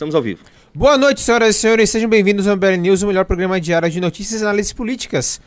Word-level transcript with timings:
Estamos 0.00 0.14
ao 0.14 0.22
vivo. 0.22 0.40
Boa 0.74 0.96
noite, 0.96 1.20
senhoras 1.20 1.56
e 1.56 1.58
senhores. 1.58 1.90
Sejam 1.90 2.08
bem-vindos 2.08 2.48
ao 2.48 2.56
MBL 2.56 2.76
News, 2.78 3.02
o 3.02 3.06
melhor 3.06 3.26
programa 3.26 3.60
diário 3.60 3.90
de 3.90 4.00
notícias 4.00 4.40
e 4.40 4.44
análises 4.44 4.72
políticas. 4.72 5.42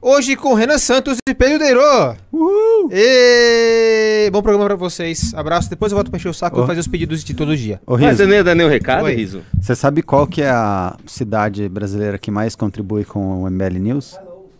Hoje 0.00 0.36
com 0.36 0.54
Renan 0.54 0.78
Santos 0.78 1.18
e 1.28 1.34
Pedro 1.34 1.58
Deirô. 1.58 2.14
Uhul! 2.32 2.90
E... 2.92 4.30
Bom 4.30 4.40
programa 4.40 4.66
pra 4.66 4.76
vocês. 4.76 5.34
Abraço. 5.34 5.68
Depois 5.68 5.90
eu 5.90 5.96
volto 5.96 6.12
pra 6.12 6.16
encher 6.16 6.28
o 6.28 6.32
saco 6.32 6.60
e 6.60 6.62
Ô. 6.62 6.66
fazer 6.68 6.78
os 6.78 6.86
pedidos 6.86 7.24
de 7.24 7.34
todo 7.34 7.56
dia. 7.56 7.80
Ô, 7.84 7.98
Mas 7.98 8.18
você 8.18 8.24
não 8.24 8.34
ia 8.34 8.44
dar 8.44 8.54
nenhum 8.54 8.68
recado, 8.68 9.02
Oi. 9.02 9.16
Riso? 9.16 9.42
você 9.60 9.74
sabe 9.74 10.00
qual 10.00 10.28
que 10.28 10.42
é 10.42 10.48
a 10.50 10.96
cidade 11.04 11.68
brasileira 11.68 12.18
que 12.18 12.30
mais 12.30 12.54
contribui 12.54 13.04
com 13.04 13.42
o 13.42 13.50
MBL 13.50 13.80
News? 13.80 14.16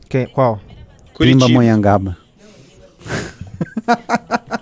Quem? 0.09 0.27
Qual? 0.27 0.61
Pimba 1.17 1.49
Monhangaba. 1.49 2.19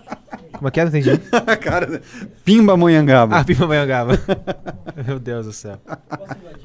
Como 0.56 0.68
é 0.68 0.70
que 0.70 0.80
é? 0.80 0.84
Não 0.84 0.88
entendi. 0.90 1.18
Cara, 1.60 2.00
Pimba 2.44 2.76
Monhangaba. 2.76 3.36
Ah, 3.36 3.44
Pipa 3.44 3.66
Maiangaba. 3.66 4.18
Meu 5.06 5.18
Deus 5.18 5.46
do 5.46 5.52
céu. 5.52 5.78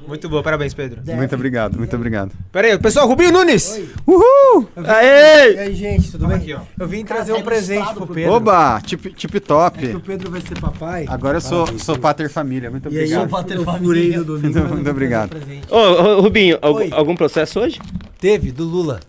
Muito 0.06 0.28
boa, 0.28 0.42
parabéns, 0.42 0.74
Pedro. 0.74 1.00
muito 1.14 1.34
obrigado, 1.34 1.76
muito 1.78 1.94
obrigado. 1.94 2.32
Pera 2.50 2.68
aí, 2.68 2.78
pessoal, 2.78 3.06
Rubinho 3.06 3.32
Nunes! 3.32 3.80
Uhul! 4.06 4.68
E 4.76 4.88
Aê! 4.88 5.58
aí, 5.58 5.74
gente, 5.74 6.10
tudo 6.10 6.26
bem? 6.26 6.36
aqui, 6.36 6.54
ó. 6.54 6.60
Eu 6.78 6.88
vim 6.88 7.04
trazer 7.04 7.32
um 7.32 7.42
presente 7.42 7.76
ilustrado 7.82 8.06
pro 8.06 8.14
Pedro. 8.14 8.32
Oba, 8.32 8.80
tip, 8.84 9.06
tip 9.14 9.34
É 9.36 9.40
top. 9.40 9.78
que 9.88 9.96
o 9.96 10.00
Pedro 10.00 10.30
vai 10.30 10.40
ser 10.40 10.58
papai. 10.60 11.04
Agora 11.08 11.36
eu 11.36 11.40
sou, 11.40 11.60
Parabéns, 11.60 11.82
sou 11.84 11.98
pater 11.98 12.28
família, 12.28 12.70
muito 12.70 12.88
E 12.90 12.98
aí 12.98 13.10
eu, 13.12 13.20
obrigado. 13.22 13.30
Pater 13.30 13.60
família. 13.64 14.18
no 14.18 14.24
domingo. 14.24 14.42
Muito- 14.52 14.68
muito 14.68 14.82
vou 14.84 14.90
obrigado. 14.92 15.36
um 15.36 15.40
presente. 15.40 15.66
Ô, 15.70 16.20
Rubinho, 16.20 16.58
al- 16.60 16.74
Oi. 16.74 16.88
algum 16.92 17.14
processo 17.14 17.60
hoje? 17.60 17.78
Teve, 18.18 18.50
do 18.52 18.64
Lula. 18.64 19.00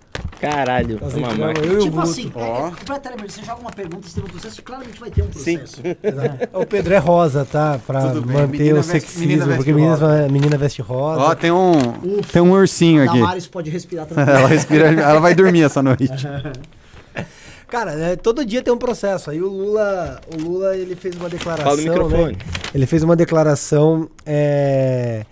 Caralho, 0.50 1.00
Nós 1.02 1.16
entramos, 1.16 1.38
máquina. 1.38 1.66
eu 1.68 1.80
Tipo 1.80 2.00
assim, 2.02 2.32
é, 2.36 2.40
é, 2.42 2.72
completamente, 2.72 3.34
você 3.34 3.44
joga 3.44 3.62
uma 3.62 3.72
pergunta, 3.72 4.08
você 4.08 4.16
tem 4.16 4.24
um 4.24 4.28
processo, 4.28 4.62
claramente 4.62 5.00
vai 5.00 5.10
ter 5.10 5.22
um 5.24 5.32
Sim. 5.32 5.58
processo. 5.58 5.82
O 6.54 6.66
Pedro 6.66 6.94
é 6.94 6.98
rosa, 6.98 7.46
tá? 7.50 7.80
Pra 7.88 8.02
Tudo 8.12 8.28
manter 8.28 8.48
Menina 8.48 8.80
o 8.80 8.84
veste- 8.84 8.92
sexismo, 8.92 9.22
menina 9.22 9.46
veste 9.46 9.58
porque 9.58 9.74
menina, 9.74 10.28
menina 10.30 10.58
veste 10.58 10.82
rosa. 10.82 11.22
Ó, 11.22 11.36
tem 11.36 11.52
um, 11.52 11.72
Ufa. 12.20 12.34
tem 12.34 12.42
um 12.42 12.52
ursinho 12.52 13.02
A 13.02 13.06
aqui. 13.06 13.20
Damares 13.20 13.48
pode 13.48 13.70
respirar 13.70 14.06
também. 14.06 14.24
Ela 14.36 14.48
respira, 14.48 14.88
ela 14.90 15.20
vai 15.20 15.34
dormir 15.34 15.64
essa 15.64 15.82
noite. 15.82 16.08
Cara, 17.68 17.96
né, 17.96 18.16
todo 18.16 18.46
dia 18.46 18.62
tem 18.62 18.72
um 18.72 18.78
processo. 18.78 19.32
Aí 19.32 19.42
o 19.42 19.48
Lula, 19.48 20.22
o 20.32 20.42
Lula 20.42 20.76
ele 20.78 20.96
fez 20.96 21.16
uma 21.16 21.28
declaração, 21.28 21.66
Fala 21.72 21.78
no 21.78 21.84
microfone. 21.90 22.34
né? 22.34 22.40
Ele 22.76 22.86
fez 22.86 23.02
uma 23.02 23.16
declaração 23.16 24.08
é, 24.26 25.26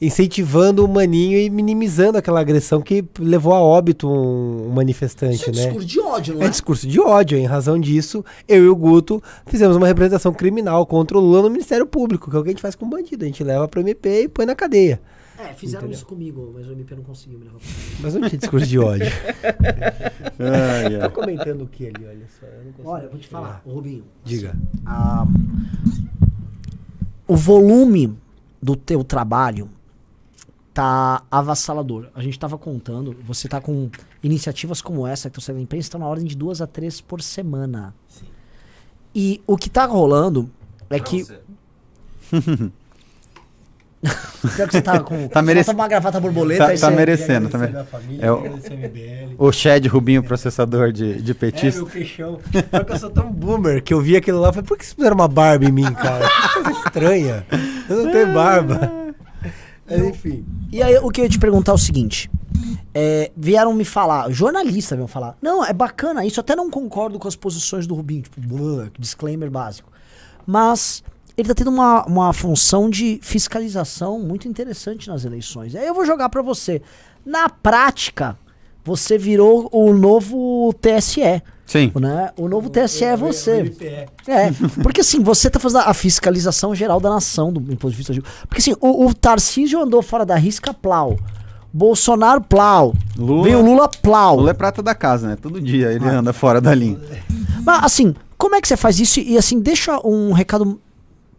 incentivando 0.00 0.84
o 0.84 0.88
maninho 0.88 1.38
e 1.38 1.50
minimizando 1.50 2.16
aquela 2.16 2.40
agressão 2.40 2.80
que 2.80 3.04
levou 3.18 3.52
a 3.52 3.60
óbito 3.60 4.08
um, 4.08 4.68
um 4.68 4.70
manifestante, 4.70 5.34
Isso 5.34 5.50
é 5.50 5.52
né? 5.52 5.64
discurso 5.64 5.86
de 5.86 6.00
ódio, 6.00 6.34
não 6.34 6.42
é? 6.42 6.46
É 6.46 6.48
discurso 6.48 6.88
de 6.88 7.00
ódio. 7.00 7.36
Em 7.36 7.44
razão 7.44 7.78
disso, 7.78 8.24
eu 8.48 8.64
e 8.64 8.68
o 8.68 8.74
Guto 8.74 9.22
fizemos 9.46 9.76
uma 9.76 9.86
representação 9.86 10.32
criminal 10.32 10.86
contra 10.86 11.18
o 11.18 11.20
Lula 11.20 11.42
no 11.42 11.50
Ministério 11.50 11.86
Público, 11.86 12.30
que 12.30 12.36
é 12.36 12.38
o 12.38 12.42
que 12.42 12.48
a 12.48 12.52
gente 12.52 12.62
faz 12.62 12.74
com 12.74 12.88
bandido. 12.88 13.24
A 13.24 13.26
gente 13.26 13.44
leva 13.44 13.68
pro 13.68 13.80
MP 13.80 14.22
e 14.22 14.28
põe 14.28 14.46
na 14.46 14.54
cadeia. 14.54 15.00
É, 15.38 15.54
fizeram 15.54 15.84
Entendeu? 15.84 15.96
isso 15.96 16.06
comigo, 16.06 16.52
mas 16.54 16.66
o 16.68 16.72
MP 16.72 16.94
não 16.94 17.02
conseguiu 17.02 17.38
me 17.38 17.46
levar 17.46 17.58
pra 17.58 17.68
Mas 18.00 18.14
não 18.14 18.28
tinha 18.28 18.38
discurso 18.38 18.66
de 18.66 18.78
ódio. 18.78 19.06
Tá 19.06 21.02
ai. 21.04 21.08
comentando 21.10 21.62
o 21.62 21.66
que 21.66 21.86
ali, 21.86 22.06
olha 22.06 22.26
só. 22.38 22.46
Eu 22.46 22.86
Olha, 22.90 23.04
eu 23.04 23.10
vou 23.10 23.18
te 23.18 23.26
falar, 23.26 23.62
ô 23.64 23.72
Rubinho. 23.72 24.04
Diga. 24.22 24.54
ah, 24.84 25.26
o 27.26 27.36
volume 27.36 28.14
do 28.62 28.76
teu 28.76 29.02
trabalho 29.02 29.70
tá 30.72 31.22
avassalador. 31.30 32.08
A 32.14 32.22
gente 32.22 32.38
tava 32.38 32.56
contando, 32.56 33.16
você 33.26 33.48
tá 33.48 33.60
com 33.60 33.90
iniciativas 34.22 34.80
como 34.80 35.06
essa 35.06 35.28
que 35.28 35.34
estão 35.38 35.44
saindo 35.44 35.58
na 35.58 35.62
imprensa, 35.64 35.86
estão 35.86 36.00
na 36.00 36.06
ordem 36.06 36.26
de 36.26 36.36
duas 36.36 36.60
a 36.60 36.66
três 36.66 37.00
por 37.00 37.20
semana. 37.22 37.94
E 39.14 39.40
o 39.46 39.56
que 39.56 39.68
tá 39.68 39.84
rolando 39.86 40.48
é 40.88 40.98
que. 41.00 41.26
Pior 44.56 44.66
que 44.66 44.72
você 44.72 44.80
tá 44.80 44.98
com. 45.00 45.28
Tá 45.28 45.40
você 45.40 45.46
merece- 45.46 45.66
tá 45.66 45.74
com 45.74 45.80
uma 45.82 45.88
gravata 45.88 46.18
borboleta 46.18 46.64
Tá, 46.64 46.70
tá 46.70 46.76
você- 46.76 46.90
merecendo. 46.90 47.48
Tá 47.50 47.58
mere- 47.58 47.74
É 48.18 48.32
o, 48.32 48.42
o 49.36 49.52
Shed 49.52 49.86
Rubinho, 49.88 50.22
processador 50.22 50.90
de, 50.90 51.20
de 51.20 51.32
É, 51.32 51.34
petista. 51.34 51.80
meu 51.82 51.90
queixão. 51.90 52.40
Só 52.70 52.84
que 52.84 52.92
eu 52.92 52.96
sou 52.98 53.10
tão 53.10 53.30
boomer 53.30 53.82
que 53.82 53.92
eu 53.92 54.00
vi 54.00 54.16
aquilo 54.16 54.40
lá 54.40 54.48
e 54.48 54.52
falei, 54.52 54.66
por 54.66 54.78
que 54.78 54.84
vocês 54.86 54.94
fizeram 54.94 55.16
uma 55.16 55.28
barba 55.28 55.66
em 55.66 55.72
mim, 55.72 55.92
cara? 55.92 56.26
Que 56.26 56.54
coisa 56.62 56.70
estranha. 56.86 57.46
Eu 57.90 58.04
não 58.04 58.12
tenho 58.12 58.32
barba. 58.32 58.90
Mas 59.90 60.06
enfim. 60.06 60.44
E 60.72 60.82
aí, 60.82 60.96
o 60.98 61.10
que 61.10 61.20
eu 61.20 61.24
ia 61.24 61.30
te 61.30 61.38
perguntar 61.38 61.72
é 61.72 61.74
o 61.74 61.78
seguinte: 61.78 62.30
é, 62.94 63.30
vieram 63.36 63.74
me 63.74 63.84
falar, 63.84 64.30
jornalistas 64.30 64.96
vieram 64.96 65.08
falar, 65.08 65.36
não, 65.42 65.64
é 65.64 65.72
bacana 65.72 66.24
isso, 66.24 66.40
até 66.40 66.54
não 66.56 66.70
concordo 66.70 67.18
com 67.18 67.28
as 67.28 67.36
posições 67.36 67.86
do 67.86 67.94
Rubinho, 67.94 68.22
tipo, 68.22 68.40
blá, 68.40 68.88
disclaimer 68.98 69.50
básico. 69.50 69.90
Mas 70.46 71.02
ele 71.36 71.48
tá 71.48 71.54
tendo 71.54 71.70
uma, 71.70 72.04
uma 72.04 72.32
função 72.32 72.90
de 72.90 73.18
fiscalização 73.22 74.18
muito 74.20 74.48
interessante 74.48 75.08
nas 75.08 75.24
eleições. 75.24 75.74
Aí 75.74 75.86
eu 75.86 75.94
vou 75.94 76.04
jogar 76.04 76.28
pra 76.28 76.42
você. 76.42 76.82
Na 77.24 77.48
prática, 77.48 78.36
você 78.84 79.16
virou 79.18 79.68
o 79.72 79.92
novo 79.92 80.72
TSE. 80.80 81.42
Sim. 81.66 81.92
Né? 82.00 82.30
O 82.36 82.48
novo 82.48 82.68
TSE 82.68 83.04
é 83.04 83.16
você. 83.16 83.72
É, 84.26 84.50
porque 84.82 85.02
assim, 85.02 85.22
você 85.22 85.48
tá 85.48 85.60
fazendo 85.60 85.82
a 85.86 85.94
fiscalização 85.94 86.74
geral 86.74 86.98
da 86.98 87.08
nação 87.10 87.52
do 87.52 87.60
imposto 87.72 87.90
de 87.92 87.96
vista. 87.96 88.12
de- 88.12 88.22
Porque 88.48 88.58
assim, 88.58 88.74
o, 88.80 89.06
o 89.06 89.14
Tarcísio 89.14 89.80
andou 89.80 90.02
fora 90.02 90.26
da 90.26 90.34
risca 90.34 90.74
plau. 90.74 91.16
Bolsonaro 91.72 92.40
plau. 92.40 92.92
Lula- 93.16 93.44
Veio 93.44 93.58
o 93.60 93.62
Lula 93.64 93.88
plau. 93.88 94.36
Lula 94.38 94.50
é 94.50 94.54
prata 94.54 94.82
da 94.82 94.94
casa, 94.94 95.28
né? 95.28 95.36
Todo 95.40 95.60
dia 95.60 95.92
ele 95.92 96.04
anda 96.08 96.32
fora 96.32 96.60
da 96.60 96.74
linha. 96.74 96.98
Mas 97.64 97.84
assim, 97.84 98.14
como 98.36 98.56
é 98.56 98.60
que 98.60 98.66
você 98.66 98.76
faz 98.76 98.98
isso? 98.98 99.20
E 99.20 99.38
assim, 99.38 99.60
deixa 99.60 100.00
um 100.04 100.32
recado. 100.32 100.80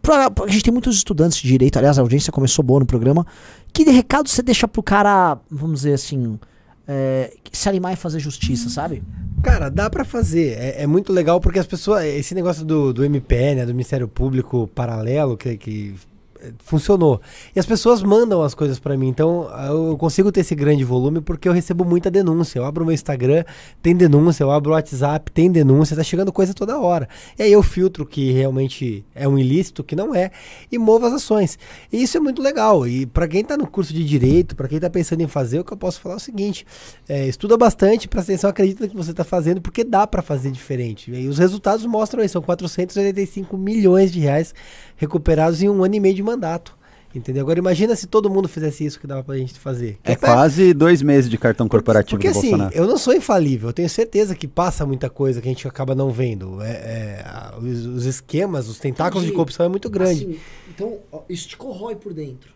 Pra, 0.00 0.30
pra- 0.30 0.46
a 0.46 0.48
gente 0.48 0.64
tem 0.64 0.72
muitos 0.72 0.96
estudantes 0.96 1.38
de 1.38 1.46
direito, 1.46 1.76
aliás, 1.76 1.98
a 1.98 2.02
audiência 2.02 2.32
começou 2.32 2.64
boa 2.64 2.80
no 2.80 2.86
programa. 2.86 3.26
Que 3.72 3.84
recado 3.84 4.28
você 4.28 4.42
deixa 4.42 4.66
pro 4.66 4.82
cara, 4.82 5.36
vamos 5.50 5.80
dizer 5.80 5.92
assim, 5.92 6.38
é, 6.86 7.32
se 7.50 7.68
animar 7.68 7.92
e 7.92 7.96
fazer 7.96 8.18
justiça, 8.18 8.68
sabe? 8.68 9.02
Cara, 9.42 9.68
dá 9.68 9.90
pra 9.90 10.04
fazer. 10.04 10.56
É, 10.58 10.82
é 10.82 10.86
muito 10.86 11.12
legal 11.12 11.40
porque 11.40 11.58
as 11.58 11.66
pessoas. 11.66 12.04
Esse 12.04 12.34
negócio 12.34 12.64
do, 12.64 12.92
do 12.92 13.04
MP, 13.04 13.54
né? 13.54 13.66
Do 13.66 13.72
Ministério 13.72 14.06
Público 14.06 14.68
Paralelo, 14.68 15.36
que, 15.36 15.56
que 15.56 15.94
funcionou. 16.58 17.20
E 17.54 17.60
as 17.60 17.66
pessoas 17.66 18.02
mandam 18.02 18.42
as 18.42 18.54
coisas 18.54 18.78
pra 18.78 18.96
mim. 18.96 19.08
Então 19.08 19.48
eu 19.68 19.96
consigo 19.96 20.32
ter 20.32 20.40
esse 20.40 20.54
grande 20.54 20.84
volume 20.84 21.20
porque 21.20 21.48
eu 21.48 21.52
recebo 21.52 21.84
muita 21.84 22.10
denúncia. 22.10 22.58
Eu 22.58 22.64
abro 22.64 22.84
meu 22.84 22.94
Instagram, 22.94 23.44
tem 23.82 23.94
denúncia. 23.94 24.44
Eu 24.44 24.50
abro 24.50 24.70
o 24.70 24.74
WhatsApp, 24.74 25.30
tem 25.30 25.50
denúncia. 25.50 25.96
Tá 25.96 26.02
chegando 26.02 26.32
coisa 26.32 26.54
toda 26.54 26.78
hora. 26.78 27.08
E 27.38 27.42
aí 27.42 27.52
eu 27.52 27.62
filtro 27.62 28.04
que 28.06 28.32
realmente 28.32 29.04
é 29.14 29.28
um 29.28 29.38
ilícito, 29.38 29.84
que 29.84 29.94
não 29.94 30.14
é, 30.14 30.30
e 30.70 30.78
movo 30.78 31.06
as 31.06 31.12
ações. 31.12 31.58
E 31.92 32.02
isso 32.02 32.16
é 32.16 32.20
muito 32.20 32.42
legal. 32.42 32.86
E 32.86 33.06
pra 33.06 33.28
quem 33.28 33.44
tá 33.44 33.56
no 33.56 33.66
curso 33.66 33.92
de 33.92 34.04
direito, 34.04 34.56
pra 34.56 34.68
quem 34.68 34.80
tá 34.80 34.90
pensando 34.90 35.22
em 35.22 35.28
fazer, 35.28 35.60
o 35.60 35.64
que 35.64 35.72
eu 35.72 35.76
posso 35.76 36.00
falar 36.00 36.16
é 36.16 36.18
o 36.18 36.20
seguinte: 36.20 36.66
é, 37.08 37.26
estuda 37.26 37.56
bastante, 37.56 38.08
presta 38.08 38.32
atenção, 38.32 38.50
acredita 38.50 38.84
no 38.84 38.90
que 38.90 38.96
você 38.96 39.12
tá 39.12 39.24
fazendo, 39.24 39.60
porque 39.60 39.84
dá 39.84 40.06
pra 40.06 40.22
fazer 40.22 40.50
diferente. 40.50 41.10
E 41.10 41.28
os 41.28 41.38
resultados 41.38 41.84
mostram 41.86 42.22
aí, 42.22 42.28
são 42.28 42.42
485 42.42 43.56
milhões 43.56 44.12
de 44.12 44.20
reais 44.20 44.54
recuperados 44.96 45.62
em 45.62 45.68
um 45.68 45.82
ano 45.82 45.94
e 45.94 46.00
meio 46.00 46.14
de 46.14 46.22
mandato. 46.22 46.31
Entendeu? 47.14 47.42
Agora 47.42 47.58
imagina 47.58 47.94
se 47.94 48.06
todo 48.06 48.30
mundo 48.30 48.48
fizesse 48.48 48.86
isso 48.86 48.98
que 48.98 49.06
dava 49.06 49.22
pra 49.22 49.36
gente 49.36 49.58
fazer. 49.60 49.98
É 50.02 50.16
quase 50.16 50.72
dois 50.72 51.02
meses 51.02 51.28
de 51.28 51.36
cartão 51.36 51.68
corporativo 51.68 52.18
porque 52.18 52.32
do 52.32 52.38
assim, 52.38 52.50
Bolsonaro. 52.50 52.74
eu 52.74 52.86
não 52.86 52.96
sou 52.96 53.12
infalível, 53.12 53.68
eu 53.68 53.72
tenho 53.72 53.88
certeza 53.88 54.34
que 54.34 54.48
passa 54.48 54.86
muita 54.86 55.10
coisa 55.10 55.40
que 55.40 55.46
a 55.46 55.50
gente 55.50 55.68
acaba 55.68 55.94
não 55.94 56.10
vendo. 56.10 56.62
É, 56.62 56.70
é, 56.70 57.24
os, 57.58 57.84
os 57.84 58.06
esquemas, 58.06 58.66
os 58.66 58.78
tentáculos 58.78 59.24
de 59.24 59.28
Entendi. 59.28 59.36
corrupção 59.36 59.66
é 59.66 59.68
muito 59.68 59.90
grande. 59.90 60.24
Assim, 60.24 60.40
então, 60.74 60.98
isso 61.28 61.48
te 61.48 61.56
corrói 61.56 61.96
por 61.96 62.14
dentro. 62.14 62.50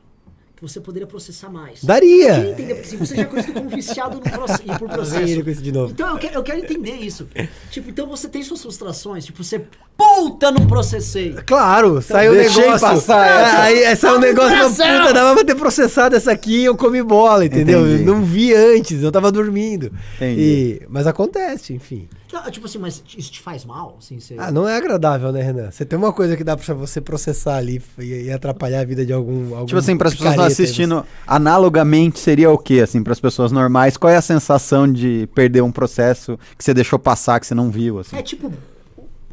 Que 0.56 0.62
você 0.62 0.80
poderia 0.80 1.06
processar 1.06 1.50
mais. 1.50 1.84
Daria. 1.84 2.28
Eu 2.28 2.34
queria 2.34 2.50
entender, 2.52 2.74
porque 2.76 2.86
assim, 2.88 2.96
você 2.96 3.14
já 3.14 3.22
é 3.22 3.24
conhecido 3.26 3.52
como 3.52 3.68
viciado 3.68 4.16
no 4.16 4.22
proce- 4.22 4.62
e 4.64 4.78
por 4.78 4.88
processo. 4.88 5.50
isso 5.50 5.62
de 5.62 5.70
novo. 5.70 5.92
Então 5.92 6.08
eu 6.10 6.16
quero, 6.16 6.34
eu 6.34 6.42
quero 6.42 6.58
entender 6.60 6.92
isso. 6.94 7.28
Tipo, 7.70 7.90
então 7.90 8.06
você 8.06 8.26
tem 8.26 8.42
suas 8.42 8.62
frustrações, 8.62 9.26
tipo, 9.26 9.44
você 9.44 9.60
puta 9.98 10.50
não 10.50 10.66
processei. 10.66 11.34
Claro, 11.46 12.00
saiu 12.00 12.32
o 12.32 12.36
negócio. 12.36 12.80
passar 12.80 13.26
É, 13.26 13.42
essa. 13.42 13.62
aí 13.62 13.84
aí 13.84 13.96
saiu 13.96 14.16
um 14.16 14.20
negócio 14.20 14.56
Coração. 14.56 14.98
puta, 15.00 15.12
dava 15.12 15.34
pra 15.34 15.44
ter 15.44 15.54
processado 15.56 16.16
essa 16.16 16.32
aqui 16.32 16.64
eu 16.64 16.74
comi 16.74 17.02
bola, 17.02 17.44
entendeu? 17.44 17.80
Entendi. 17.86 18.02
Eu 18.08 18.14
não 18.14 18.22
vi 18.24 18.54
antes, 18.54 19.02
eu 19.02 19.12
tava 19.12 19.30
dormindo. 19.30 19.92
Entendi. 20.16 20.40
E- 20.40 20.82
mas 20.88 21.06
acontece, 21.06 21.74
enfim. 21.74 22.08
Não, 22.44 22.50
Tipo 22.50 22.66
assim, 22.66 22.78
mas 22.78 23.02
isso 23.16 23.32
te 23.32 23.40
faz 23.40 23.64
mal? 23.64 23.96
Assim, 23.98 24.20
você... 24.20 24.36
Ah, 24.38 24.52
não 24.52 24.68
é 24.68 24.76
agradável, 24.76 25.32
né, 25.32 25.42
Renan? 25.42 25.70
Você 25.70 25.84
tem 25.84 25.98
uma 25.98 26.12
coisa 26.12 26.36
que 26.36 26.44
dá 26.44 26.56
pra 26.56 26.74
você 26.74 27.00
processar 27.00 27.56
ali 27.56 27.82
e, 27.98 28.24
e 28.24 28.32
atrapalhar 28.32 28.80
a 28.80 28.84
vida 28.84 29.06
de 29.06 29.12
algum. 29.12 29.54
algum 29.54 29.66
Tipo 29.66 29.78
assim, 29.78 29.96
para 29.96 30.08
as 30.08 30.14
pessoas 30.14 30.34
que 30.34 30.40
estão 30.40 30.46
assistindo, 30.46 31.06
analogamente 31.26 32.18
seria 32.18 32.50
o 32.50 32.58
quê, 32.58 32.80
assim, 32.80 33.02
para 33.02 33.12
as 33.12 33.20
pessoas 33.20 33.50
normais? 33.52 33.96
Qual 33.96 34.12
é 34.12 34.16
a 34.16 34.22
sensação 34.22 34.90
de 34.90 35.28
perder 35.34 35.62
um 35.62 35.72
processo 35.72 36.38
que 36.58 36.62
você 36.62 36.74
deixou 36.74 36.98
passar, 36.98 37.40
que 37.40 37.46
você 37.46 37.54
não 37.54 37.70
viu, 37.70 38.00
assim? 38.00 38.16
É 38.16 38.22
tipo. 38.22 38.52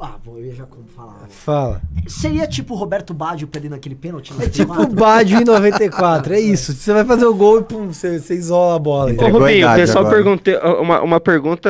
Ah, 0.05 0.17
vou 0.21 0.37
eu 0.37 0.47
ia 0.47 0.53
já 0.53 0.65
como 0.65 0.85
falar. 0.85 1.27
Fala. 1.29 1.81
Seria 2.07 2.45
tipo 2.45 2.73
o 2.73 2.77
Roberto 2.77 3.13
Baggio 3.13 3.47
perdendo 3.47 3.75
aquele 3.75 3.95
pênalti? 3.95 4.33
É 4.37 4.49
tipo 4.49 4.73
o 4.73 4.87
Badio 4.87 5.39
em 5.39 5.45
94, 5.45 6.33
é 6.33 6.41
isso. 6.41 6.73
Você 6.73 6.91
vai 6.91 7.05
fazer 7.05 7.25
o 7.25 7.33
gol 7.33 7.61
e 7.61 7.63
pum, 7.63 7.87
você, 7.87 8.19
você 8.19 8.35
isola 8.35 8.75
a 8.75 8.79
bola. 8.79 9.13
Ô, 9.13 9.27
Rubinho, 9.29 9.71
o 9.71 9.75
pessoal 9.75 10.09
perguntou 10.09 10.53
uma, 10.81 11.01
uma 11.01 11.19
pergunta 11.21 11.69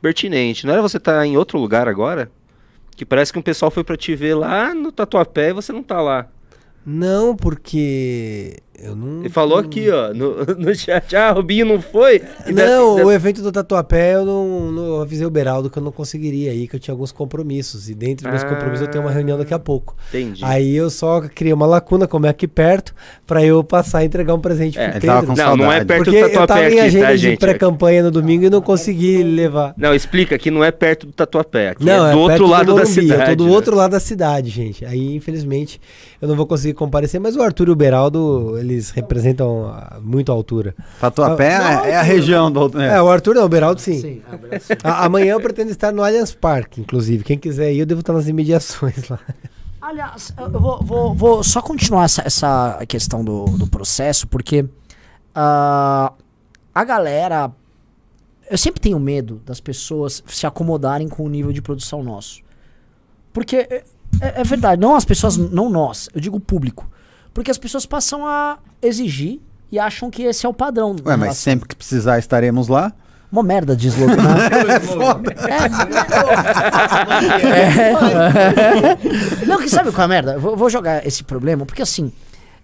pertinente. 0.00 0.64
Não 0.64 0.72
era 0.72 0.80
você 0.80 0.98
estar 0.98 1.26
em 1.26 1.36
outro 1.36 1.58
lugar 1.58 1.88
agora? 1.88 2.30
Que 2.94 3.04
parece 3.04 3.32
que 3.32 3.40
um 3.40 3.42
pessoal 3.42 3.72
foi 3.72 3.82
pra 3.82 3.96
te 3.96 4.14
ver 4.14 4.34
lá 4.34 4.72
no 4.72 4.92
Tatuapé 4.92 5.50
e 5.50 5.54
você 5.54 5.72
não 5.72 5.82
tá 5.82 6.00
lá. 6.00 6.28
Não, 6.86 7.34
porque 7.34 8.56
eu 8.82 8.94
não. 8.96 9.20
Ele 9.20 9.28
falou 9.28 9.58
aqui, 9.58 9.90
ó, 9.90 10.12
no, 10.14 10.44
no 10.56 10.74
chat, 10.74 11.14
ah, 11.16 11.32
Rubinho 11.32 11.66
não 11.66 11.80
foi? 11.80 12.22
E 12.46 12.52
da- 12.52 12.66
Não, 12.66 12.96
da- 12.96 13.04
o 13.06 13.12
evento 13.12 13.42
do 13.42 13.50
Tatuapé 13.50 14.14
eu 14.14 14.24
não, 14.24 14.70
não 14.72 14.86
eu 14.86 15.02
avisei 15.02 15.26
o 15.26 15.30
Beraldo 15.30 15.68
que 15.68 15.78
eu 15.78 15.82
não 15.82 15.90
conseguiria 15.92 16.52
ir, 16.54 16.68
que 16.68 16.76
eu 16.76 16.80
tinha 16.80 16.92
alguns 16.94 17.10
compromissos. 17.12 17.88
E 17.88 17.94
dentro 17.94 18.24
dos 18.24 18.30
meus 18.32 18.44
Ah. 18.44 18.48
compromissos 18.54 18.82
eu 18.86 18.90
tenho 18.90 19.04
uma 19.04 19.10
reunião 19.10 19.36
daqui 19.38 19.52
a 19.54 19.58
pouco. 19.58 19.96
Entendi. 20.08 20.44
Aí 20.44 20.74
eu 20.74 20.90
só 20.90 21.20
criei 21.22 21.52
uma 21.52 21.66
lacuna, 21.66 22.06
como 22.06 22.26
é 22.26 22.28
aqui 22.28 22.46
perto, 22.46 22.94
pra 23.26 23.44
eu 23.44 23.62
passar 23.64 24.02
e 24.02 24.06
entregar 24.06 24.34
um 24.34 24.40
presente 24.40 24.78
É, 24.78 24.90
pro 24.90 25.00
Pedro. 25.00 25.16
não, 25.16 25.22
não 25.26 25.32
é 25.34 25.36
saudade. 25.36 25.84
perto 25.86 26.04
Porque 26.04 26.10
do 26.20 26.26
eu 26.26 26.32
tava 26.32 26.46
Tatuapé 26.46 26.62
em 26.62 26.66
aqui, 26.78 26.80
agenda 26.80 27.06
tá, 27.06 27.12
de 27.12 27.18
gente? 27.18 27.38
pré-campanha 27.38 28.02
no 28.02 28.10
domingo 28.10 28.44
e 28.44 28.50
não 28.50 28.60
consegui 28.62 29.22
levar. 29.22 29.74
Não, 29.76 29.94
explica 29.94 30.38
que 30.38 30.50
não 30.50 30.62
é 30.62 30.70
perto 30.70 31.06
do 31.06 31.12
Tatuapé, 31.12 31.70
aqui 31.70 31.84
Não, 31.84 32.06
é 32.06 32.12
do 32.12 32.18
outro 32.18 32.36
perto 32.38 32.50
lado 32.50 32.66
da 32.66 32.72
Morumbi, 32.82 32.92
cidade. 32.92 33.20
Eu 33.22 33.26
tô 33.28 33.34
do 33.36 33.44
né? 33.46 33.50
outro 33.54 33.76
lado 33.76 33.90
da 33.92 34.00
cidade, 34.00 34.50
gente. 34.50 34.84
Aí, 34.84 35.14
infelizmente, 35.16 35.80
eu 36.20 36.26
não 36.28 36.34
vou 36.36 36.46
conseguir 36.46 36.74
comparecer, 36.74 37.20
mas 37.20 37.36
o 37.36 37.42
Arthur 37.42 37.68
e 37.68 37.70
o 37.70 37.76
Beraldo, 37.76 38.56
eles 38.58 38.90
representam 38.90 39.66
ah, 39.66 39.98
muito 40.02 40.32
a 40.32 40.34
altura. 40.34 40.74
Tatuapé 41.00 41.52
é, 41.86 41.90
é 41.90 41.96
a 41.96 42.02
região 42.02 42.50
do. 42.50 42.80
É, 42.80 42.96
É. 42.96 43.02
o 43.02 43.08
Arthur 43.08 43.34
não, 43.36 43.44
o 43.44 43.48
Beraldo 43.48 43.80
sim. 43.80 44.00
Sim, 44.00 44.22
é 44.32 44.36
verdade. 44.36 44.64
A- 44.82 45.04
amanhã 45.04 45.32
eu 45.34 45.40
pretendo 45.40 45.70
estar 45.70 45.92
no 45.92 46.02
Allianz 46.02 46.34
Parque, 46.34 46.80
inclusive. 46.80 47.22
Quem 47.24 47.38
quiser 47.38 47.72
ir, 47.72 47.78
eu 47.80 47.86
devo 47.86 48.00
estar 48.00 48.12
nas 48.12 48.26
imediações 48.28 49.08
lá. 49.08 49.18
Aliás, 49.80 50.34
eu 50.36 50.50
vou, 50.60 50.82
vou- 50.82 51.14
vou 51.14 51.44
só 51.44 51.62
continuar 51.62 52.04
essa, 52.04 52.22
essa 52.26 52.78
questão 52.88 53.24
do, 53.24 53.44
do 53.44 53.66
processo, 53.68 54.26
porque 54.26 54.64
ah, 55.34 56.12
a 56.74 56.84
galera. 56.84 57.50
Eu 58.50 58.56
sempre 58.56 58.80
tenho 58.80 58.98
medo 58.98 59.42
das 59.44 59.60
pessoas 59.60 60.22
se 60.26 60.46
acomodarem 60.46 61.06
com 61.06 61.22
o 61.22 61.28
nível 61.28 61.52
de 61.52 61.60
produção 61.60 62.02
nosso. 62.02 62.40
Porque 63.30 63.82
é, 64.20 64.26
é- 64.28 64.40
é 64.40 64.44
verdade, 64.44 64.80
não 64.80 64.94
as 64.94 65.04
pessoas, 65.04 65.36
não 65.36 65.68
nós, 65.70 66.08
eu 66.14 66.20
digo 66.20 66.36
o 66.36 66.40
público. 66.40 66.88
Porque 67.34 67.50
as 67.50 67.58
pessoas 67.58 67.86
passam 67.86 68.26
a 68.26 68.58
exigir 68.82 69.40
e 69.70 69.78
acham 69.78 70.10
que 70.10 70.22
esse 70.22 70.44
é 70.44 70.48
o 70.48 70.54
padrão. 70.54 70.90
Ué, 70.92 70.96
mas 71.04 71.20
relação- 71.20 71.34
sempre 71.34 71.68
que 71.68 71.76
precisar 71.76 72.18
estaremos 72.18 72.68
lá. 72.68 72.92
Uma 73.30 73.42
merda 73.42 73.76
de 73.76 73.88
slogan, 73.88 74.16
né? 74.16 74.48
É 74.76 74.80
foda. 74.80 75.34
É. 77.78 79.46
Não, 79.46 79.58
que 79.58 79.68
sabe 79.68 79.90
qual 79.92 80.02
é 80.02 80.04
a 80.04 80.08
merda? 80.08 80.32
Eu 80.34 80.40
Vou, 80.40 80.56
vou 80.56 80.70
jogar 80.70 81.06
esse 81.06 81.22
problema, 81.24 81.66
porque 81.66 81.82
assim, 81.82 82.10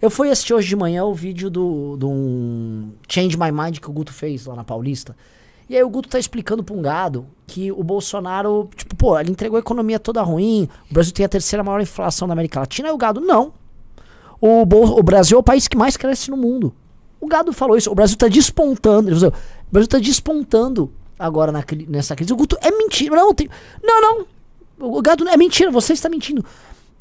eu 0.01 0.11
fui 0.11 0.31
assistir 0.31 0.55
hoje 0.55 0.69
de 0.69 0.77
manhã 0.77 1.05
o 1.05 1.15
vídeo 1.15 1.51
do, 1.51 1.97
do 1.97 2.09
um 2.09 2.93
Change 3.09 3.37
My 3.39 3.53
Mind 3.53 3.79
que 3.79 3.89
o 3.89 3.93
Guto 3.93 4.13
fez 4.13 4.47
lá 4.47 4.55
na 4.55 4.65
Paulista. 4.65 5.15
E 5.69 5.77
aí 5.77 5.83
o 5.83 5.89
Guto 5.89 6.09
tá 6.09 6.19
explicando 6.19 6.63
pra 6.63 6.75
um 6.75 6.83
gado 6.83 7.27
que 7.47 7.73
o 7.73 7.83
Bolsonaro, 7.83 8.69
tipo, 8.77 8.95
pô, 8.97 9.19
ele 9.19 9.31
entregou 9.31 9.57
a 9.57 9.61
economia 9.61 9.99
toda 9.99 10.23
ruim, 10.23 10.69
o 10.91 10.95
Brasil 10.95 11.13
tem 11.13 11.25
a 11.25 11.29
terceira 11.29 11.63
maior 11.63 11.81
inflação 11.81 12.29
da 12.29 12.33
América 12.33 12.61
Latina, 12.61 12.89
e 12.89 12.93
o 12.93 12.97
gado, 12.97 13.21
não. 13.21 13.53
O, 14.41 14.63
o 14.63 15.03
Brasil 15.03 15.37
é 15.37 15.41
o 15.41 15.43
país 15.43 15.67
que 15.67 15.77
mais 15.77 15.97
cresce 15.97 16.31
no 16.31 16.37
mundo. 16.37 16.75
O 17.21 17.27
gado 17.27 17.53
falou 17.53 17.77
isso, 17.77 17.91
o 17.91 17.95
Brasil 17.95 18.17
tá 18.17 18.29
despontando. 18.29 19.15
falou, 19.15 19.33
O 19.69 19.73
Brasil 19.73 19.89
tá 19.89 19.99
despontando 19.99 20.93
agora 21.19 21.51
na 21.51 21.65
nessa 21.89 22.15
crise. 22.15 22.33
O 22.33 22.37
Guto, 22.37 22.59
é 22.61 22.71
mentira. 22.71 23.17
Não, 23.17 23.33
tem, 23.33 23.49
não, 23.83 24.01
não. 24.01 24.27
O 24.79 25.01
gado 25.01 25.27
é 25.27 25.37
mentira, 25.37 25.71
você 25.71 25.95
está 25.95 26.09
mentindo. 26.09 26.45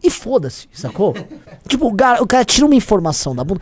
E 0.01 0.09
foda-se, 0.09 0.67
sacou? 0.71 1.13
tipo, 1.67 1.87
o 1.87 1.95
cara, 1.95 2.23
o 2.23 2.27
cara 2.27 2.45
tira 2.45 2.65
uma 2.65 2.75
informação 2.75 3.35
da 3.35 3.43
bunda. 3.43 3.61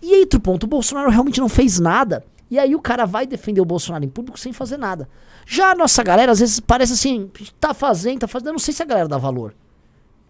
E 0.00 0.14
aí, 0.14 0.20
outro 0.20 0.38
ponto, 0.38 0.64
o 0.64 0.68
Bolsonaro 0.68 1.10
realmente 1.10 1.40
não 1.40 1.48
fez 1.48 1.80
nada. 1.80 2.24
E 2.50 2.58
aí 2.58 2.74
o 2.74 2.80
cara 2.80 3.04
vai 3.04 3.26
defender 3.26 3.60
o 3.60 3.64
Bolsonaro 3.64 4.04
em 4.04 4.08
público 4.08 4.38
sem 4.38 4.52
fazer 4.52 4.76
nada. 4.78 5.08
Já 5.46 5.72
a 5.72 5.74
nossa 5.74 6.02
galera, 6.02 6.32
às 6.32 6.40
vezes, 6.40 6.60
parece 6.60 6.92
assim, 6.94 7.30
tá 7.60 7.74
fazendo, 7.74 8.20
tá 8.20 8.28
fazendo. 8.28 8.48
Eu 8.48 8.52
não 8.52 8.58
sei 8.58 8.72
se 8.72 8.82
a 8.82 8.86
galera 8.86 9.08
dá 9.08 9.18
valor. 9.18 9.54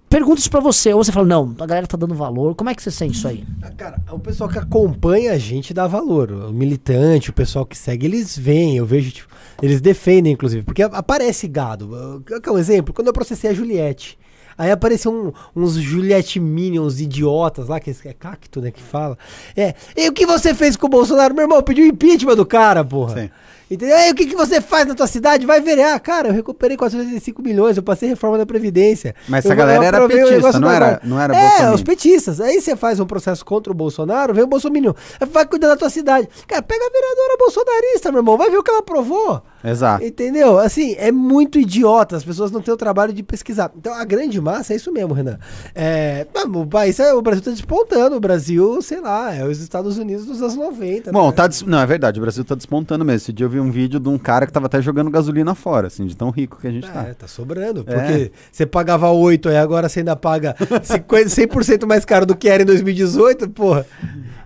Pergunta 0.09 0.41
isso 0.41 0.51
pra 0.51 0.61
você. 0.61 0.93
Ou 0.93 1.05
você 1.05 1.13
fala, 1.13 1.27
não, 1.27 1.55
a 1.61 1.67
galera 1.67 1.87
tá 1.87 1.97
dando 1.97 2.15
valor. 2.15 2.55
Como 2.55 2.71
é 2.71 2.75
que 2.75 2.83
você 2.83 2.91
sente 2.91 3.17
isso 3.17 3.29
aí? 3.29 3.45
Ah, 3.63 3.71
Cara, 3.71 4.01
o 4.11 4.19
pessoal 4.19 4.49
que 4.49 4.59
acompanha 4.59 5.33
a 5.33 5.39
gente 5.39 5.75
dá 5.75 5.87
valor. 5.87 6.31
O 6.33 6.53
militante, 6.53 7.31
o 7.31 7.33
pessoal 7.33 7.67
que 7.67 7.77
segue, 7.77 8.07
eles 8.07 8.37
veem, 8.37 8.79
eu 8.79 8.87
vejo, 8.87 9.11
tipo, 9.11 9.29
eles 9.63 9.81
defendem, 9.81 10.33
inclusive, 10.33 10.65
porque 10.65 10.83
aparece 10.83 11.47
gado. 11.47 12.23
Quer 12.27 12.41
quer 12.41 12.51
um 12.51 12.59
exemplo? 12.59 12.95
Quando 12.95 13.09
eu 13.09 13.13
processei 13.13 13.51
a 13.51 13.55
Juliette. 13.55 14.19
Aí 14.59 14.71
apareceu 14.73 15.13
um- 15.13 15.33
uns 15.55 15.75
Juliette 15.75 16.41
Minions 16.41 17.01
idiotas 17.01 17.69
lá, 17.69 17.79
que 17.79 17.91
é 18.05 18.13
cacto, 18.13 18.61
né, 18.61 18.73
que 18.73 18.83
fala. 18.83 19.17
É, 19.57 19.73
e 19.97 20.09
o 20.09 20.13
que 20.13 20.27
você 20.27 20.53
fez 20.53 20.77
com 20.77 20.89
o 20.89 20.91
Bolsonaro? 20.91 21.33
Meu 21.33 21.45
irmão, 21.45 21.63
pediu 21.63 21.87
impeachment 21.87 22.35
do 22.35 22.45
cara, 22.45 22.85
porra. 22.85 23.23
Sim. 23.23 23.31
Entendeu? 23.71 23.99
E 23.99 24.11
o 24.11 24.15
que, 24.15 24.25
que 24.25 24.35
você 24.35 24.63
faz 24.63 24.87
na 24.89 24.95
tua 24.95 25.07
cidade? 25.07 25.45
Vai 25.45 25.61
verear. 25.61 26.01
Cara, 26.01 26.29
eu 26.29 26.33
recuperei 26.33 26.75
485 26.75 27.43
milhões, 27.43 27.77
eu 27.77 27.83
passei 27.83 28.09
reforma 28.09 28.39
da 28.39 28.47
Previdência. 28.47 29.15
Mas 29.29 29.45
Eu 29.45 29.51
essa 29.51 29.55
galera 29.55 29.85
era 29.85 30.09
petista, 30.09 30.59
não 30.59 30.71
era- 30.71 31.01
não 31.05 31.21
era 31.21 31.37
É, 31.37 31.41
bolsominion. 31.43 31.75
os 31.75 31.83
petistas. 31.83 32.41
Aí 32.41 32.63
você 32.63 32.75
faz 32.75 32.99
um 32.99 33.05
processo 33.05 33.45
contra 33.45 33.71
o 33.71 33.77
Bolsonaro, 33.77 34.33
vem 34.33 34.43
o 34.43 34.47
Bolsonaro. 34.47 34.97
Vai 35.31 35.45
cuidar 35.45 35.69
da 35.69 35.77
tua 35.77 35.91
cidade. 35.91 36.27
Cara, 36.47 36.63
pega 36.63 36.83
a 36.83 36.89
vereadora 36.91 37.37
bolsonarista, 37.39 38.11
meu 38.11 38.21
irmão. 38.21 38.39
Vai 38.39 38.51
ver 38.51 38.57
o 38.57 38.63
que 38.63 38.71
ela 38.71 38.81
aprovou. 38.81 39.43
Exato. 39.65 40.05
Entendeu? 40.05 40.59
Assim, 40.59 40.95
é 40.99 41.11
muito 41.11 41.59
idiota. 41.59 42.17
As 42.17 42.25
pessoas 42.25 42.51
não 42.51 42.61
têm 42.61 42.73
o 42.73 42.77
trabalho 42.77 43.13
de 43.13 43.23
pesquisar. 43.23 43.71
Então, 43.77 43.93
a 43.93 44.05
grande 44.05 44.41
massa 44.41 44.73
é 44.73 44.77
isso 44.77 44.93
mesmo, 44.93 45.13
Renan. 45.15 45.39
É, 45.75 46.27
o 46.55 46.67
país, 46.67 46.99
é- 47.01 47.13
o 47.13 47.21
Brasil 47.23 47.43
tá 47.43 47.51
despontando. 47.51 48.17
O 48.17 48.21
Brasil, 48.21 48.81
sei 48.83 49.01
lá, 49.01 49.35
é 49.35 49.45
os 49.45 49.61
Estados 49.61 49.99
Unidos 49.99 50.27
dos 50.27 50.41
anos 50.41 50.55
90. 50.55 51.11
Bom, 51.13 51.27
né? 51.29 51.33
tá 51.33 51.47
des- 51.47 51.63
não, 51.63 51.81
é 51.81 51.87
verdade, 51.87 52.19
o 52.19 52.23
Brasil 52.23 52.45
tá 52.45 52.55
despontando 52.55 53.05
mesmo. 53.05 53.17
Esse 53.17 53.33
dia 53.33 53.47
eu 53.47 53.51
vi 53.51 53.59
um 53.61 53.71
vídeo 53.71 53.99
de 53.99 54.09
um 54.09 54.17
cara 54.19 54.47
que 54.47 54.53
tava 54.53 54.67
até 54.67 54.81
jogando 54.81 55.11
gasolina 55.11 55.55
fora, 55.55 55.89
assim, 55.89 56.07
de 56.07 56.17
tão 56.17 56.31
rico 56.31 56.59
que 56.61 56.67
a 56.67 56.71
gente 56.71 56.89
tá. 56.91 57.03
É, 57.09 57.15
tá 57.15 57.27
sobrando. 57.27 57.85
É. 57.87 57.95
Porque 57.95 58.33
você 58.53 58.65
pagava 58.67 59.11
8, 59.11 59.49
aí 59.49 59.57
agora 59.57 59.89
você 59.89 60.01
ainda 60.01 60.15
paga 60.17 60.55
50, 60.83 61.29
100% 61.29 61.87
mais 61.87 62.05
caro 62.05 62.25
do 62.25 62.37
que 62.37 62.49
era 62.49 62.63
em 62.63 62.67
2018, 62.67 63.49
porra. 63.51 63.85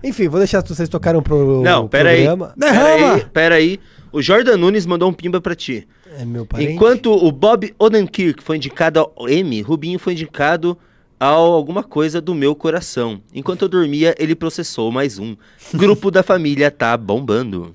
Enfim, 0.03 0.27
vou 0.27 0.39
deixar 0.39 0.61
vocês 0.61 0.89
tocarem 0.89 1.21
pro 1.21 1.61
Não, 1.61 1.87
pera 1.87 2.09
aí. 2.09 2.25
programa. 2.25 2.53
Pera 2.59 2.85
aí, 2.93 3.25
pera 3.25 3.55
aí. 3.55 3.79
O 4.11 4.21
Jordan 4.21 4.57
Nunes 4.57 4.85
mandou 4.85 5.09
um 5.09 5.13
pimba 5.13 5.39
pra 5.41 5.55
ti. 5.55 5.87
É 6.19 6.25
meu 6.25 6.45
parente. 6.45 6.73
Enquanto 6.73 7.11
o 7.11 7.31
Bob 7.31 7.73
Odenkirk 7.79 8.43
foi 8.43 8.57
indicado 8.57 8.99
ao 8.99 9.27
M, 9.29 9.61
Rubinho 9.61 9.97
foi 9.97 10.13
indicado 10.13 10.77
ao 11.19 11.53
alguma 11.53 11.81
coisa 11.81 12.19
do 12.21 12.35
meu 12.35 12.53
coração. 12.53 13.21
Enquanto 13.33 13.63
eu 13.63 13.69
dormia, 13.69 14.13
ele 14.19 14.35
processou 14.35 14.91
mais 14.91 15.17
um. 15.17 15.35
Grupo 15.73 16.11
da 16.11 16.21
família 16.21 16.69
tá 16.69 16.95
bombando. 16.97 17.73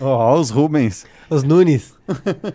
Ó, 0.00 0.38
os 0.38 0.50
Rubens. 0.50 1.06
Os 1.34 1.42
Nunes. 1.42 1.94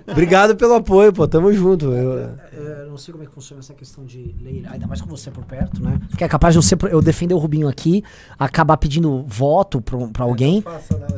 Obrigado 0.10 0.56
pelo 0.56 0.76
apoio, 0.76 1.12
pô. 1.12 1.28
Tamo 1.28 1.52
junto. 1.54 1.86
Eu- 1.86 2.30
Eu 2.60 2.90
não 2.90 2.98
sei 2.98 3.12
como 3.14 3.24
é 3.24 3.28
que 3.28 3.34
funciona 3.34 3.62
essa 3.62 3.74
questão 3.74 4.04
de 4.04 4.36
lei, 4.42 4.64
ainda 4.70 4.86
mais 4.86 5.00
com 5.02 5.08
você 5.10 5.31
por 5.31 5.46
perto, 5.46 5.81
né? 5.81 5.98
Porque 6.10 6.24
é 6.24 6.28
capaz 6.28 6.54
de 6.54 6.58
eu, 6.58 6.62
ser, 6.62 6.78
eu 6.92 7.02
defender 7.02 7.34
o 7.34 7.38
Rubinho 7.38 7.68
aqui, 7.70 8.04
acabar 8.38 8.76
pedindo 8.78 9.24
voto 9.26 9.80
pra, 9.81 9.98
pra 10.07 10.26
alguém, 10.26 10.64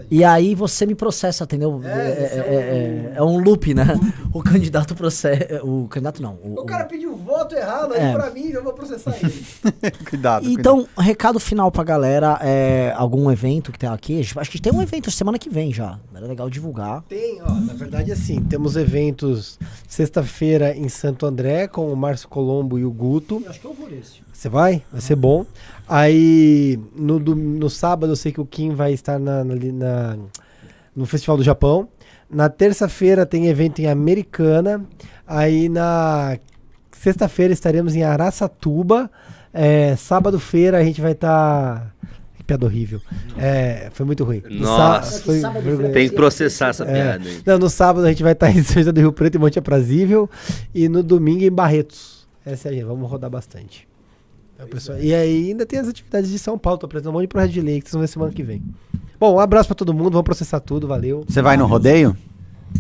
e 0.10 0.24
aí 0.24 0.53
você 0.53 0.86
me 0.86 0.94
processa, 0.94 1.44
entendeu? 1.46 1.82
É, 1.84 1.89
é- 1.89 3.12
é- 3.13 3.13
é 3.18 3.24
um 3.24 3.39
loop, 3.41 3.74
né? 3.74 3.86
O 4.34 4.41
candidato 4.41 4.96
processa. 4.96 5.62
O 5.63 5.88
candidato 5.89 6.22
não. 6.22 6.36
O, 6.44 6.62
O 6.62 6.65
cara 6.65 6.86
pediu 6.86 7.15
voto 7.18 7.53
errado 7.56 7.94
É. 7.96 8.08
aí 8.10 8.13
pra 8.13 8.30
mim, 8.32 8.50
eu 8.50 8.63
vou 8.63 8.74
processar 8.74 9.15
ele. 9.22 9.32
cuidado, 10.10 10.44
cuidado. 10.46 10.50
Então, 10.50 10.88
recado 10.98 11.39
final 11.39 11.72
pra 11.72 11.84
galera, 11.84 12.38
é 12.41 12.94
algum 12.96 13.30
evento 13.32 13.72
que 13.72 13.80
tem 13.80 13.89
aqui? 13.89 14.22
Acho 14.38 14.51
que 14.51 14.62
tem 14.62 14.72
um 14.72 14.82
evento 14.82 15.10
semana 15.12 15.38
que 15.39 15.50
vem 15.50 15.74
já. 15.74 16.00
Era 16.15 16.27
legal 16.27 16.50
divulgar. 16.50 17.01
Tem, 17.10 17.41
ó, 17.41 17.50
na 17.55 17.74
verdade 17.74 18.12
assim, 18.12 18.41
temos 18.41 18.75
eventos 18.75 19.60
sexta-feira 19.88 20.75
em 20.75 20.88
Santo 20.89 21.25
André 21.25 21.67
com 21.67 21.91
o 21.91 21.96
Márcio 21.96 22.27
Colombo 22.29 22.77
e 22.79 22.86
o 22.86 22.91
Guto. 22.91 23.43
Acho 23.48 23.60
que 23.60 23.65
eu 23.65 23.74
vou 23.74 23.89
nesse. 23.89 24.22
Você 24.31 24.48
vai? 24.50 24.81
Vai 24.91 25.01
ser 25.01 25.15
bom. 25.15 25.46
Aí, 25.88 26.79
no, 26.96 27.20
do- 27.20 27.36
no 27.36 27.70
sábado, 27.70 28.12
eu 28.12 28.15
sei 28.15 28.31
que 28.31 28.41
o 28.41 28.46
Kim 28.46 28.74
vai 28.74 28.93
estar 28.93 29.20
na, 29.20 29.43
na- 29.43 29.55
na- 29.55 30.17
no 30.96 31.05
Festival 31.05 31.38
do 31.38 31.43
Japão. 31.43 31.88
Na 32.29 32.50
terça-feira 32.50 33.25
tem 33.25 33.48
evento 33.48 33.79
em 33.79 33.88
Americana. 33.88 34.84
Aí, 35.27 35.67
na 35.70 36.38
sexta-feira, 36.91 37.53
estaremos 37.53 37.96
em 37.96 38.03
Araçatuba. 38.03 39.12
É, 39.53 39.96
Sábado-feira, 39.98 40.77
a 40.77 40.84
gente 40.84 41.01
vai 41.01 41.12
estar. 41.12 41.93
Que 42.00 42.00
piada 42.51 42.65
horrível. 42.65 43.01
É, 43.38 43.89
foi 43.93 44.05
muito 44.05 44.24
ruim. 44.24 44.41
No 44.50 44.60
Nossa. 44.65 45.22
foi. 45.24 45.41
Tem 45.93 46.10
que 46.10 46.15
processar 46.15 46.70
essa 46.70 46.84
É. 46.84 46.93
piada. 47.17 47.29
Não, 47.46 47.58
no 47.60 47.70
sábado 47.70 48.05
a 48.05 48.10
gente 48.10 48.24
vai 48.24 48.34
estar 48.34 48.50
em 48.55 48.62
São 48.63 48.75
José 48.81 48.91
do 48.91 49.00
Rio 49.00 49.13
Preto, 49.13 49.36
em 49.36 49.39
Monte 49.39 49.58
Aprazível. 49.58 50.29
E 50.75 50.89
no 50.89 51.01
domingo 51.01 51.43
em 51.43 51.51
Barretos. 51.51 52.27
Essa 52.46 52.67
é 52.67 52.72
a 52.72 52.74
gente, 52.74 52.84
vamos 52.84 53.10
rodar 53.10 53.29
bastante. 53.29 53.88
Então, 54.55 54.67
pessoal, 54.67 55.00
E 55.00 55.13
aí 55.13 55.50
ainda 55.50 55.65
tem 55.65 55.79
as 55.79 55.88
atividades 55.88 56.29
de 56.29 56.38
São 56.39 56.58
Paulo, 56.58 56.77
tô 56.79 56.86
apresentando 56.86 57.12
um 57.12 57.13
monte 57.15 57.24
de 57.24 57.27
projeto 57.29 57.51
de 57.51 57.62
lei 57.62 57.79
que 57.79 57.86
vocês 57.86 57.93
vão 57.93 58.01
ver 58.01 58.08
semana 58.08 58.31
que 58.34 58.43
vem. 58.43 58.62
Bom, 59.20 59.36
um 59.36 59.39
abraço 59.39 59.67
pra 59.67 59.75
todo 59.75 59.93
mundo, 59.93 60.12
vamos 60.12 60.24
processar 60.25 60.60
tudo, 60.60 60.88
valeu. 60.88 61.24
Você 61.27 61.41
vai 61.41 61.55
no 61.55 61.65
rodeio? 61.67 62.15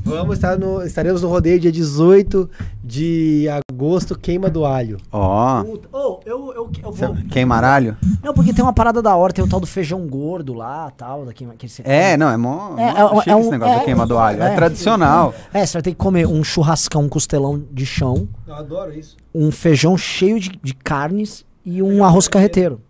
Vamos 0.03 0.35
estar 0.37 0.57
no, 0.57 0.81
estaremos 0.83 1.21
no 1.21 1.29
rodeio 1.29 1.59
dia 1.59 1.71
18 1.71 2.49
de 2.83 3.47
agosto, 3.71 4.17
queima 4.17 4.49
do 4.49 4.65
alho. 4.65 4.97
Ó, 5.11 5.63
Puta, 5.63 5.87
oh, 5.93 6.19
eu, 6.25 6.53
eu, 6.53 6.69
eu 6.83 6.91
vou. 6.91 7.15
queimaralho? 7.29 7.95
Não, 8.23 8.33
porque 8.33 8.51
tem 8.53 8.63
uma 8.63 8.73
parada 8.73 9.01
da 9.01 9.15
hora, 9.15 9.31
tem 9.31 9.43
o 9.43 9.47
tal 9.47 9.59
do 9.59 9.67
feijão 9.67 10.05
gordo 10.07 10.53
lá 10.53 10.91
tal. 10.97 11.25
Daqui, 11.25 11.45
que 11.57 11.67
É, 11.83 12.17
não, 12.17 12.29
é 12.29 12.35
mó, 12.37 12.75
É, 12.77 12.91
mó 12.93 12.99
é 12.99 13.05
um- 13.05 13.19
chique 13.19 13.29
é 13.29 13.39
esse 13.39 13.47
um- 13.47 13.51
negócio 13.51 13.73
é- 13.75 13.77
da 13.79 13.83
queima 13.85 14.07
do 14.07 14.17
alho. 14.17 14.41
É, 14.41 14.51
é. 14.53 14.55
tradicional. 14.55 15.33
É, 15.53 15.65
você 15.65 15.73
vai 15.73 15.81
ter 15.81 15.91
que 15.91 15.97
comer 15.97 16.27
um 16.27 16.43
churrascão, 16.43 17.03
um 17.03 17.09
costelão 17.09 17.61
de 17.71 17.85
chão, 17.85 18.27
Eu 18.47 18.55
adoro 18.55 18.93
isso. 18.93 19.15
um 19.33 19.51
feijão 19.51 19.97
cheio 19.97 20.39
de, 20.39 20.51
de 20.61 20.73
carnes 20.73 21.45
e 21.65 21.81
um 21.81 22.03
arroz 22.03 22.27
carreteiro. 22.27 22.81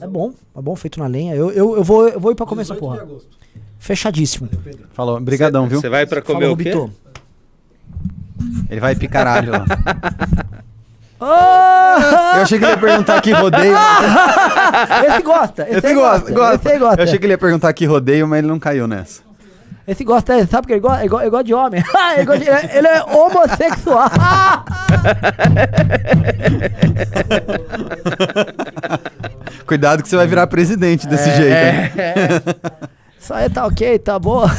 É 0.00 0.06
bom, 0.06 0.32
é 0.54 0.60
bom, 0.60 0.76
feito 0.76 0.98
na 1.00 1.06
lenha. 1.06 1.34
Eu, 1.34 1.50
eu, 1.50 1.76
eu, 1.76 1.84
vou, 1.84 2.06
eu 2.08 2.20
vou 2.20 2.30
ir 2.30 2.34
pra 2.34 2.44
comer 2.44 2.60
essa 2.62 2.74
porra. 2.74 3.06
Fechadíssimo. 3.82 4.48
Falou, 4.94 5.18
brigadão, 5.20 5.66
viu? 5.66 5.80
Você 5.80 5.88
vai 5.88 6.06
pra 6.06 6.22
comer 6.22 6.42
Fala, 6.42 6.52
o 6.52 6.56
quê? 6.56 6.70
Rubito. 6.70 6.94
Ele 8.70 8.80
vai 8.80 8.94
picaralho 8.94 9.50
lá. 9.52 9.64
Ah! 11.24 12.32
Eu 12.38 12.42
achei 12.42 12.58
que 12.58 12.64
ele 12.64 12.72
ia 12.72 12.76
perguntar 12.78 13.20
que 13.20 13.30
rodeio. 13.30 13.76
Esse 15.08 15.22
gosta. 15.22 15.62
Esse, 15.68 15.76
Esse 15.78 15.86
aí 15.86 15.94
gosta, 15.94 16.32
gosta. 16.32 16.54
Esse 16.56 16.68
aí 16.68 16.78
gosta. 16.80 17.00
Eu 17.00 17.04
achei 17.04 17.16
que 17.20 17.24
ele 17.26 17.32
ia 17.34 17.38
perguntar 17.38 17.72
que 17.72 17.86
rodeio, 17.86 18.26
mas 18.26 18.38
ele 18.40 18.48
não 18.48 18.58
caiu 18.58 18.88
nessa. 18.88 19.22
Esse 19.86 20.02
gosta, 20.02 20.34
é, 20.34 20.44
sabe 20.46 20.62
porque 20.62 20.72
ele 20.72 20.80
gosta? 20.80 20.98
Ele 21.00 21.08
gosta, 21.08 21.22
ele 21.24 21.30
gosta 21.30 21.44
de 21.44 21.54
homem. 21.54 21.80
ele, 22.16 22.24
gosta 22.24 22.40
de- 22.44 22.50
ele- 22.50 22.78
ele 22.78 22.88
é 22.88 23.04
homossexual. 23.04 24.10
Cuidado 29.66 30.02
que 30.02 30.08
você 30.08 30.16
vai 30.16 30.26
virar 30.26 30.46
presidente 30.48 31.06
desse 31.06 31.28
É, 31.30 31.36
jeito. 31.36 32.00
hein? 32.00 32.88
Isso 33.22 33.32
aí 33.32 33.48
tá 33.48 33.64
ok, 33.64 34.00
tá 34.00 34.18
bom. 34.18 34.42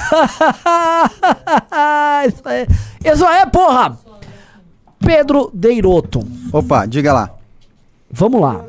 Isso 2.26 2.42
aí. 2.46 2.66
Isso 3.04 3.26
aí, 3.26 3.46
porra! 3.48 4.00
Pedro 5.06 5.52
Deiroto. 5.54 6.26
Opa, 6.50 6.86
diga 6.86 7.12
lá. 7.12 7.30
Vamos 8.10 8.40
lá. 8.40 8.64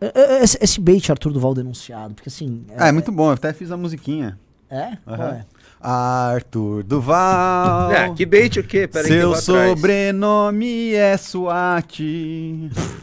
É, 0.00 0.12
é, 0.14 0.44
Esse, 0.44 0.56
esse 0.60 0.80
bait 0.80 1.10
Arthur 1.10 1.32
Duval 1.32 1.54
denunciado, 1.54 2.14
porque 2.14 2.28
assim. 2.28 2.64
Ah, 2.76 2.86
é 2.86 2.92
muito 2.92 3.10
bom, 3.10 3.26
eu 3.26 3.32
até 3.32 3.52
fiz 3.52 3.72
a 3.72 3.76
musiquinha. 3.76 4.38
É? 4.70 4.96
Aham. 5.04 5.28
é? 5.30 5.44
Arthur 5.82 6.82
Duval. 6.84 7.90
Ah, 7.90 8.14
que 8.14 8.24
bait 8.24 8.58
o 8.58 8.62
quê? 8.64 8.86
Pera 8.86 9.06
aí 9.06 9.12
que 9.12 9.18
eu 9.18 9.34
Seu 9.34 9.54
sobrenome 9.70 10.94
é 10.94 11.16
SWAT. 11.16 12.00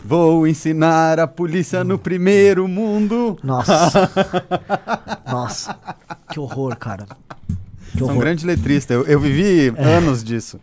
Vou 0.03 0.47
ensinar 0.47 1.19
a 1.19 1.27
polícia 1.27 1.83
no 1.83 1.97
primeiro 1.99 2.67
mundo. 2.67 3.37
Nossa. 3.43 4.09
Nossa. 5.29 5.75
Que 6.31 6.39
horror, 6.39 6.75
cara. 6.77 7.05
Que 7.91 7.99
Sou 7.99 8.07
um 8.07 8.11
horror. 8.11 8.21
grande 8.23 8.45
letrista. 8.45 8.93
Eu, 8.93 9.03
eu 9.05 9.19
vivi 9.19 9.73
anos 9.77 10.23
disso. 10.23 10.59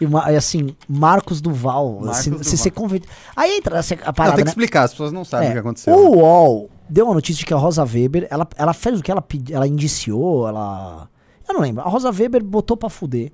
E, 0.00 0.06
assim, 0.36 0.76
Marcos 0.88 1.40
Duval. 1.40 2.00
Marcos 2.00 2.18
assim, 2.18 2.30
Duval. 2.30 2.44
Você 2.44 2.56
ser 2.56 2.70
convidado. 2.70 3.10
Aí 3.34 3.56
entra 3.56 3.78
essa, 3.78 3.94
a 3.94 4.06
Não, 4.06 4.12
parada, 4.12 4.36
tem 4.36 4.44
que 4.44 4.48
né? 4.48 4.50
explicar, 4.50 4.82
as 4.84 4.90
pessoas 4.92 5.10
não 5.12 5.24
sabem 5.24 5.48
É, 5.48 5.50
o 5.50 5.54
que 5.54 5.58
aconteceu. 5.58 5.94
O 5.94 6.16
UOL 6.18 6.70
deu 6.88 7.06
uma 7.06 7.14
notícia 7.14 7.40
de 7.40 7.46
que 7.46 7.54
a 7.54 7.56
Rosa 7.56 7.82
Weber, 7.84 8.26
ela, 8.30 8.46
ela 8.56 8.72
fez 8.74 9.00
o 9.00 9.02
que 9.02 9.10
ela 9.10 9.22
pediu, 9.22 9.56
ela 9.56 9.66
indiciou, 9.66 10.46
ela. 10.48 11.08
Eu 11.48 11.54
não 11.54 11.60
lembro. 11.60 11.82
A 11.82 11.88
Rosa 11.88 12.10
Weber 12.10 12.42
botou 12.44 12.76
pra 12.76 12.88
fuder 12.90 13.32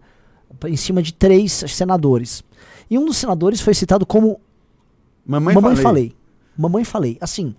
em 0.67 0.77
cima 0.77 1.03
de 1.03 1.13
três 1.15 1.65
senadores. 1.69 2.43
E 2.91 2.99
um 2.99 3.05
dos 3.07 3.17
senadores 3.17 3.61
foi 3.61 3.75
citado 3.75 4.05
como 4.05 4.41
Mamãe, 5.25 5.55
Mamãe 5.55 5.77
falei. 5.77 5.83
falei. 5.83 6.17
Mamãe 6.57 6.85
falei. 6.85 7.19
Assim, 7.21 7.55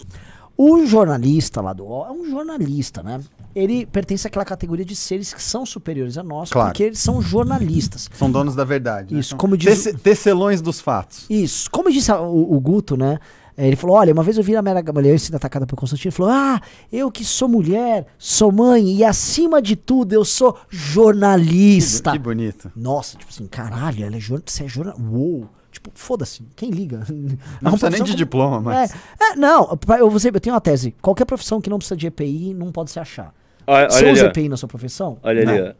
o 0.57 0.85
jornalista 0.85 1.61
lá 1.61 1.73
do 1.73 1.83
UOL 1.85 2.05
é 2.07 2.11
um 2.11 2.29
jornalista, 2.29 3.01
né? 3.01 3.21
Ele 3.55 3.85
pertence 3.85 4.27
àquela 4.27 4.43
categoria 4.45 4.83
de 4.85 4.95
seres 4.95 5.33
que 5.33 5.41
são 5.41 5.65
superiores 5.65 6.17
a 6.17 6.23
nós, 6.23 6.49
Claro. 6.51 6.69
porque 6.69 6.83
eles 6.83 6.99
são 6.99 7.21
jornalistas. 7.21 8.09
São 8.13 8.31
donos 8.31 8.55
da 8.55 8.63
verdade. 8.63 9.13
né? 9.13 9.19
Isso, 9.19 9.35
como 9.35 9.55
diz 9.57 9.83
tece- 9.83 9.97
Tecelões 9.97 10.61
dos 10.61 10.79
fatos. 10.81 11.25
Isso. 11.29 11.69
Como 11.71 11.91
disse 11.91 12.11
o, 12.11 12.53
o 12.55 12.59
Guto, 12.59 12.97
né? 12.97 13.19
É, 13.57 13.67
Ele 13.67 13.75
falou: 13.75 13.95
olha, 13.97 14.13
uma 14.13 14.23
vez 14.23 14.37
eu 14.37 14.43
vi 14.43 14.55
a 14.55 14.61
Mera 14.61 14.81
Gamaliel 14.81 15.17
sendo 15.19 15.35
atacada 15.35 15.65
por 15.65 15.75
Constantino. 15.75 16.09
Ele 16.09 16.15
falou: 16.15 16.31
ah, 16.31 16.61
eu 16.91 17.11
que 17.11 17.23
sou 17.23 17.47
mulher, 17.47 18.05
sou 18.17 18.51
mãe 18.51 18.95
e 18.95 19.03
acima 19.03 19.61
de 19.61 19.75
tudo 19.75 20.13
eu 20.13 20.25
sou 20.25 20.57
jornalista. 20.69 22.11
Que 22.11 22.19
bonito. 22.19 22.71
Nossa, 22.75 23.17
tipo 23.17 23.31
assim, 23.31 23.47
caralho, 23.47 24.05
ela 24.05 24.15
é 24.15 24.19
jornalista. 24.19 24.51
Você 24.51 24.63
é 24.63 24.67
jornalista. 24.67 25.03
Uou. 25.09 25.49
Tipo, 25.71 25.89
foda-se, 25.95 26.43
quem 26.55 26.69
liga? 26.69 26.99
Não 27.59 27.71
precisa 27.71 27.89
nem 27.89 28.03
de 28.03 28.11
como- 28.11 28.15
diploma, 28.17 28.61
mas. 28.61 28.91
É, 29.19 29.31
é, 29.31 29.35
não, 29.35 29.77
eu, 29.97 30.09
dizer, 30.09 30.33
eu 30.33 30.39
tenho 30.39 30.53
uma 30.53 30.61
tese. 30.61 30.93
Qualquer 31.01 31.25
profissão 31.25 31.59
que 31.59 31.67
não 31.69 31.79
precisa 31.79 31.95
de 31.97 32.05
EPI 32.05 32.53
não 32.53 32.71
pode 32.71 32.91
se 32.91 32.99
achar. 32.99 33.33
Olha, 33.65 33.89
Você 33.89 33.97
olha 33.97 34.07
ali, 34.09 34.13
usa 34.19 34.25
ó. 34.25 34.29
EPI 34.29 34.49
na 34.49 34.55
sua 34.57 34.69
profissão? 34.69 35.17
Olha 35.23 35.41
ali, 35.41 35.59
Não. 35.61 35.69
ó. 35.69 35.73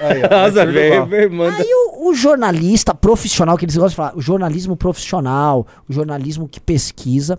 Aí, 0.00 0.22
ó. 0.22 0.44
Aí 1.58 1.68
o, 1.72 2.08
o 2.10 2.14
jornalista 2.14 2.94
profissional, 2.94 3.56
que 3.56 3.64
eles 3.64 3.76
gostam 3.76 3.88
de 3.90 3.96
falar, 3.96 4.16
o 4.16 4.20
jornalismo 4.20 4.76
profissional, 4.76 5.66
o 5.88 5.92
jornalismo 5.92 6.48
que 6.48 6.60
pesquisa, 6.60 7.38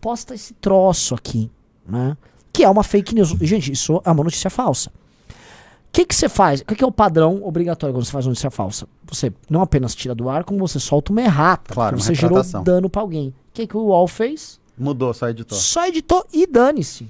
posta 0.00 0.34
esse 0.34 0.54
troço 0.54 1.14
aqui, 1.14 1.50
né? 1.86 2.16
Que 2.52 2.64
é 2.64 2.68
uma 2.68 2.82
fake 2.82 3.14
news. 3.14 3.30
Gente, 3.40 3.72
isso 3.72 4.00
é 4.04 4.10
uma 4.10 4.24
notícia 4.24 4.50
falsa. 4.50 4.90
O 4.90 5.90
que 5.92 6.04
que 6.04 6.14
você 6.14 6.28
faz? 6.28 6.60
O 6.60 6.64
que, 6.64 6.74
que 6.74 6.84
é 6.84 6.86
o 6.86 6.92
padrão 6.92 7.42
obrigatório 7.42 7.94
quando 7.94 8.04
você 8.04 8.12
faz 8.12 8.26
uma 8.26 8.30
notícia 8.30 8.50
falsa? 8.50 8.86
Você 9.10 9.32
não 9.48 9.62
apenas 9.62 9.94
tira 9.94 10.14
do 10.14 10.28
ar, 10.28 10.44
como 10.44 10.58
você 10.58 10.78
solta 10.78 11.12
uma 11.12 11.22
errata. 11.22 11.74
Claro, 11.74 11.96
uma 11.96 12.02
você 12.02 12.14
gerou 12.14 12.42
dano 12.62 12.88
pra 12.90 13.02
alguém. 13.02 13.28
O 13.28 13.34
que, 13.52 13.66
que 13.66 13.76
o 13.76 13.86
UOL 13.86 14.06
fez? 14.06 14.60
Mudou, 14.76 15.12
só 15.12 15.28
editor. 15.28 15.58
Só 15.58 15.86
editou 15.86 16.24
e 16.32 16.46
dane-se. 16.46 17.08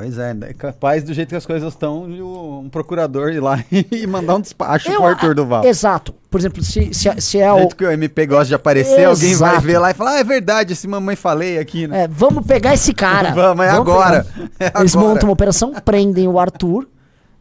Pois 0.00 0.16
é, 0.18 0.34
é 0.48 0.54
capaz 0.54 1.04
do 1.04 1.12
jeito 1.12 1.28
que 1.28 1.34
as 1.36 1.44
coisas 1.44 1.72
estão, 1.72 2.04
um 2.04 2.68
procurador 2.70 3.30
ir 3.30 3.40
lá 3.40 3.62
e 3.70 4.06
mandar 4.06 4.36
um 4.36 4.40
despacho 4.40 4.88
Eu- 4.90 4.96
pro 4.96 5.06
Arthur 5.06 5.34
Duval. 5.34 5.64
Exato. 5.64 6.14
Por 6.30 6.40
exemplo, 6.40 6.62
se, 6.62 6.94
se, 6.94 7.20
se 7.20 7.38
é 7.38 7.48
Do 7.48 7.54
o. 7.54 7.58
jeito 7.58 7.76
que 7.76 7.84
o 7.84 7.90
MP 7.90 8.26
gosta 8.26 8.46
de 8.46 8.54
aparecer, 8.54 9.04
alguém 9.04 9.34
vai 9.34 9.50
Exato. 9.50 9.66
ver 9.66 9.78
lá 9.78 9.90
e 9.90 9.94
falar, 9.94 10.12
ah, 10.12 10.18
é 10.20 10.24
verdade, 10.24 10.72
esse 10.72 10.88
mamãe 10.88 11.16
falei 11.16 11.58
aqui, 11.58 11.86
né? 11.86 12.04
É, 12.04 12.08
vamos 12.08 12.46
pegar 12.46 12.72
esse 12.72 12.94
cara. 12.94 13.32
Vamos, 13.34 13.64
é 13.66 13.68
agora. 13.68 14.26
É 14.58 14.72
Eles 14.80 14.94
agora. 14.96 15.08
montam 15.12 15.28
uma 15.28 15.32
operação, 15.32 15.72
prendem 15.84 16.26
o 16.28 16.38
Arthur, 16.38 16.88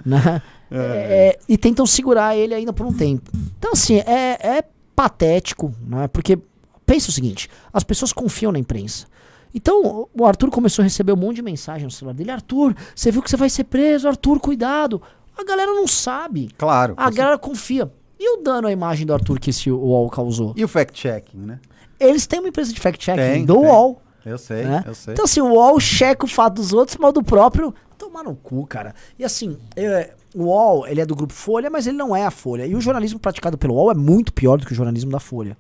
né? 0.06 0.42
É, 0.72 1.40
e 1.48 1.58
tentam 1.58 1.86
segurar 1.86 2.36
ele 2.36 2.54
ainda 2.54 2.74
por 2.74 2.86
um 2.86 2.94
tempo. 2.94 3.30
Então, 3.58 3.72
assim, 3.74 4.00
é, 4.00 4.38
é 4.58 4.64
patético, 4.96 5.74
né? 5.88 6.08
Porque, 6.08 6.38
pensa 6.86 7.10
o 7.10 7.14
seguinte, 7.14 7.50
as 7.74 7.84
pessoas 7.84 8.12
confiam 8.12 8.52
na 8.52 8.60
imprensa. 8.60 9.06
Então, 9.54 10.08
o 10.14 10.26
Arthur 10.26 10.50
começou 10.52 10.84
a 10.84 10.86
receber 10.86 11.14
um 11.14 11.18
monte 11.18 11.38
de 11.38 11.42
mensagem 11.42 11.86
no 11.86 11.92
celular 11.92 12.14
dele. 12.14 12.32
Arthur, 12.32 12.76
você 12.96 13.12
viu 13.12 13.22
que 13.22 13.30
você 13.30 13.38
vai 13.38 13.50
ser 13.50 13.64
preso? 13.64 14.08
Arthur, 14.08 14.40
cuidado. 14.40 15.02
A 15.38 15.44
galera 15.44 15.74
não 15.74 15.88
sabe. 15.88 16.50
Claro. 16.58 16.94
A 16.98 17.10
galera 17.10 17.38
confia. 17.38 17.92
E 18.20 18.38
o 18.38 18.44
dano 18.44 18.68
à 18.68 18.72
imagem 18.72 19.06
do 19.06 19.14
Arthur 19.14 19.40
que 19.40 19.50
esse 19.50 19.72
UOL 19.72 20.10
causou? 20.10 20.54
E 20.56 20.64
o 20.64 20.68
fact-checking, 20.68 21.38
né? 21.38 21.60
Eles 22.00 22.28
têm 22.28 22.40
uma 22.40 22.50
empresa 22.50 22.74
de 22.74 22.80
fact-checking 22.80 23.46
do 23.46 23.56
tem. 23.56 23.66
UOL. 23.66 24.02
Eu 24.26 24.38
sei, 24.38 24.66
né? 24.66 24.84
eu 24.86 24.94
sei. 24.94 25.14
Então, 25.14 25.26
assim, 25.26 25.40
o 25.40 25.54
UOL 25.54 25.80
checa 25.80 26.26
o 26.26 26.28
fato 26.28 26.56
dos 26.56 26.74
outros, 26.74 26.98
mas 26.98 27.10
o 27.10 27.14
do 27.14 27.24
próprio, 27.24 27.74
tomar 27.98 28.24
no 28.24 28.36
cu, 28.36 28.68
cara. 28.68 28.94
E 29.18 29.24
assim, 29.24 29.58
é, 29.76 30.14
o 30.36 30.44
UOL, 30.44 30.86
ele 30.88 31.00
é 31.00 31.06
do 31.06 31.16
grupo 31.16 31.34
Folha, 31.34 31.70
mas 31.70 31.88
ele 31.88 31.98
não 31.98 32.16
é 32.16 32.26
a 32.26 32.32
Folha. 32.32 32.66
E 32.66 32.76
o 32.76 32.82
jornalismo 32.82 33.20
praticado 33.20 33.58
pelo 33.58 33.76
UOL 33.76 33.92
é 33.92 33.96
muito 33.96 34.34
pior 34.34 34.58
do 34.58 34.66
que 34.66 34.74
o 34.74 34.76
jornalismo 34.76 35.12
da 35.12 35.20
Folha. 35.20 35.58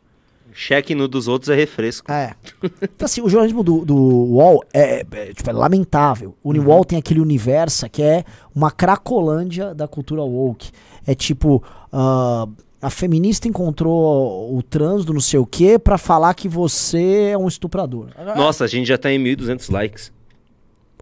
Cheque 0.60 0.94
no 0.94 1.08
dos 1.08 1.30
outros 1.30 1.50
é 1.50 1.56
refresco. 1.56 2.12
É. 2.12 2.34
Então, 2.62 3.06
assim, 3.06 3.22
o 3.22 3.30
jornalismo 3.30 3.64
do, 3.64 3.86
do 3.86 3.96
UOL 3.96 4.62
é, 4.74 5.06
é, 5.10 5.34
tipo, 5.34 5.50
é 5.50 5.54
lamentável. 5.54 6.36
O 6.44 6.52
Uhum. 6.54 6.66
UOL 6.68 6.84
tem 6.84 7.00
aquele 7.00 7.22
universo 7.22 7.90
que 7.90 8.04
é 8.04 8.26
uma 8.54 8.70
cracolândia 8.70 9.74
da 9.74 9.88
cultura 9.88 10.22
woke. 10.22 10.70
É 11.08 11.16
tipo, 11.16 11.64
ah, 11.94 12.46
a 12.82 12.90
feminista 12.90 13.48
encontrou 13.48 14.54
o 14.54 14.62
trans 14.62 15.06
do 15.06 15.14
não 15.14 15.22
sei 15.22 15.40
o 15.40 15.46
quê 15.46 15.80
pra 15.80 15.98
falar 15.98 16.34
que 16.34 16.50
você 16.50 17.30
é 17.32 17.38
um 17.38 17.48
estuprador. 17.48 18.08
Nossa, 18.36 18.66
a 18.66 18.68
gente 18.68 18.86
já 18.86 18.98
tá 18.98 19.10
em 19.10 19.18
1.200 19.18 19.72
likes. 19.72 20.12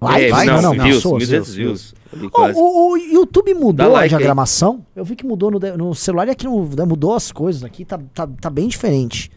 Likes? 0.02 0.24
É, 0.28 0.32
Likes? 0.32 0.62
não, 0.62 0.74
Não, 0.74 0.84
views, 0.84 1.04
1.200 1.04 1.28
views, 1.28 1.50
views. 1.56 1.96
Ali 2.14 2.26
Ó, 2.28 2.30
quase. 2.30 2.60
o, 2.60 2.92
o 2.92 2.98
YouTube 2.98 3.54
mudou 3.56 3.88
like 3.92 3.98
a 3.98 4.02
aí. 4.04 4.10
diagramação. 4.10 4.86
Eu 4.96 5.04
vi 5.04 5.16
que 5.16 5.26
mudou 5.26 5.50
no, 5.52 5.60
de- 5.60 5.76
no 5.76 5.94
celular 5.96 6.28
e 6.28 6.32
aqui 6.32 6.46
no, 6.46 6.64
né, 6.76 6.86
mudou 6.86 7.14
as 7.16 7.32
coisas 7.32 7.64
aqui, 7.64 7.84
tá, 7.84 8.00
tá, 8.14 8.28
tá 8.40 8.50
bem 8.50 8.68
diferente. 8.68 9.32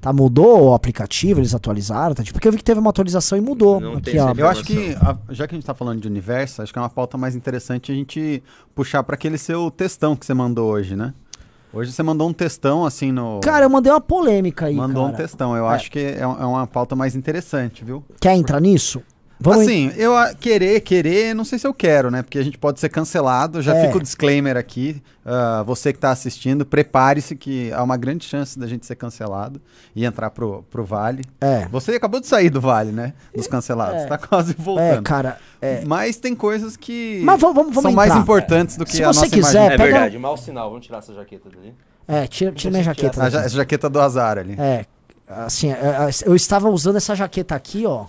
Tá, 0.00 0.12
mudou 0.12 0.64
o 0.68 0.74
aplicativo, 0.74 1.40
eles 1.40 1.54
atualizaram, 1.54 2.14
tá, 2.14 2.22
tipo, 2.22 2.34
porque 2.34 2.46
eu 2.46 2.52
vi 2.52 2.58
que 2.58 2.64
teve 2.64 2.78
uma 2.78 2.90
atualização 2.90 3.38
e 3.38 3.40
mudou. 3.40 3.80
Não 3.80 3.94
aqui, 3.94 4.18
ó. 4.18 4.34
Eu 4.36 4.48
acho 4.48 4.62
que, 4.64 4.94
a- 5.00 5.16
já 5.30 5.46
que 5.48 5.54
a 5.54 5.56
gente 5.56 5.64
tá 5.64 5.72
falando 5.72 6.00
de 6.02 6.06
universo, 6.08 6.60
acho 6.60 6.70
que 6.72 6.78
é 6.78 6.82
uma 6.82 6.90
pauta 6.90 7.16
mais 7.16 7.34
interessante 7.34 7.90
a 7.90 7.94
gente 7.94 8.42
puxar 8.74 9.02
para 9.02 9.14
aquele 9.14 9.38
seu 9.38 9.70
textão 9.70 10.14
que 10.14 10.26
você 10.26 10.34
mandou 10.34 10.70
hoje, 10.70 10.94
né? 10.94 11.14
Hoje 11.72 11.90
você 11.90 12.02
mandou 12.02 12.28
um 12.28 12.32
textão 12.34 12.84
assim 12.84 13.10
no. 13.10 13.40
Cara, 13.42 13.64
eu 13.64 13.70
mandei 13.70 13.90
uma 13.90 14.00
polêmica 14.00 14.66
aí, 14.66 14.74
mandou 14.74 15.04
um 15.04 15.06
cara. 15.06 15.16
textão. 15.22 15.56
Eu 15.56 15.64
É. 15.70 15.74
acho 15.74 15.90
que 15.90 15.98
é, 16.00 16.26
um- 16.26 16.40
é 16.40 16.44
uma 16.44 16.66
pauta 16.66 16.94
mais 16.94 17.16
interessante, 17.16 17.82
viu? 17.84 18.04
Quer 18.20 18.34
entrar 18.36 18.60
nisso? 18.60 19.00
Vamos 19.40 19.62
assim, 19.62 19.92
eu 19.96 20.16
a- 20.16 20.32
querer, 20.32 20.80
querer, 20.80 21.34
não 21.34 21.44
sei 21.44 21.58
se 21.58 21.66
eu 21.66 21.74
quero, 21.74 22.10
né? 22.10 22.22
Porque 22.22 22.38
a 22.38 22.42
gente 22.42 22.56
pode 22.56 22.80
ser 22.80 22.88
cancelado. 22.88 23.60
Já 23.60 23.74
É. 23.76 23.86
fica 23.86 23.98
o 23.98 24.02
disclaimer 24.02 24.56
aqui. 24.56 25.02
ah, 25.26 25.62
você 25.66 25.92
que 25.92 25.98
tá 25.98 26.10
assistindo, 26.10 26.64
prepare-se 26.66 27.34
que 27.34 27.72
há 27.72 27.82
uma 27.82 27.96
grande 27.96 28.24
chance 28.26 28.58
da 28.58 28.66
gente 28.66 28.84
ser 28.86 28.94
cancelado 28.94 29.60
e 29.96 30.04
entrar 30.04 30.30
pro, 30.30 30.62
pro 30.70 30.84
Vale. 30.84 31.22
É. 31.40 31.66
Você 31.68 31.92
acabou 31.92 32.20
de 32.20 32.26
sair 32.26 32.48
do 32.50 32.60
Vale, 32.60 32.92
né? 32.92 33.12
Dos 33.34 33.46
cancelados. 33.46 34.02
É. 34.02 34.06
Tá 34.06 34.18
quase 34.18 34.52
É, 34.52 34.62
voltando. 34.62 35.02
cara. 35.02 35.38
É. 35.62 35.82
Mas 35.84 36.16
tem 36.16 36.34
coisas 36.34 36.76
que 36.76 37.20
Mas 37.24 37.40
vamos- 37.40 37.56
vamos- 37.56 37.74
são 37.74 37.82
vamos 37.82 37.96
mais 37.96 38.10
entrar. 38.10 38.22
importantes 38.22 38.76
do 38.76 38.84
que 38.84 38.92
Se 38.92 39.02
a 39.02 39.12
você 39.12 39.20
nossa 39.20 39.30
quiser, 39.30 39.50
imagem. 39.58 39.66
É 39.74 39.76
pega- 39.78 39.92
verdade, 39.92 40.18
mau 40.18 40.36
sinal. 40.36 40.68
Vamos 40.70 40.84
tirar 40.86 40.98
essa 40.98 41.12
jaqueta 41.14 41.48
dali. 41.50 41.74
É, 42.06 42.26
tira, 42.26 42.52
tira 42.52 42.70
minha 42.70 42.82
jaqueta. 42.84 43.24
Essa 43.26 43.48
jaqueta 43.48 43.88
do 43.88 43.98
azar 44.00 44.36
ali. 44.38 44.54
É, 44.58 44.84
assim, 45.26 45.70
é, 45.70 45.74
é, 45.74 46.10
eu 46.26 46.36
estava 46.36 46.68
usando 46.68 46.96
essa 46.96 47.14
jaqueta 47.14 47.54
aqui, 47.54 47.84
ó. 47.86 48.04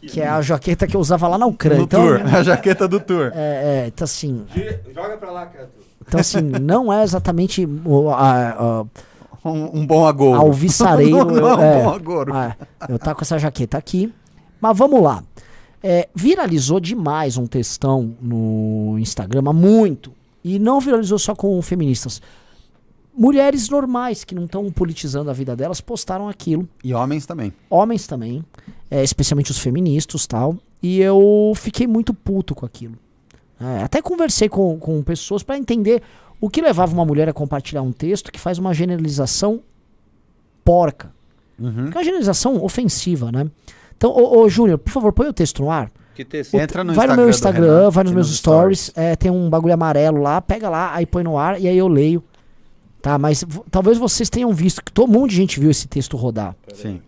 Que 0.00 0.20
é 0.20 0.28
a 0.28 0.40
jaqueta 0.42 0.86
que 0.86 0.96
eu 0.96 1.00
usava 1.00 1.28
lá 1.28 1.36
na 1.38 1.46
Ucrânia. 1.46 1.78
No 1.78 1.84
Então, 1.84 2.06
tour. 2.06 2.20
A 2.34 2.42
jaqueta 2.42 2.88
do 2.88 2.98
tour. 3.00 3.30
É, 3.34 3.84
é, 3.84 3.86
então 3.88 4.04
assim. 4.04 4.44
Joga 4.94 5.16
pra 5.16 5.30
lá, 5.30 5.46
cara. 5.46 5.70
Então, 6.06 6.18
assim, 6.20 6.40
não 6.40 6.92
é 6.92 7.02
exatamente 7.02 7.64
o, 7.84 8.10
a- 8.10 8.50
a- 8.50 8.84
um, 9.48 9.80
um 9.80 9.86
bom 9.86 10.06
agouro. 10.06 10.40
Alvissareiro. 10.40 11.16
não, 11.18 11.24
não 11.26 11.36
eu, 11.36 11.48
é 11.48 11.54
um 11.56 11.62
é, 11.62 11.82
bom 11.84 11.90
agouro. 11.94 12.34
é, 12.34 12.56
eu 12.88 12.98
tá 12.98 13.14
com 13.14 13.22
essa 13.22 13.38
jaqueta 13.38 13.76
aqui. 13.78 14.12
Mas 14.60 14.76
vamos 14.76 15.02
lá. 15.02 15.22
É, 15.82 16.08
viralizou 16.14 16.78
demais 16.80 17.36
um 17.38 17.46
textão 17.46 18.14
no 18.20 18.96
Instagram, 18.98 19.42
muito. 19.52 20.12
E 20.42 20.58
não 20.58 20.80
viralizou 20.80 21.18
só 21.18 21.34
com 21.34 21.60
feministas. 21.62 22.20
Mulheres 23.16 23.68
normais 23.68 24.24
que 24.24 24.34
não 24.34 24.44
estão 24.44 24.70
politizando 24.70 25.30
a 25.30 25.32
vida 25.32 25.54
delas 25.56 25.80
postaram 25.80 26.28
aquilo. 26.28 26.68
E 26.82 26.94
homens 26.94 27.26
também. 27.26 27.52
Homens 27.68 28.06
também, 28.06 28.44
é, 28.90 29.02
especialmente 29.02 29.50
os 29.50 29.58
feministas 29.58 30.26
tal. 30.26 30.56
E 30.82 31.00
eu 31.00 31.52
fiquei 31.54 31.86
muito 31.86 32.12
puto 32.12 32.54
com 32.54 32.66
aquilo. 32.66 32.96
É, 33.60 33.82
até 33.82 34.00
conversei 34.00 34.48
com, 34.48 34.78
com 34.78 35.02
pessoas 35.02 35.42
para 35.42 35.58
entender 35.58 36.02
o 36.40 36.48
que 36.48 36.62
levava 36.62 36.92
uma 36.92 37.04
mulher 37.04 37.28
a 37.28 37.32
compartilhar 37.32 37.82
um 37.82 37.92
texto 37.92 38.32
que 38.32 38.40
faz 38.40 38.58
uma 38.58 38.72
generalização 38.72 39.60
porca. 40.64 41.12
Uhum. 41.58 41.90
Que 41.90 41.96
é 41.96 41.98
uma 41.98 42.04
generalização 42.04 42.64
ofensiva, 42.64 43.30
né? 43.30 43.46
Então, 43.96 44.10
ô, 44.10 44.40
ô 44.40 44.48
Júnior, 44.48 44.78
por 44.78 44.90
favor, 44.90 45.12
põe 45.12 45.28
o 45.28 45.32
texto 45.32 45.62
no 45.62 45.70
ar. 45.70 45.90
Que 46.14 46.24
texto? 46.24 46.54
Entra 46.54 46.82
no 46.82 46.94
vai 46.94 47.06
no 47.06 47.16
meu 47.16 47.28
Instagram, 47.28 47.78
Renan, 47.78 47.90
vai 47.90 48.04
nos 48.04 48.12
meus 48.12 48.34
stories, 48.34 48.90
é, 48.96 49.14
tem 49.14 49.30
um 49.30 49.48
bagulho 49.48 49.74
amarelo 49.74 50.20
lá, 50.20 50.40
pega 50.40 50.68
lá, 50.68 50.94
aí 50.94 51.04
põe 51.04 51.22
no 51.22 51.36
ar 51.36 51.60
e 51.60 51.68
aí 51.68 51.76
eu 51.76 51.86
leio. 51.86 52.22
Tá, 53.02 53.18
mas 53.18 53.44
talvez 53.70 53.96
vocês 53.96 54.28
tenham 54.28 54.52
visto 54.52 54.84
que 54.84 54.92
todo 54.92 55.10
monte 55.10 55.30
de 55.30 55.36
gente 55.36 55.60
viu 55.60 55.70
esse 55.70 55.88
texto 55.88 56.16
rodar. 56.16 56.54
Sim. 56.74 57.00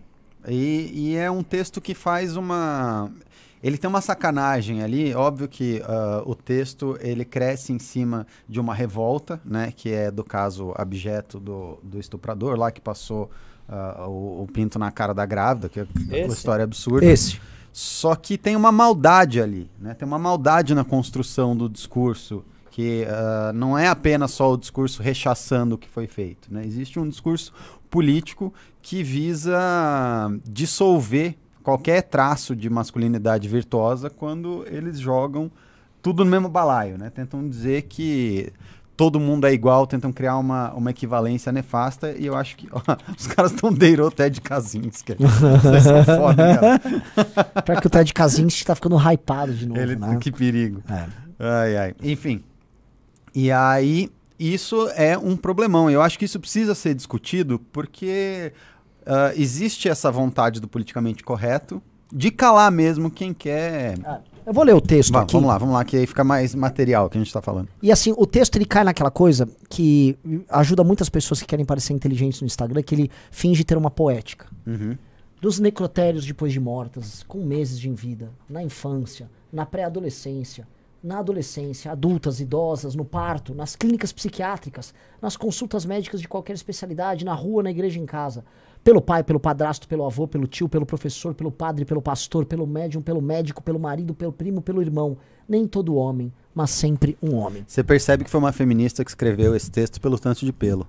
E, 0.47 0.91
e 0.93 1.15
é 1.15 1.29
um 1.29 1.43
texto 1.43 1.79
que 1.79 1.93
faz 1.93 2.35
uma. 2.35 3.11
Ele 3.61 3.77
tem 3.77 3.89
uma 3.89 4.01
sacanagem 4.01 4.83
ali, 4.83 5.13
óbvio 5.15 5.47
que 5.47 5.81
ah, 5.85 6.21
o 6.25 6.35
texto 6.35 6.97
ele 6.99 7.23
cresce 7.23 7.71
em 7.71 7.79
cima 7.79 8.27
de 8.47 8.59
uma 8.59 8.73
revolta, 8.73 9.39
né? 9.45 9.71
Que 9.73 9.91
é 9.91 10.11
do 10.11 10.23
caso 10.23 10.73
abjeto 10.75 11.39
do, 11.39 11.79
do 11.81 11.97
estuprador 11.97 12.57
lá 12.57 12.71
que 12.71 12.81
passou 12.81 13.31
ah, 13.69 14.05
o, 14.07 14.43
o 14.43 14.47
pinto 14.51 14.77
na 14.77 14.91
cara 14.91 15.13
da 15.13 15.25
grávida, 15.25 15.69
que 15.69 15.79
é 15.79 15.87
uma 16.25 16.33
história 16.33 16.63
absurda. 16.63 17.05
Esse. 17.05 17.39
Só 17.71 18.15
que 18.15 18.37
tem 18.37 18.55
uma 18.55 18.71
maldade 18.71 19.41
ali, 19.41 19.71
né? 19.79 19.93
Tem 19.93 20.07
uma 20.07 20.19
maldade 20.19 20.75
na 20.75 20.83
construção 20.83 21.55
do 21.55 21.69
discurso 21.69 22.43
que 22.69 23.05
ah, 23.07 23.51
não 23.53 23.77
é 23.77 23.87
apenas 23.87 24.31
só 24.31 24.51
o 24.51 24.57
discurso 24.57 25.01
rechaçando 25.01 25.75
o 25.75 25.77
que 25.77 25.87
foi 25.87 26.05
feito, 26.05 26.53
né? 26.53 26.65
Existe 26.65 26.99
um 26.99 27.07
discurso 27.07 27.53
político 27.93 28.51
que 28.81 29.03
visa 29.03 29.55
dissolver 30.43 31.35
qualquer 31.61 32.01
traço 32.01 32.55
de 32.55 32.67
masculinidade 32.67 33.47
virtuosa 33.47 34.09
quando 34.09 34.65
eles 34.67 34.99
jogam 34.99 35.51
tudo 36.01 36.25
no 36.25 36.31
mesmo 36.31 36.49
balaio, 36.49 36.97
né? 36.97 37.11
Tentam 37.11 37.47
dizer 37.47 37.83
que 37.83 38.51
todo 38.97 39.19
mundo 39.19 39.45
é 39.45 39.53
igual, 39.53 39.85
tentam 39.85 40.11
criar 40.11 40.39
uma, 40.39 40.73
uma 40.73 40.89
equivalência 40.89 41.51
nefasta 41.51 42.15
e 42.17 42.25
eu 42.25 42.35
acho 42.35 42.57
que 42.57 42.67
ó, 42.71 42.81
os 43.15 43.27
caras 43.27 43.51
estão 43.51 43.71
deirou 43.71 44.07
até 44.07 44.27
de 44.27 44.41
Kaczynski. 44.41 45.13
Vocês 45.61 45.83
são 45.83 46.03
foda, 46.03 46.49
hein, 46.49 46.55
cara. 46.55 47.61
Pior 47.61 47.79
que 47.79 47.87
o 47.87 47.89
Ted 47.91 48.11
Kaczynski 48.11 48.65
tá 48.65 48.73
ficando 48.73 48.97
hypado 48.97 49.53
de 49.53 49.67
novo, 49.67 49.79
Ele, 49.79 49.95
né? 49.95 50.17
Que 50.19 50.31
perigo. 50.31 50.81
É. 50.89 51.05
Ai, 51.39 51.77
ai. 51.77 51.95
Enfim. 52.01 52.43
E 53.35 53.51
aí, 53.51 54.09
isso 54.51 54.89
é 54.95 55.17
um 55.17 55.35
problemão. 55.37 55.89
Eu 55.89 56.01
acho 56.01 56.17
que 56.17 56.25
isso 56.25 56.39
precisa 56.39 56.73
ser 56.73 56.95
discutido 56.95 57.59
porque 57.71 58.51
ah, 59.05 59.31
existe 59.35 59.87
essa 59.87 60.09
vontade 60.11 60.59
do 60.59 60.67
politicamente 60.67 61.23
correto 61.23 61.81
de 62.11 62.29
calar 62.31 62.71
mesmo 62.71 63.09
quem 63.09 63.33
quer. 63.33 63.97
Eu 64.45 64.53
vou 64.53 64.63
ler 64.63 64.75
o 64.75 64.81
texto 64.81 65.13
Va- 65.13 65.21
aqui. 65.21 65.33
vamos 65.33 65.47
lá, 65.47 65.57
vamos 65.57 65.73
lá, 65.73 65.83
que 65.85 65.97
aí 65.97 66.05
fica 66.05 66.23
mais 66.23 66.53
material 66.53 67.09
que 67.09 67.17
a 67.17 67.21
gente 67.21 67.33
tá 67.33 67.41
falando. 67.41 67.69
E 67.81 67.91
assim, 67.91 68.13
o 68.17 68.25
texto 68.27 68.55
ele 68.57 68.65
cai 68.65 68.83
naquela 68.83 69.09
coisa 69.09 69.47
que 69.69 70.17
ajuda 70.49 70.83
muitas 70.83 71.09
pessoas 71.09 71.41
que 71.41 71.47
querem 71.47 71.65
parecer 71.65 71.93
inteligentes 71.93 72.41
no 72.41 72.45
Instagram, 72.45 72.83
que 72.83 72.93
ele 72.93 73.11
finge 73.31 73.63
ter 73.63 73.77
uma 73.77 73.89
poética. 73.89 74.45
Uhum. 74.67 74.97
Dos 75.41 75.59
necrotérios 75.59 76.25
depois 76.25 76.53
de 76.53 76.59
mortas, 76.59 77.23
com 77.27 77.43
meses 77.43 77.79
de 77.79 77.89
vida, 77.89 78.29
na 78.49 78.61
infância, 78.61 79.29
na 79.51 79.65
pré-adolescência, 79.65 80.67
na 81.03 81.19
adolescência, 81.19 81.91
adultas, 81.91 82.39
idosas, 82.39 82.95
no 82.95 83.03
parto, 83.03 83.53
nas 83.53 83.75
clínicas 83.75 84.13
psiquiátricas, 84.13 84.93
nas 85.21 85.35
consultas 85.35 85.85
médicas 85.85 86.21
de 86.21 86.29
qualquer 86.29 86.53
especialidade, 86.53 87.25
na 87.25 87.33
rua, 87.33 87.61
na 87.61 87.69
igreja, 87.69 87.99
em 87.99 88.05
casa. 88.05 88.45
Pelo 88.83 89.01
pai, 89.01 89.23
pelo 89.23 89.39
padrasto, 89.39 89.87
pelo 89.87 90.05
avô, 90.05 90.27
pelo 90.27 90.47
tio, 90.47 90.69
pelo 90.69 90.85
professor, 90.85 91.33
pelo 91.33 91.51
padre, 91.51 91.83
pelo 91.83 92.01
pastor, 92.01 92.45
pelo 92.45 92.65
médium, 92.65 93.01
pelo 93.01 93.21
médico, 93.21 93.61
pelo 93.61 93.79
marido, 93.79 94.13
pelo 94.13 94.31
primo, 94.31 94.61
pelo 94.61 94.81
irmão. 94.81 95.17
Nem 95.47 95.67
todo 95.67 95.95
homem, 95.95 96.31
mas 96.55 96.69
sempre 96.69 97.17
um 97.21 97.35
homem. 97.35 97.65
Você 97.67 97.83
percebe 97.83 98.23
que 98.23 98.29
foi 98.29 98.39
uma 98.39 98.53
feminista 98.53 99.03
que 99.03 99.11
escreveu 99.11 99.53
esse 99.55 99.69
texto 99.69 99.99
pelo 99.99 100.17
tanto 100.17 100.45
de 100.45 100.53
pelo. 100.53 100.87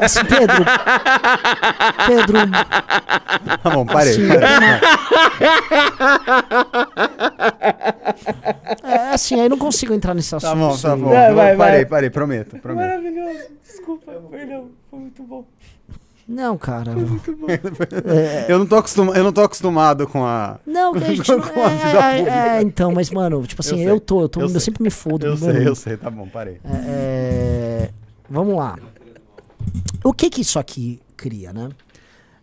Assim, 0.00 0.24
Pedro. 0.24 0.64
Pedro, 2.06 2.38
Tá 3.62 3.70
bom, 3.70 3.86
parei. 3.86 4.12
Sim. 4.14 4.28
parei. 4.28 4.80
é 8.82 9.14
assim, 9.14 9.40
aí 9.40 9.48
não 9.48 9.58
consigo 9.58 9.92
entrar 9.94 10.14
nesse 10.14 10.34
assunto. 10.34 10.50
Tá 10.50 10.56
bom, 10.56 10.68
tá 10.76 10.92
assim. 10.92 11.02
bom. 11.02 11.10
Vai, 11.10 11.34
vai, 11.34 11.56
parei, 11.56 11.84
parei, 11.86 12.10
prometo, 12.10 12.58
prometo. 12.58 12.86
Maravilhoso. 12.88 13.38
Desculpa, 13.62 14.12
perdão. 14.30 14.68
Foi 14.90 14.98
muito 14.98 15.22
bom. 15.22 15.44
Não, 16.28 16.56
cara. 16.56 16.92
Eu 18.48 18.58
não, 18.60 18.66
tô 18.66 18.76
acostuma- 18.76 19.12
eu 19.16 19.24
não 19.24 19.32
tô 19.32 19.42
acostumado 19.42 20.06
com 20.06 20.24
a. 20.24 20.58
Não, 20.64 20.94
a 20.94 20.98
gente 21.00 21.22
Com 21.26 21.36
não, 21.38 21.64
a 21.64 21.68
vida 21.68 21.98
é, 21.98 22.16
pública. 22.18 22.36
é, 22.36 22.62
então, 22.62 22.92
mas, 22.92 23.10
mano, 23.10 23.44
tipo 23.46 23.60
assim, 23.62 23.82
Eu 23.82 23.94
eu, 23.94 24.00
tô, 24.00 24.20
eu 24.22 24.28
tô, 24.28 24.40
eu 24.42 24.48
eu, 24.48 24.60
sempre 24.60 24.82
me 24.82 24.90
fodo. 24.90 25.26
Eu 25.26 25.36
mano. 25.36 25.52
sei, 25.52 25.68
eu 25.68 25.74
sei, 25.74 25.96
tá 25.96 26.08
bom, 26.08 26.28
parei. 26.28 26.60
É, 26.86 27.90
vamos 28.28 28.54
lá. 28.56 28.76
O 30.04 30.12
que 30.12 30.30
que 30.30 30.40
isso 30.40 30.58
aqui 30.58 31.00
cria, 31.16 31.52
né? 31.52 31.70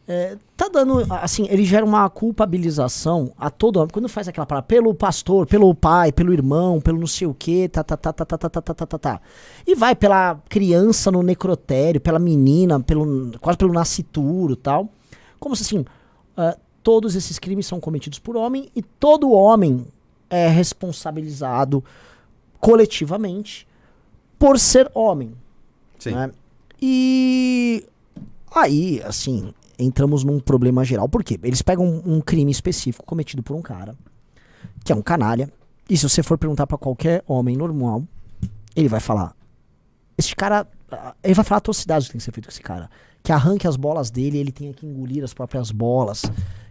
É, 0.10 0.38
tá 0.56 0.70
dando, 0.70 1.06
assim, 1.16 1.48
ele 1.50 1.66
gera 1.66 1.84
uma 1.84 2.10
culpabilização 2.10 3.34
a 3.38 3.50
todo 3.50 3.78
homem. 3.78 3.90
Quando 3.92 4.08
faz 4.08 4.28
aquela 4.28 4.46
palavra, 4.46 4.66
pelo 4.66 4.96
pastor, 4.96 5.46
pelo 5.46 5.76
pai, 5.76 6.14
pelo 6.14 6.32
irmão, 6.32 6.80
pelo 6.80 6.98
não 6.98 7.08
sei 7.08 7.28
o 7.28 7.34
que, 7.34 7.68
tá, 7.68 7.84
tá, 7.84 7.98
tá, 7.98 8.14
tá, 8.14 8.26
tá, 8.26 8.38
tá, 8.38 8.50
tá, 8.50 8.62
tá, 8.62 8.74
tá, 8.74 8.86
tá, 8.86 8.98
tá. 8.98 9.22
E 9.66 9.76
vai 9.76 9.96
pela 9.96 10.40
criança 10.48 11.12
no 11.12 11.22
necrotério, 11.22 12.00
pela 12.00 12.20
menina, 12.20 12.80
pelo, 12.80 13.38
quase 13.42 13.58
pelo 13.58 13.74
nascituro 13.74 14.54
e 14.54 14.56
tal. 14.56 14.90
Como 15.40 15.54
se 15.58 15.64
assim, 15.64 15.86
ah, 16.38 16.58
todos 16.82 17.14
esses 17.14 17.38
crimes 17.38 17.68
são 17.68 17.82
cometidos 17.82 18.18
por 18.18 18.38
homem 18.38 18.72
e 18.74 18.82
todo 18.82 19.32
homem 19.32 19.86
é 20.30 20.48
responsabilizado 20.48 21.84
coletivamente 22.62 23.68
por 24.40 24.58
ser 24.58 24.90
homem. 24.94 25.34
Sim. 26.00 26.12
né? 26.12 26.32
E 26.82 27.86
aí, 28.54 29.02
assim, 29.04 29.54
entramos 29.78 30.24
num 30.24 30.40
problema 30.40 30.84
geral. 30.84 31.08
Por 31.10 31.24
quê? 31.24 31.40
Eles 31.44 31.62
pegam 31.62 31.86
um, 31.86 32.16
um 32.18 32.22
crime 32.22 32.52
específico 32.52 33.06
cometido 33.06 33.42
por 33.44 33.56
um 33.56 33.62
cara, 33.62 33.96
que 34.84 34.92
é 34.92 34.96
um 34.96 35.02
canalha, 35.02 35.52
e 35.90 35.98
se 35.98 36.08
você 36.08 36.22
for 36.22 36.38
perguntar 36.38 36.68
pra 36.68 36.78
qualquer 36.78 37.24
homem 37.28 37.56
normal, 37.56 38.04
ele 38.76 38.88
vai 38.88 39.00
falar: 39.00 39.36
Esse 40.18 40.36
cara. 40.36 40.68
Ele 41.22 41.34
vai 41.34 41.44
falar 41.44 41.58
atrocidades 41.58 42.08
que 42.08 42.14
tem 42.14 42.20
que 42.20 42.24
ser 42.24 42.32
feito 42.32 42.46
com 42.46 42.52
esse 42.52 42.62
cara. 42.62 42.90
Que 43.22 43.34
arranque 43.34 43.68
as 43.68 43.76
bolas 43.76 44.10
dele, 44.10 44.38
ele 44.38 44.54
tenha 44.54 44.74
que 44.74 44.86
engolir 44.86 45.22
as 45.22 45.34
próprias 45.34 45.70
bolas. 45.70 46.24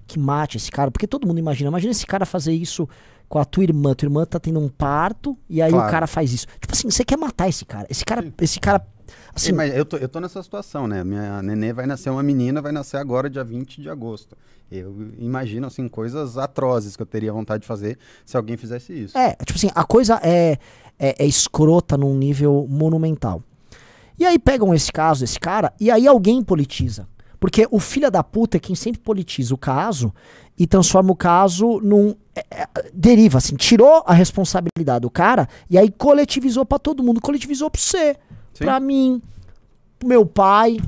Que 0.07 0.19
mate 0.19 0.57
esse 0.57 0.71
cara. 0.71 0.91
Porque 0.91 1.07
todo 1.07 1.27
mundo 1.27 1.39
imagina. 1.39 1.69
Imagina 1.69 1.91
esse 1.91 2.07
cara 2.07 2.25
fazer 2.25 2.55
isso 2.55 2.89
com 3.29 3.39
a 3.39 3.45
tua 3.45 3.65
irmã. 3.65 3.93
Tua 3.95 4.07
irmã 4.07 4.25
tá 4.25 4.41
tendo 4.41 4.59
um 4.59 4.69
parto 4.71 5.37
e 5.51 5.61
aí 5.61 5.71
Claro. 5.71 5.87
o 5.87 5.91
cara 5.91 6.07
faz 6.07 6.33
isso. 6.33 6.47
Tipo 6.59 6.73
assim, 6.73 6.91
você 6.91 7.05
quer 7.05 7.19
matar 7.19 7.47
esse 7.49 7.67
cara. 7.67 7.87
Esse 7.91 8.05
cara. 8.07 8.33
Esse 8.41 8.59
cara. 8.59 8.87
Assim, 9.37 9.49
Sim, 9.49 9.53
mas 9.53 9.77
eu 9.77 9.85
tô, 9.85 9.99
eu 9.99 10.09
tô 10.09 10.19
nessa 10.19 10.43
situação, 10.43 10.89
né? 10.89 11.05
Minha 11.05 11.43
nenê 11.43 11.71
vai 11.71 11.85
nascer 11.85 12.09
uma 12.09 12.23
menina, 12.23 12.63
vai 12.63 12.73
nascer 12.73 12.97
agora, 12.97 13.29
dia 13.29 13.45
20 13.45 13.83
de 13.83 13.91
agosto. 13.91 14.35
Eu 14.73 14.97
imagino, 15.19 15.67
assim, 15.67 15.87
coisas 15.89 16.39
atrozes 16.39 16.97
que 16.97 17.03
eu 17.03 17.07
teria 17.07 17.35
vontade 17.35 17.61
de 17.61 17.67
fazer 17.67 17.99
se 18.25 18.35
alguém 18.35 18.57
fizesse 18.57 18.95
isso. 18.95 19.17
É, 19.17 19.37
tipo 19.45 19.59
assim, 19.59 19.71
a 19.75 19.85
coisa 19.85 20.19
é, 20.23 20.59
é, 20.99 21.23
é 21.23 21.27
escrota 21.27 21.99
num 21.99 22.17
nível 22.17 22.67
monumental. 22.67 23.43
E 24.19 24.25
aí 24.25 24.39
pegam 24.39 24.75
esse 24.75 24.91
caso, 24.91 25.23
esse 25.23 25.39
cara, 25.39 25.71
e 25.79 25.91
aí 25.91 26.07
alguém 26.07 26.43
politiza. 26.43 27.07
Porque 27.39 27.69
o 27.71 27.79
filho 27.79 28.11
da 28.11 28.25
puta 28.25 28.57
é 28.57 28.61
quem 28.61 28.75
sempre 28.75 29.03
politiza 29.03 29.55
o 29.55 29.59
caso 29.59 30.15
e 30.59 30.67
transforma 30.67 31.13
o 31.13 31.17
caso 31.17 31.79
num. 31.83 32.15
é, 32.35 32.43
é, 32.51 32.69
deriva, 32.95 33.37
assim, 33.37 33.55
tirou 33.55 34.03
a 34.07 34.15
responsabilidade 34.15 35.03
do 35.03 35.11
cara 35.11 35.47
e 35.69 35.77
aí 35.77 35.91
coletivizou 35.91 36.65
pra 36.65 36.79
todo 36.79 37.03
mundo. 37.03 37.21
Coletivizou 37.21 37.71
pra 37.71 37.79
você, 37.79 38.17
Sim. 38.57 38.65
pra 38.65 38.81
mim, 38.81 39.21
pro 39.99 40.09
meu 40.09 40.25
pai, 40.25 40.79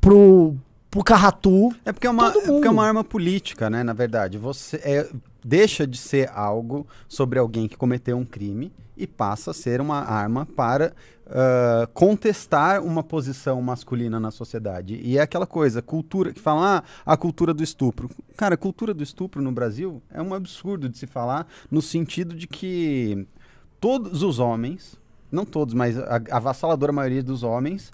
pro, 0.00 0.54
pro 0.90 1.02
Carratu. 1.02 1.74
É 1.84 1.92
porque 1.92 2.06
é, 2.06 2.10
uma, 2.10 2.28
é 2.28 2.32
porque 2.32 2.68
é 2.68 2.70
uma 2.70 2.86
arma 2.86 3.02
política, 3.02 3.70
né? 3.70 3.82
Na 3.82 3.92
verdade, 3.92 4.38
você 4.38 4.76
é, 4.76 5.08
deixa 5.44 5.86
de 5.86 5.96
ser 5.96 6.30
algo 6.30 6.86
sobre 7.08 7.38
alguém 7.38 7.68
que 7.68 7.76
cometeu 7.76 8.16
um 8.16 8.24
crime 8.24 8.72
e 8.96 9.06
passa 9.06 9.50
a 9.50 9.54
ser 9.54 9.80
uma 9.80 10.00
arma 10.00 10.46
para 10.46 10.92
ah, 11.28 11.88
contestar 11.92 12.80
uma 12.82 13.02
posição 13.02 13.60
masculina 13.60 14.20
na 14.20 14.30
sociedade. 14.30 15.00
E 15.02 15.18
é 15.18 15.22
aquela 15.22 15.46
coisa, 15.46 15.82
cultura, 15.82 16.32
que 16.32 16.40
fala, 16.40 16.78
ah, 16.78 17.12
a 17.12 17.16
cultura 17.16 17.52
do 17.52 17.64
estupro. 17.64 18.08
Cara, 18.36 18.54
a 18.54 18.58
cultura 18.58 18.94
do 18.94 19.02
estupro 19.02 19.42
no 19.42 19.50
Brasil 19.50 20.00
é 20.10 20.22
um 20.22 20.32
absurdo 20.32 20.88
de 20.88 20.96
se 20.96 21.06
falar, 21.06 21.48
no 21.68 21.82
sentido 21.82 22.34
de 22.34 22.46
que 22.46 23.26
todos 23.80 24.22
os 24.22 24.38
homens, 24.38 24.96
não 25.36 25.44
todos, 25.44 25.74
mas 25.74 25.96
a, 25.98 26.20
a 26.30 26.36
avassaladora 26.38 26.90
maioria 26.92 27.22
dos 27.22 27.42
homens, 27.44 27.92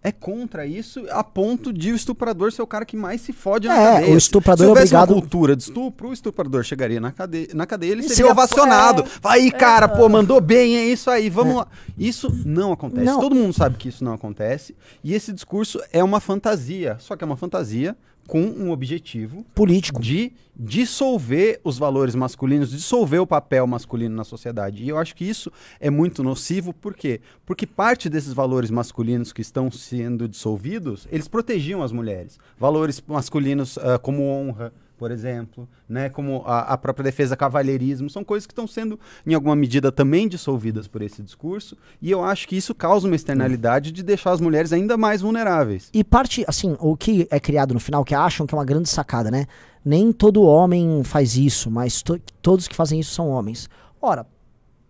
é 0.00 0.12
contra 0.12 0.64
isso 0.64 1.04
a 1.10 1.24
ponto 1.24 1.72
de 1.72 1.90
o 1.90 1.94
estuprador 1.96 2.52
ser 2.52 2.62
o 2.62 2.66
cara 2.68 2.84
que 2.84 2.96
mais 2.96 3.20
se 3.20 3.32
fode 3.32 3.66
na 3.66 3.76
É, 3.76 3.92
cadeia. 3.94 4.14
o 4.14 4.16
estuprador 4.16 4.58
se 4.58 4.64
é 4.64 4.68
houvesse 4.68 4.86
obrigado- 4.94 5.10
uma 5.12 5.20
cultura 5.20 5.56
de 5.56 5.62
estupro, 5.64 6.08
o 6.08 6.12
estuprador 6.12 6.62
chegaria 6.62 7.00
na 7.00 7.10
cadeia, 7.10 7.48
na 7.52 7.66
cadeia 7.66 7.90
ele 7.92 8.02
seria 8.02 8.16
seria- 8.16 8.30
ovacionado. 8.32 9.02
é, 9.02 9.06
Aí, 9.24 9.50
cara, 9.50 9.88
pô, 9.88 10.08
mandou 10.08 10.40
bem, 10.40 10.76
é 10.76 10.84
isso 10.86 11.10
aí, 11.10 11.28
vamos 11.28 11.56
lá. 11.56 11.66
Isso 11.98 12.32
não 12.46 12.72
acontece. 12.72 13.04
Não. 13.04 13.18
Todo 13.20 13.34
mundo 13.34 13.52
sabe 13.52 13.76
que 13.76 13.88
isso 13.88 14.04
não 14.04 14.12
acontece. 14.12 14.74
E 15.02 15.12
esse 15.14 15.32
discurso 15.32 15.80
é 15.92 16.02
uma 16.02 16.20
fantasia. 16.20 16.96
Só 17.00 17.16
que 17.16 17.24
é 17.24 17.26
uma 17.26 17.36
fantasia 17.36 17.96
com 18.28 18.42
um 18.42 18.70
objetivo 18.70 19.42
Político. 19.54 20.00
de 20.00 20.32
dissolver 20.54 21.60
os 21.64 21.78
valores 21.78 22.14
masculinos, 22.14 22.70
dissolver 22.70 23.20
o 23.20 23.26
papel 23.26 23.66
masculino 23.66 24.14
na 24.14 24.22
sociedade. 24.22 24.84
E 24.84 24.88
eu 24.88 24.98
acho 24.98 25.16
que 25.16 25.24
isso 25.24 25.50
é 25.80 25.88
muito 25.88 26.22
nocivo, 26.22 26.74
por 26.74 26.94
quê? 26.94 27.22
Porque 27.46 27.66
parte 27.66 28.08
desses 28.10 28.34
valores 28.34 28.70
masculinos 28.70 29.32
que 29.32 29.40
estão 29.40 29.70
sendo 29.70 30.28
dissolvidos, 30.28 31.08
eles 31.10 31.26
protegiam 31.26 31.82
as 31.82 31.90
mulheres. 31.90 32.38
Valores 32.58 33.02
masculinos 33.06 33.78
ah, 33.78 33.98
como 33.98 34.24
honra, 34.24 34.72
por 34.98 35.10
exemplo, 35.12 35.68
né, 35.88 36.08
como 36.08 36.42
a, 36.44 36.60
a 36.74 36.76
própria 36.76 37.04
defesa 37.04 37.36
cavalheirismo, 37.36 38.10
são 38.10 38.24
coisas 38.24 38.46
que 38.46 38.52
estão 38.52 38.66
sendo, 38.66 38.98
em 39.24 39.32
alguma 39.32 39.54
medida, 39.54 39.92
também 39.92 40.26
dissolvidas 40.28 40.88
por 40.88 41.00
esse 41.00 41.22
discurso, 41.22 41.76
e 42.02 42.10
eu 42.10 42.22
acho 42.24 42.48
que 42.48 42.56
isso 42.56 42.74
causa 42.74 43.06
uma 43.06 43.14
externalidade 43.16 43.92
de 43.92 44.02
deixar 44.02 44.32
as 44.32 44.40
mulheres 44.40 44.72
ainda 44.72 44.96
mais 44.96 45.22
vulneráveis. 45.22 45.88
E 45.94 46.02
parte, 46.02 46.44
assim, 46.48 46.76
o 46.80 46.96
que 46.96 47.26
é 47.30 47.38
criado 47.38 47.72
no 47.72 47.80
final, 47.80 48.04
que 48.04 48.14
acham 48.14 48.46
que 48.46 48.54
é 48.54 48.58
uma 48.58 48.64
grande 48.64 48.88
sacada, 48.88 49.30
né? 49.30 49.46
Nem 49.84 50.10
todo 50.12 50.42
homem 50.42 51.02
faz 51.04 51.36
isso, 51.36 51.70
mas 51.70 52.02
to- 52.02 52.20
todos 52.42 52.66
que 52.66 52.74
fazem 52.74 52.98
isso 52.98 53.12
são 53.14 53.28
homens. 53.28 53.70
Ora, 54.02 54.26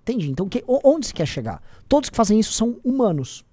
entendi. 0.03 0.31
Então, 0.31 0.49
que, 0.49 0.65
onde 0.67 1.07
se 1.07 1.15
quer 1.15 1.27
chegar? 1.27 1.63
Todos 1.87 2.09
que 2.09 2.17
fazem 2.17 2.41
isso 2.41 2.53
são 2.55 2.79
humanos. 2.83 3.45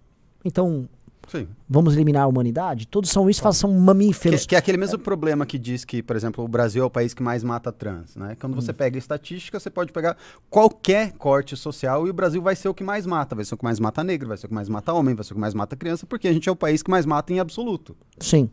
Então, 0.43 0.87
Sim. 1.27 1.47
vamos 1.69 1.93
eliminar 1.95 2.23
a 2.23 2.27
humanidade? 2.27 2.87
Todos 2.87 3.09
são 3.09 3.29
isso, 3.29 3.41
são 3.53 3.69
Que, 3.71 3.75
mamíferos. 3.79 4.45
que 4.45 4.55
é 4.55 4.57
aquele 4.57 4.77
mesmo 4.77 4.99
problema 4.99 5.45
que 5.45 5.57
diz 5.57 5.83
que, 5.85 6.01
por 6.03 6.15
exemplo, 6.15 6.43
o 6.43 6.47
Brasil 6.47 6.83
é 6.83 6.85
o 6.85 6.89
país 6.89 7.13
que 7.13 7.21
mais 7.23 7.43
mata 7.43 7.71
trans, 7.71 8.15
né? 8.15 8.35
Quando 8.39 8.53
Hum. 8.53 8.61
você 8.61 8.71
pega 8.73 8.97
estatística, 8.97 9.59
você 9.59 9.69
pode 9.69 9.91
pegar 9.91 10.15
qualquer 10.49 11.13
corte 11.13 11.55
social 11.57 12.05
e 12.07 12.09
o 12.09 12.13
Brasil 12.13 12.41
vai 12.41 12.55
ser 12.55 12.69
o 12.69 12.73
que 12.73 12.83
mais 12.83 13.05
mata. 13.05 13.35
Vai 13.35 13.43
ser 13.45 13.55
o 13.55 13.57
que 13.57 13.63
mais 13.63 13.79
mata 13.79 14.03
negro, 14.03 14.27
vai 14.27 14.37
ser 14.37 14.45
o 14.45 14.49
que 14.49 14.55
mais 14.55 14.69
mata 14.69 14.93
homem, 14.93 15.15
vai 15.15 15.23
ser 15.23 15.33
o 15.33 15.35
que 15.35 15.41
mais 15.41 15.53
mata 15.53 15.75
criança, 15.75 16.05
porque 16.05 16.27
a 16.27 16.33
gente 16.33 16.47
é 16.47 16.51
o 16.51 16.55
país 16.55 16.81
que 16.83 16.89
mais 16.91 17.05
mata 17.05 17.33
em 17.33 17.39
absoluto. 17.39 17.95
Sim, 18.19 18.49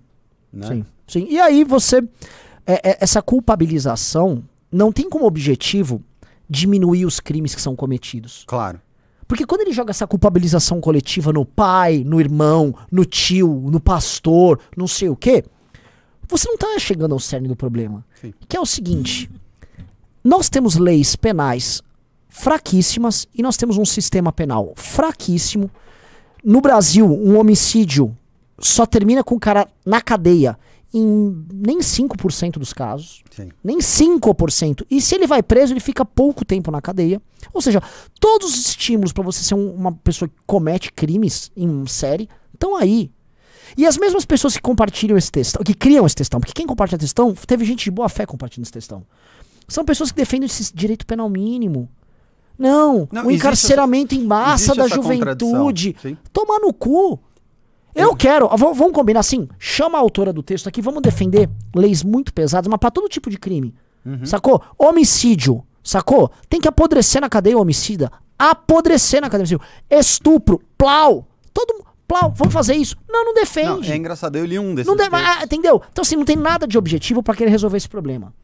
Né? 0.53 0.67
sim, 0.67 0.85
sim. 1.07 1.27
E 1.31 1.39
aí 1.41 1.65
você. 1.65 1.99
é- 2.67 2.91
é- 2.91 2.99
essa 3.01 3.21
culpabilização 3.67 4.43
não 4.71 4.93
tem 4.93 5.09
como 5.09 5.25
objetivo 5.27 6.03
diminuir 6.49 7.05
os 7.07 7.19
crimes 7.21 7.55
que 7.55 7.61
são 7.61 7.75
cometidos. 7.75 8.45
Claro. 8.47 8.81
Porque 9.33 9.47
quando 9.47 9.63
ele 9.63 9.73
joga 9.73 9.93
essa 9.93 10.07
culpabilização 10.07 10.79
coletiva 10.79 11.33
no 11.33 11.47
pai, 11.47 12.05
no 12.05 12.21
irmão, 12.21 12.75
no 12.91 13.03
tio, 13.03 13.49
no 13.71 13.81
pastor, 13.81 14.61
não 14.77 14.87
sei 14.87 15.09
o 15.09 15.17
quê, 15.17 15.43
você 16.29 16.47
não 16.47 16.59
tá 16.59 16.79
chegando 16.79 17.15
ao 17.15 17.19
cerne 17.19 17.49
do 17.49 17.57
problema. 17.57 18.05
Sim. 18.21 18.35
Que 18.47 18.59
é 18.59 18.61
o 18.61 18.67
seguinte: 18.67 19.31
nós 20.23 20.51
temos 20.51 20.77
leis 20.77 21.17
penais 21.17 21.83
fraquíssimas 22.29 23.27
e 23.35 23.41
nós 23.41 23.57
temos 23.57 23.79
um 23.79 23.87
sistema 23.87 24.31
penal 24.31 24.75
fraquíssimo. 24.77 25.71
No 26.45 26.61
Brasil, 26.61 27.07
um 27.07 27.39
homicídio 27.39 28.15
só 28.59 28.85
termina 28.85 29.25
com 29.25 29.37
o 29.37 29.41
cara 29.41 29.67
na 29.83 30.03
cadeia 30.03 30.59
em 30.95 31.47
nem 31.53 31.79
5% 31.79 32.53
dos 32.59 32.73
casos 32.73 33.23
Sim. 33.31 33.49
nem 33.65 33.79
5%. 33.79 34.85
E 34.91 35.01
se 35.01 35.15
ele 35.15 35.27
vai 35.27 35.43
preso, 35.43 35.73
ele 35.73 35.81
fica 35.81 36.05
pouco 36.05 36.45
tempo 36.45 36.71
na 36.71 36.81
cadeia. 36.83 37.21
Ou 37.53 37.61
seja, 37.63 37.83
todos 38.21 38.51
os 38.59 38.67
estímulos 38.69 39.13
para 39.13 39.23
você 39.25 39.43
ser 39.43 39.55
um- 39.55 39.73
uma 39.75 39.93
pessoa 39.93 40.29
que 40.29 40.35
comete 40.47 40.93
crimes 40.93 41.51
em 41.57 41.87
série 41.87 42.29
estão 42.53 42.77
aí. 42.77 43.11
E 43.77 43.87
as 43.87 43.97
mesmas 43.97 44.25
pessoas 44.27 44.55
que 44.55 44.61
compartilham 44.61 45.17
esse 45.17 45.33
textão, 45.33 45.63
que 45.63 45.73
criam 45.73 46.05
esse 46.05 46.15
textão, 46.15 46.39
porque 46.41 46.53
quem 46.53 46.67
compartilha 46.67 46.99
textão, 46.99 47.35
teve 47.35 47.65
gente 47.65 47.85
de 47.85 47.91
boa 47.91 48.09
fé 48.09 48.27
compartilhando 48.27 48.65
esse 48.67 48.73
textão. 48.73 49.03
São 49.67 49.85
pessoas 49.85 50.11
que 50.13 50.17
defendem 50.17 50.45
esse 50.47 50.75
direito 50.75 51.07
penal 51.07 51.31
mínimo. 51.31 51.89
Não, 52.59 53.09
Não, 53.11 53.27
o 53.27 53.31
encarceramento 53.31 54.15
em 54.15 54.23
massa 54.25 54.75
da 54.75 54.85
essa 54.85 54.95
juventude. 54.95 55.97
sim. 56.03 56.17
Tomar 56.33 56.59
no 56.61 56.73
cu. 56.73 57.19
Eu 57.95 58.17
quero, 58.17 58.49
vamos 58.57 58.93
combinar 58.93 59.21
assim, 59.21 59.49
chama 59.59 59.99
a 59.99 60.01
autora 60.01 60.33
do 60.33 60.43
texto 60.43 60.67
aqui, 60.69 60.81
vamos 60.81 61.03
defender 61.03 61.49
leis 61.75 62.03
muito 62.03 62.33
pesadas, 62.33 62.69
mas 62.69 62.79
pra 62.81 62.91
todo 62.91 63.09
tipo 63.09 63.29
de 63.29 63.39
crime. 63.39 63.75
Uhum. 64.05 64.25
Sacou? 64.25 64.63
Homicídio, 64.79 65.63
sacou? 65.83 66.31
Tem 66.49 66.61
que 66.61 66.69
apodrecer 66.69 67.21
na 67.21 67.29
cadeia 67.29 67.57
o 67.57 67.61
homicida. 67.61 68.11
Apodrecer 68.39 69.21
na 69.21 69.29
cadeia 69.31 69.57
o. 69.57 69.61
Estupro, 69.95 70.61
plau. 70.77 71.27
Todo 71.53 71.85
plau, 72.09 72.33
vamos 72.37 72.53
fazer 72.53 72.75
isso? 72.75 72.97
Não, 73.09 73.25
não 73.25 73.35
Não, 73.35 73.41
defende. 73.41 73.93
é 73.93 73.97
engraçado. 73.97 74.37
Eu 74.37 74.45
li 74.45 74.59
um 74.59 74.75
desses 74.75 74.87
Não 74.89 74.97
de- 74.97 75.03
ah, 75.13 75.45
entendeu? 75.45 75.81
Então 75.93 76.03
assim, 76.03 76.17
não 76.17 76.25
tem 76.25 76.37
nada 76.37 76.67
de 76.67 76.77
objetivo 76.77 77.23
pra 77.23 77.35
querer 77.35 77.51
resolver 77.51 77.77
esse 77.77 77.89
problema. 77.89 78.35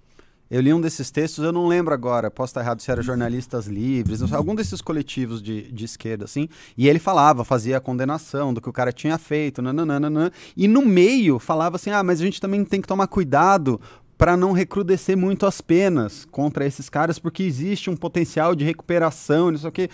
Eu 0.50 0.62
li 0.62 0.72
um 0.72 0.80
desses 0.80 1.10
textos, 1.10 1.44
eu 1.44 1.52
não 1.52 1.66
lembro 1.66 1.92
agora, 1.92 2.30
posso 2.30 2.50
estar 2.50 2.62
errado 2.62 2.80
se 2.80 2.90
era 2.90 3.02
Jornalistas 3.02 3.66
Livres, 3.66 4.20
sei, 4.20 4.34
algum 4.34 4.54
desses 4.54 4.80
coletivos 4.80 5.42
de, 5.42 5.70
de 5.70 5.84
esquerda, 5.84 6.24
assim, 6.24 6.48
e 6.76 6.88
ele 6.88 6.98
falava, 6.98 7.44
fazia 7.44 7.76
a 7.76 7.80
condenação 7.80 8.54
do 8.54 8.60
que 8.60 8.68
o 8.68 8.72
cara 8.72 8.90
tinha 8.90 9.18
feito, 9.18 9.60
nananana, 9.60 10.32
e 10.56 10.66
no 10.66 10.80
meio 10.80 11.38
falava 11.38 11.76
assim, 11.76 11.90
ah, 11.90 12.02
mas 12.02 12.20
a 12.20 12.24
gente 12.24 12.40
também 12.40 12.64
tem 12.64 12.80
que 12.80 12.88
tomar 12.88 13.08
cuidado 13.08 13.78
para 14.16 14.36
não 14.36 14.52
recrudescer 14.52 15.16
muito 15.16 15.44
as 15.46 15.60
penas 15.60 16.26
contra 16.30 16.66
esses 16.66 16.88
caras, 16.88 17.18
porque 17.18 17.42
existe 17.42 17.90
um 17.90 17.96
potencial 17.96 18.54
de 18.54 18.64
recuperação, 18.64 19.50
não 19.50 19.58
sei 19.58 19.68
o 19.68 19.72
quê. 19.72 19.90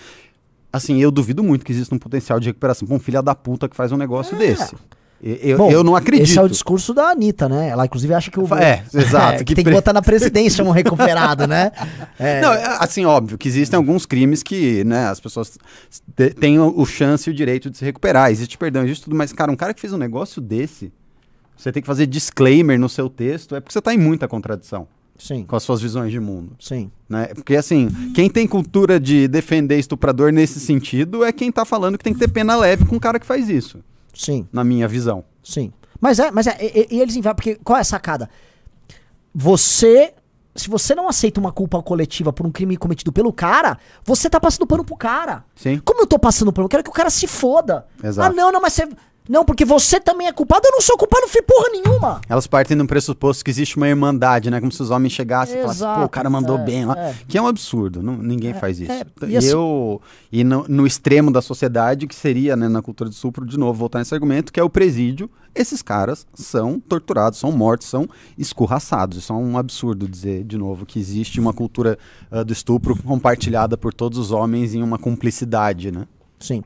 Assim, 0.73 1.01
eu 1.01 1.11
duvido 1.11 1.45
muito 1.45 1.65
que 1.65 1.73
exista 1.73 1.95
um 1.95 1.99
potencial 1.99 2.41
de 2.41 2.49
recuperação 2.49 2.89
pra 2.89 2.97
um 2.97 3.01
filho 3.01 3.23
da 3.23 3.35
puta 3.35 3.69
que 3.69 3.77
faz 3.77 3.93
um 3.93 3.97
negócio 3.97 4.37
desse. 4.37 4.75
Eu, 5.27 5.57
Bom, 5.57 5.71
eu 5.71 5.83
não 5.83 5.97
acredito. 5.97 6.29
Esse 6.29 6.39
é 6.39 6.43
o 6.43 6.49
discurso 6.49 6.93
da 6.93 7.09
Anitta, 7.09 7.49
né? 7.49 7.71
Ela 7.71 7.87
inclusive 7.87 8.13
acha 8.13 8.31
que 8.31 8.39
o. 8.39 8.47
É, 8.57 8.85
exato, 8.93 9.39
que, 9.39 9.45
que 9.45 9.55
tem 9.55 9.65
que 9.65 9.71
pre- 9.71 9.73
botar 9.73 9.95
na 9.95 10.03
presidência 10.03 10.63
um 10.63 10.71
recuperado, 10.71 11.47
né? 11.47 11.73
É. 12.19 12.43
Não, 12.45 12.53
é, 12.53 12.77
assim, 12.79 13.07
óbvio 13.07 13.39
que 13.39 13.49
existem 13.49 13.75
alguns 13.75 14.05
crimes 14.05 14.43
que, 14.43 14.85
né, 14.85 15.07
as 15.07 15.21
pessoas 15.21 15.59
têm 16.39 16.61
o 16.61 16.85
chance 16.85 17.31
e 17.31 17.33
o 17.33 17.35
direito 17.35 17.71
de 17.71 17.79
se 17.79 17.85
recuperar. 17.87 18.31
Existe 18.31 18.59
perdão, 18.59 18.85
existe 18.85 19.05
tudo, 19.05 19.17
mas, 19.17 19.33
cara, 19.33 19.51
um 19.51 19.57
cara 19.57 19.73
que 19.73 19.81
fez 19.81 19.95
um 19.95 19.97
negócio 19.97 20.43
desse, 20.43 20.93
você 21.57 21.73
tem 21.73 21.83
que 21.83 21.87
fazer 21.87 22.07
disclaimer 22.07 22.79
no 22.79 22.91
seu 22.91 23.09
texto, 23.09 23.57
é 23.57 23.61
porque 23.61 23.73
você 23.73 23.81
tá 23.81 23.95
em 23.95 23.99
muita 23.99 24.29
contradição 24.29 24.87
Sim, 25.17 25.45
com 25.45 25.57
as 25.57 25.63
suas 25.63 25.81
visões 25.81 26.13
de 26.13 26.21
mundo, 26.21 26.55
sim. 26.61 26.91
né? 27.09 27.29
Porque, 27.35 27.57
assim, 27.57 27.89
quem 28.15 28.29
tem 28.29 28.47
cultura 28.47 29.01
de 29.01 29.27
defender 29.27 29.79
estuprador 29.79 30.33
nesse 30.33 30.61
sentido 30.61 31.25
é 31.25 31.33
quem 31.33 31.51
tá 31.51 31.65
falando 31.65 31.97
que 31.97 32.05
tem 32.05 32.13
que 32.13 32.19
ter 32.19 32.29
pena 32.29 32.55
leve 32.57 32.85
com 32.85 32.97
um 32.97 33.01
cara 33.01 33.19
que 33.19 33.25
faz 33.25 33.49
isso, 33.49 33.79
Sim, 34.15 34.49
na 34.53 34.63
minha 34.65 34.89
visão. 34.89 35.25
sim. 35.43 35.73
Mas 36.01 36.19
é, 36.19 36.31
mas 36.31 36.47
é, 36.47 36.57
e, 36.61 36.97
e 36.97 37.01
eles 37.01 37.17
inventam, 37.17 37.37
porque 37.37 37.55
qual 37.65 37.79
é 37.79 37.81
a 37.81 37.85
sacada? 37.85 38.29
Você, 39.35 40.13
se 40.55 40.69
você 40.69 40.95
não 40.95 41.09
aceita 41.09 41.41
uma 41.41 41.51
culpa 41.51 41.83
coletiva 41.83 42.33
por 42.33 42.47
um 42.47 42.51
crime 42.51 42.77
cometido 42.77 43.11
pelo 43.11 43.33
cara, 43.33 43.79
você 44.05 44.29
tá 44.29 44.39
passando 44.39 44.67
pano 44.67 44.85
pro 44.85 44.97
cara. 44.97 45.45
Sim. 45.57 45.81
Como 45.85 46.03
eu 46.03 46.07
tô 46.07 46.19
passando 46.19 46.53
pano? 46.53 46.67
Eu 46.67 46.69
quero 46.69 46.85
que 46.85 46.91
o 46.91 46.93
cara 46.93 47.09
se 47.09 47.27
foda. 47.27 47.87
Exato. 48.03 48.31
Ah, 48.31 48.35
não, 48.35 48.53
não, 48.53 48.61
mas 48.61 48.75
você. 48.75 48.89
Não, 49.27 49.43
porque 49.43 49.65
você 49.65 49.99
também 49.99 50.27
é 50.27 50.33
culpado, 50.33 50.67
eu 50.67 50.73
não 50.73 50.83
sou 50.83 50.99
culpado, 50.99 51.23
não 51.23 51.29
fiz 51.29 51.41
porra 51.47 51.69
nenhuma. 51.73 52.21
Elas 52.29 52.47
partem 52.47 52.77
do 52.77 52.87
pressuposto 52.87 53.43
que 53.43 53.51
existe 53.51 53.77
uma 53.79 53.89
irmandade, 53.89 54.51
né? 54.51 54.61
Como 54.61 54.71
se 54.71 54.83
os 54.83 54.91
homens 54.91 55.15
chegassem 55.15 55.57
e 55.59 55.63
falassem, 55.63 55.81
pô, 55.87 55.93
o 55.93 55.95
Exato, 55.95 56.09
cara 56.11 56.29
mandou 56.29 56.59
é, 56.59 56.63
bem 56.63 56.85
lá. 56.85 56.99
é. 56.99 57.15
Que 57.27 57.39
é 57.39 57.43
um 57.43 57.47
absurdo, 57.47 58.03
não- 58.03 58.19
ninguém 58.19 58.53
faz 58.53 58.79
isso. 58.79 58.93
é, 58.93 59.03
e 59.23 59.31
e 59.33 59.37
assim- 59.39 59.49
eu, 59.49 60.01
e 60.31 60.45
no, 60.45 60.67
no 60.69 60.87
extremo 60.87 61.31
da 61.31 61.41
sociedade, 61.41 62.07
que 62.07 62.15
seria, 62.15 62.55
né, 62.55 62.69
na 62.69 62.83
cultura 62.83 63.09
do 63.09 63.17
supro, 63.17 63.47
de 63.47 63.59
novo, 63.59 63.79
voltar 63.79 63.99
nesse 63.99 64.13
argumento, 64.13 64.53
que 64.53 64.61
é 64.61 64.63
o 64.63 64.69
presídio, 64.69 65.31
esses 65.55 65.81
caras 65.81 66.27
são 66.35 66.79
torturados, 66.79 67.39
são 67.39 67.51
mortos, 67.51 67.89
são 67.89 68.07
escorraçados. 68.37 69.17
Isso 69.19 69.33
é 69.33 69.37
um 69.37 69.57
absurdo 69.57 70.07
dizer, 70.07 70.45
de 70.45 70.59
novo, 70.59 70.85
que 70.85 70.99
existe 70.99 71.41
uma 71.41 71.53
cultura 71.55 71.99
ah, 72.31 72.43
do 72.43 72.53
estupro 72.53 72.95
compartilhada 73.03 73.77
por 73.79 73.95
todos 73.95 74.19
os 74.19 74.31
homens 74.33 74.75
em 74.75 74.83
uma 74.83 74.99
cumplicidade, 74.99 75.91
né? 75.91 76.07
Sim. 76.41 76.63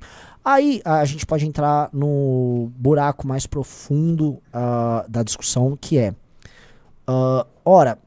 Aí 0.51 0.81
a 0.83 1.05
gente 1.05 1.27
pode 1.27 1.47
entrar 1.47 1.91
no 1.93 2.71
buraco 2.75 3.27
mais 3.29 3.47
profundo 3.47 4.39
ah, 4.51 5.05
da 5.07 5.23
discussão, 5.23 5.77
que 5.79 5.99
é. 5.99 6.15
ah, 7.07 7.47
ora, 7.63 7.99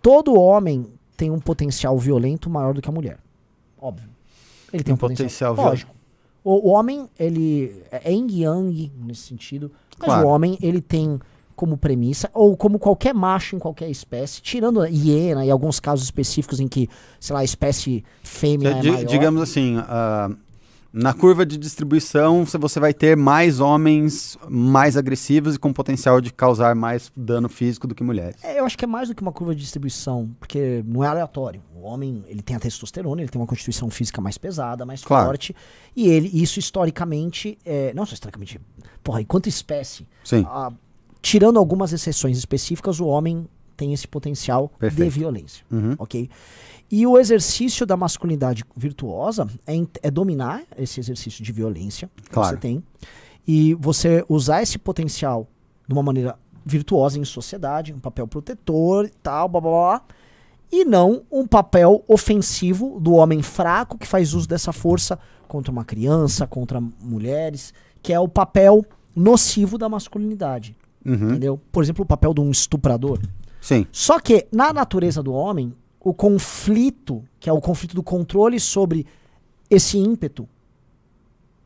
todo 0.00 0.34
homem 0.34 0.86
tem 1.18 1.30
um 1.30 1.38
potencial 1.38 1.98
violento 1.98 2.48
maior 2.48 2.72
do 2.72 2.80
que 2.80 2.88
a 2.88 2.92
mulher. 2.92 3.18
Óbvio. 3.78 4.08
Ele 4.72 4.82
tem 4.82 4.92
um, 4.92 4.96
Um 4.96 4.98
potencial 4.98 5.54
potencial, 5.54 5.70
Lógico. 5.70 5.94
O, 6.42 6.68
o 6.70 6.72
homem, 6.72 7.08
ele 7.18 7.82
é 7.90 8.10
yin 8.10 8.26
yang 8.30 8.90
nesse 9.04 9.22
sentido. 9.22 9.70
Mas 9.98 10.06
Claro. 10.08 10.26
o 10.26 10.30
homem, 10.30 10.56
ele 10.62 10.80
tem 10.80 11.20
como 11.54 11.76
premissa, 11.76 12.28
ou 12.34 12.56
como 12.56 12.78
qualquer 12.78 13.14
macho 13.14 13.54
em 13.54 13.58
qualquer 13.58 13.88
espécie, 13.88 14.40
tirando 14.42 14.80
a 14.80 14.88
hiena 14.88 15.44
e 15.46 15.50
alguns 15.50 15.78
casos 15.78 16.04
específicos 16.06 16.58
em 16.58 16.66
que, 16.66 16.88
sei 17.20 17.32
lá, 17.34 17.40
a 17.40 17.44
espécie 17.44 18.02
fêmea 18.24 18.70
é 18.70 18.80
Di- 18.80 18.90
maior. 18.90 19.04
digamos 19.04 19.40
assim, 19.42 19.76
ah, 19.78 20.30
Na 20.96 21.12
curva 21.12 21.44
de 21.44 21.58
distribuição, 21.58 22.44
você- 22.44 22.78
vai 22.78 22.94
ter 22.94 23.16
mais 23.16 23.58
homens 23.58 24.38
mais 24.48 24.96
agressivos 24.96 25.56
e 25.56 25.58
com 25.58 25.72
potencial 25.72 26.20
de 26.20 26.32
causar 26.32 26.72
mais 26.76 27.10
dano 27.16 27.48
físico 27.48 27.88
do 27.88 27.96
que 27.96 28.04
mulheres. 28.04 28.36
É, 28.44 28.60
eu 28.60 28.64
acho 28.64 28.78
que 28.78 28.84
é 28.84 28.86
mais 28.86 29.08
do 29.08 29.14
que 29.14 29.20
uma 29.20 29.32
curva 29.32 29.56
de 29.56 29.60
distribuição, 29.60 30.30
porque 30.38 30.84
não 30.86 31.02
é 31.02 31.08
aleatório. 31.08 31.60
O 31.74 31.82
homem, 31.82 32.22
ele 32.28 32.42
tem 32.42 32.54
a 32.54 32.60
testosterona, 32.60 33.22
ele 33.22 33.28
tem 33.28 33.40
uma 33.40 33.46
constituição 33.46 33.90
física 33.90 34.20
mais 34.20 34.38
pesada, 34.38 34.86
mais 34.86 35.02
Claro. 35.02 35.26
forte, 35.26 35.54
e 35.96 36.06
ele, 36.08 36.30
isso 36.32 36.60
historicamente, 36.60 37.58
é, 37.66 37.92
não 37.92 38.06
só 38.06 38.14
historicamente, 38.14 38.60
porra, 39.02 39.20
enquanto 39.20 39.48
espécie, 39.48 40.06
ah, 40.46 40.72
tirando 41.20 41.58
algumas 41.58 41.92
exceções 41.92 42.38
específicas, 42.38 43.00
o 43.00 43.06
homem 43.06 43.48
tem 43.76 43.92
esse 43.92 44.06
potencial 44.06 44.70
de 44.74 44.78
Perfeito. 44.78 45.10
violência, 45.10 45.64
Uhum. 45.72 45.96
ok? 45.98 46.30
E 46.96 47.04
o 47.08 47.18
exercício 47.18 47.84
da 47.84 47.96
masculinidade 47.96 48.62
virtuosa 48.76 49.48
é, 49.66 49.74
é 50.00 50.10
dominar 50.12 50.62
esse 50.78 51.00
exercício 51.00 51.42
de 51.42 51.50
violência 51.50 52.08
que 52.22 52.30
Claro. 52.30 52.54
você 52.56 52.60
tem 52.60 52.84
e 53.48 53.74
você 53.74 54.24
usar 54.28 54.62
esse 54.62 54.78
potencial 54.78 55.48
de 55.88 55.92
uma 55.92 56.04
maneira 56.04 56.38
virtuosa 56.64 57.18
em 57.18 57.24
sociedade, 57.24 57.92
um 57.92 57.98
papel 57.98 58.28
protetor 58.28 59.06
e 59.06 59.10
tal, 59.22 59.48
blá 59.48 59.60
blá 59.60 59.70
blá, 59.70 60.02
e 60.70 60.84
não 60.84 61.22
um 61.32 61.46
papel 61.48 62.04
ofensivo 62.06 63.00
do 63.00 63.14
homem 63.14 63.42
fraco 63.42 63.98
que 63.98 64.06
faz 64.06 64.32
uso 64.32 64.46
dessa 64.48 64.72
força 64.72 65.18
contra 65.48 65.72
uma 65.72 65.84
criança, 65.84 66.46
contra 66.46 66.80
mulheres, 67.02 67.74
que 68.02 68.12
é 68.12 68.20
o 68.20 68.28
papel 68.28 68.84
nocivo 69.16 69.76
da 69.76 69.88
masculinidade, 69.88 70.76
Uhum. 71.04 71.30
entendeu? 71.30 71.60
Por 71.72 71.82
exemplo, 71.82 72.04
o 72.04 72.06
papel 72.06 72.32
de 72.32 72.40
um 72.40 72.50
estuprador. 72.52 73.18
Sim. 73.60 73.84
Só 73.90 74.20
que 74.20 74.46
na 74.52 74.72
natureza 74.72 75.22
do 75.24 75.32
homem, 75.32 75.74
o 76.04 76.12
conflito, 76.12 77.24
que 77.40 77.48
é 77.48 77.52
o 77.52 77.60
conflito 77.60 77.94
do 77.94 78.02
controle 78.02 78.60
sobre 78.60 79.06
esse 79.70 79.96
ímpeto, 79.96 80.46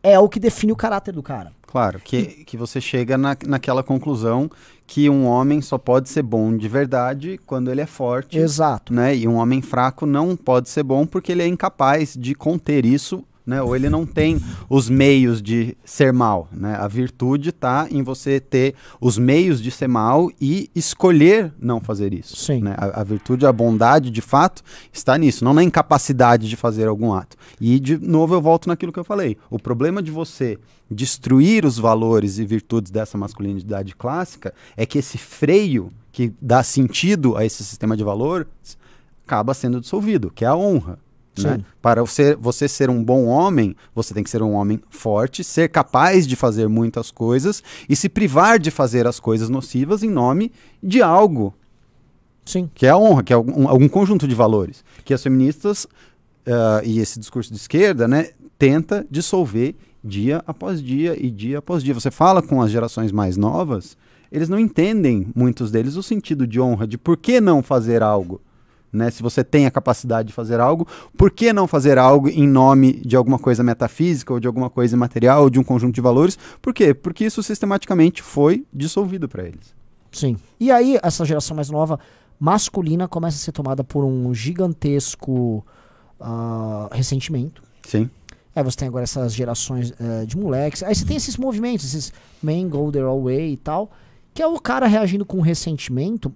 é 0.00 0.16
o 0.18 0.28
que 0.28 0.38
define 0.38 0.70
o 0.70 0.76
caráter 0.76 1.12
do 1.12 1.22
cara. 1.22 1.50
Claro, 1.66 2.00
que, 2.02 2.44
que 2.44 2.56
você 2.56 2.80
chega 2.80 3.18
na, 3.18 3.36
naquela 3.46 3.82
conclusão 3.82 4.48
que 4.86 5.10
um 5.10 5.26
homem 5.26 5.60
só 5.60 5.76
pode 5.76 6.08
ser 6.08 6.22
bom 6.22 6.56
de 6.56 6.66
verdade 6.66 7.38
quando 7.44 7.70
ele 7.70 7.82
é 7.82 7.86
forte, 7.86 8.38
Exato. 8.38 8.94
né? 8.94 9.14
E 9.14 9.28
um 9.28 9.34
homem 9.34 9.60
fraco 9.60 10.06
não 10.06 10.34
pode 10.34 10.70
ser 10.70 10.82
bom 10.82 11.04
porque 11.04 11.32
ele 11.32 11.42
é 11.42 11.46
incapaz 11.46 12.16
de 12.18 12.34
conter 12.34 12.86
isso, 12.86 13.22
né? 13.48 13.62
Ou 13.62 13.74
ele 13.74 13.88
não 13.88 14.04
tem 14.04 14.38
os 14.68 14.90
meios 14.90 15.40
de 15.40 15.74
ser 15.82 16.12
mal, 16.12 16.50
né? 16.52 16.76
A 16.76 16.86
virtude 16.86 17.48
está 17.48 17.88
em 17.90 18.02
você 18.02 18.38
ter 18.38 18.74
os 19.00 19.16
meios 19.16 19.62
de 19.62 19.70
ser 19.70 19.88
mal 19.88 20.30
e 20.38 20.70
escolher 20.74 21.50
não 21.58 21.80
fazer 21.80 22.12
isso. 22.12 22.36
Sim. 22.36 22.60
né? 22.60 22.74
A, 22.76 23.00
a 23.00 23.04
virtude, 23.04 23.46
a 23.46 23.52
bondade, 23.52 24.10
de 24.10 24.20
fato, 24.20 24.62
está 24.92 25.16
nisso, 25.16 25.46
não 25.46 25.54
na 25.54 25.64
incapacidade 25.64 26.46
de 26.46 26.56
fazer 26.56 26.86
algum 26.86 27.14
ato. 27.14 27.38
E, 27.58 27.80
de 27.80 27.96
novo, 27.96 28.34
eu 28.34 28.42
volto 28.42 28.68
naquilo 28.68 28.92
que 28.92 28.98
eu 28.98 29.04
falei. 29.04 29.38
O 29.48 29.58
problema 29.58 30.02
de 30.02 30.10
você 30.10 30.58
destruir 30.90 31.64
os 31.64 31.78
valores 31.78 32.38
e 32.38 32.44
virtudes 32.44 32.90
dessa 32.90 33.16
masculinidade 33.16 33.96
clássica 33.96 34.52
é 34.76 34.84
que 34.84 34.98
esse 34.98 35.16
freio 35.16 35.90
que 36.12 36.34
dá 36.38 36.62
sentido 36.62 37.34
a 37.34 37.46
esse 37.46 37.64
sistema 37.64 37.96
de 37.96 38.04
valores 38.04 38.46
acaba 39.24 39.54
sendo 39.54 39.80
dissolvido, 39.80 40.30
que 40.34 40.44
é 40.44 40.48
a 40.48 40.56
honra. 40.56 40.98
Né? 41.44 41.60
Para 41.80 42.02
você, 42.02 42.34
você 42.34 42.68
ser 42.68 42.90
um 42.90 43.02
bom 43.02 43.26
homem, 43.26 43.74
você 43.94 44.14
tem 44.14 44.22
que 44.22 44.30
ser 44.30 44.42
um 44.42 44.52
homem 44.52 44.80
forte, 44.90 45.44
ser 45.44 45.68
capaz 45.68 46.26
de 46.26 46.36
fazer 46.36 46.68
muitas 46.68 47.10
coisas 47.10 47.62
e 47.88 47.96
se 47.96 48.08
privar 48.08 48.58
de 48.58 48.70
fazer 48.70 49.06
as 49.06 49.20
coisas 49.20 49.48
nocivas 49.48 50.02
em 50.02 50.10
nome 50.10 50.52
de 50.82 51.02
algo 51.02 51.54
Sim. 52.44 52.70
que 52.74 52.86
é 52.86 52.90
a 52.90 52.96
honra, 52.96 53.22
que 53.22 53.32
é 53.32 53.36
algum, 53.36 53.68
algum 53.68 53.88
conjunto 53.88 54.26
de 54.26 54.34
valores 54.34 54.84
que 55.04 55.14
as 55.14 55.22
feministas 55.22 55.86
ah, 56.48 56.80
e 56.82 56.98
esse 56.98 57.18
discurso 57.18 57.50
de 57.50 57.58
esquerda, 57.58 58.08
né, 58.08 58.30
tenta 58.58 59.06
dissolver 59.10 59.74
dia 60.02 60.42
após 60.46 60.82
dia 60.82 61.14
e 61.18 61.30
dia 61.30 61.58
após 61.58 61.84
dia. 61.84 61.92
Você 61.92 62.10
fala 62.10 62.40
com 62.40 62.62
as 62.62 62.70
gerações 62.70 63.12
mais 63.12 63.36
novas, 63.36 63.96
eles 64.32 64.48
não 64.48 64.58
entendem, 64.58 65.28
muitos 65.34 65.70
deles, 65.70 65.96
o 65.96 66.02
sentido 66.02 66.46
de 66.46 66.58
honra, 66.58 66.86
de 66.86 66.96
por 66.96 67.18
que 67.18 67.40
não 67.40 67.62
fazer 67.62 68.02
algo. 68.02 68.40
Né? 68.92 69.10
Se 69.10 69.22
você 69.22 69.44
tem 69.44 69.66
a 69.66 69.70
capacidade 69.70 70.28
de 70.28 70.34
fazer 70.34 70.60
algo, 70.60 70.86
por 71.16 71.30
que 71.30 71.52
não 71.52 71.66
fazer 71.66 71.98
algo 71.98 72.28
em 72.28 72.46
nome 72.46 72.94
de 73.04 73.16
alguma 73.16 73.38
coisa 73.38 73.62
metafísica 73.62 74.32
ou 74.32 74.40
de 74.40 74.46
alguma 74.46 74.70
coisa 74.70 74.96
imaterial 74.96 75.42
ou 75.42 75.50
de 75.50 75.58
um 75.58 75.64
conjunto 75.64 75.94
de 75.94 76.00
valores? 76.00 76.38
Por 76.62 76.72
quê? 76.72 76.94
Porque 76.94 77.24
isso 77.24 77.42
sistematicamente 77.42 78.22
foi 78.22 78.64
dissolvido 78.72 79.28
para 79.28 79.44
eles. 79.44 79.74
Sim. 80.10 80.36
E 80.58 80.70
aí, 80.70 80.98
essa 81.02 81.24
geração 81.24 81.54
mais 81.54 81.68
nova, 81.68 82.00
masculina, 82.40 83.06
começa 83.06 83.36
a 83.36 83.40
ser 83.40 83.52
tomada 83.52 83.84
por 83.84 84.04
um 84.04 84.32
gigantesco 84.32 85.64
ah, 86.18 86.88
ressentimento. 86.92 87.62
Sim. 87.82 88.08
Aí 88.54 88.64
você 88.64 88.76
tem 88.76 88.88
agora 88.88 89.04
essas 89.04 89.32
gerações 89.34 89.92
eh, 90.00 90.26
de 90.26 90.36
moleques. 90.36 90.82
Aí 90.82 90.92
você 90.92 91.04
tem 91.04 91.16
esses 91.16 91.36
movimentos, 91.36 91.86
esses 91.86 92.12
men 92.42 92.68
go 92.68 92.90
their 92.90 93.06
own 93.06 93.22
way 93.22 93.52
e 93.52 93.56
tal, 93.56 93.88
que 94.34 94.42
é 94.42 94.46
o 94.48 94.58
cara 94.58 94.88
reagindo 94.88 95.24
com 95.24 95.40
ressentimento, 95.40 96.34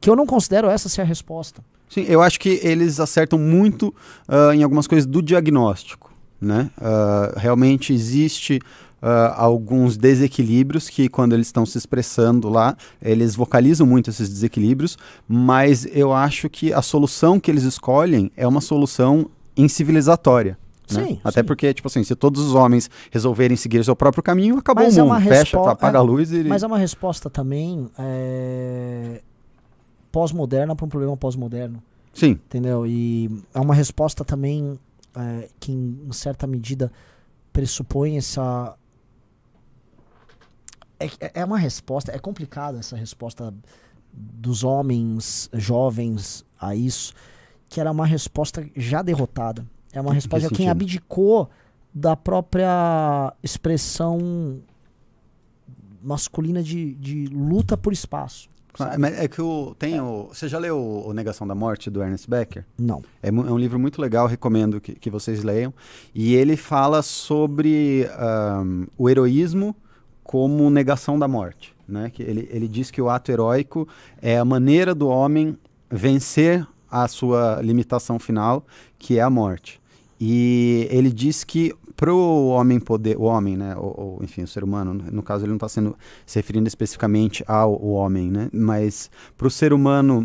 que 0.00 0.08
eu 0.10 0.16
não 0.16 0.26
considero 0.26 0.68
essa 0.68 0.88
ser 0.88 1.02
a 1.02 1.04
resposta. 1.04 1.62
Sim, 1.88 2.04
eu 2.08 2.20
acho 2.22 2.38
que 2.38 2.60
eles 2.62 3.00
acertam 3.00 3.38
muito 3.38 3.94
ah, 4.28 4.54
em 4.54 4.62
algumas 4.62 4.86
coisas 4.86 5.06
do 5.06 5.22
diagnóstico, 5.22 6.12
né? 6.40 6.70
Ah, 6.80 7.32
realmente 7.36 7.92
existe 7.94 8.60
ah, 9.00 9.34
alguns 9.36 9.96
desequilíbrios 9.96 10.88
que 10.90 11.08
quando 11.08 11.32
eles 11.32 11.46
estão 11.46 11.64
se 11.64 11.78
expressando 11.78 12.48
lá, 12.50 12.76
eles 13.00 13.34
vocalizam 13.34 13.86
muito 13.86 14.10
esses 14.10 14.28
desequilíbrios, 14.28 14.98
mas 15.26 15.86
eu 15.92 16.12
acho 16.12 16.50
que 16.50 16.72
a 16.72 16.82
solução 16.82 17.40
que 17.40 17.50
eles 17.50 17.64
escolhem 17.64 18.30
é 18.36 18.46
uma 18.46 18.60
solução 18.60 19.30
incivilizatória. 19.56 20.58
né? 20.92 21.04
Sim, 21.04 21.20
Até 21.24 21.40
sim. 21.40 21.46
porque, 21.46 21.72
tipo 21.74 21.88
assim, 21.88 22.02
se 22.04 22.14
todos 22.14 22.42
os 22.44 22.54
homens 22.54 22.90
resolverem 23.10 23.56
seguir 23.56 23.84
seu 23.84 23.94
próprio 23.96 24.22
caminho, 24.22 24.58
acabou 24.58 24.84
Mas 24.84 24.96
o 24.96 25.00
é 25.00 25.02
mundo. 25.02 25.12
uma 25.12 25.20
Fecha, 25.20 25.58
apaga 25.70 25.98
é- 25.98 26.00
a 26.00 26.02
luz 26.02 26.32
e. 26.32 26.44
Mas 26.44 26.62
é 26.62 26.66
uma 26.66 26.78
resposta 26.78 27.28
também 27.30 27.88
eh, 27.98 29.20
pós-moderna 30.10 30.74
para 30.74 30.86
um 30.86 30.88
problema 30.88 31.16
pós-moderno. 31.16 31.82
Sim, 32.12 32.30
Entendeu? 32.30 32.86
E 32.86 33.30
é 33.54 33.60
uma 33.60 33.74
resposta 33.74 34.24
também 34.24 34.78
é, 35.14 35.48
que, 35.60 35.72
em 35.72 36.12
certa 36.12 36.46
medida, 36.46 36.90
pressupõe 37.52 38.16
essa. 38.16 38.76
É, 40.98 41.40
é 41.40 41.44
uma 41.44 41.58
resposta, 41.58 42.12
é 42.12 42.18
complicada 42.18 42.78
essa 42.78 42.96
resposta 42.96 43.54
dos 44.12 44.64
homens 44.64 45.48
jovens 45.52 46.44
a 46.60 46.74
isso, 46.74 47.14
que 47.68 47.80
era 47.80 47.90
uma 47.90 48.06
resposta 48.06 48.68
já 48.76 49.02
derrotada. 49.02 49.64
É 49.92 50.00
uma 50.00 50.12
resposta 50.12 50.48
de 50.48 50.54
quem 50.54 50.68
abdicou 50.68 51.48
da 51.94 52.16
própria 52.16 53.32
expressão 53.42 54.60
masculina 56.02 56.62
de, 56.62 56.94
de 56.94 57.26
luta 57.26 57.76
por 57.76 57.92
espaço. 57.92 58.48
É 59.20 59.28
que 59.28 59.42
o, 59.42 59.74
tem 59.78 60.00
o. 60.00 60.28
Você 60.32 60.48
já 60.48 60.58
leu 60.58 60.78
o 60.78 61.12
Negação 61.12 61.46
da 61.46 61.54
Morte 61.54 61.90
do 61.90 62.02
Ernest 62.02 62.28
Becker? 62.28 62.64
Não. 62.78 63.02
É, 63.22 63.28
é 63.28 63.32
um 63.32 63.58
livro 63.58 63.78
muito 63.78 64.00
legal, 64.00 64.26
recomendo 64.26 64.80
que, 64.80 64.94
que 64.94 65.10
vocês 65.10 65.42
leiam. 65.42 65.72
E 66.14 66.34
ele 66.34 66.56
fala 66.56 67.02
sobre 67.02 68.08
ahm, 68.16 68.86
o 68.96 69.08
heroísmo 69.10 69.74
como 70.22 70.70
negação 70.70 71.18
da 71.18 71.26
morte. 71.26 71.74
Né? 71.88 72.10
Que 72.10 72.22
ele, 72.22 72.48
ele 72.52 72.68
diz 72.68 72.90
que 72.90 73.00
o 73.00 73.08
ato 73.08 73.32
heróico 73.32 73.88
é 74.20 74.38
a 74.38 74.44
maneira 74.44 74.94
do 74.94 75.08
homem 75.08 75.58
vencer 75.90 76.66
a 76.90 77.08
sua 77.08 77.60
limitação 77.62 78.18
final, 78.18 78.66
que 78.98 79.18
é 79.18 79.22
a 79.22 79.30
morte. 79.30 79.80
E 80.20 80.86
ele 80.90 81.10
diz 81.10 81.44
que 81.44 81.74
para 81.98 82.14
o 82.14 82.50
homem 82.50 82.78
poder, 82.78 83.16
o 83.18 83.24
homem, 83.24 83.56
né, 83.56 83.74
ou, 83.76 83.92
ou, 83.98 84.18
enfim, 84.22 84.44
o 84.44 84.46
ser 84.46 84.62
humano, 84.62 84.94
no 84.94 85.20
caso 85.20 85.42
ele 85.44 85.50
não 85.50 85.56
está 85.56 85.68
sendo 85.68 85.96
se 86.24 86.38
referindo 86.38 86.68
especificamente 86.68 87.42
ao 87.44 87.84
homem, 87.86 88.30
né, 88.30 88.48
mas 88.52 89.10
para 89.36 89.48
o 89.48 89.50
ser 89.50 89.72
humano 89.72 90.24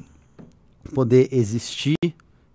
poder 0.93 1.29
existir 1.31 1.95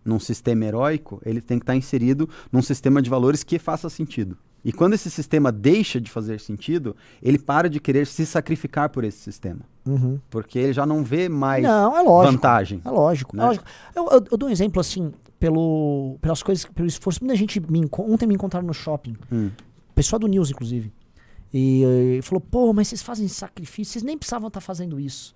num 0.05 0.21
sistema 0.21 0.67
heróico, 0.67 1.21
ele 1.27 1.41
tem 1.41 1.59
que 1.59 1.65
estar 1.65 1.75
inserido 1.75 2.29
num 2.53 2.63
sistema 2.63 3.03
de 3.03 3.11
valores 3.11 3.43
que 3.43 3.59
faça 3.59 3.91
sentido. 3.91 4.39
E 4.65 4.73
quando 4.73 4.95
esse 4.95 5.11
sistema 5.11 5.53
deixa 5.53 6.01
de 6.01 6.11
fazer 6.11 6.41
sentido, 6.41 6.95
ele 7.23 7.39
para 7.39 7.71
de 7.71 7.79
querer 7.81 8.07
se 8.07 8.27
sacrificar 8.27 8.89
por 8.91 9.05
esse 9.05 9.19
sistema, 9.19 9.61
Uhum. 9.87 10.19
porque 10.29 10.59
ele 10.59 10.73
já 10.73 10.85
não 10.85 11.03
vê 11.05 11.29
mais 11.29 11.63
Não, 11.63 11.97
é 11.97 12.03
lógico. 12.03 12.33
vantagem. 12.33 12.83
É 12.85 12.91
lógico, 12.91 13.37
né? 13.37 13.43
é 13.43 13.47
lógico. 13.47 13.65
Eu, 13.95 14.09
eu- 14.11 14.25
eu 14.33 14.37
dou 14.37 14.49
um 14.49 14.53
exemplo 14.53 14.81
assim, 14.81 15.13
pelo, 15.39 16.19
pelas 16.21 16.43
coisas, 16.43 16.65
pelo 16.67 16.89
esforço. 16.89 17.21
Muita 17.23 17.37
gente 17.37 17.61
me 17.61 17.89
ontem 17.99 18.27
me 18.27 18.35
encontraram 18.35 18.67
no 18.67 18.75
shopping, 18.75 19.17
Hum. 19.33 19.51
pessoal 19.95 20.19
do 20.19 20.27
News, 20.27 20.51
inclusive. 20.51 20.93
E, 21.55 22.19
eh, 22.19 22.23
falou, 22.23 22.41
pô, 22.41 22.73
mas 22.75 22.89
vocês 22.89 23.01
fazem 23.03 23.27
sacrifício, 23.29 23.93
vocês 23.93 24.03
nem 24.03 24.19
precisavam 24.19 24.49
estar 24.49 24.61
fazendo 24.61 24.99
isso. 25.01 25.35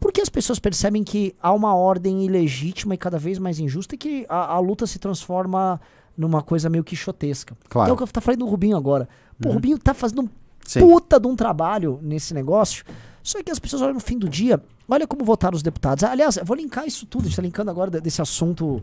Porque 0.00 0.20
as 0.20 0.28
pessoas 0.28 0.58
percebem 0.58 1.02
que 1.02 1.34
há 1.40 1.52
uma 1.52 1.74
ordem 1.74 2.24
ilegítima 2.24 2.94
e 2.94 2.98
cada 2.98 3.18
vez 3.18 3.38
mais 3.38 3.58
injusta 3.58 3.94
e 3.94 3.98
que 3.98 4.26
a, 4.28 4.54
a 4.54 4.58
luta 4.58 4.86
se 4.86 4.98
transforma 4.98 5.80
numa 6.18 6.42
coisa 6.42 6.68
meio 6.68 6.82
quixotesca. 6.82 7.56
Claro. 7.68 7.88
É 7.90 7.92
o 7.92 7.96
que 7.96 8.02
eu 8.02 8.06
tá 8.08 8.20
falando 8.20 8.40
do 8.40 8.46
Rubinho 8.46 8.76
agora. 8.76 9.08
Pô, 9.40 9.48
o 9.50 9.52
Rubinho 9.52 9.78
tá 9.78 9.94
fazendo 9.94 10.22
um 10.22 10.28
Sim. 10.66 10.80
puta 10.80 11.18
de 11.20 11.28
um 11.28 11.36
trabalho 11.36 11.98
nesse 12.02 12.34
negócio. 12.34 12.84
Só 13.22 13.42
que 13.42 13.50
as 13.52 13.58
pessoas 13.58 13.82
olham 13.82 13.94
no 13.94 14.00
fim 14.00 14.18
do 14.18 14.28
dia, 14.28 14.60
olha 14.88 15.06
como 15.06 15.24
votaram 15.24 15.54
os 15.54 15.62
deputados. 15.62 16.02
Aliás, 16.02 16.36
eu 16.38 16.44
vou 16.44 16.56
linkar 16.56 16.86
isso 16.86 17.06
tudo, 17.06 17.22
a 17.22 17.26
gente 17.28 17.36
tá 17.36 17.42
linkando 17.42 17.70
agora 17.70 17.90
de- 17.90 18.00
desse 18.00 18.20
assunto, 18.20 18.80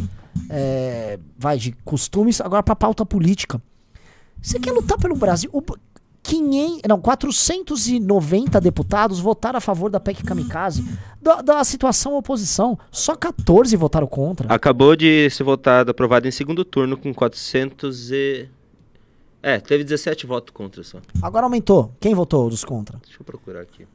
é, 0.50 1.20
vai, 1.38 1.58
de 1.58 1.72
costumes, 1.84 2.40
agora 2.40 2.64
pra 2.64 2.76
pauta 2.76 3.06
política. 3.06 3.62
Você 4.42 4.60
quer 4.60 4.72
lutar 4.72 4.98
pelo 5.00 5.16
Brasil? 5.16 5.50
O, 5.52 5.62
500, 6.26 6.82
não, 6.90 7.00
490 7.00 8.60
deputados 8.60 9.20
votaram 9.20 9.58
a 9.58 9.62
favor 9.62 9.92
da 9.92 10.00
PEC 10.00 10.24
Kamikaze, 10.24 10.84
da, 11.22 11.42
da 11.42 11.64
situação 11.64 12.16
oposição. 12.16 12.78
Só 12.92 13.16
14 13.16 13.76
votaram 13.78 14.08
contra. 14.08 14.52
Acabou 14.54 14.96
de 14.96 15.30
ser 15.30 15.44
votado, 15.44 15.92
aprovado 15.92 16.28
em 16.28 16.32
segundo 16.32 16.66
turno 16.66 16.98
com 16.98 17.14
400 17.14 18.12
e... 18.12 18.50
É, 19.42 19.60
teve 19.60 19.84
17 19.84 20.26
votos 20.26 20.52
contra 20.52 20.82
só. 20.82 21.00
Agora 21.22 21.46
aumentou. 21.46 21.94
Quem 22.00 22.16
votou 22.16 22.50
dos 22.50 22.64
contra? 22.64 22.98
Deixa 23.04 23.22
eu 23.22 23.24
procurar 23.24 23.62
aqui. 23.62 23.86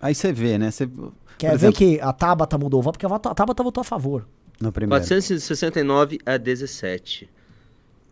Aí 0.00 0.12
você 0.12 0.32
vê, 0.32 0.58
né? 0.58 0.72
Você, 0.72 0.88
Quer 1.38 1.50
por 1.52 1.58
ver 1.58 1.66
exemplo, 1.68 1.78
que 1.78 2.00
a 2.00 2.12
Tabata 2.12 2.58
mudou 2.58 2.80
o 2.80 2.82
voto? 2.82 2.98
Porque 2.98 3.06
a 3.06 3.34
Tabata 3.34 3.62
votou 3.62 3.82
a 3.82 3.84
favor. 3.84 4.26
No 4.60 4.72
primeiro. 4.72 5.00
469 5.00 6.18
a 6.26 6.36
17. 6.36 7.30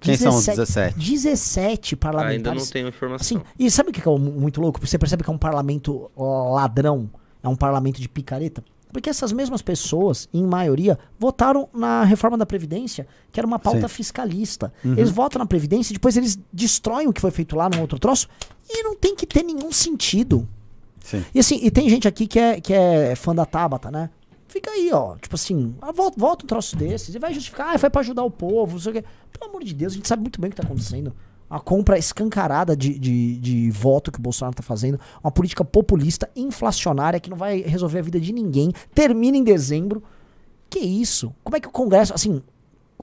Quem 0.01 0.17
são 0.17 0.35
os 0.35 0.47
17? 0.47 0.99
17 0.99 1.97
parlamentares. 1.97 2.47
Ainda 2.47 2.55
não 2.55 2.67
tenho 2.67 2.89
informação. 2.89 3.39
Assim, 3.39 3.47
e 3.59 3.71
sabe 3.71 3.91
o 3.91 3.93
que 3.93 4.01
é 4.01 4.19
muito 4.19 4.61
louco? 4.61 4.85
Você 4.85 4.99
percebe 4.99 5.23
que 5.23 5.31
é 5.31 5.33
um 5.33 5.39
parlamento 5.39 6.11
ladrão, 6.17 7.11
é 7.43 7.49
um 7.49 7.57
parlamento 7.57 8.01
de 8.01 8.09
picareta? 8.09 8.65
Porque 8.93 9.09
essas 9.09 9.31
mesmas 9.31 9.63
pessoas, 9.63 10.29
em 10.35 10.45
maioria, 10.45 10.99
votaram 11.19 11.69
na 11.73 12.03
reforma 12.03 12.37
da 12.37 12.45
Previdência, 12.45 13.07
que 13.31 13.39
era 13.39 13.47
uma 13.47 13.59
pauta 13.59 13.83
Sim. 13.83 13.95
fiscalista. 13.95 14.73
Eles 14.85 15.11
votam 15.11 15.39
na 15.39 15.47
Previdência 15.47 15.93
e 15.93 15.95
depois 15.95 16.17
eles 16.17 16.37
destroem 16.53 17.07
o 17.07 17.13
que 17.13 17.21
foi 17.21 17.31
feito 17.31 17.55
lá 17.55 17.69
num 17.69 17.81
outro 17.81 17.99
troço 17.99 18.29
e 18.69 18.83
não 18.83 18.97
tem 18.97 19.15
que 19.15 19.27
ter 19.27 19.45
nenhum 19.45 19.71
sentido. 19.71 20.49
Sim. 21.05 21.25
E 21.35 21.39
assim, 21.39 21.61
e 21.63 21.71
tem 21.71 21.89
gente 21.89 22.09
aqui 22.09 22.27
que 22.27 22.39
é, 22.39 22.61
que 22.61 22.73
é 22.73 23.15
fã 23.15 23.35
da 23.35 23.47
Tabata, 23.47 23.91
né? 23.91 24.11
Fica 24.51 24.69
aí, 24.69 24.91
ó. 24.93 25.17
Tipo 25.17 25.37
assim, 25.37 25.77
ah, 25.81 25.93
volta, 25.93 26.19
volta 26.19 26.45
um 26.45 26.49
troço 26.49 26.75
desses 26.75 27.15
e 27.15 27.19
vai 27.21 27.33
justificar, 27.33 27.73
ah, 27.73 27.79
foi 27.79 27.89
pra 27.89 28.01
ajudar 28.01 28.25
o 28.25 28.31
povo, 28.31 28.73
não 28.73 28.81
sei 28.81 28.91
o 28.91 28.95
quê. 28.97 29.05
Pelo 29.31 29.49
amor 29.49 29.63
de 29.63 29.73
Deus, 29.73 29.93
a 29.93 29.97
gente 29.97 30.09
sabe 30.09 30.23
muito 30.23 30.41
bem 30.41 30.49
o 30.49 30.51
que 30.51 30.57
tá 30.61 30.67
acontecendo. 30.67 31.15
A 31.49 31.61
compra 31.61 31.97
escancarada 31.97 32.77
de, 32.77 32.99
de, 32.99 33.39
de 33.39 33.71
voto 33.71 34.11
que 34.11 34.19
o 34.19 34.23
Bolsonaro 34.23 34.57
tá 34.57 34.63
fazendo, 34.63 34.99
uma 35.23 35.31
política 35.31 35.65
populista, 35.65 36.29
inflacionária, 36.35 37.21
que 37.21 37.31
não 37.31 37.37
vai 37.37 37.61
resolver 37.61 38.01
a 38.01 38.03
vida 38.03 38.19
de 38.19 38.33
ninguém, 38.33 38.73
termina 38.93 39.37
em 39.37 39.45
dezembro. 39.45 40.03
Que 40.69 40.81
isso? 40.81 41.33
Como 41.45 41.57
é 41.57 41.61
que 41.61 41.69
o 41.69 41.73
Congresso, 41.73 42.13
assim, 42.13 42.43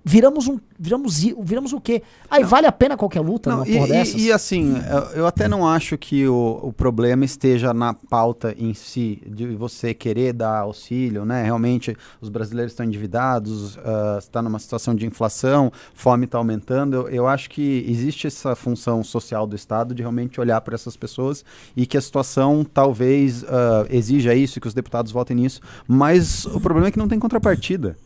viramos 0.08 0.48
um. 0.48 0.58
Viramos, 0.80 1.20
viramos 1.40 1.74
o 1.74 1.82
quê? 1.82 2.04
Aí 2.30 2.44
vale 2.44 2.68
a 2.68 2.72
pena 2.72 2.96
qualquer 2.96 3.20
luta 3.20 3.50
Não, 3.50 3.58
numa 3.58 3.68
e, 3.68 3.74
porra 3.74 3.88
e- 3.88 3.92
dessas? 3.92 4.22
e, 4.22 4.32
assim, 4.32 4.76
eu, 4.90 5.22
eu 5.22 5.28
até 5.28 5.48
não 5.48 5.68
acho 5.68 5.98
que 5.98 6.28
o, 6.28 6.60
o 6.64 6.72
problema 6.72 7.26
esteja 7.26 7.74
na 7.74 7.94
pauta 7.94 8.56
em 8.58 8.74
si, 8.74 9.22
de 9.26 9.48
você 9.56 9.94
querer 9.94 10.34
dar 10.34 10.60
auxílio, 10.60 11.26
né? 11.26 11.44
Realmente 11.44 11.98
os 12.22 12.30
brasileiros 12.30 12.74
estão 12.74 12.86
endividados, 12.86 13.78
está 14.20 14.42
numa 14.42 14.60
situação 14.60 14.96
de 14.96 15.06
inflação, 15.06 15.72
fome 15.94 16.26
está 16.26 16.38
aumentando. 16.38 16.96
Eu, 16.96 17.10
eu 17.10 17.28
acho 17.28 17.50
que 17.50 17.84
existe 17.88 18.28
essa 18.28 18.56
função 18.56 19.04
social 19.04 19.46
do 19.48 19.56
Estado 19.56 19.94
de 19.96 20.04
realmente 20.04 20.40
olhar 20.40 20.62
para 20.62 20.76
essas 20.76 20.96
pessoas 20.96 21.44
e 21.76 21.86
que 21.86 21.98
a 21.98 22.02
situação 22.02 22.64
talvez 22.64 23.44
ah, 23.46 23.86
exija 23.90 24.34
isso, 24.36 24.62
que 24.62 24.68
os 24.68 24.74
deputados 24.76 25.12
votem 25.12 25.36
nisso, 25.36 25.60
mas 25.88 26.46
o 26.46 26.62
problema 26.62 26.88
é 26.88 26.92
que 26.92 27.00
não 27.00 27.08
tem 27.08 27.20
contrapartida 27.20 27.98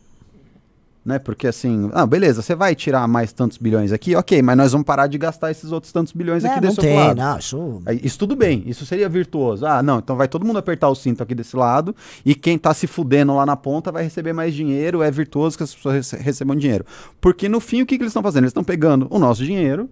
né? 1.04 1.18
Porque 1.18 1.48
assim, 1.48 1.90
ah, 1.94 2.06
beleza, 2.06 2.42
você 2.42 2.54
vai 2.54 2.76
tirar 2.76 3.08
mais 3.08 3.34
tantos 3.34 3.58
bilhões 3.58 3.92
aqui, 3.92 4.16
ok, 4.16 4.42
mas 4.42 4.56
nós 4.56 4.72
vamos 4.72 4.86
parar 4.86 5.08
de 5.08 5.18
gastar 5.18 5.50
esses 5.50 5.72
outros 5.72 5.92
tantos 5.92 6.14
bilhões 6.14 6.44
É, 6.44 6.48
aqui 6.50 6.62
não 6.62 6.70
desse 6.70 6.80
tem, 6.82 6.96
lado. 6.96 7.18
não, 7.18 7.38
isso. 7.40 7.82
Isso 8.04 8.20
tudo 8.20 8.36
bem, 8.36 8.64
isso 8.68 8.86
seria 8.86 9.10
virtuoso. 9.10 9.66
Ah, 9.66 9.82
não, 9.82 9.98
então 10.00 10.16
vai 10.16 10.28
todo 10.28 10.46
mundo 10.46 10.60
apertar 10.60 10.90
o 10.90 10.96
cinto 10.96 11.24
aqui 11.24 11.34
desse 11.34 11.56
lado 11.56 11.96
e 12.24 12.36
quem 12.36 12.58
tá 12.58 12.74
se 12.74 12.86
fudendo 12.86 13.36
lá 13.36 13.46
na 13.46 13.56
ponta 13.56 13.92
vai 13.92 14.04
receber 14.04 14.32
mais 14.34 14.54
dinheiro, 14.54 15.02
é 15.02 15.10
virtuoso 15.10 15.58
que 15.58 15.64
as 15.64 15.74
pessoas 15.74 15.96
rece- 15.96 16.18
recebam 16.18 16.56
dinheiro. 16.56 16.86
Porque 17.20 17.50
no 17.50 17.60
fim, 17.60 17.82
o 17.82 17.86
que, 17.86 17.98
que 17.98 18.04
eles 18.04 18.12
estão 18.12 18.22
fazendo? 18.24 18.44
Eles 18.44 18.52
estão 18.52 18.64
pegando 18.64 19.08
o 19.10 19.18
nosso 19.18 19.44
dinheiro, 19.44 19.90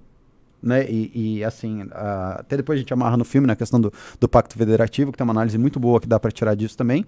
né? 0.62 0.86
E, 0.90 1.38
e, 1.40 1.44
assim, 1.44 1.88
ah, 1.92 2.38
até 2.42 2.58
depois 2.58 2.78
a 2.78 2.82
gente 2.82 2.94
amarra 2.94 3.18
no 3.18 3.26
filme 3.26 3.48
na 3.48 3.56
questão 3.56 3.80
do, 3.82 3.92
do 4.20 4.28
Pacto 4.30 4.56
Federativo, 4.58 5.12
que 5.12 5.18
tem 5.18 5.24
uma 5.26 5.34
análise 5.34 5.58
muito 5.58 5.80
boa 5.80 6.00
que 6.00 6.08
dá 6.08 6.20
pra 6.20 6.30
tirar 6.32 6.54
disso 6.54 6.78
também. 6.78 7.04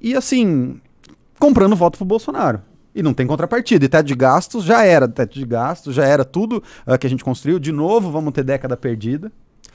E 0.00 0.14
assim, 0.14 0.80
comprando 1.38 1.74
voto 1.76 1.98
pro 1.98 2.06
Bolsonaro. 2.06 2.60
E 2.94 3.02
não 3.02 3.12
tem 3.12 3.26
contrapartida. 3.26 3.84
E 3.84 3.88
teto 3.88 4.06
de 4.06 4.14
gastos 4.14 4.64
já 4.64 4.84
era 4.84 5.08
teto 5.08 5.34
de 5.38 5.44
gastos, 5.44 5.94
já 5.94 6.04
era 6.04 6.24
tudo 6.24 6.62
ah, 6.86 6.96
que 6.96 7.06
a 7.06 7.10
gente 7.10 7.24
construiu. 7.24 7.58
De 7.58 7.72
novo, 7.72 8.10
vamos 8.10 8.32
ter 8.32 8.44
década 8.44 8.76
perdida. 8.76 9.32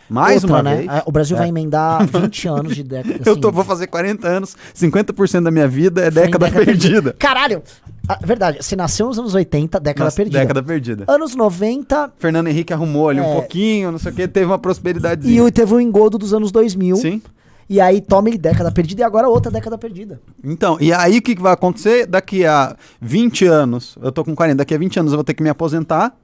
Mais 0.10 0.44
Outra, 0.44 0.58
uma 0.58 0.64
né? 0.64 0.76
vez. 0.78 0.88
Ah, 0.90 1.04
O 1.06 1.12
Brasil 1.12 1.36
É. 1.36 1.40
vai 1.40 1.50
emendar 1.50 2.04
20 2.08 2.48
anos 2.48 2.76
de 2.76 2.82
década. 2.84 3.20
Eu 3.24 3.34
assim, 3.34 3.42
tô, 3.42 3.52
vou 3.52 3.64
fazer 3.64 3.86
40 3.88 4.28
anos, 4.28 4.56
50% 4.76 5.44
da 5.44 5.52
minha 5.52 5.68
vida 5.68 6.04
é 6.04 6.08
em 6.08 6.12
década, 6.12 6.50
perdida. 6.50 7.14
Caralho! 7.20 7.62
Ah, 8.08 8.18
verdade, 8.24 8.58
você 8.64 8.76
nasceu 8.76 9.06
nos 9.06 9.20
anos 9.20 9.36
80, 9.36 9.80
década 9.80 10.06
Nossa, 10.06 10.16
perdida. 10.18 10.40
Década 10.40 10.64
perdida. 10.64 11.04
Anos 11.08 11.36
90 11.36 12.14
Fernando 12.18 12.48
Henrique 12.48 12.74
arrumou 12.74 13.10
ali 13.10 13.22
um 13.22 13.24
É. 13.26 13.34
pouquinho, 13.36 13.92
não 13.92 14.00
sei 14.00 14.12
o 14.12 14.16
que, 14.16 14.28
teve 14.28 14.48
uma 14.48 14.58
prosperidade. 14.58 15.30
e 15.30 15.52
teve 15.52 15.76
o 15.76 15.80
engodo 15.80 16.18
dos 16.18 16.34
anos 16.34 16.52
2000. 16.52 16.96
Sim. 16.96 17.22
E 17.70 17.80
aí 17.80 18.02
toma 18.02 18.30
ele 18.30 18.38
década 18.38 18.72
perdida 18.72 19.02
e 19.02 19.04
agora 19.04 19.30
outra 19.30 19.52
década 19.52 19.78
perdida. 19.78 20.20
Então, 20.44 20.78
e 20.82 20.92
aí 20.92 21.20
o 21.20 21.22
que, 21.22 21.36
que 21.36 21.42
vai 21.42 21.54
acontecer? 21.54 22.08
Daqui 22.08 22.44
a 22.44 22.76
20 23.00 23.46
anos, 23.46 23.96
eu 24.02 24.12
tô 24.12 24.26
com 24.26 24.36
40, 24.36 24.56
daqui 24.56 24.74
a 24.74 24.78
20 24.78 25.00
anos 25.00 25.12
eu 25.12 25.18
vou 25.18 25.24
ter 25.24 25.36
que 25.36 25.44
me 25.44 25.50
aposentar, 25.50 26.18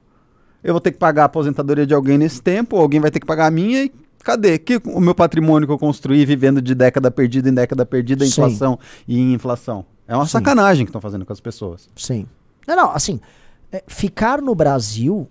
eu 0.64 0.74
vou 0.74 0.80
ter 0.80 0.90
que 0.90 0.98
pagar 0.98 1.22
a 1.22 1.26
aposentadoria 1.26 1.86
de 1.86 1.94
alguém 1.94 2.18
nesse 2.18 2.42
tempo, 2.42 2.76
alguém 2.76 2.98
vai 2.98 3.12
ter 3.12 3.20
que 3.20 3.26
pagar 3.26 3.46
a 3.46 3.50
minha 3.50 3.84
e 3.84 3.92
cadê? 4.24 4.58
Que 4.58 4.80
o 4.86 5.00
meu 5.00 5.14
patrimônio 5.14 5.68
que 5.68 5.72
eu 5.72 5.78
construí 5.78 6.24
vivendo 6.26 6.60
de 6.60 6.74
década 6.74 7.12
perdida 7.12 7.48
em 7.48 7.54
década 7.54 7.86
perdida, 7.86 8.24
Sim. 8.24 8.30
inflação 8.32 8.76
e 9.06 9.16
em 9.16 9.32
inflação? 9.32 9.86
É 10.08 10.16
uma 10.16 10.26
Sim. 10.26 10.32
sacanagem 10.32 10.84
que 10.84 10.90
estão 10.90 11.00
fazendo 11.00 11.24
com 11.24 11.32
as 11.32 11.40
pessoas. 11.40 11.88
Sim. 11.94 12.26
Não, 12.66 12.74
não, 12.74 12.90
assim, 12.90 13.20
é, 13.70 13.84
ficar 13.86 14.42
no 14.42 14.52
Brasil 14.52 15.28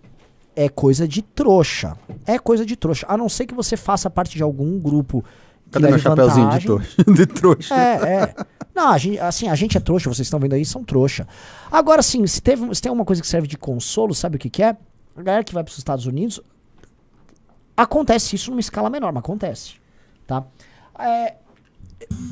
é 0.55 0.69
coisa 0.69 1.05
de 1.05 1.21
trouxa. 1.21 1.97
É 2.25 2.39
coisa 2.39 2.65
de 2.65 2.77
trouxa. 2.77 3.05
A 3.09 3.17
não 3.17 3.27
ser 3.27 3.45
que 3.45 3.53
você 3.53 3.75
faça 3.75 4.09
parte 4.09 4.37
de 4.37 4.43
algum 4.43 4.79
grupo. 4.79 5.23
Cadê 5.71 5.87
meu 5.87 5.91
leve 5.91 6.03
chapeuzinho 6.03 6.49
de 6.49 6.65
trouxa? 6.65 7.03
de 7.13 7.25
trouxa. 7.25 7.75
É, 7.75 8.13
é. 8.13 8.35
Não, 8.73 8.89
a 8.89 8.97
gente, 8.97 9.19
assim, 9.19 9.47
a 9.47 9.55
gente 9.55 9.77
é 9.77 9.79
trouxa, 9.79 10.09
vocês 10.09 10.25
estão 10.25 10.39
vendo 10.39 10.53
aí, 10.53 10.65
são 10.65 10.83
trouxa. 10.83 11.27
Agora, 11.71 12.01
assim, 12.01 12.25
se, 12.27 12.41
teve, 12.41 12.73
se 12.75 12.81
tem 12.81 12.91
uma 12.91 13.05
coisa 13.05 13.21
que 13.21 13.27
serve 13.27 13.47
de 13.47 13.57
consolo, 13.57 14.13
sabe 14.13 14.35
o 14.35 14.39
que, 14.39 14.49
que 14.49 14.61
é? 14.61 14.75
A 15.15 15.21
galera 15.21 15.43
que 15.43 15.53
vai 15.53 15.63
para 15.63 15.71
os 15.71 15.77
Estados 15.77 16.05
Unidos, 16.05 16.41
acontece 17.75 18.35
isso 18.35 18.51
numa 18.51 18.59
escala 18.59 18.89
menor, 18.89 19.13
mas 19.13 19.19
acontece. 19.19 19.75
Tá? 20.27 20.43
É, 20.99 21.35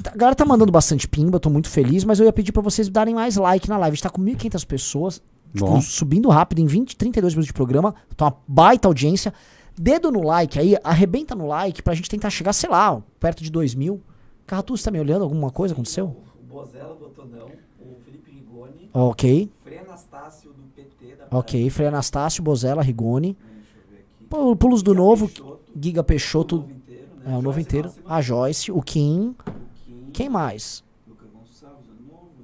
a 0.06 0.18
galera 0.18 0.36
tá 0.36 0.46
mandando 0.46 0.72
bastante 0.72 1.08
pimba, 1.08 1.40
tô 1.40 1.50
muito 1.50 1.70
feliz, 1.70 2.04
mas 2.04 2.20
eu 2.20 2.26
ia 2.26 2.34
pedir 2.34 2.52
pra 2.52 2.62
vocês 2.62 2.90
darem 2.90 3.16
mais 3.16 3.38
like 3.38 3.70
na 3.70 3.78
live. 3.78 3.94
A 3.94 3.96
gente 3.96 4.04
tá 4.04 4.10
com 4.10 4.22
1.500 4.22 4.66
pessoas, 4.66 5.22
tipo, 5.54 5.82
subindo 5.82 6.30
rápido 6.30 6.60
em 6.60 6.66
20, 6.66 6.96
32 6.96 7.34
minutos 7.34 7.48
de 7.48 7.54
programa, 7.54 7.96
tá 8.16 8.26
uma 8.26 8.38
baita 8.48 8.88
audiência. 8.88 9.34
Dedo 9.78 10.12
no 10.12 10.22
like 10.22 10.60
aí, 10.60 10.76
arrebenta 10.84 11.34
no 11.36 11.48
like 11.48 11.82
pra 11.82 11.94
gente 11.96 12.10
tentar 12.10 12.30
chegar, 12.30 12.54
sei 12.54 12.70
lá, 12.70 13.02
perto 13.20 13.44
de 13.44 13.52
2 13.52 13.74
mil. 13.74 14.02
Carratu, 14.46 14.76
você 14.78 14.84
tá 14.84 14.92
me 14.92 15.00
olhando? 15.00 15.24
Alguma 15.24 15.50
coisa 15.50 15.74
aconteceu? 15.74 16.06
O 16.40 16.44
Bozella 16.54 16.94
votou 17.00 17.26
não, 17.26 17.48
o 17.80 17.96
Felipe 18.06 18.32
Rigoni, 18.32 18.90
Ok, 18.94 19.50
Frei 19.64 19.80
Anastácio 19.80 20.52
do 20.52 20.64
PT 20.76 21.16
da 21.16 21.38
ok. 21.38 21.70
Frei 21.70 21.88
Anastácio, 21.88 22.44
Bozella, 22.44 22.82
Rigoni. 22.84 23.34
Deixa 23.40 23.78
eu 23.78 23.90
ver 23.90 23.98
aqui. 24.02 24.26
Pu- 24.30 24.56
Pulos 24.58 24.84
do 24.84 24.92
Giga 24.92 25.02
Novo, 25.02 25.28
Peixoto, 25.28 25.60
Giga 25.82 26.02
o 26.02 26.04
Peixoto, 26.04 26.56
novo 26.58 26.72
inteiro, 26.72 27.08
né? 27.26 27.34
é 27.34 27.38
o 27.38 27.42
novo 27.42 27.60
inteiro. 27.60 27.94
A 28.06 28.22
Joyce, 28.22 28.72
o 28.72 28.82
Kim. 28.82 29.30
o 29.30 29.44
Kim, 29.86 30.10
Quem 30.14 30.30
mais? 30.30 30.84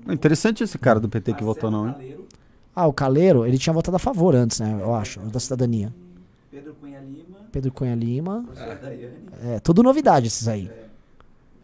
O 0.08 0.12
É 0.12 0.13
Interessante 0.15 0.63
esse 0.63 0.78
cara 0.80 1.00
do 1.00 1.08
PT 1.08 1.34
que 1.36 1.44
votou 1.44 1.70
não, 1.70 1.88
hein? 1.88 1.94
Caleiro, 1.94 2.26
Ah, 2.76 2.88
o 2.88 2.94
Caleiro, 2.94 3.46
ele 3.46 3.58
tinha 3.60 3.74
votado 3.74 3.98
a 3.98 4.00
favor 4.00 4.34
antes, 4.34 4.60
né? 4.60 4.80
Eu 4.82 4.96
acho, 4.96 5.20
da 5.20 5.39
cidadania. 5.39 5.94
Pedro 6.52 6.74
Cunha 6.76 7.00
Lima, 7.00 7.38
Pedro 7.52 7.72
Cunha 7.72 7.96
Lima. 7.96 8.46
Daiane, 8.82 9.30
É, 9.44 9.60
tudo 9.60 9.84
novidade 9.84 10.28
esses 10.28 10.48
aí. 10.48 10.70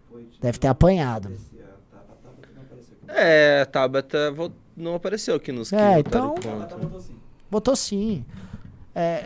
foi 0.09 0.27
Deve 0.39 0.57
ter 0.59 0.67
apanhado. 0.67 1.29
não 1.29 2.61
apareceu 2.63 2.95
aqui. 2.95 3.05
É, 3.07 3.61
a 3.61 3.65
Tabata 3.65 4.33
não 4.77 4.95
apareceu 4.95 5.35
aqui 5.35 5.51
nos 5.51 5.73
É, 5.73 5.99
então- 5.99 6.35
votou 7.49 7.75
sim. 7.75 8.23
É, 8.95 9.23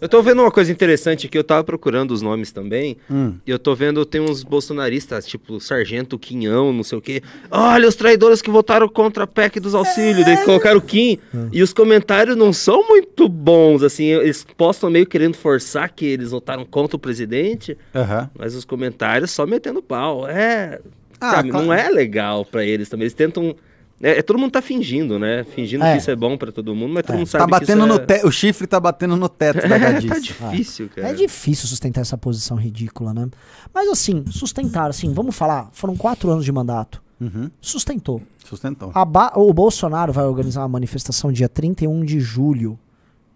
Eu 0.00 0.08
tô 0.08 0.22
vendo 0.22 0.40
uma 0.42 0.50
coisa 0.50 0.70
interessante 0.70 1.26
aqui, 1.26 1.36
eu 1.36 1.42
tava 1.42 1.64
procurando 1.64 2.12
os 2.12 2.22
nomes 2.22 2.52
também, 2.52 2.96
Hum. 3.10 3.34
e 3.44 3.50
eu 3.50 3.58
tô 3.58 3.74
vendo, 3.74 4.04
tem 4.06 4.20
uns 4.20 4.44
bolsonaristas, 4.44 5.26
tipo 5.26 5.58
Sargento 5.58 6.16
Quinhão, 6.16 6.72
não 6.72 6.84
sei 6.84 6.98
o 6.98 7.00
quê. 7.00 7.20
Olha 7.50 7.88
os 7.88 7.96
traidores 7.96 8.40
que 8.40 8.48
votaram 8.48 8.88
contra 8.88 9.24
a 9.24 9.26
PEC 9.26 9.58
dos 9.58 9.74
auxílios, 9.74 10.24
daí 10.24 10.36
colocaram 10.44 10.78
o 10.78 10.82
Kim, 10.82 11.18
e 11.52 11.62
os 11.62 11.72
comentários 11.72 12.36
não 12.36 12.52
são 12.52 12.86
muito 12.86 13.28
bons, 13.28 13.82
assim, 13.82 14.04
eles 14.04 14.46
postam 14.56 14.88
meio 14.88 15.04
querendo 15.06 15.34
forçar 15.36 15.90
que 15.90 16.06
eles 16.06 16.30
votaram 16.30 16.64
contra 16.64 16.94
o 16.96 16.98
presidente, 17.00 17.76
Aham. 17.92 18.30
mas 18.38 18.54
os 18.54 18.64
comentários 18.64 19.32
só 19.32 19.44
metendo 19.46 19.82
pau. 19.82 20.28
É, 20.28 20.78
Ah, 21.20 21.32
sabe, 21.32 21.50
claro. 21.50 21.66
não 21.66 21.74
é 21.74 21.88
legal 21.90 22.44
pra 22.44 22.64
eles 22.64 22.88
também, 22.88 23.02
eles 23.06 23.14
tentam... 23.14 23.56
É, 24.00 24.18
é, 24.18 24.22
todo 24.22 24.38
mundo 24.38 24.52
tá 24.52 24.62
fingindo, 24.62 25.18
né? 25.18 25.44
Fingindo 25.44 25.82
É. 25.84 25.92
que 25.92 25.98
isso 25.98 26.10
é 26.10 26.14
bom 26.16 26.36
pra 26.38 26.52
todo 26.52 26.74
mundo, 26.74 26.94
mas 26.94 27.04
todo 27.04 27.16
mundo 27.16 27.26
sabe 27.26 27.40
Tá 27.40 27.44
que 27.46 27.50
batendo 27.66 27.78
isso 27.80 27.88
no 27.88 27.94
é... 27.94 27.98
teto, 28.06 28.26
o 28.28 28.32
chifre 28.32 28.66
tá 28.66 28.78
batendo 28.78 29.16
no 29.16 29.28
teto 29.28 29.66
da 29.68 29.74
É, 29.76 29.78
tá 29.80 29.90
gadice. 29.92 30.20
difícil, 30.20 30.88
cara. 30.94 31.08
é 31.08 31.12
difícil 31.14 31.66
sustentar 31.66 32.02
essa 32.02 32.16
posição 32.16 32.56
ridícula, 32.56 33.12
né? 33.12 33.28
Mas 33.74 33.88
assim, 33.88 34.24
sustentar, 34.30 34.88
assim, 34.90 35.12
vamos 35.12 35.34
falar, 35.34 35.68
foram 35.72 35.96
quatro 35.96 36.30
anos 36.30 36.44
de 36.44 36.52
mandato. 36.52 37.02
Uhum. 37.20 37.50
Sustentou. 37.60 38.22
Sustentou. 38.44 38.92
A 38.94 39.04
Ba- 39.04 39.32
o 39.34 39.52
Bolsonaro 39.52 40.12
vai 40.12 40.24
organizar 40.24 40.60
uma 40.62 40.68
manifestação 40.68 41.32
dia 41.32 41.48
31 41.48 42.04
de 42.04 42.20
julho. 42.20 42.78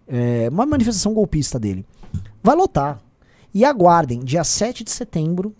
É, 0.07 0.47
uma 0.49 0.65
manifestação 0.65 1.13
golpista 1.13 1.59
dele. 1.59 1.85
Vai 2.41 2.55
lotar. 2.55 2.99
E 3.53 3.63
aguardem, 3.65 4.21
dia 4.23 4.43
7 4.43 4.83
de 4.83 4.91
setembro, 4.91 5.53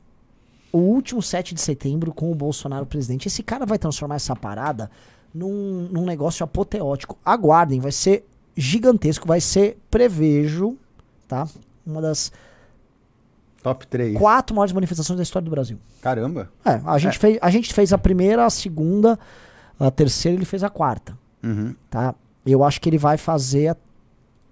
o 0.74 0.80
último 0.80 1.22
7 1.22 1.54
de 1.54 1.62
setembro, 1.62 2.12
com 2.14 2.30
o 2.32 2.36
Bolsonaro 2.36 2.86
presidente. 2.86 3.28
Esse 3.28 3.42
cara 3.44 3.66
vai 3.66 3.78
transformar 3.78 4.16
essa 4.16 4.36
parada 4.36 4.90
num, 5.34 5.88
num 5.92 6.04
negócio 6.06 6.44
apoteótico. 6.44 7.18
Aguardem, 7.24 7.80
vai 7.80 7.92
ser 7.92 8.26
gigantesco, 8.58 9.26
vai 9.28 9.40
ser, 9.40 9.78
prevejo, 9.90 10.76
tá? 11.28 11.48
Uma 11.86 12.02
das 12.02 12.32
Top 13.62 13.88
3. 13.88 14.18
quatro 14.18 14.56
maiores 14.56 14.74
manifestações 14.74 15.16
da 15.18 15.24
história 15.24 15.46
do 15.46 15.52
Brasil. 15.52 15.78
Caramba. 16.02 16.50
É, 16.66 16.82
a 16.86 16.98
gente, 16.98 17.18
Fez, 17.18 17.38
a 17.42 17.50
gente 17.50 17.74
fez 17.74 17.94
a 17.94 17.98
primeira, 17.98 18.46
a 18.46 18.50
segunda, 18.50 19.18
a 19.80 19.90
terceira, 19.90 20.36
ele 20.38 20.46
fez 20.46 20.64
a 20.64 20.70
quarta, 20.70 21.18
Uhum. 21.42 21.74
tá? 21.90 22.14
Eu 22.46 22.64
acho 22.64 22.82
que 22.82 22.90
ele 22.90 22.98
vai 22.98 23.18
fazer 23.18 23.70
a 23.70 23.78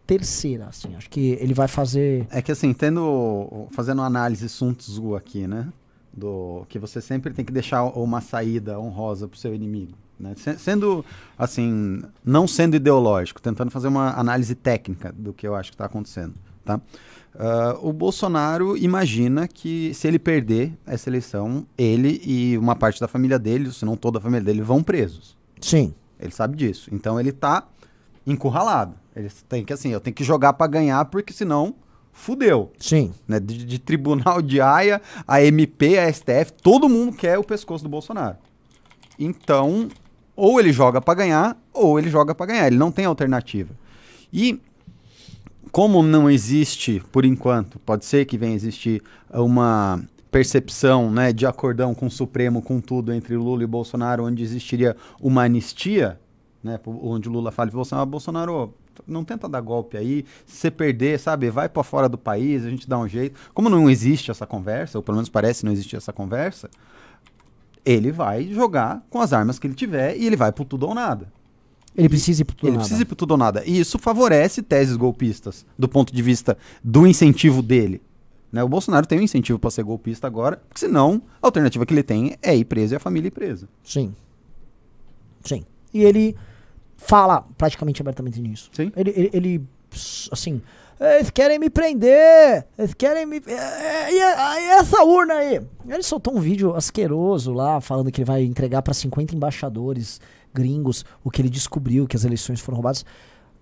terceira, 0.08 0.68
assim. 0.68 0.96
Acho 0.96 1.10
que 1.10 1.32
ele 1.42 1.54
vai 1.54 1.68
fazer... 1.68 2.26
É 2.30 2.42
que 2.42 2.52
assim, 2.52 2.74
tendo. 2.74 3.68
fazendo 3.72 4.02
análise 4.02 4.48
Sun 4.48 4.74
Tzu 4.74 5.16
aqui, 5.16 5.46
né? 5.46 5.68
Do 6.14 6.66
que 6.68 6.78
você 6.78 7.00
sempre 7.00 7.34
tem 7.34 7.46
que 7.46 7.54
deixar 7.54 7.84
uma 7.86 8.20
saída 8.22 8.80
honrosa 8.80 9.28
pro 9.28 9.40
seu 9.40 9.56
inimigo. 9.56 9.94
Né? 10.20 10.34
Se- 10.36 10.58
Sendo, 10.60 11.06
assim, 11.38 12.02
não 12.24 12.48
sendo 12.48 12.76
ideológico, 12.76 13.42
tentando 13.42 13.72
fazer 13.72 13.88
uma 13.88 14.12
análise 14.20 14.54
técnica 14.54 15.14
do 15.18 15.32
que 15.34 15.48
eu 15.48 15.56
acho 15.56 15.70
que 15.72 15.76
está 15.76 15.86
acontecendo. 15.86 16.34
Tá? 16.66 16.80
Ah, 17.34 17.78
o 17.82 17.94
Bolsonaro 17.94 18.76
imagina 18.78 19.48
que 19.48 19.94
se 19.94 20.06
ele 20.08 20.20
perder 20.20 20.74
essa 20.86 21.10
eleição, 21.10 21.66
ele 21.78 22.22
e 22.26 22.58
uma 22.58 22.76
parte 22.76 23.00
da 23.00 23.08
família 23.08 23.40
dele, 23.40 23.72
se 23.72 23.86
não 23.86 23.96
toda 23.96 24.18
a 24.20 24.22
família 24.22 24.44
dele, 24.44 24.62
vão 24.62 24.84
presos. 24.84 25.38
Sim, 25.62 25.94
Ele 26.20 26.32
sabe 26.32 26.58
disso. 26.58 26.90
Então 26.94 27.20
ele 27.20 27.32
tá 27.32 27.66
encurralado. 28.28 28.96
Ele 29.16 29.30
tem 29.50 29.64
que, 29.66 29.74
assim, 29.74 29.90
eu 29.90 30.00
tenho 30.00 30.14
que 30.14 30.24
jogar 30.24 30.54
para 30.54 30.68
ganhar, 30.68 31.04
porque 31.06 31.34
senão 31.34 31.74
fudeu. 32.12 32.72
sim. 32.80 33.14
Né? 33.28 33.40
De, 33.40 33.66
de 33.66 33.80
tribunal 33.80 34.42
de 34.42 34.62
AIA, 34.62 35.02
a 35.28 35.44
MP, 35.44 35.98
a 35.98 36.12
STF, 36.12 36.54
todo 36.62 36.90
mundo 36.90 37.16
quer 37.16 37.38
o 37.38 37.44
pescoço 37.44 37.84
do 37.84 37.90
Bolsonaro. 37.90 38.38
Então, 39.18 39.90
ou 40.36 40.60
ele 40.60 40.72
joga 40.72 41.02
para 41.02 41.14
ganhar, 41.14 41.58
ou 41.74 42.00
ele 42.00 42.10
joga 42.10 42.34
para 42.34 42.48
ganhar. 42.48 42.68
Ele 42.68 42.78
não 42.78 42.92
tem 42.92 43.06
alternativa. 43.06 43.74
E 44.34 44.60
como 45.72 46.04
não 46.04 46.30
existe, 46.30 47.02
por 47.12 47.24
enquanto, 47.24 47.80
pode 47.80 48.06
ser 48.06 48.26
que 48.26 48.38
venha 48.38 48.54
a 48.54 48.56
existir 48.56 49.02
uma 49.30 50.02
percepção 50.30 51.12
né, 51.12 51.32
de 51.32 51.46
acordão 51.46 51.94
com 51.94 52.08
o 52.08 52.12
Supremo, 52.12 52.62
com 52.62 52.80
tudo, 52.80 53.14
entre 53.14 53.36
Lula 53.36 53.64
e 53.64 53.68
Bolsonaro, 53.68 54.26
onde 54.26 54.44
existiria 54.44 54.96
uma 55.20 55.44
anistia, 55.44 56.20
né, 56.64 56.80
onde 56.86 57.28
Lula 57.30 57.52
fala 57.52 57.70
de 57.70 57.76
Bolsonaro, 57.76 58.10
Bolsonaro, 58.10 58.74
não 59.08 59.24
tenta 59.24 59.48
dar 59.48 59.62
golpe 59.62 59.98
aí, 59.98 60.26
se 60.46 60.58
você 60.58 60.72
perder, 60.72 61.20
sabe, 61.20 61.50
vai 61.50 61.68
para 61.70 61.84
fora 61.84 62.08
do 62.08 62.18
país, 62.18 62.66
a 62.66 62.70
gente 62.70 62.88
dá 62.88 62.98
um 62.98 63.08
jeito. 63.08 63.40
Como 63.54 63.70
não 63.70 63.90
existe 63.90 64.32
essa 64.32 64.46
conversa, 64.46 64.98
ou 64.98 65.04
pelo 65.04 65.16
menos 65.18 65.30
parece 65.30 65.66
não 65.66 65.72
existir 65.72 65.96
essa 65.96 66.14
conversa, 66.14 66.70
ele 67.86 68.12
vai 68.12 68.44
jogar 68.46 69.04
com 69.10 69.20
as 69.20 69.34
armas 69.34 69.58
que 69.58 69.68
ele 69.68 69.74
tiver 69.74 70.16
e 70.18 70.26
ele 70.26 70.36
vai 70.36 70.52
pro 70.52 70.66
tudo 70.66 70.88
ou 70.88 70.94
nada. 70.94 71.32
Ele 71.96 72.08
precisa 72.08 72.42
ir 72.42 72.46
pro 72.46 72.56
tudo 72.56 72.68
Ele 72.68 72.72
ou 72.72 72.78
nada. 72.78 72.84
precisa 72.86 73.02
ir 73.02 73.06
pro 73.06 73.16
tudo 73.16 73.32
ou 73.32 73.38
nada. 73.38 73.64
E 73.66 73.80
isso 73.80 74.00
favorece 74.00 74.62
teses 74.62 74.96
golpistas, 74.96 75.66
do 75.78 75.90
ponto 75.90 76.14
de 76.14 76.22
vista 76.22 76.58
do 76.84 77.06
incentivo 77.06 77.62
dele. 77.62 78.02
Né? 78.52 78.64
O 78.64 78.70
Bolsonaro 78.70 79.06
tem 79.06 79.20
um 79.20 79.24
incentivo 79.24 79.60
para 79.60 79.72
ser 79.72 79.84
golpista 79.84 80.28
agora, 80.28 80.58
porque 80.68 80.80
senão 80.80 81.22
a 81.42 81.48
alternativa 81.48 81.86
que 81.86 81.94
ele 81.94 82.04
tem 82.04 82.36
é 82.42 82.56
ir 82.56 82.66
preso 82.66 82.94
e 82.94 82.98
a 82.98 83.00
família 83.00 83.28
ir 83.28 83.32
presa. 83.32 83.68
Sim. 83.84 84.14
Sim. 85.44 85.66
E 85.94 86.04
ele 86.04 86.36
fala 87.06 87.46
praticamente 87.58 88.02
abertamente 88.02 88.40
nisso. 88.42 88.70
Sim. 88.74 88.92
Ele, 88.96 89.10
ele, 89.16 89.30
ele, 89.34 89.68
assim, 90.32 90.62
eles 91.00 91.30
querem 91.30 91.58
me 91.60 91.70
prender, 91.70 92.66
eles 92.78 92.94
querem 92.94 93.26
me... 93.26 93.42
é, 93.48 94.12
E, 94.14 94.18
e 94.18 94.70
essa 94.72 95.04
urna 95.04 95.34
aí? 95.36 95.62
Ele 95.88 96.04
soltou 96.04 96.36
um 96.36 96.40
vídeo 96.40 96.76
asqueroso 96.76 97.54
lá, 97.54 97.82
falando 97.82 98.12
que 98.12 98.22
ele 98.22 98.26
vai 98.28 98.44
entregar 98.44 98.82
para 98.82 98.94
50 98.94 99.36
embaixadores 99.36 100.22
gringos 100.54 101.04
o 101.24 101.32
que 101.32 101.42
ele 101.42 101.50
descobriu, 101.50 102.06
que 102.08 102.16
as 102.16 102.24
eleições 102.24 102.60
foram 102.60 102.76
roubadas. 102.78 103.06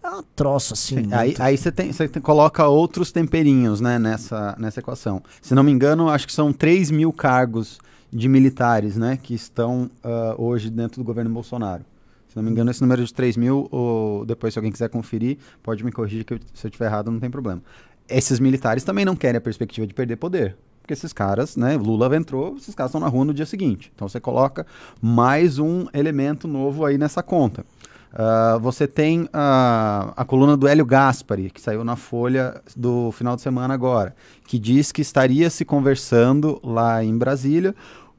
É 0.03 0.09
um 0.09 0.23
troço, 0.35 0.73
assim. 0.73 1.03
Sim, 1.03 1.09
Aí 1.13 1.27
muito- 1.29 1.41
aí 1.43 1.57
você 1.57 1.71
tem, 1.71 1.91
tem- 1.91 2.21
coloca 2.21 2.65
outros 2.67 3.11
temperinhos 3.11 3.81
né, 3.81 3.99
nessa, 3.99 4.55
nessa 4.57 4.79
equação. 4.79 5.21
Se 5.41 5.53
não 5.53 5.61
me 5.63 5.71
engano, 5.71 6.09
acho 6.09 6.25
que 6.25 6.33
são 6.33 6.53
3 6.53 6.89
mil 6.89 7.11
cargos 7.11 7.79
de 8.11 8.27
militares 8.29 8.95
né, 8.95 9.19
que 9.21 9.33
estão 9.33 9.89
ah, 10.03 10.35
hoje 10.37 10.69
dentro 10.69 11.01
do 11.01 11.05
governo 11.05 11.29
Bolsonaro. 11.31 11.83
Se 12.29 12.35
não 12.35 12.43
me 12.43 12.51
engano, 12.51 12.69
esse 12.69 12.81
número 12.81 13.03
de 13.03 13.13
3 13.13 13.35
mil, 13.37 13.67
ou 13.71 14.25
depois, 14.25 14.53
se 14.53 14.59
alguém 14.59 14.71
quiser 14.71 14.87
conferir, 14.89 15.37
pode 15.61 15.83
me 15.83 15.91
corrigir 15.91 16.23
que 16.23 16.39
se 16.53 16.65
eu 16.65 16.69
estiver 16.69 16.85
errado, 16.85 17.11
não 17.11 17.19
tem 17.19 17.29
problema. 17.29 17.61
Esses 18.07 18.39
militares 18.39 18.83
também 18.83 19.03
não 19.03 19.15
querem 19.15 19.37
a 19.37 19.41
perspectiva 19.41 19.85
de 19.85 19.93
perder 19.93 20.15
poder. 20.15 20.55
Porque 20.81 20.93
esses 20.93 21.11
caras, 21.11 21.55
né? 21.55 21.75
Lula 21.75 22.15
entrou, 22.15 22.55
esses 22.55 22.73
caras 22.73 22.89
estão 22.89 23.01
na 23.01 23.07
rua 23.07 23.25
no 23.25 23.33
dia 23.33 23.45
seguinte. 23.45 23.91
Então 23.93 24.07
você 24.07 24.19
coloca 24.19 24.65
mais 25.01 25.59
um 25.59 25.85
elemento 25.93 26.47
novo 26.47 26.85
aí 26.85 26.97
nessa 26.97 27.21
conta. 27.21 27.65
Ah, 28.13 28.57
você 28.61 28.87
tem 28.87 29.29
ah, 29.31 30.13
a 30.15 30.25
coluna 30.25 30.57
do 30.57 30.67
Hélio 30.67 30.85
Gaspari, 30.85 31.49
que 31.49 31.61
saiu 31.61 31.83
na 31.83 31.95
Folha 31.95 32.61
do 32.75 33.11
final 33.11 33.35
de 33.35 33.41
semana 33.41 33.73
agora, 33.73 34.15
que 34.47 34.57
diz 34.57 34.91
que 34.91 35.01
estaria 35.01 35.49
se 35.49 35.63
conversando 35.63 36.59
lá 36.63 37.03
em 37.03 37.15
Brasília 37.17 37.75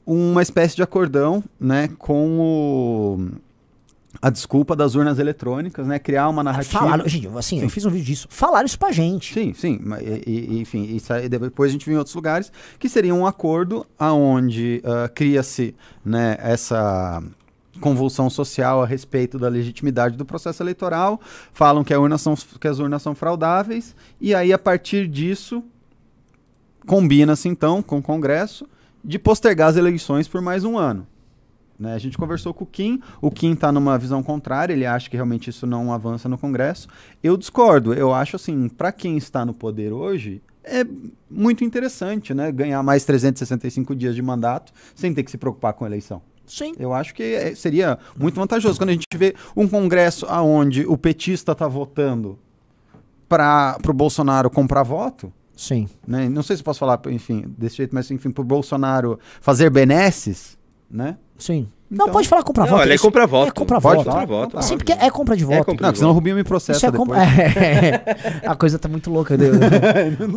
uma 0.06 0.42
espécie 0.42 0.76
de 0.76 0.82
acordão 0.82 1.42
né, 1.58 1.88
com 1.98 2.38
o, 2.40 3.30
a 4.20 4.28
desculpa 4.28 4.74
das 4.74 4.94
urnas 4.94 5.18
eletrônicas, 5.18 5.86
né, 5.86 5.98
criar 5.98 6.28
uma 6.28 6.42
narrativa. 6.42 6.80
Falaram, 6.80 7.06
gente, 7.08 7.28
assim, 7.36 7.60
eu 7.60 7.68
fiz 7.68 7.84
um 7.84 7.90
vídeo 7.90 8.06
disso. 8.06 8.26
Falaram 8.30 8.66
isso 8.66 8.78
pra 8.78 8.90
gente. 8.92 9.32
Sim, 9.32 9.54
sim. 9.54 9.80
e- 10.26 10.30
e- 10.56 10.60
enfim, 10.60 10.98
depois 11.30 11.70
a 11.70 11.72
gente 11.72 11.84
viu 11.86 11.94
em 11.94 11.98
outros 11.98 12.14
lugares 12.14 12.50
que 12.78 12.88
seria 12.88 13.14
um 13.14 13.24
acordo 13.26 13.86
aonde 13.98 14.82
ah, 14.84 15.08
cria-se 15.08 15.74
né, 16.04 16.36
essa 16.40 17.22
convulsão 17.80 18.28
social 18.28 18.82
a 18.82 18.86
respeito 18.86 19.38
da 19.38 19.48
legitimidade 19.48 20.16
do 20.16 20.24
processo 20.24 20.62
eleitoral, 20.62 21.18
falam 21.52 21.82
que, 21.82 21.94
urna 21.94 22.18
são, 22.18 22.34
que 22.60 22.68
as 22.68 22.78
urnas 22.78 23.00
são 23.00 23.14
fraudáveis, 23.14 23.94
e 24.20 24.34
aí 24.34 24.52
a 24.52 24.58
partir 24.58 25.06
disso 25.08 25.62
combina-se 26.86 27.48
então 27.48 27.82
com 27.82 27.98
o 27.98 28.02
Congresso 28.02 28.68
de 29.02 29.18
postergar 29.18 29.68
as 29.68 29.76
eleições 29.76 30.28
por 30.28 30.42
mais 30.42 30.64
um 30.64 30.76
ano. 30.76 31.06
Né, 31.80 31.94
a 31.94 31.98
gente 31.98 32.18
conversou 32.18 32.52
com 32.52 32.64
o 32.64 32.66
Kim, 32.66 33.00
o 33.22 33.30
Kim 33.30 33.54
está 33.54 33.72
numa 33.72 33.96
visão 33.96 34.22
contrária, 34.22 34.74
ele 34.74 34.84
acha 34.84 35.08
que 35.08 35.16
realmente 35.16 35.48
isso 35.48 35.66
não 35.66 35.90
avança 35.94 36.28
no 36.28 36.36
Congresso. 36.36 36.86
Eu 37.22 37.38
discordo, 37.38 37.94
eu 37.94 38.12
acho 38.12 38.36
assim, 38.36 38.68
para 38.68 38.92
quem 38.92 39.16
está 39.16 39.46
no 39.46 39.54
poder 39.54 39.90
hoje, 39.90 40.42
é 40.62 40.84
muito 41.30 41.64
interessante, 41.64 42.34
né, 42.34 42.52
ganhar 42.52 42.82
mais 42.82 43.06
365 43.06 43.96
dias 43.96 44.14
de 44.14 44.20
mandato 44.20 44.74
sem 44.94 45.14
ter 45.14 45.22
que 45.22 45.30
se 45.30 45.38
preocupar 45.38 45.72
com 45.72 45.84
a 45.84 45.86
eleição. 45.88 46.20
Sim. 46.46 46.74
Eu 46.78 46.92
acho 46.92 47.14
que 47.14 47.22
é- 47.22 47.54
seria 47.54 47.98
muito 48.14 48.34
vantajoso 48.34 48.76
quando 48.78 48.90
a 48.90 48.92
gente 48.92 49.04
vê 49.16 49.34
um 49.56 49.66
Congresso 49.66 50.26
aonde 50.26 50.84
o 50.86 50.98
petista 50.98 51.52
está 51.52 51.66
votando 51.66 52.38
para 53.26 53.78
o 53.88 53.92
Bolsonaro 53.94 54.50
comprar 54.50 54.82
voto, 54.82 55.32
Sim. 55.56 55.88
né? 56.06 56.28
Não 56.28 56.42
sei 56.42 56.56
se 56.56 56.60
eu 56.60 56.64
posso 56.64 56.80
falar, 56.80 57.00
enfim, 57.08 57.44
desse 57.56 57.76
jeito, 57.76 57.94
mas 57.94 58.10
enfim, 58.10 58.30
para 58.30 58.42
o 58.42 58.44
Bolsonaro 58.44 59.18
fazer 59.40 59.70
benesses, 59.70 60.58
né? 60.90 61.16
Sim. 61.40 61.66
Então- 61.92 62.06
não, 62.06 62.12
pode 62.12 62.28
falar 62.28 62.44
comprar 62.44 62.64
Não, 62.66 62.70
voto. 62.70 62.80
olha, 62.82 62.92
é 62.92 62.94
isso- 62.94 63.02
compra 63.04 63.26
voto. 63.26 63.48
É 63.48 63.50
compra 63.50 63.80
voto. 63.80 64.04
Compra 64.04 64.24
voto. 64.26 64.62
Sim, 64.62 64.76
porque 64.76 64.92
é 64.92 65.10
compra 65.10 65.36
de 65.36 65.44
voto. 65.44 65.64
compra 65.64 65.88
Não, 65.88 65.94
senão 65.96 66.10
o 66.10 66.12
Rubinho 66.12 66.36
me 66.36 66.42
Isso 66.42 66.48
processa 66.48 66.86
é 66.86 66.92
compra... 66.92 67.18
depois. 67.18 67.56
É. 67.56 68.46
a 68.46 68.54
coisa 68.54 68.78
tá 68.78 68.88
muito 68.88 69.10
louca. 69.10 69.34
né? 69.36 69.46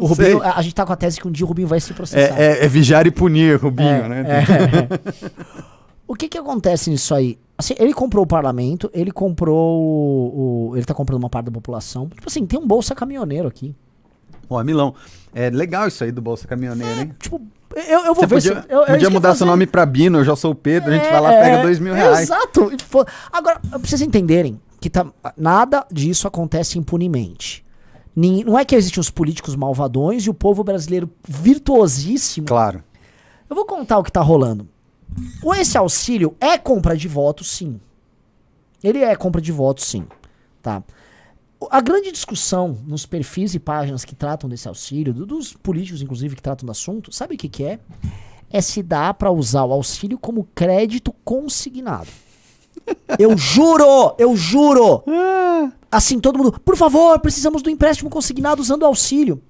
o 0.01 0.06
Rubinho, 0.08 0.41
a 0.41 0.58
a 0.58 0.62
gente 0.64 0.74
tá 0.74 0.84
com 0.84 0.93
a 0.93 0.95
tese 0.95 1.20
que 1.22 1.28
um 1.28 1.32
dia 1.32 1.45
o 1.45 1.47
Rubinho 1.47 1.68
vai 1.68 1.80
se 1.80 1.93
processar. 1.93 2.39
É, 2.39 2.54
é- 2.62 2.66
é 2.66 2.68
vigiar 2.68 3.06
e 3.06 3.12
punir, 3.12 3.60
Rubinho, 3.62 3.88
É, 3.88 4.08
né? 4.10 4.24
é. 4.28 5.64
o 6.08 6.16
que 6.16 6.28
que 6.28 6.38
acontece 6.39 6.89
nisso 6.89 7.14
aí? 7.14 7.38
Assim, 7.56 7.76
ele 7.78 7.93
comprou 7.93 8.24
o 8.24 8.28
parlamento, 8.28 8.89
ele 8.91 9.12
comprou 9.12 9.80
o, 9.80 10.70
o- 10.72 10.76
Ele 10.76 10.86
tá 10.86 10.93
comprando 10.95 11.22
uma 11.22 11.30
parte 11.30 11.45
da 11.45 11.51
população. 11.51 12.10
Tipo 12.10 12.28
assim, 12.28 12.47
tem 12.47 12.60
um 12.60 12.66
bolsa 12.66 12.95
caminhoneiro 12.95 13.47
aqui. 13.47 13.76
Ó, 14.49 14.62
Milão, 14.64 14.95
é 15.36 15.49
legal 15.51 15.88
isso 15.88 16.04
aí 16.04 16.12
do 16.12 16.22
Bolsa 16.22 16.47
Caminhoneiro, 16.47 16.99
hein? 17.01 17.14
Tipo, 17.20 17.41
eu, 17.76 17.99
eu 18.05 18.13
vou 18.13 18.28
Você 18.28 18.28
ver 18.28 18.36
podia. 18.36 18.65
Eu, 18.69 18.86
podia 18.86 19.09
mudar 19.09 19.30
eu 19.30 19.36
seu 19.36 19.45
nome 19.47 19.65
pra 19.65 19.86
Bino, 19.86 20.19
eu 20.19 20.24
já 20.24 20.36
sou 20.36 20.51
o 20.51 20.55
Pedro, 20.55 20.91
a 20.91 20.93
gente 20.95 21.05
É, 21.07 21.11
vai 21.11 21.21
lá 21.21 21.34
e 21.34 21.38
pega 21.41 21.55
é, 21.57 21.61
dois 21.61 21.80
mil 21.80 21.93
reais. 21.93 22.21
Exato. 22.30 22.71
Agora, 23.32 23.59
pra 23.59 23.78
vocês 23.80 24.01
entenderem 24.01 24.59
que 24.80 24.89
tá, 24.89 25.05
nada 25.38 25.86
disso 25.91 26.28
acontece 26.28 26.78
impunemente. 26.78 27.63
Nin- 28.15 28.43
Não 28.43 28.59
é 28.59 28.63
que 28.65 28.76
existem 28.76 28.99
os 29.01 29.09
políticos 29.09 29.55
malvadões 29.55 30.24
e 30.26 30.30
o 30.30 30.34
povo 30.34 30.63
brasileiro 30.63 31.09
virtuosíssimo. 31.28 32.47
Claro. 32.47 32.84
Eu 33.49 33.55
vou 33.55 33.65
contar 33.65 33.97
o 33.97 34.03
que 34.03 34.11
tá 34.11 34.21
rolando. 34.21 34.67
O 35.43 35.53
esse 35.53 35.78
auxílio 35.78 36.36
é 36.39 36.57
compra 36.57 36.97
de 36.97 37.07
votos, 37.07 37.49
sim. 37.51 37.80
Ele 38.84 38.99
é 39.03 39.15
compra 39.15 39.39
de 39.41 39.51
votos, 39.51 39.86
sim. 39.86 40.05
Tá. 40.61 40.84
A 41.72 41.82
grande 41.82 42.11
discussão 42.11 42.78
nos 42.86 43.05
perfis 43.05 43.53
e 43.55 43.59
páginas 43.59 44.03
que 44.05 44.16
tratam 44.16 44.49
desse 44.49 44.68
auxílio, 44.68 45.14
do- 45.14 45.26
dos 45.26 45.53
políticos, 45.53 46.01
inclusive, 46.01 46.36
que 46.36 46.41
tratam 46.41 46.66
do 46.66 46.72
assunto, 46.72 47.11
sabe 47.11 47.36
o 47.36 47.38
que, 47.38 47.47
que 47.49 47.64
é? 47.64 47.80
É 48.49 48.61
se 48.61 48.84
dá 48.84 49.14
pra 49.14 49.32
usar 49.32 49.64
o 49.66 49.72
auxílio 49.74 50.18
como 50.18 50.47
crédito 50.55 51.14
consignado. 51.24 52.07
Eu 53.18 53.38
juro! 53.38 54.16
Eu 54.18 54.36
juro! 54.36 55.03
Assim, 55.91 56.20
todo 56.20 56.38
mundo, 56.38 56.59
por 56.64 56.76
favor, 56.76 57.20
precisamos 57.20 57.61
do 57.61 57.70
empréstimo 57.70 58.09
consignado 58.09 58.61
usando 58.61 58.84
o 58.84 58.86
auxílio. 58.86 59.41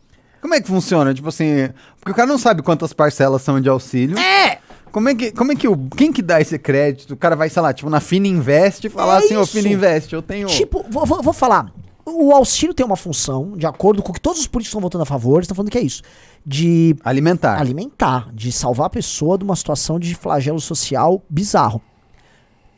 Como 0.42 0.54
é 0.54 0.62
que 0.62 0.68
funciona? 0.68 1.14
Tipo 1.14 1.30
assim, 1.30 1.70
porque 2.00 2.12
o 2.12 2.16
cara 2.16 2.28
não 2.28 2.38
sabe 2.38 2.62
quantas 2.62 2.92
parcelas 2.92 3.42
são 3.42 3.60
de 3.62 3.70
auxílio. 3.70 4.18
É! 4.20 4.60
Como 4.92 5.10
é 5.10 5.16
que, 5.16 5.32
como 5.32 5.52
é 5.52 5.56
que 5.56 5.68
o, 5.68 5.76
quem 5.98 6.12
que 6.14 6.22
dá 6.22 6.40
esse 6.40 6.60
crédito? 6.60 7.12
O 7.16 7.18
cara 7.18 7.36
vai, 7.36 7.50
sei 7.50 7.62
lá, 7.62 7.74
tipo, 7.74 7.90
na 7.90 8.00
Fina 8.00 8.28
Invest 8.28 8.86
e 8.86 8.90
falar 8.90 9.16
É 9.22 9.26
assim, 9.26 9.36
ô 9.38 9.42
isso. 9.44 9.54
Fina 9.54 9.70
Invest, 9.70 10.14
eu 10.14 10.22
tenho... 10.22 10.48
Tipo, 10.48 10.86
vou, 10.90 11.06
vou- 11.06 11.24
vou 11.24 11.34
falar. 11.34 11.72
O 12.06 12.34
auxílio 12.34 12.74
tem 12.74 12.86
uma 12.86 12.98
função, 12.98 13.56
de 13.56 13.66
acordo 13.66 14.04
com 14.04 14.12
o 14.12 14.14
que 14.14 14.20
todos 14.20 14.42
os 14.42 14.48
políticos 14.48 14.72
estão 14.72 14.82
votando 14.82 15.04
a 15.04 15.06
favor, 15.06 15.38
eles 15.38 15.46
estão 15.46 15.56
falando 15.56 15.72
que 15.72 15.78
é 15.78 15.82
isso. 15.82 16.02
De 16.46 16.96
Alimentar. 17.04 17.60
alimentar, 17.60 18.30
de 18.34 18.52
salvar 18.52 18.88
a 18.88 18.90
pessoa 18.90 19.38
de 19.38 19.46
uma 19.46 19.56
situação 19.56 19.98
de 19.98 20.14
flagelo 20.14 20.60
social 20.60 21.24
bizarro. 21.30 21.82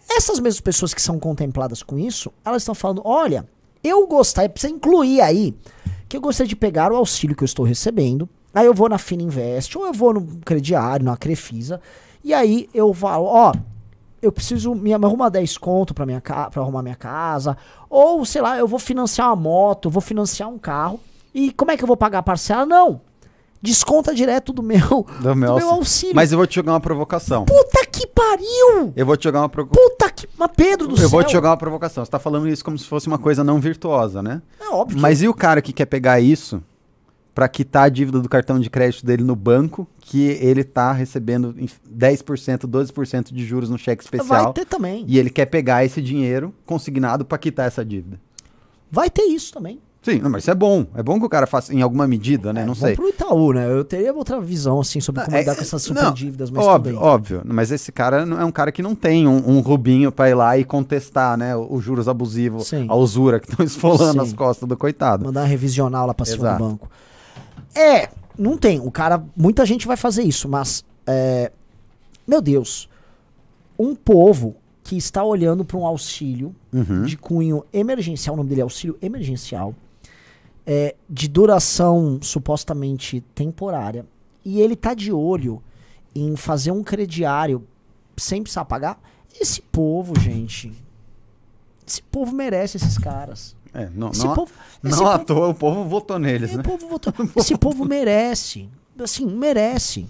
Essas 0.09 0.39
mesmas 0.39 0.61
pessoas 0.61 0.93
que 0.93 1.01
são 1.01 1.17
contempladas 1.17 1.81
com 1.81 1.97
isso, 1.97 2.31
elas 2.43 2.61
estão 2.61 2.75
falando: 2.75 3.01
olha, 3.03 3.47
eu 3.83 4.05
gostaria, 4.05 4.49
precisa 4.49 4.71
incluir 4.71 5.21
aí, 5.21 5.55
que 6.07 6.15
eu 6.15 6.21
gostaria 6.21 6.47
de 6.47 6.55
pegar 6.55 6.91
o 6.91 6.95
auxílio 6.95 7.35
que 7.35 7.43
eu 7.43 7.47
estou 7.47 7.65
recebendo, 7.65 8.29
aí 8.53 8.67
eu 8.67 8.73
vou 8.75 8.87
na 8.87 8.99
Fina 8.99 9.23
Invest, 9.23 9.75
ou 9.75 9.87
eu 9.87 9.93
vou 9.93 10.13
no 10.13 10.37
crediário, 10.45 11.03
na 11.03 11.17
Crefisa, 11.17 11.81
e 12.23 12.31
aí 12.31 12.69
eu 12.75 12.93
falo: 12.93 13.25
ó, 13.25 13.53
eu 14.25 14.31
preciso 14.31 14.73
me, 14.75 14.93
arrumar 14.93 15.29
10 15.29 15.57
conto 15.57 15.93
pra, 15.93 16.05
minha 16.05 16.19
ca- 16.21 16.49
pra 16.49 16.61
arrumar 16.61 16.81
minha 16.81 16.95
casa, 16.95 17.55
ou 17.89 18.25
sei 18.25 18.41
lá, 18.41 18.57
eu 18.57 18.67
vou 18.67 18.79
financiar 18.79 19.27
uma 19.29 19.35
moto, 19.35 19.85
eu 19.87 19.91
vou 19.91 20.01
financiar 20.01 20.49
um 20.49 20.57
carro, 20.57 20.99
e 21.33 21.51
como 21.51 21.71
é 21.71 21.77
que 21.77 21.83
eu 21.83 21.87
vou 21.87 21.97
pagar 21.97 22.19
a 22.19 22.23
parcela? 22.23 22.65
Não! 22.65 23.01
Desconta 23.61 24.13
direto 24.13 24.53
do 24.53 24.61
meu, 24.61 25.05
Do 25.21 25.35
meu 25.35 25.53
auxílio. 25.53 25.73
auxílio. 25.73 26.15
Mas 26.15 26.31
eu 26.31 26.37
vou 26.37 26.45
te 26.45 26.53
jogar 26.55 26.73
uma 26.73 26.79
provocação. 26.79 27.45
Puta 27.45 27.83
que 27.91 28.05
pariu! 28.05 28.93
Eu 28.95 29.05
vou 29.07 29.17
te 29.17 29.23
jogar 29.23 29.41
uma 29.41 29.49
provocação. 29.49 29.89
Puta 29.89 30.11
que. 30.11 30.27
Mas 30.37 30.51
Pedro 30.55 30.87
do 30.87 30.93
Eu 30.93 30.97
céu! 30.97 31.09
vou 31.09 31.23
te 31.23 31.31
jogar 31.31 31.49
uma 31.49 31.57
provocação. 31.57 32.05
Você 32.05 32.11
tá 32.11 32.19
falando 32.19 32.47
isso 32.47 32.63
como 32.63 32.77
se 32.77 32.85
fosse 32.85 33.07
uma 33.07 33.17
coisa 33.17 33.43
não 33.43 33.59
virtuosa, 33.59 34.21
né? 34.21 34.39
É 34.61 34.69
óbvio. 34.69 34.99
Mas 35.01 35.23
e 35.23 35.27
o 35.27 35.33
cara 35.33 35.63
que 35.63 35.73
quer 35.73 35.85
pegar 35.85 36.19
isso 36.19 36.61
pra 37.35 37.47
quitar 37.49 37.83
a 37.83 37.89
dívida 37.89 38.19
do 38.21 38.29
cartão 38.29 38.57
de 38.59 38.69
crédito 38.69 39.05
dele 39.05 39.21
no 39.23 39.35
banco, 39.35 39.85
que 39.99 40.23
ele 40.41 40.63
tá 40.63 40.91
recebendo 40.93 41.53
em 41.57 41.67
10%, 41.93 42.59
12% 42.65 43.33
de 43.33 43.45
juros 43.45 43.69
no 43.69 43.77
cheque 43.77 44.03
Vai 44.09 44.19
especial, 44.21 44.53
ter 44.53 44.65
também. 44.65 45.03
e 45.07 45.19
ele 45.19 45.29
quer 45.29 45.45
pegar 45.45 45.83
esse 45.83 46.01
dinheiro 46.01 46.53
consignado 46.65 47.25
pra 47.25 47.37
quitar 47.37 47.67
essa 47.67 47.83
dívida? 47.83 48.17
Vai 48.89 49.09
ter 49.09 49.23
isso 49.23 49.53
também. 49.53 49.79
Sim, 50.01 50.19
não, 50.19 50.29
mas 50.29 50.43
isso 50.43 50.51
é 50.51 50.55
bom. 50.55 50.85
É 50.93 51.01
bom 51.01 51.19
que 51.19 51.25
o 51.25 51.29
cara 51.29 51.47
faça 51.47 51.73
em 51.73 51.81
alguma 51.81 52.07
medida, 52.07 52.53
né? 52.53 52.59
não 52.63 52.75
Vamos 52.75 52.79
sei. 52.79 52.95
pro 52.95 53.09
Itaú, 53.09 53.51
né? 53.53 53.67
Eu 53.69 53.83
teria 53.83 54.13
outra 54.13 54.39
visão, 54.39 54.79
assim, 54.79 55.01
sobre 55.01 55.23
como 55.25 55.35
É, 55.35 55.39
lidar 55.39 55.55
com 55.55 55.61
essas 55.61 55.81
super 55.81 56.03
não, 56.03 56.13
dívidas, 56.13 56.51
mas 56.51 56.63
óbvio, 56.63 56.93
tudo 56.93 57.01
bem. 57.01 57.09
óbvio. 57.09 57.41
Mas 57.43 57.71
esse 57.71 57.91
cara 57.91 58.23
não- 58.23 58.39
é 58.39 58.45
um 58.45 58.51
cara 58.51 58.71
que 58.71 58.83
não 58.83 58.93
tem 58.93 59.27
um, 59.27 59.37
um 59.49 59.59
rubinho 59.61 60.11
pra 60.11 60.29
ir 60.29 60.35
lá 60.35 60.57
e 60.59 60.63
contestar, 60.63 61.35
né? 61.35 61.55
Os 61.55 61.83
juros 61.83 62.07
abusivos, 62.07 62.67
Sim. 62.67 62.85
a 62.87 62.95
usura 62.95 63.39
que 63.39 63.49
estão 63.49 63.65
esfolando 63.65 64.13
Sim. 64.13 64.19
as 64.19 64.31
costas 64.31 64.69
do 64.69 64.77
coitado. 64.77 65.25
Mandar 65.25 65.45
revisional 65.45 66.05
lá 66.05 66.13
pra 66.13 66.23
cima 66.25 66.37
Exato. 66.49 66.63
do 66.63 66.69
banco. 66.69 66.87
É, 67.75 68.09
não 68.37 68.57
tem. 68.57 68.79
O 68.79 68.89
cara. 68.89 69.23
Muita 69.35 69.65
gente 69.65 69.85
vai 69.87 69.97
fazer 69.97 70.23
isso, 70.23 70.47
mas. 70.47 70.83
é, 71.05 71.51
meu 72.27 72.41
Deus. 72.41 72.89
Um 73.77 73.93
povo 73.93 74.55
que 74.83 74.95
está 74.95 75.23
olhando 75.23 75.65
para 75.65 75.77
um 75.77 75.85
auxílio 75.85 76.55
Uhum. 76.71 77.03
de 77.03 77.17
cunho 77.17 77.65
emergencial, 77.73 78.33
o 78.35 78.37
nome 78.37 78.49
dele 78.49 78.61
é 78.61 78.63
auxílio 78.63 78.97
emergencial, 79.01 79.73
é, 80.65 80.95
de 81.09 81.27
duração 81.27 82.19
supostamente 82.21 83.21
temporária, 83.33 84.05
e 84.43 84.59
ele 84.61 84.75
tá 84.75 84.93
de 84.93 85.11
olho 85.11 85.61
em 86.13 86.35
fazer 86.35 86.71
um 86.71 86.83
crediário 86.83 87.65
sem 88.15 88.41
precisar 88.43 88.65
pagar. 88.65 88.99
Esse 89.39 89.61
povo, 89.61 90.17
gente. 90.19 90.71
Esse 91.85 92.01
povo 92.01 92.33
merece 92.33 92.77
esses 92.77 92.97
caras. 92.97 93.54
É, 93.75 93.89
não, 93.93 94.09
Esse 94.11 94.25
não, 94.25 94.33
povo, 94.33 94.51
esse 94.83 94.99
não 95.01 95.07
à 95.07 95.13
povo- 95.19 95.25
toa 95.25 95.47
o 95.49 95.53
povo 95.53 95.83
votou 95.83 96.17
neles, 96.17 96.49
esse 96.49 96.57
né? 96.57 96.63
povo 96.63 96.87
votou- 96.87 97.13
esse 97.35 97.57
povo 97.57 97.83
merece. 97.85 98.69
Assim, 98.97 99.25
merece. 99.25 100.07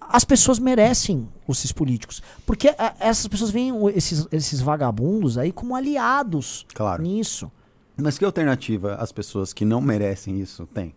As 0.00 0.24
pessoas 0.24 0.58
merecem 0.58 1.28
esses 1.48 1.70
políticos. 1.72 2.22
Porque 2.44 2.68
a- 2.76 2.94
essas 2.98 3.26
pessoas 3.28 3.50
veem 3.50 3.72
o- 3.72 3.88
esses, 3.88 4.26
esses 4.32 4.60
vagabundos 4.60 5.38
aí 5.38 5.52
como 5.52 5.74
aliados 5.76 6.66
Claro. 6.74 7.02
nisso. 7.02 7.50
Mas 7.96 8.18
que 8.18 8.24
alternativa 8.24 8.94
as 8.96 9.12
pessoas 9.12 9.52
que 9.52 9.64
não 9.64 9.80
merecem 9.80 10.40
isso 10.40 10.66
têm? 10.66 10.94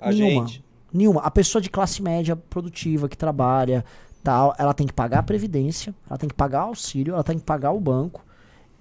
A 0.00 0.10
Nenhuma. 0.10 0.46
gente. 0.46 0.64
Nenhuma. 0.92 1.20
A 1.22 1.30
pessoa 1.30 1.62
de 1.62 1.70
classe 1.70 2.02
média 2.02 2.36
produtiva 2.36 3.08
que 3.08 3.16
trabalha, 3.16 3.84
tal, 4.22 4.54
ela 4.58 4.74
tem 4.74 4.86
que 4.86 4.92
pagar 4.92 5.20
a 5.20 5.22
previdência, 5.22 5.94
ela 6.08 6.18
tem 6.18 6.28
que 6.28 6.34
pagar 6.34 6.60
auxílio, 6.62 7.14
ela 7.14 7.24
tem 7.24 7.38
que 7.38 7.44
pagar 7.44 7.72
o 7.72 7.80
banco. 7.80 8.22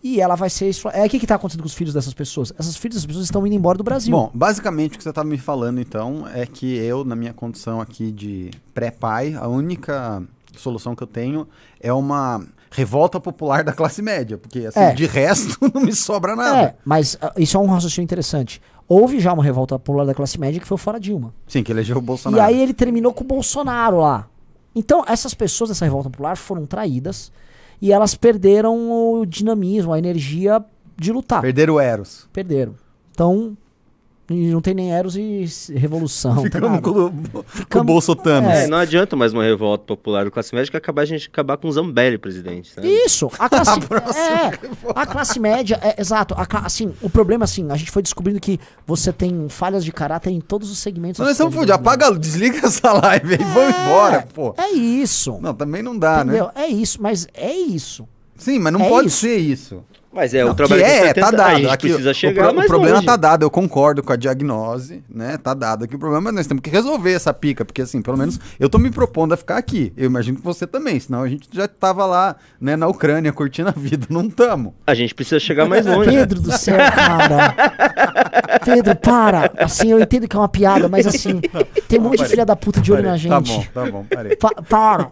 E 0.04 0.20
ela 0.20 0.36
vai 0.36 0.50
ser. 0.50 0.72
É 0.94 1.06
o 1.06 1.10
que 1.10 1.18
está 1.18 1.36
acontecendo 1.36 1.62
com 1.62 1.68
os 1.68 1.74
filhos 1.74 1.94
dessas 1.94 2.14
pessoas? 2.14 2.52
Essas 2.58 2.76
filhos 2.76 2.96
dessas 2.96 3.06
pessoas 3.06 3.26
estão 3.26 3.46
indo 3.46 3.56
embora 3.56 3.78
do 3.78 3.84
Brasil. 3.84 4.12
Bom, 4.12 4.32
basicamente 4.34 4.96
o 4.96 4.98
que 4.98 5.04
você 5.04 5.10
estava 5.10 5.28
me 5.28 5.38
falando 5.38 5.80
então 5.80 6.28
é 6.34 6.46
que 6.46 6.76
eu, 6.78 7.04
na 7.06 7.16
minha 7.16 7.34
condição 7.34 7.80
aqui 7.80 8.12
de 8.12 8.50
pré-pai, 8.74 9.36
a 9.36 9.48
única 9.48 10.24
solução 10.58 10.96
que 10.96 11.04
eu 11.04 11.08
tenho 11.08 11.48
é 11.80 11.94
uma 11.94 12.44
revolta 12.72 13.20
popular 13.20 13.64
da 13.64 13.74
classe 13.74 14.02
média, 14.02 14.38
porque 14.38 14.66
assim, 14.66 14.80
É. 14.80 14.94
de 14.94 15.06
resto 15.06 15.58
não 15.74 15.82
me 15.82 15.94
sobra 15.94 16.32
É, 16.34 16.36
nada. 16.36 16.76
mas 16.86 17.18
ah, 17.22 17.34
isso 17.38 17.58
é 17.58 17.60
um 17.60 17.68
raciocínio 17.68 18.06
interessante. 18.06 18.62
Houve 18.88 19.20
já 19.20 19.32
uma 19.34 19.44
revolta 19.44 19.78
popular 19.78 20.06
da 20.06 20.14
classe 20.14 20.40
média 20.40 20.60
que 20.60 20.68
foi 20.68 20.78
fora 20.78 21.00
Dilma. 21.00 21.34
Sim, 21.48 21.64
que 21.64 21.72
elegeu 21.72 21.98
o 21.98 22.02
Bolsonaro. 22.02 22.42
E 22.42 22.46
aí 22.46 22.62
ele 22.62 22.74
terminou 22.74 23.14
com 23.14 23.24
o 23.24 23.28
Bolsonaro 23.28 24.00
lá. 24.00 24.28
Então, 24.74 25.04
essas 25.08 25.34
pessoas 25.34 25.70
dessa 25.70 25.86
revolta 25.86 26.10
popular 26.10 26.36
foram 26.38 26.66
traídas 26.66 27.32
e 27.82 27.92
elas 27.92 28.14
perderam 28.16 28.92
o 28.92 29.26
dinamismo, 29.26 29.92
a 29.94 29.98
energia 29.98 30.64
de 30.98 31.12
lutar. 31.12 31.42
Perderam 31.42 31.76
o 31.76 31.80
Eros. 31.80 32.28
Perderam. 32.32 32.76
Então, 33.12 33.58
e 34.32 34.52
não 34.52 34.62
tem 34.62 34.74
nem 34.74 34.92
Eros 34.94 35.16
e 35.16 35.46
revolução. 35.74 36.36
não 36.36 36.44
Ficamos 36.44 36.70
nada. 36.72 36.82
com, 36.82 36.90
o- 36.90 37.12
com 37.12 37.40
o 37.40 37.44
Ficamos- 37.44 37.86
Bolsotano. 37.88 38.50
É, 38.50 38.68
não 38.68 38.78
adianta 38.78 39.16
mais 39.16 39.34
uma 39.34 39.44
revolta 39.44 39.84
popular 39.86 40.26
do 40.26 40.32
classe 40.32 40.54
média 40.56 40.70
que 40.72 40.78
acabar 40.78 41.02
a 41.04 41.06
gente 41.06 41.28
acabar 41.28 41.58
com 41.58 41.68
o 41.68 41.72
Zambelli 41.72 42.18
presidente, 42.18 42.74
sabe? 42.74 42.88
Isso, 42.88 43.30
a 43.40 43.48
classe, 43.50 43.80
é, 44.20 44.60
a 44.96 45.06
classe 45.06 45.40
média, 45.40 45.80
é, 45.82 46.00
exato, 46.00 46.34
a 46.36 46.48
assim, 46.66 46.94
o 47.02 47.10
problema 47.10 47.46
assim, 47.46 47.70
a 47.72 47.76
gente 47.76 47.92
foi 47.92 48.02
descobrindo 48.02 48.40
que 48.40 48.60
você 48.86 49.12
tem 49.14 49.48
falhas 49.50 49.84
de 49.86 49.92
caráter 49.92 50.30
em 50.32 50.40
todos 50.42 50.72
os 50.72 50.78
segmentos. 50.80 51.20
Nós 51.20 51.28
da 51.28 51.32
estamos 51.34 51.54
fudidos. 51.54 51.76
Apaga, 51.76 52.12
desliga 52.18 52.66
essa 52.66 52.92
live 52.94 53.34
aí, 53.36 53.44
vamos 53.54 53.76
embora, 53.80 54.28
pô. 54.34 54.54
É 54.58 54.70
isso. 54.72 55.38
Não, 55.42 55.54
também 55.54 55.82
não 55.82 55.98
dá, 55.98 56.22
entendeu? 56.24 56.46
né? 56.46 56.52
É 56.64 56.68
isso, 56.68 57.02
mas 57.02 57.28
é 57.34 57.52
isso. 57.54 58.08
Sim, 58.38 58.60
mas 58.60 58.74
não 58.74 58.82
É 58.82 58.90
pode 58.90 59.08
isso. 59.08 59.18
ser 59.20 59.38
isso. 59.38 59.84
Mas 60.14 60.34
é 60.34 60.44
Não, 60.44 60.52
o 60.52 60.56
trabalho 60.56 60.84
que 60.84 60.90
é, 60.90 61.14
tá 61.14 61.32
dado. 61.32 61.42
A 61.42 61.56
gente 61.56 61.68
Aqui, 61.70 61.88
precisa 61.88 62.12
o 62.12 62.14
chegar 62.14 62.44
pro- 62.48 62.56
mais 62.56 62.66
O 62.66 62.70
problema 62.70 62.96
longe. 62.96 63.06
tá 63.06 63.16
dado, 63.16 63.44
eu 63.44 63.50
concordo 63.50 64.04
com 64.04 64.12
a 64.12 64.16
diagnose, 64.18 65.02
né? 65.10 65.38
Tá 65.38 65.54
dado 65.54 65.86
aqui 65.86 65.96
o 65.96 66.00
problema, 66.00 66.24
mas 66.26 66.34
nós 66.34 66.48
temos 66.48 66.62
que 66.62 66.70
resolver 66.70 67.14
essa 67.14 67.34
pica, 67.34 67.64
porque 67.64 67.82
assim, 67.82 68.02
pelo 68.02 68.18
menos 68.18 68.38
eu 68.60 68.70
tô 68.70 68.78
me 68.78 68.92
propondo 68.92 69.34
a 69.34 69.38
ficar 69.38 69.58
aqui. 69.58 69.94
Eu 69.96 70.06
imagino 70.08 70.38
que 70.38 70.44
você 70.44 70.68
também, 70.68 71.00
senão 71.00 71.22
a 71.24 71.30
gente 71.30 71.48
já 71.52 71.66
tava 71.66 72.06
lá, 72.06 72.36
né, 72.60 72.76
na 72.76 72.88
Ucrânia, 72.88 73.32
curtindo 73.32 73.70
a 73.70 73.72
vida. 73.72 74.06
Não 74.10 74.30
tamo. 74.30 74.76
A 74.86 74.94
gente 74.94 75.16
precisa 75.16 75.40
chegar 75.40 75.66
mais 75.66 75.86
longe. 75.86 76.10
Pedro 76.10 76.42
do 76.42 76.52
céu, 76.58 76.78
cara. 76.78 77.56
Pedro, 78.66 78.96
para. 78.98 79.50
Assim, 79.58 79.92
eu 79.92 80.00
entendo 80.02 80.28
que 80.28 80.36
é 80.36 80.40
uma 80.40 80.50
piada, 80.50 80.90
mas 80.90 81.08
assim, 81.08 81.40
tem 81.88 82.00
um 82.00 82.04
monte 82.04 82.18
de 82.20 82.26
filha 82.26 82.46
da 82.46 82.56
puta 82.56 82.82
de 82.82 82.92
olho 82.92 83.04
na 83.04 83.10
Parei. 83.12 83.46
gente. 83.46 83.70
Tá 83.70 83.82
bom, 83.86 83.86
tá 83.86 83.92
bom, 83.92 84.06
parei. 84.14 84.36
Pa- 84.36 84.62
para! 84.68 85.10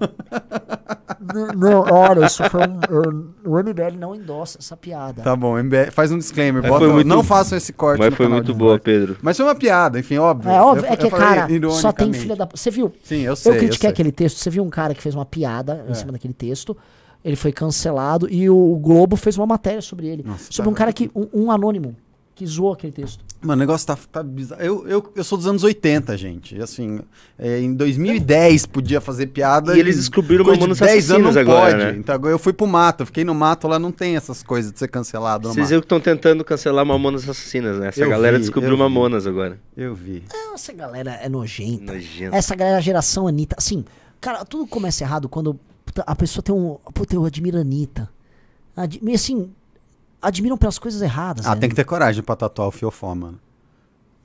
Não, 1.56 1.82
olha, 1.92 2.26
isso 2.26 2.44
foi 2.50 2.62
um. 2.68 3.32
o 3.46 3.58
MBL 3.60 3.98
não 3.98 4.14
endossa 4.16 4.58
essa 4.60 4.76
piada. 4.76 4.89
Tá 5.24 5.36
bom, 5.36 5.58
MBL, 5.58 5.92
faz 5.92 6.12
um 6.12 6.18
disclaimer, 6.18 6.62
Mas 6.62 6.72
bota, 6.72 6.88
muito- 6.88 7.08
não 7.08 7.24
façam 7.24 7.58
esse 7.58 7.72
corte 7.74 8.00
Mas 8.00 8.10
no 8.12 8.16
foi 8.16 8.26
canal 8.26 8.40
muito 8.40 8.54
boa. 8.54 8.80
Pedro. 8.80 9.18
Mas 9.22 9.38
foi 9.38 9.46
uma 9.46 9.56
piada, 9.56 10.00
enfim, 10.00 10.18
óbvio. 10.18 10.50
É 10.52 10.62
óbvio, 10.62 10.86
Eu- 10.86 10.94
é 10.94 10.98
que, 10.98 11.06
eu 11.06 11.12
cara, 11.12 11.48
só 11.72 11.92
tem 11.92 12.12
filha 12.14 12.36
da. 12.36 12.48
Você 12.54 12.70
viu? 12.72 12.92
Sim, 13.04 13.22
eu 13.22 13.36
sei, 13.36 13.52
eu 13.52 13.58
critiquei 13.58 13.88
sei. 13.88 13.90
aquele 13.90 14.12
texto. 14.12 14.38
Você 14.38 14.50
viu 14.50 14.64
um 14.64 14.70
cara 14.70 14.94
que 14.94 15.02
fez 15.02 15.14
uma 15.16 15.26
piada 15.26 15.86
É. 15.88 15.92
em 15.92 15.94
cima 15.94 16.12
daquele 16.12 16.34
texto. 16.34 16.76
Ele 17.24 17.36
foi 17.36 17.52
cancelado 17.52 18.28
e 18.32 18.50
o 18.50 18.76
Globo 18.82 19.16
fez 19.18 19.38
uma 19.38 19.46
matéria 19.46 19.82
sobre 19.82 20.08
ele. 20.08 20.24
Nossa, 20.26 20.46
sobre 20.50 20.64
tá- 20.68 20.72
um 20.72 20.74
cara 20.74 20.94
que. 20.94 21.12
Um, 21.14 21.28
um 21.46 21.52
anônimo 21.52 21.96
que 22.40 22.48
zoou 22.48 22.72
aquele 22.72 22.94
texto. 22.94 23.24
Mano, 23.42 23.60
o 23.60 23.60
negócio 23.60 23.86
tá, 23.86 23.98
tá 24.12 24.24
bizarro. 24.24 24.62
Eu, 24.62 24.88
eu, 24.88 25.14
eu 25.14 25.24
sou 25.26 25.38
dos 25.38 25.46
anos 25.46 25.62
80, 25.62 26.16
gente. 26.18 26.56
E, 26.56 26.62
Assim, 26.62 27.02
é, 27.38 27.60
em 27.60 27.74
2010 27.74 28.66
podia 28.66 29.02
fazer 29.02 29.28
piada. 29.28 29.76
E 29.76 29.80
eles 29.80 29.98
descobriram 29.98 30.46
coisa 30.46 30.58
de 30.58 30.62
Mamonas 30.62 30.80
10 30.80 31.12
anos 31.12 31.36
não 31.36 31.42
agora, 31.42 31.72
pode. 31.72 31.84
né? 31.84 31.96
Então 31.98 32.16
agora 32.16 32.34
eu 32.34 32.40
fui 32.40 32.54
pro 32.54 32.66
mato, 32.66 33.02
eu 33.02 33.06
fiquei 33.06 33.26
no 33.26 33.36
mato, 33.36 33.68
lá 33.68 33.78
não 33.78 33.92
tem 33.92 34.16
essas 34.16 34.42
coisas 34.42 34.72
de 34.72 34.80
ser 34.80 34.88
cancelado 34.88 35.50
Vocês 35.50 35.68
viram 35.70 35.82
que 35.82 35.86
estão 35.86 36.00
tentando 36.00 36.44
cancelar 36.46 36.86
Mamonas 36.86 37.24
Assassinas, 37.24 37.78
né? 37.80 37.90
Essa 37.90 38.02
Eu 38.02 38.10
galera 38.10 38.38
vi, 38.38 38.44
descobriu 38.44 38.72
eu 38.72 38.78
vi. 38.78 38.84
Mamonas 38.84 39.28
agora. 39.28 39.60
Eu 39.76 39.94
vi. 39.94 40.24
Essa 40.54 40.72
galera 40.72 41.12
é 41.22 41.28
nojenta. 41.28 41.94
Nojento. 41.94 42.36
Essa 42.36 42.56
galera 42.56 42.78
é 42.78 42.80
a 42.80 42.82
geração 42.82 43.28
Anitta. 43.28 43.56
Assim, 43.58 43.84
cara, 44.22 44.46
tudo 44.46 44.66
começa 44.66 45.04
errado 45.04 45.28
quando 45.28 45.60
a 46.06 46.16
pessoa 46.16 46.42
tem 46.42 46.56
um. 46.56 46.78
Puta, 46.94 47.16
eu 47.16 47.26
admiro 47.26 47.58
a 47.58 47.62
Anitta. 47.62 48.10
E 49.02 49.14
assim, 49.14 49.52
admiram 50.22 50.58
pelas 50.58 50.78
coisas 50.80 51.02
erradas. 51.02 51.46
Ah, 51.46 51.56
né? 51.56 51.62
tem 51.62 51.70
que 51.70 51.76
ter 51.76 51.84
coragem 51.86 52.22
pra 52.24 52.36
tatuar 52.36 52.68
o 52.68 52.72
fiofó, 52.72 53.14
mano. 53.16 53.40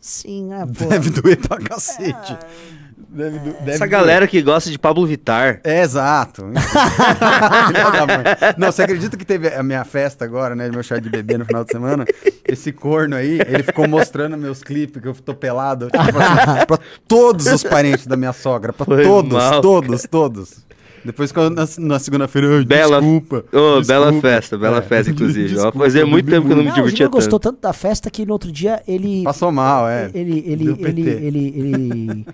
Sim, 0.00 0.52
é, 0.52 0.66
pô. 0.66 0.84
Deve 0.86 1.08
doer 1.10 1.38
pra 1.38 1.56
cacete. 1.58 2.36
Deve 3.08 3.38
do- 3.38 3.52
deve 3.52 3.70
Essa 3.70 3.78
doer. 3.78 3.90
galera 3.90 4.26
que 4.28 4.42
gosta 4.42 4.70
de 4.70 4.78
Pablo 4.78 5.06
Vittar. 5.06 5.60
É, 5.64 5.80
exato. 5.82 6.44
Não, 8.58 8.70
você 8.70 8.82
acredita 8.82 9.16
que 9.16 9.24
teve 9.24 9.48
a 9.48 9.62
minha 9.62 9.84
festa 9.84 10.24
agora, 10.24 10.54
né? 10.54 10.68
Meu 10.70 10.82
chá 10.82 10.98
de 10.98 11.08
bebê 11.08 11.38
no 11.38 11.44
final 11.44 11.64
de 11.64 11.72
semana? 11.72 12.04
Esse 12.46 12.72
corno 12.72 13.16
aí, 13.16 13.38
ele 13.46 13.62
ficou 13.62 13.88
mostrando 13.88 14.36
meus 14.36 14.62
clipes 14.62 15.00
que 15.00 15.08
eu 15.08 15.14
tô 15.14 15.34
pelado. 15.34 15.88
Tipo 15.90 16.18
assim, 16.18 16.66
pra 16.66 16.78
todos 17.08 17.46
os 17.46 17.62
parentes 17.62 18.06
da 18.06 18.16
minha 18.16 18.32
sogra. 18.32 18.72
Pra 18.72 18.84
Foi 18.84 19.02
todos, 19.04 19.32
mal, 19.32 19.60
todos, 19.60 20.02
todos. 20.02 20.64
Depois, 21.04 21.30
quando, 21.32 21.54
na, 21.54 21.66
na 21.78 21.98
segunda-feira, 21.98 22.58
"Ai, 22.58 22.64
Bela- 22.64 23.00
desculpa. 23.00 23.36
Ô, 23.52 23.80
desculpa." 23.80 23.86
bela 23.86 24.12
festa, 24.20 24.56
bela 24.58 24.78
É. 24.78 24.82
festa, 24.82 25.10
inclusive. 25.12 25.48
Desculpa, 25.54 25.78
Fazia 25.78 26.06
muito 26.06 26.30
tempo 26.30 26.46
que 26.46 26.52
eu 26.52 26.56
não 26.56 26.64
me 26.64 26.70
divertia 26.72 27.06
Júnior 27.06 27.10
gostou 27.10 27.38
tanto. 27.38 27.52
tanto 27.56 27.62
da 27.62 27.72
festa 27.72 28.10
que 28.10 28.24
no 28.24 28.32
outro 28.32 28.50
dia 28.50 28.82
ele. 28.88 29.22
Passou 29.22 29.52
mal, 29.52 29.86
é. 29.88 30.10
Ele, 30.14 30.42
ele, 30.46 30.70
ele, 30.80 31.10
ele, 31.10 31.54
ele, 31.56 32.26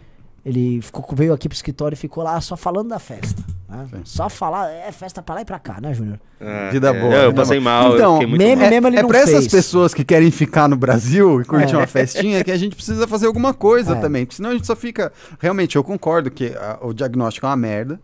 ele 0.47 0.81
ficou, 0.83 1.05
veio 1.15 1.33
aqui 1.33 1.49
pro 1.49 1.55
escritório 1.57 1.95
e 1.95 1.99
ficou 1.99 2.23
lá 2.25 2.41
só 2.41 2.57
falando 2.57 2.89
da 2.89 2.99
festa. 2.99 3.43
né? 3.69 3.87
Só 4.05 4.29
falar, 4.29 4.71
é 4.71 4.91
festa 4.91 5.23
pra 5.23 5.35
lá 5.37 5.41
e 5.43 5.45
pra 5.45 5.59
cá, 5.59 5.79
né, 5.81 5.93
Júnior? 5.93 6.19
Ah, 6.41 6.71
Vida 6.73 6.89
é, 6.91 6.93
boa. 7.01 7.15
Eu 7.15 7.31
vida 7.31 7.43
passei 7.43 7.61
boa. 7.61 7.71
mal, 7.73 7.95
Então, 7.95 8.07
eu 8.07 8.13
fiquei 8.15 8.27
muito 8.27 8.41
meme 8.43 8.57
mal. 8.57 8.65
É, 8.67 8.71
mesmo 8.71 8.87
ele 8.89 8.97
é 8.99 9.05
pra 9.07 9.19
essas 9.19 9.31
fez. 9.41 9.49
pessoas 9.49 9.93
que 9.95 10.05
querem 10.05 10.31
ficar 10.31 10.69
no 10.69 10.77
Brasil 10.77 11.41
e 11.41 11.45
curtir 11.45 11.75
É. 11.75 11.77
uma 11.77 11.87
festinha 11.87 12.43
que 12.43 12.51
a 12.51 12.57
gente 12.57 12.75
precisa 12.75 13.07
fazer 13.07 13.27
alguma 13.27 13.53
coisa 13.53 13.93
É. 13.97 14.01
também. 14.01 14.25
Porque 14.25 14.37
senão 14.37 14.51
a 14.51 14.55
gente 14.55 14.67
só 14.67 14.75
fica. 14.75 15.13
Realmente, 15.39 15.77
eu 15.77 15.85
concordo 15.85 16.31
que 16.31 16.53
ah, 16.57 16.79
o 16.83 16.93
diagnóstico 16.93 17.47
é 17.47 17.49
uma 17.51 17.57
merda. 17.57 18.01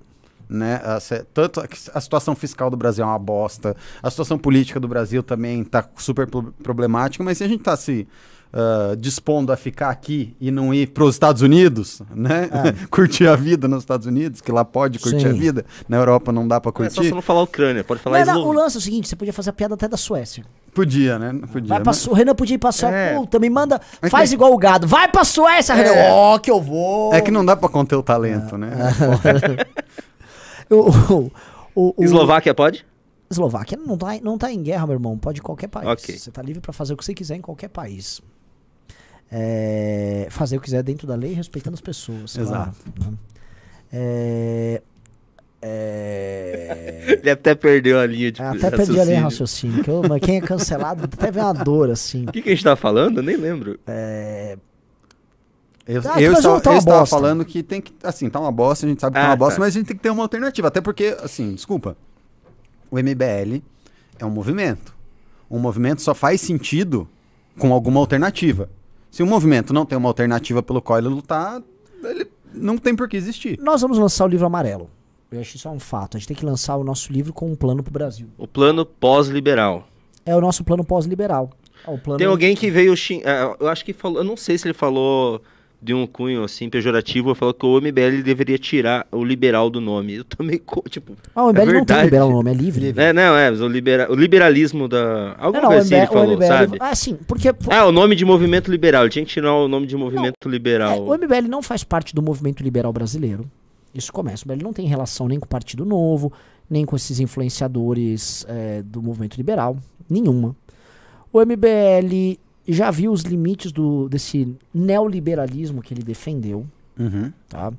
Né? 0.49 0.80
A 0.84 0.99
Tanto 1.34 1.61
a, 1.61 1.66
a 1.94 2.01
situação 2.01 2.34
fiscal 2.36 2.70
do 2.70 2.76
Brasil 2.76 3.05
é 3.05 3.07
uma 3.09 3.18
bosta, 3.18 3.74
a 4.03 4.11
situação 4.11 4.38
política 4.38 4.78
do 4.78 4.86
Brasil 4.88 5.22
também 5.22 5.64
tá 5.64 5.84
super 5.97 6.26
pro- 6.28 6.55
problemática, 6.62 7.24
mas 7.24 7.38
se 7.38 7.44
a 7.44 7.49
gente 7.49 7.62
tá 7.64 7.76
se 7.76 8.07
ah, 8.53 8.94
dispondo 8.97 9.53
a 9.53 9.57
ficar 9.57 9.90
aqui 9.90 10.36
e 10.40 10.53
não 10.53 10.72
ir 10.72 10.86
para 10.90 11.03
os 11.03 11.16
Estados 11.16 11.42
Unidos, 11.42 12.01
né? 12.14 12.49
curtir 12.90 13.26
a 13.26 13.34
vida 13.34 13.66
nos 13.66 13.82
Estados 13.82 14.07
Unidos, 14.07 14.40
que 14.40 14.53
lá 14.53 14.64
pode 14.64 15.01
curtir 15.01 15.26
a 15.26 15.30
É. 15.30 15.32
Sim. 15.32 15.38
vida, 15.38 15.66
na 15.88 15.97
Europa 15.97 16.30
não 16.30 16.47
dá 16.47 16.61
para 16.61 16.70
É 16.70 16.72
só 16.72 16.78
curtir. 16.97 17.09
você 17.09 17.14
não 17.14 17.20
falar 17.22 17.42
Ucrânia, 17.42 17.82
pode 17.82 18.01
falar 18.01 18.18
Mas, 18.20 18.28
não, 18.28 18.47
o 18.47 18.53
lance 18.53 18.76
é 18.76 18.78
o 18.78 18.82
seguinte: 18.82 19.09
você 19.09 19.16
podia 19.16 19.32
fazer 19.32 19.51
a 19.51 19.53
piada 19.53 19.74
até 19.74 19.88
da 19.88 19.97
Suécia. 19.97 20.44
Podia, 20.72 21.18
né? 21.18 21.32
Podia. 21.53 21.68
Vai 21.70 21.78
pra 21.80 21.86
mas- 21.92 22.07
O 22.07 22.12
Renan 22.12 22.34
podia 22.36 22.55
ir 22.55 22.59
pra 22.59 22.70
Suécia. 22.70 22.94
É. 22.97 23.14
Puta, 23.16 23.38
me 23.40 23.51
manda. 23.51 23.80
Mas 24.01 24.11
faz 24.12 24.30
tem- 24.30 24.36
igual 24.36 24.53
o 24.53 24.59
gado. 24.59 24.86
Vai 24.86 25.09
pra 25.09 25.24
Suécia, 25.24 25.74
Renan. 25.74 25.90
É. 25.90 26.11
Ó, 26.12 26.38
que 26.38 26.51
eu 26.51 26.61
vou. 26.62 27.12
É 27.12 27.20
que 27.20 27.30
não 27.32 27.44
dá 27.44 27.57
pra 27.57 27.68
conter 27.68 27.97
o 27.97 28.03
talento, 28.03 28.57
né? 28.57 28.70
O, 30.70 31.30
o, 31.74 31.94
o, 31.96 32.04
Eslováquia 32.04 32.54
pode? 32.54 32.84
Eslováquia 33.30 33.76
não 33.76 33.96
tá, 33.98 34.18
não 34.22 34.38
tá 34.38 34.52
em 34.52 34.62
guerra, 34.62 34.86
meu 34.86 34.94
irmão. 34.94 35.18
Pode 35.18 35.42
qualquer 35.42 35.68
país. 35.68 35.88
Ok. 35.88 36.18
Você 36.18 36.30
tá 36.30 36.42
livre 36.42 36.60
pra 36.60 36.72
fazer 36.72 36.94
o 36.94 36.96
que 36.96 37.04
você 37.04 37.14
quiser 37.14 37.36
em 37.36 37.40
qualquer 37.40 37.68
país. 37.68 38.20
É, 39.30 40.28
fazer 40.30 40.56
o 40.56 40.60
que 40.60 40.66
quiser 40.66 40.82
dentro 40.82 41.06
da 41.06 41.14
lei, 41.14 41.32
respeitando 41.32 41.74
as 41.74 41.80
pessoas. 41.80 42.36
Exato. 42.36 42.76
Claro, 42.94 43.10
né? 43.10 43.18
É, 43.92 44.82
é, 45.62 47.18
Ele 47.20 47.30
até 47.30 47.54
perdeu 47.54 47.98
a 47.98 48.06
linha 48.06 48.30
de 48.30 48.40
até 48.40 48.70
perdi 48.70 49.00
a 49.00 49.04
linha 49.04 49.16
de 49.16 49.22
raciocínio. 49.22 49.82
Que 49.82 49.90
eu- 49.90 50.02
quem 50.22 50.36
é 50.36 50.40
cancelado 50.40 51.04
até 51.04 51.30
vem 51.30 51.42
uma 51.42 51.52
dor, 51.52 51.90
assim. 51.90 52.24
O 52.28 52.32
que, 52.32 52.42
que 52.42 52.48
a 52.50 52.52
gente 52.54 52.64
tava 52.64 52.76
falando? 52.76 53.18
Eu 53.18 53.22
nem 53.22 53.36
lembro. 53.36 53.78
É, 53.86 54.56
Eu, 55.87 56.03
Ah, 56.05 56.20
eu, 56.20 56.32
não 56.32 56.43
tá 56.61 56.72
eu 56.72 56.78
estava 56.78 56.99
bosta. 57.01 57.16
falando 57.16 57.45
que 57.45 57.62
tem 57.62 57.80
que. 57.80 57.93
Assim, 58.03 58.28
tá 58.28 58.41
uma 58.41 58.51
bosta, 58.51 58.87
a 58.87 58.89
gente 58.89 59.01
sabe 59.01 59.14
que 59.14 59.20
tá 59.20 59.26
Ah, 59.26 59.30
uma 59.30 59.37
bosta, 59.37 59.55
tá. 59.55 59.61
mas 59.61 59.74
a 59.74 59.78
gente 59.78 59.87
tem 59.87 59.97
que 59.97 60.03
ter 60.03 60.11
uma 60.11 60.22
alternativa. 60.22 60.66
Até 60.68 60.80
porque, 60.80 61.16
assim, 61.22 61.55
desculpa. 61.55 61.97
O 62.91 62.97
MBL 62.99 63.62
é 64.18 64.24
um 64.24 64.30
movimento. 64.30 64.95
Um 65.51 65.59
movimento 65.59 66.03
só 66.03 66.14
faz 66.14 66.41
sentido 66.41 67.09
com 67.59 67.72
alguma 67.72 68.01
alternativa. 68.01 68.68
Se 69.11 69.22
o 69.22 69.26
movimento 69.26 69.72
não 69.72 69.87
tem 69.87 69.97
uma 69.97 70.09
alternativa 70.09 70.62
pelo 70.62 70.82
qual 70.82 70.99
ele 70.99 71.09
lutar, 71.09 71.62
ele 72.03 72.26
não 72.53 72.76
tem 72.76 72.95
por 72.95 73.09
que 73.09 73.16
existir. 73.16 73.59
nós 73.61 73.80
vamos 73.80 73.97
lançar 73.99 74.24
o 74.24 74.28
livro 74.28 74.47
amarelo. 74.47 74.91
Eu 75.30 75.41
acho 75.41 75.57
isso 75.57 75.66
é 75.68 75.70
um 75.70 75.78
fato. 75.80 76.16
A 76.16 76.20
gente 76.20 76.28
tem 76.28 76.37
que 76.37 76.45
lançar 76.45 76.76
o 76.76 76.84
nosso 76.84 77.12
livro 77.12 77.32
com 77.32 77.51
um 77.51 77.55
plano 77.57 77.82
pro 77.82 77.93
Brasil. 77.93 78.28
O 78.39 78.47
plano 78.47 78.84
pós-liberal. 78.84 79.87
É 80.24 80.34
o 80.37 80.41
nosso 80.41 80.62
plano 80.64 80.84
pós-liberal. 80.84 81.51
É 81.87 81.91
o 81.91 81.99
plano 81.99 82.18
Tem 82.18 82.26
alguém 82.26 82.55
que 82.57 82.70
veio 82.70 82.97
xin- 82.97 83.22
é, 83.24 83.55
Eu 83.61 83.68
acho 83.68 83.84
que 83.84 83.93
falou. 83.93 84.18
Eu 84.18 84.24
não 84.24 84.37
sei 84.37 84.57
se 84.59 84.66
ele 84.66 84.74
falou 84.74 85.41
de 85.87 85.95
um 85.95 86.05
cunho 86.05 86.43
assim 86.43 86.68
pejorativo, 86.68 87.32
falou 87.34 87.55
que 87.55 87.64
o 87.64 87.80
MBL 87.80 88.22
deveria 88.24 88.59
tirar 88.59 89.07
o 89.12 89.24
liberal 89.24 89.70
do 89.70 89.80
nome. 89.80 90.16
Eu 90.16 90.24
também, 90.24 90.61
tipo. 90.91 91.16
Ah, 91.32 91.45
o 91.45 91.53
MBL 91.53 91.61
é 91.61 91.72
não 91.74 91.84
tem 91.84 92.03
liberal 92.03 92.28
no 92.28 92.37
nome, 92.37 92.51
é 92.51 92.55
livre. 92.55 92.93
É, 92.97 93.12
não, 93.12 93.37
é, 93.37 93.51
o, 93.53 93.68
libera... 93.68 94.11
o 94.11 94.16
liberalismo 94.16 94.89
da. 94.89 95.37
Alguma 95.39 95.53
Não, 95.53 95.61
não, 95.61 95.68
coisa 95.68 95.82
assim 95.82 95.95
ele 95.95 96.07
falou, 96.09 96.34
MBL 96.34 96.47
sabe? 96.47 96.76
Ah, 96.80 96.95
sim, 96.95 97.16
porque 97.26 97.55
Ah, 97.70 97.87
o 97.87 97.93
nome 97.93 98.16
de 98.16 98.24
movimento 98.24 98.68
liberal. 98.68 99.05
Ele 99.05 99.11
tinha 99.11 99.24
que 99.24 99.30
tirar 99.30 99.55
o 99.55 99.68
nome 99.68 99.87
de 99.87 99.97
movimento 99.97 100.34
é, 100.45 100.49
liberal. 100.49 101.07
o 101.07 101.14
MBL 101.16 101.49
não 101.49 101.62
faz 101.62 101.84
parte 101.84 102.12
do 102.12 102.20
movimento 102.20 102.64
liberal 102.64 102.93
brasileiro. 102.93 103.49
Isso 103.95 104.12
começa. 104.12 104.45
O 104.45 104.49
MBL 104.49 104.64
não 104.64 104.72
tem 104.72 104.89
relação 104.89 105.28
nem 105.28 105.39
com 105.39 105.47
o 105.47 105.49
Partido 105.49 105.84
Novo, 105.84 106.32
nem 106.68 106.84
com 106.84 106.97
esses 106.97 107.20
influenciadores 107.20 108.45
é, 108.49 108.82
do 108.82 109.01
movimento 109.01 109.37
liberal. 109.37 109.76
Nenhuma. 110.11 110.57
O 111.32 111.41
MBL 111.41 112.39
já 112.66 112.90
viu 112.90 113.12
os 113.12 113.22
limites 113.22 113.72
do, 113.72 114.08
desse 114.08 114.56
neoliberalismo 114.72 115.82
que 115.82 115.94
ele 115.94 116.02
defendeu. 116.02 116.66
Uhum. 116.98 117.32
tá? 117.48 117.72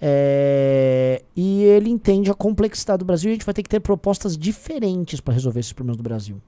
É, 0.00 1.22
e 1.34 1.62
ele 1.64 1.90
entende 1.90 2.30
a 2.30 2.34
complexidade 2.34 3.00
do 3.00 3.04
Brasil 3.04 3.30
e 3.30 3.32
a 3.32 3.34
gente 3.34 3.44
vai 3.44 3.54
ter 3.54 3.62
que 3.62 3.68
ter 3.68 3.80
propostas 3.80 4.36
diferentes 4.36 5.20
para 5.20 5.34
resolver 5.34 5.60
esses 5.60 5.72
problemas 5.72 5.96
do 5.96 6.02
Brasil. 6.02 6.40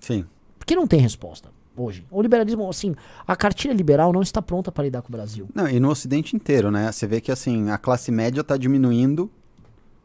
Sim. 0.00 0.24
Porque 0.58 0.74
não 0.74 0.86
tem 0.86 1.00
resposta 1.00 1.48
hoje. 1.76 2.04
O 2.10 2.20
liberalismo, 2.20 2.68
assim, 2.68 2.94
a 3.26 3.36
cartilha 3.36 3.72
liberal 3.72 4.12
não 4.12 4.22
está 4.22 4.42
pronta 4.42 4.72
para 4.72 4.84
lidar 4.84 5.02
com 5.02 5.08
o 5.08 5.12
Brasil. 5.12 5.48
Não, 5.54 5.68
e 5.68 5.78
no 5.78 5.90
Ocidente 5.90 6.34
inteiro, 6.34 6.70
né? 6.70 6.90
Você 6.90 7.06
vê 7.06 7.20
que 7.20 7.30
assim, 7.30 7.70
a 7.70 7.78
classe 7.78 8.10
média 8.10 8.40
está 8.40 8.56
diminuindo 8.56 9.30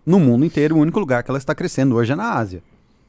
no 0.05 0.19
mundo 0.19 0.45
inteiro. 0.45 0.75
O 0.75 0.79
único 0.79 0.99
lugar 0.99 1.23
que 1.23 1.31
ela 1.31 1.37
está 1.37 1.55
crescendo 1.55 1.95
hoje 1.95 2.13
é 2.13 2.15
na 2.15 2.33
Ásia. 2.33 2.61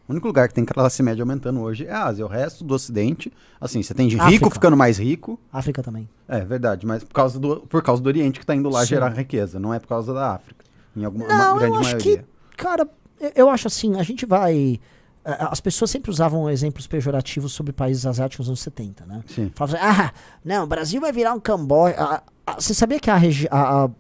O 0.09 0.12
único 0.12 0.26
lugar 0.26 0.46
que 0.48 0.54
tem 0.54 0.64
classe 0.64 1.02
média 1.02 1.22
aumentando 1.22 1.61
hoje 1.61 1.84
é 1.86 1.90
a 1.92 2.04
Ásia. 2.04 2.24
O 2.24 2.28
resto 2.28 2.62
do 2.64 2.74
Ocidente, 2.74 3.32
assim, 3.61 3.82
você 3.82 3.92
tem 3.92 4.07
de 4.07 4.14
rico 4.14 4.24
África. 4.26 4.50
ficando 4.50 4.76
mais 4.76 4.98
rico. 4.98 5.38
África 5.52 5.82
também. 5.82 6.09
É 6.28 6.40
verdade, 6.44 6.86
mas 6.86 7.02
por 7.02 7.12
causa 7.12 7.38
do, 7.40 7.57
por 7.62 7.82
causa 7.82 8.00
do 8.02 8.07
Oriente 8.07 8.38
que 8.38 8.44
está 8.44 8.54
indo 8.54 8.68
lá 8.68 8.80
Sim. 8.82 8.86
gerar 8.88 9.09
riqueza, 9.11 9.59
não 9.59 9.74
é 9.74 9.78
por 9.80 9.88
causa 9.88 10.14
da 10.14 10.34
África. 10.34 10.64
Em 10.96 11.04
alguma 11.04 11.26
Não, 11.26 11.59
grande 11.59 11.74
eu 11.74 11.80
acho 11.80 11.90
maioria. 11.96 12.18
que, 12.18 12.24
cara, 12.57 12.88
eu- 13.34 13.50
acho 13.50 13.66
assim, 13.66 13.98
a 13.98 14.02
gente 14.02 14.24
vai. 14.24 14.80
As 15.24 15.61
pessoas 15.61 15.90
sempre 15.90 16.09
usavam 16.09 16.48
exemplos 16.48 16.86
pejorativos 16.86 17.52
sobre 17.52 17.72
países 17.72 18.07
asiáticos 18.07 18.46
nos 18.46 18.50
anos 18.50 18.61
70, 18.61 19.04
né? 19.07 19.22
Sim. 19.26 19.50
Falavam 19.57 19.80
assim, 19.80 20.00
ah, 20.02 20.12
não, 20.44 20.62
o 20.62 20.66
Brasil 20.68 21.00
vai 21.00 21.11
virar 21.11 21.32
um 21.34 21.40
Camboja. 21.40 21.96
Ah, 21.98 22.22
ah, 22.46 22.54
Você 22.61 22.72
sabia 22.72 23.00
que 23.00 23.11
a, 23.11 23.16
regi- 23.16 23.48
a- 23.50 23.90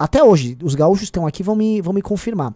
Até 0.00 0.22
hoje, 0.22 0.56
os 0.62 0.74
gaúchos 0.76 1.04
estão 1.04 1.26
aqui 1.26 1.42
vão 1.42 1.54
me, 1.56 1.80
vão 1.80 1.92
me 1.92 2.02
confirmar. 2.02 2.52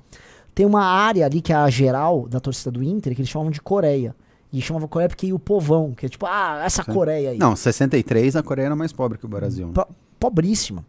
Tem 0.55 0.66
uma 0.66 0.84
área 0.84 1.24
ali 1.26 1.40
que 1.40 1.53
é 1.53 1.57
a 1.57 1.68
geral 1.70 2.28
da 2.28 2.38
torcida 2.40 2.70
do 2.70 2.82
Inter, 2.82 3.14
que 3.14 3.20
eles 3.20 3.28
chamavam 3.30 3.50
de 3.50 3.61
Coreia. 3.61 4.14
E 4.53 4.61
chamavam 4.61 4.86
Coreia 4.86 5.09
porque 5.09 5.26
ia 5.26 5.34
o 5.34 5.38
povão, 5.38 5.92
que 5.92 6.05
é 6.05 6.09
tipo, 6.11 6.26
ah, 6.26 6.61
essa 6.64 6.84
Coreia 6.84 7.30
aí. 7.30 7.38
Não, 7.38 7.57
63 7.57 8.36
a 8.36 8.42
Coreia 8.42 8.66
era 8.66 8.76
mais 8.76 8.92
pobre 8.92 9.16
que 9.16 9.24
o 9.24 9.28
Brasil. 9.28 9.68
né? 9.68 9.72
Po- 9.72 9.88
pobríssima. 10.20 10.84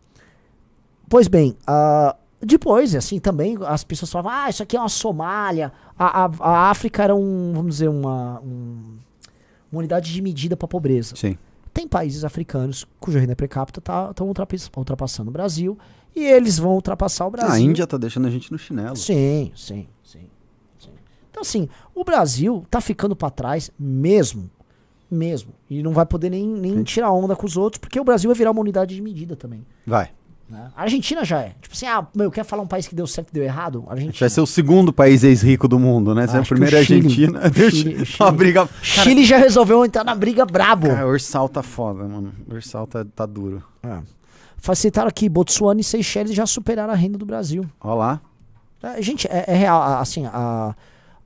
Pois 1.09 1.28
bem, 1.28 1.55
ah, 1.66 2.16
depois, 2.41 2.93
assim, 2.95 3.20
também 3.20 3.57
as 3.66 3.84
pessoas 3.84 4.11
falavam, 4.11 4.32
ah, 4.32 4.49
isso 4.49 4.61
aqui 4.64 4.76
é 4.76 4.80
uma 4.80 4.89
Somália. 4.89 5.72
A, 5.97 6.26
a, 6.26 6.32
a 6.39 6.70
África 6.70 7.03
era 7.03 7.16
um, 7.16 7.53
vamos 7.53 7.76
dizer, 7.76 7.88
uma, 7.89 8.41
um- 8.41 8.97
uma 9.72 9.80
unidade 9.80 10.11
de 10.11 10.22
medida 10.22 10.57
para 10.57 10.68
pobreza. 10.68 11.16
Sim. 11.16 11.38
Tem 11.74 11.88
países 11.88 12.24
africanos 12.24 12.86
cuja 12.99 13.20
renda 13.20 13.36
per 13.36 13.47
capita 13.49 13.82
estão 14.11 14.28
ultrapassando 14.78 15.30
o 15.30 15.34
Brasil 15.34 15.78
e 16.16 16.24
eles 16.26 16.57
vão 16.59 16.74
ultrapassar 16.74 17.26
o 17.28 17.32
Brasil. 17.32 17.51
Ah, 17.51 17.55
a 17.55 17.59
Índia 17.59 17.88
tá 17.88 17.97
deixando 17.97 18.28
a 18.28 18.30
gente 18.30 18.51
no 18.51 18.57
chinelo. 18.57 18.95
Sim, 18.95 19.51
sim, 19.55 19.88
sim, 20.03 20.28
sim. 20.80 20.89
Então, 21.32 21.41
assim, 21.41 21.68
o 21.95 22.03
Brasil 22.03 22.66
tá 22.70 22.80
ficando 22.82 23.16
para 23.16 23.30
trás 23.30 23.72
mesmo. 23.80 24.49
Mesmo. 25.09 25.53
E 25.70 25.84
não 25.84 25.93
vai 25.93 26.05
poder 26.07 26.30
nem, 26.32 26.47
nem 26.47 26.82
tirar 26.84 27.11
onda 27.11 27.36
com 27.36 27.45
os 27.45 27.55
outros, 27.55 27.80
porque 27.80 27.99
o 27.99 28.03
Brasil 28.03 28.30
vai 28.30 28.36
virar 28.38 28.51
uma 28.51 28.61
unidade 28.61 28.95
de 28.95 29.01
medida 29.01 29.36
também. 29.36 29.64
Vai. 29.86 30.09
né? 30.49 30.72
A 30.76 30.82
Argentina 30.84 31.24
já 31.24 31.39
é. 31.39 31.55
Tipo 31.61 31.76
assim, 31.76 31.86
ah, 31.86 32.07
meu, 32.16 32.32
quer 32.32 32.43
falar 32.43 32.64
um 32.64 32.68
país 32.68 32.88
que 32.88 32.95
deu 32.95 33.05
certo 33.05 33.30
e 33.30 33.34
deu 33.34 33.43
errado? 33.43 33.84
A 33.88 33.91
Argentina. 33.91 34.18
vai 34.20 34.30
ser 34.30 34.41
o 34.41 34.47
segundo 34.47 34.91
país 34.91 35.24
ex-rico 35.24 35.68
do 35.68 35.78
mundo, 35.78 36.16
né? 36.16 36.26
Você 36.26 36.38
é 36.38 36.39
a 36.39 36.43
primeira 36.43 36.84
Chile- 36.84 37.05
Argentina. 37.05 37.41
Chile- 37.70 37.95
Uma 37.95 38.05
Chile- 38.05 38.32
briga. 38.32 38.70
Chile 38.82 39.24
já 39.24 39.38
resolveu 39.38 39.86
entrar 39.86 40.03
na 40.03 40.16
briga 40.16 40.45
brabo. 40.47 40.88
Cara, 40.88 41.05
o 41.07 41.11
Ursal 41.11 41.47
tá 41.47 41.61
foda, 41.61 42.03
mano. 42.07 42.34
O 42.49 42.55
Ursal 42.55 42.88
tá, 42.88 43.05
tá 43.16 43.26
duro. 43.28 43.61
É. 43.84 43.99
Facilitaram 44.64 45.09
aqui, 45.09 45.28
Botsuana 45.28 45.82
e 45.82 45.84
Seychelles 45.84 46.34
já 46.34 46.45
superaram 46.45 46.93
a 46.93 46.95
renda 46.95 47.18
do 47.18 47.26
Brasil. 47.26 47.66
Ó 47.82 47.93
lá. 47.95 48.22
É, 48.82 49.01
gente, 49.01 49.28
é, 49.28 49.43
é 49.45 49.55
real, 49.55 49.82
assim, 49.99 50.26
a- 50.26 50.74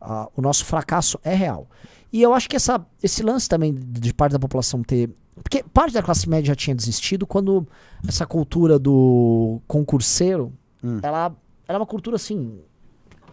a- 0.01 0.27
o 0.35 0.41
nosso 0.41 0.65
fracasso 0.65 1.19
é 1.23 1.35
real. 1.35 1.67
E 2.11 2.19
eu 2.19 2.33
acho 2.33 2.49
que 2.49 2.55
essa, 2.55 2.83
esse 3.01 3.21
lance 3.21 3.47
também 3.47 3.75
de 3.75 4.11
parte 4.11 4.31
da 4.33 4.39
população 4.39 4.81
ter. 4.81 5.11
Porque 5.43 5.61
parte 5.71 5.93
da 5.93 6.01
classe 6.01 6.27
média 6.27 6.47
já 6.47 6.55
tinha 6.55 6.75
desistido 6.75 7.27
quando 7.27 7.67
essa 8.07 8.25
cultura 8.25 8.79
do 8.79 9.61
concurseiro, 9.67 10.51
Hum. 10.83 10.99
ela, 11.03 11.25
ela 11.67 11.77
é 11.77 11.77
uma 11.77 11.85
cultura 11.85 12.15
assim. 12.15 12.59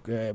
é, 0.06 0.34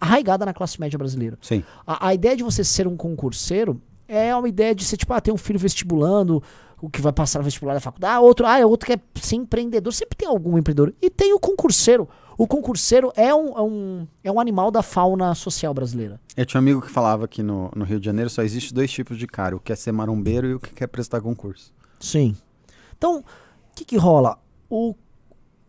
arraigada 0.00 0.46
na 0.46 0.54
classe 0.54 0.80
média 0.80 0.96
brasileira. 0.98 1.38
Sim. 1.42 1.62
A, 1.86 2.08
a 2.08 2.14
ideia 2.14 2.34
de 2.34 2.42
você 2.42 2.64
ser 2.64 2.86
um 2.86 2.96
concurseiro 2.96 3.78
é 4.08 4.34
uma 4.34 4.48
ideia 4.48 4.74
de 4.74 4.82
ser 4.82 4.96
tipo, 4.96 5.12
ah, 5.12 5.20
tem 5.20 5.32
um 5.32 5.36
filho 5.36 5.58
vestibulando, 5.58 6.42
o 6.84 6.90
que 6.90 7.00
vai 7.00 7.12
passar 7.12 7.38
no 7.38 7.44
vestibular 7.44 7.72
da 7.72 7.80
faculdade, 7.80 8.14
ah, 8.14 8.20
outro, 8.20 8.46
ah, 8.46 8.58
é 8.58 8.66
outro 8.66 8.86
que 8.86 8.92
é 8.92 8.98
ser 9.14 9.36
empreendedor. 9.36 9.92
Sempre 9.92 10.16
tem 10.18 10.28
algum 10.28 10.58
empreendedor. 10.58 10.94
E 11.00 11.08
tem 11.08 11.32
o 11.32 11.40
concurseiro. 11.40 12.06
O 12.36 12.46
concurseiro 12.46 13.10
é 13.16 13.34
um, 13.34 13.56
é 13.56 13.62
um, 13.62 14.08
é 14.24 14.32
um 14.32 14.38
animal 14.38 14.70
da 14.70 14.82
fauna 14.82 15.34
social 15.34 15.72
brasileira. 15.72 16.20
Eu 16.36 16.44
tinha 16.44 16.60
um 16.60 16.62
amigo 16.62 16.82
que 16.82 16.90
falava 16.90 17.26
que 17.26 17.42
no, 17.42 17.70
no 17.74 17.84
Rio 17.84 17.98
de 17.98 18.04
Janeiro 18.04 18.28
só 18.28 18.42
existe 18.42 18.74
dois 18.74 18.90
tipos 18.92 19.16
de 19.16 19.26
cara: 19.26 19.56
o 19.56 19.58
que 19.58 19.66
quer 19.66 19.76
ser 19.76 19.92
marombeiro 19.92 20.46
e 20.46 20.54
o 20.54 20.60
que 20.60 20.74
quer 20.74 20.88
prestar 20.88 21.22
concurso. 21.22 21.72
Sim. 21.98 22.36
Então, 22.98 23.20
o 23.20 23.24
que 23.74 23.84
que 23.84 23.96
rola? 23.96 24.38
O, 24.68 24.94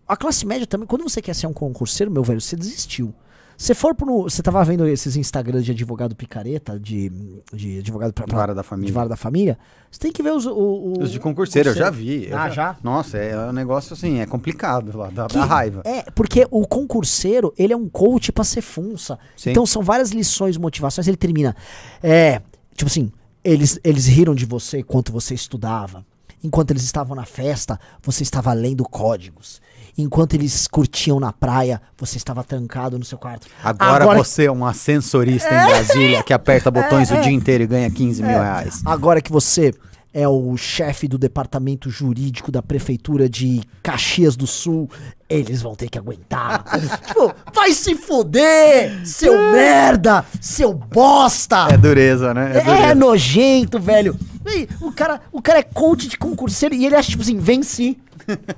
a 0.05 0.18
classe 0.18 0.45
média 0.45 0.68
também, 0.68 0.86
quando 0.86 1.03
você 1.03 1.22
quer 1.22 1.34
ser 1.34 1.47
um 1.47 1.53
concurseiro, 1.53 2.11
meu 2.11 2.24
velho, 2.24 2.41
você 2.41 2.57
desistiu. 2.57 3.13
Você 3.58 3.74
for 3.74 3.95
pro. 3.95 4.24
Você 4.24 4.41
tava 4.43 4.64
vendo 4.64 4.86
esses 4.88 5.16
Instagrams 5.16 5.64
de 5.66 5.72
advogado 5.72 6.16
picareta, 6.16 6.80
de, 6.80 7.12
de 7.53 7.80
advogado 7.80 8.12
pra, 8.14 8.26
pra- 8.26 8.38
Vara 8.38 8.53
da 8.56 8.62
de 8.62 8.68
família. 8.68 8.93
vara 8.93 9.10
da 9.10 9.16
família? 9.16 9.58
Você 9.89 9.99
tem 9.99 10.12
que 10.12 10.22
ver 10.22 10.32
os. 10.34 10.45
O, 10.45 10.51
o- 10.53 11.01
Os 11.01 11.12
de 11.12 11.20
concurseiro, 11.20 11.70
eu 11.70 11.76
já 11.76 11.89
vi. 11.89 12.28
eu 12.30 12.38
Ah, 12.38 12.49
já? 12.49 12.76
Nossa, 12.84 13.18
é 13.18 13.38
um 13.49 13.53
negócio 13.53 13.93
assim, 13.93 14.20
é 14.20 14.26
complicado 14.26 14.97
lá, 14.97 15.10
dá, 15.10 15.28
Que- 15.28 15.36
dá 15.36 15.45
raiva. 15.45 15.82
É, 15.86 16.03
porque 16.12 16.45
o 16.51 16.68
concurseiro, 16.68 17.53
ele 17.58 17.72
é 17.72 17.78
um 17.78 17.88
coach 17.88 18.32
pra 18.32 18.43
ser 18.43 18.62
funça. 18.62 19.18
Sim. 19.38 19.51
Então 19.51 19.66
são 19.66 19.82
várias 19.82 20.12
lições, 20.12 20.58
motivações. 20.58 21.08
Ele 21.08 21.18
termina. 21.18 21.56
É, 22.03 22.41
tipo 22.76 22.89
assim, 22.89 23.10
eles, 23.43 23.80
eles 23.84 24.06
riram 24.08 24.36
de 24.36 24.45
você 24.45 24.80
enquanto 24.80 25.12
você 25.14 25.34
estudava. 25.34 26.06
Enquanto 26.43 26.72
eles 26.72 26.84
estavam 26.84 27.16
na 27.16 27.26
festa, 27.26 27.80
você 28.03 28.22
estava 28.22 28.53
lendo 28.53 28.84
códigos. 28.84 29.62
Enquanto 29.98 30.34
eles 30.34 30.68
curtiam 30.68 31.20
na 31.20 31.32
praia, 31.32 31.82
você 31.98 32.18
estava 32.18 32.43
trancado 32.43 33.00
no 33.00 33.06
seu 33.06 33.18
quarto. 33.18 33.48
Agora, 33.64 34.16
você 34.18 34.46
é 34.46 34.52
um 34.52 34.66
ascensorista 34.66 35.50
em 35.50 35.66
Brasília 35.68 36.24
que 36.24 36.34
aperta 36.34 36.70
botões 36.70 37.12
o 37.12 37.18
dia 37.22 37.32
inteiro 37.32 37.64
e 37.64 37.68
ganha 37.68 37.89
15 37.89 38.22
mil 38.22 38.32
reais. 38.38 38.82
Agora 38.86 39.22
que 39.22 39.32
você 39.32 39.74
é 40.14 40.26
o 40.30 40.56
chefe 40.56 41.10
do 41.10 41.18
departamento 41.18 41.89
jurídico 41.89 42.50
da 42.50 42.62
prefeitura 42.64 43.28
de 43.28 43.62
Caxias 43.84 44.38
do 44.38 44.48
Sul, 44.48 44.89
eles 45.30 45.62
vão 45.62 45.76
ter 45.76 45.89
que 45.89 45.98
aguentar. 45.98 46.64
tipo, 47.06 47.34
vai 47.54 47.74
se 47.74 47.96
fuder, 47.96 49.06
seu 49.06 49.34
merda, 49.52 50.26
seu 50.39 50.74
bosta. 50.74 51.68
É 51.70 51.78
dureza, 51.78 52.34
né? 52.34 52.52
É 52.54 52.58
É, 52.60 52.64
dureza. 52.64 52.96
nojento, 52.96 53.78
velho. 53.78 54.18
E 54.46 54.70
o 54.80 54.91
cara, 54.91 55.20
o 55.34 55.41
cara 55.41 55.60
é 55.60 55.64
coach 55.64 56.08
de 56.08 56.18
concurseiro 56.18 56.74
e 56.74 56.86
ele 56.86 56.96
acha, 56.96 57.10
tipo 57.10 57.22
assim, 57.22 57.38
venci. 57.38 57.98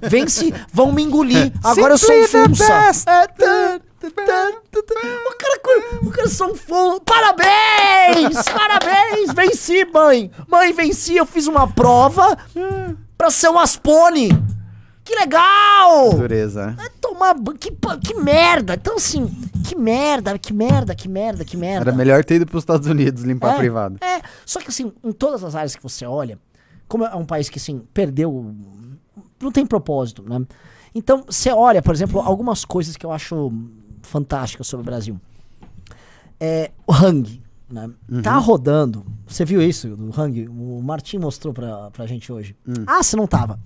Vence, 0.02 0.54
vão 0.72 0.92
me 0.92 1.04
engolir. 1.04 1.52
Agora 1.64 1.94
eu 1.94 1.98
sou 1.98 2.14
um 2.16 2.28
Simply. 2.28 2.64
É. 2.64 3.88
O 4.00 5.38
cara, 5.38 5.60
o 6.04 6.12
cara 6.12 6.30
sou 6.30 6.52
um 6.52 6.56
funça. 6.56 7.02
Parabéns! 7.02 8.44
Parabéns! 8.46 9.34
Venci, 9.34 9.86
mãe. 9.86 10.32
Mãe, 10.48 10.72
venci. 10.72 11.16
Eu 11.16 11.26
fiz 11.26 11.48
uma 11.48 11.68
prova 11.68 12.38
pra 13.18 13.32
ser 13.32 13.50
um 13.50 13.58
Aspone. 13.58 14.30
Que 15.04 15.16
legal! 15.16 16.14
Dureza? 16.14 16.76
É 16.86 16.90
tomar 17.00 17.34
que, 17.58 17.72
que 18.06 18.14
merda. 18.14 18.74
Então 18.74 18.98
assim, 18.98 19.26
que 19.66 19.74
merda, 19.74 20.38
que 20.38 20.54
merda, 20.54 20.94
que 20.94 21.08
merda, 21.08 21.46
que 21.46 21.56
merda. 21.56 21.90
Era 21.90 21.98
melhor 21.98 22.26
ter 22.26 22.36
ido 22.36 22.46
pros 22.46 22.64
Estados 22.64 22.88
Unidos 22.88 23.24
limpar 23.24 23.52
É, 23.52 23.54
a 23.54 23.58
privada. 23.58 23.98
É, 24.02 24.22
só 24.46 24.60
que 24.60 24.68
assim, 24.68 24.92
em 25.02 25.12
todas 25.14 25.44
as 25.46 25.56
áreas 25.56 25.76
que 25.76 25.82
você 25.82 26.06
olha, 26.06 26.38
como 26.90 27.06
é 27.06 27.16
um 27.16 27.26
país 27.26 27.50
que 27.50 27.58
assim, 27.58 27.82
perdeu. 27.94 28.54
Não 29.42 29.52
tem 29.52 29.66
propósito, 29.66 30.24
né? 30.28 30.46
Então, 30.94 31.24
você 31.28 31.52
olha, 31.52 31.82
por 31.82 31.94
exemplo, 31.94 32.20
algumas 32.22 32.66
coisas 32.66 32.98
que 32.98 33.06
eu 33.06 33.12
acho 33.12 33.52
fantásticas 34.02 34.68
sobre 34.68 34.82
o 34.82 34.86
Brasil. 34.86 35.20
É, 36.40 36.72
o 36.86 36.94
Hang, 36.94 37.42
né? 37.70 37.90
Tá 38.22 38.38
rodando. 38.38 39.06
Você 39.28 39.44
viu 39.46 39.62
isso 39.62 39.96
do 39.96 40.20
Hang? 40.20 40.48
O 40.48 40.82
Martim 40.82 41.18
mostrou 41.18 41.54
pra, 41.54 41.92
pra 41.92 42.06
gente 42.06 42.32
hoje. 42.32 42.56
Ah, 42.86 43.04
você 43.04 43.16
não 43.16 43.28
tava. 43.28 43.60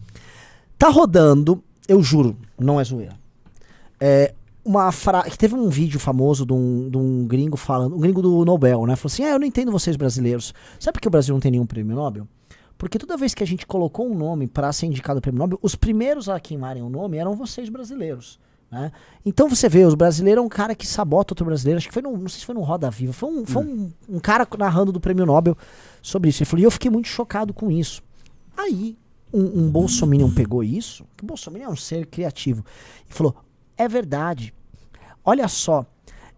Tá 0.77 0.89
rodando, 0.89 1.63
eu 1.87 2.01
juro, 2.01 2.35
não 2.59 2.79
é 2.79 2.83
zoeira. 2.83 3.15
É, 3.99 4.33
uma 4.65 4.91
fra... 4.91 5.23
que 5.23 5.37
teve 5.37 5.53
um 5.53 5.69
vídeo 5.69 5.99
famoso 5.99 6.45
de 6.45 6.53
um, 6.53 6.89
de 6.89 6.97
um 6.97 7.27
gringo 7.27 7.55
falando, 7.55 7.95
um 7.95 7.99
gringo 7.99 8.21
do 8.21 8.43
Nobel, 8.43 8.85
né? 8.85 8.95
Falou 8.95 9.13
assim: 9.13 9.23
"Ah, 9.23 9.31
eu 9.31 9.39
não 9.39 9.45
entendo 9.45 9.71
vocês 9.71 9.95
brasileiros. 9.95 10.53
Sabe 10.79 10.93
por 10.93 11.01
que 11.01 11.07
o 11.07 11.11
Brasil 11.11 11.33
não 11.33 11.39
tem 11.39 11.51
nenhum 11.51 11.65
prêmio 11.65 11.95
Nobel? 11.95 12.27
Porque 12.81 12.97
toda 12.97 13.15
vez 13.15 13.35
que 13.35 13.43
a 13.43 13.45
gente 13.45 13.67
colocou 13.67 14.09
um 14.09 14.15
nome 14.15 14.47
para 14.47 14.73
ser 14.73 14.87
indicado 14.87 15.19
ao 15.19 15.21
prêmio 15.21 15.37
Nobel, 15.37 15.59
os 15.61 15.75
primeiros 15.75 16.27
a 16.27 16.39
queimarem 16.39 16.81
o 16.81 16.89
nome 16.89 17.15
eram 17.15 17.35
vocês 17.35 17.69
brasileiros. 17.69 18.39
Né? 18.71 18.91
Então 19.23 19.47
você 19.47 19.69
vê, 19.69 19.85
os 19.85 19.93
brasileiros 19.93 20.41
é 20.41 20.43
um 20.43 20.49
cara 20.49 20.73
que 20.73 20.87
sabota 20.87 21.31
outro 21.33 21.45
brasileiro. 21.45 21.77
Acho 21.77 21.87
que 21.87 21.93
foi 21.93 22.01
num, 22.01 22.17
não 22.17 22.27
sei 22.27 22.39
se 22.39 22.45
foi 22.47 22.55
num 22.55 22.63
Roda 22.63 22.89
Viva, 22.89 23.13
foi 23.13 23.29
um, 23.29 23.45
foi 23.45 23.63
um, 23.63 23.91
um 24.09 24.19
cara 24.19 24.47
narrando 24.57 24.91
do 24.91 24.99
prêmio 24.99 25.27
Nobel 25.27 25.55
sobre 26.01 26.31
isso. 26.31 26.41
Ele 26.41 26.49
falou, 26.49 26.61
e 26.61 26.63
eu 26.63 26.71
fiquei 26.71 26.89
muito 26.89 27.07
chocado 27.07 27.53
com 27.53 27.69
isso. 27.69 28.01
Aí, 28.57 28.97
um, 29.31 29.61
um 29.61 29.69
Bolsominion 29.69 30.33
pegou 30.33 30.63
isso, 30.63 31.05
que 31.15 31.23
o 31.23 31.27
Bolsominion 31.27 31.67
é 31.67 31.69
um 31.69 31.75
ser 31.75 32.07
criativo, 32.07 32.65
e 33.07 33.13
falou: 33.13 33.35
é 33.77 33.87
verdade. 33.87 34.55
Olha 35.23 35.47
só. 35.47 35.85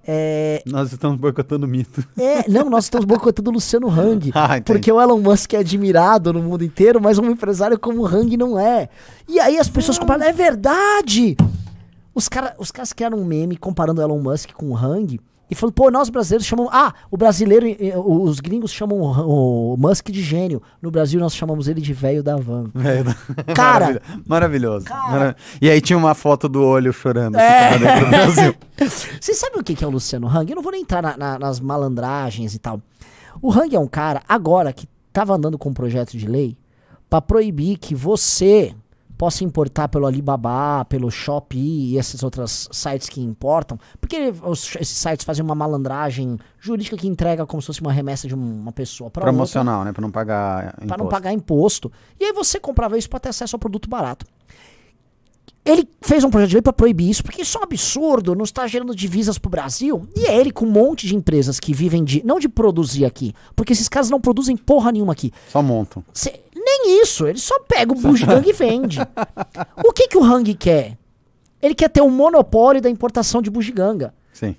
É, 0.05 0.61
Nós 0.65 0.91
estamos 0.91 1.17
boicotando 1.17 1.65
o 1.65 1.69
mito. 1.69 2.05
é, 2.17 2.49
não, 2.49 2.69
nós 2.69 2.85
estamos 2.85 3.05
boicotando 3.05 3.49
o 3.49 3.53
Luciano 3.53 3.89
Hang. 3.89 4.31
Ah, 4.35 4.59
porque 4.63 4.91
o 4.91 5.01
Elon 5.01 5.19
Musk 5.19 5.53
é 5.53 5.57
admirado 5.59 6.33
no 6.33 6.41
mundo 6.41 6.63
inteiro, 6.63 6.99
mas 7.01 7.17
um 7.17 7.29
empresário 7.29 7.79
como 7.79 8.01
o 8.01 8.05
Hang 8.05 8.35
não 8.35 8.59
é. 8.59 8.89
E 9.27 9.39
aí 9.39 9.57
as 9.57 9.69
pessoas 9.69 9.97
compraram, 9.97 10.25
é 10.25 10.33
verdade! 10.33 11.37
Os, 12.13 12.27
cara, 12.27 12.53
os 12.59 12.69
caras 12.71 12.91
criaram 12.93 13.17
um 13.17 13.25
meme 13.25 13.55
comparando 13.57 14.01
o 14.01 14.03
Elon 14.03 14.19
Musk 14.19 14.51
com 14.51 14.69
o 14.71 14.77
Hang. 14.77 15.19
E 15.53 15.55
falou, 15.55 15.71
pô, 15.71 15.91
nós 15.91 16.09
brasileiros 16.09 16.47
chamamos. 16.47 16.71
Ah, 16.73 16.91
o 17.11 17.15
brasileiro, 17.15 17.67
eh, 17.67 17.93
os 17.95 18.39
gringos 18.39 18.71
chamam 18.71 18.97
o, 19.01 19.77
Musk 19.77 20.09
de 20.09 20.21
gênio. 20.23 20.61
No 20.81 20.89
Brasil 20.89 21.19
nós 21.19 21.35
chamamos 21.35 21.67
ele 21.67 21.79
de 21.79 21.93
velho 21.93 22.23
da 22.23 22.35
van. 22.35 22.71
Cara, 23.55 23.85
Maravilha- 23.85 24.01
Maravilhoso. 24.25 24.85
Cara. 24.85 25.11
Mara- 25.11 25.35
E 25.61 25.69
aí 25.69 25.79
tinha 25.79 25.95
uma 25.97 26.15
foto 26.15 26.49
do 26.49 26.63
olho 26.63 26.91
chorando. 26.91 27.35
É. 27.37 27.69
assim, 27.69 27.83
lá 27.83 27.91
dentro 27.93 28.05
do 28.05 28.09
Brasil. 28.09 28.55
Vocês 29.21 29.37
sabem 29.37 29.59
o 29.59 29.63
que 29.63 29.83
é 29.83 29.87
o 29.87 29.91
Luciano 29.91 30.27
Hang? 30.27 30.49
Eu 30.51 30.55
não 30.55 30.63
vou 30.63 30.71
nem 30.71 30.81
entrar 30.81 31.03
na- 31.03 31.15
na- 31.15 31.37
nas 31.37 31.59
malandragens 31.59 32.55
e 32.55 32.59
tal. 32.59 32.81
O 33.41 33.51
Hang 33.51 33.75
é 33.75 33.79
um 33.79 33.87
cara, 33.87 34.21
agora, 34.27 34.73
que 34.73 34.87
tava 35.11 35.35
andando 35.35 35.57
com 35.59 35.69
um 35.69 35.73
projeto 35.73 36.17
de 36.17 36.25
lei 36.27 36.57
pra 37.09 37.21
proibir 37.21 37.77
que 37.77 37.93
você 37.93 38.73
possa 39.24 39.41
importar 39.45 39.88
pelo 39.88 40.05
Alibaba, 40.05 40.84
pelo 40.84 41.09
Shopee 41.09 41.93
e 41.93 41.97
esses 41.97 42.24
outros 42.24 42.67
sites 42.74 43.07
que 43.07 43.21
importam. 43.21 43.80
Porque 44.01 44.34
os- 44.43 44.76
esses 44.76 44.97
sites 44.97 45.26
fazem 45.26 45.41
uma 45.41 45.55
malandragem 45.55 46.38
jurídica 46.59 46.97
que 46.97 47.07
entrega 47.07 47.45
como 47.45 47.61
se 47.61 47.67
fosse 47.67 47.80
uma 47.80 47.93
remessa 47.93 48.28
de 48.28 48.36
um- 48.36 48.59
uma 48.63 48.74
pessoa 48.74 49.09
pra 49.09 49.21
outra. 49.21 49.32
Promocional, 49.32 49.86
né? 49.86 49.93
Pra 49.93 50.01
não 50.01 50.11
pagar 50.11 50.74
Pra 50.76 50.97
não 50.97 51.05
imposto. 51.05 51.09
pagar 51.09 51.32
imposto. 51.32 51.91
E 52.19 52.26
aí 52.26 52.34
você 52.34 52.59
comprava 52.59 52.97
isso 52.97 53.09
pra 53.09 53.17
ter 53.17 53.30
acesso 53.30 53.55
ao 53.55 53.59
produto 53.61 53.89
barato. 53.89 54.26
Ele 55.65 55.88
fez 56.01 56.21
um 56.26 56.30
projeto 56.30 56.49
de 56.49 56.55
lei 56.55 56.61
pra 56.61 56.74
proibir 56.74 57.09
isso, 57.09 57.24
porque 57.24 57.41
isso 57.43 57.57
é 57.57 57.61
um 57.61 57.63
absurdo, 57.63 58.36
não 58.36 58.43
está 58.43 58.67
gerando 58.67 58.93
divisas 58.93 59.38
pro 59.38 59.49
Brasil. 59.49 60.05
E 60.17 60.26
é 60.26 60.38
ele 60.38 60.51
com 60.51 60.65
um 60.65 60.69
monte 60.69 61.07
de 61.07 61.15
empresas 61.15 61.57
que 61.61 61.74
vivem 61.74 62.03
de. 62.03 62.21
Não 62.26 62.38
de 62.38 62.49
produzir 62.49 63.05
aqui, 63.05 63.34
porque 63.55 63.71
esses 63.71 63.88
caras 63.88 64.09
não 64.09 64.19
produzem 64.19 64.57
porra 64.57 64.91
nenhuma 64.91 65.13
aqui. 65.13 65.32
Só 65.47 65.61
montam. 65.63 66.03
Cê- 66.13 66.41
nem 66.64 67.01
isso, 67.01 67.28
ele 67.28 67.39
só 67.39 67.59
pega 67.68 67.91
o 67.93 67.95
bugiganga 67.95 68.47
e 68.49 68.53
vende. 68.53 68.99
O 69.84 69.91
que, 69.91 70.07
que 70.07 70.18
o 70.18 70.24
Hang 70.24 70.53
quer? 70.53 70.97
Ele 71.61 71.76
quer 71.76 71.89
ter 71.89 72.01
um 72.01 72.09
monopólio 72.09 72.82
da 72.82 72.89
importação 72.89 73.41
de 73.41 73.49
bugiganga. 73.49 74.14
Sim. 74.34 74.55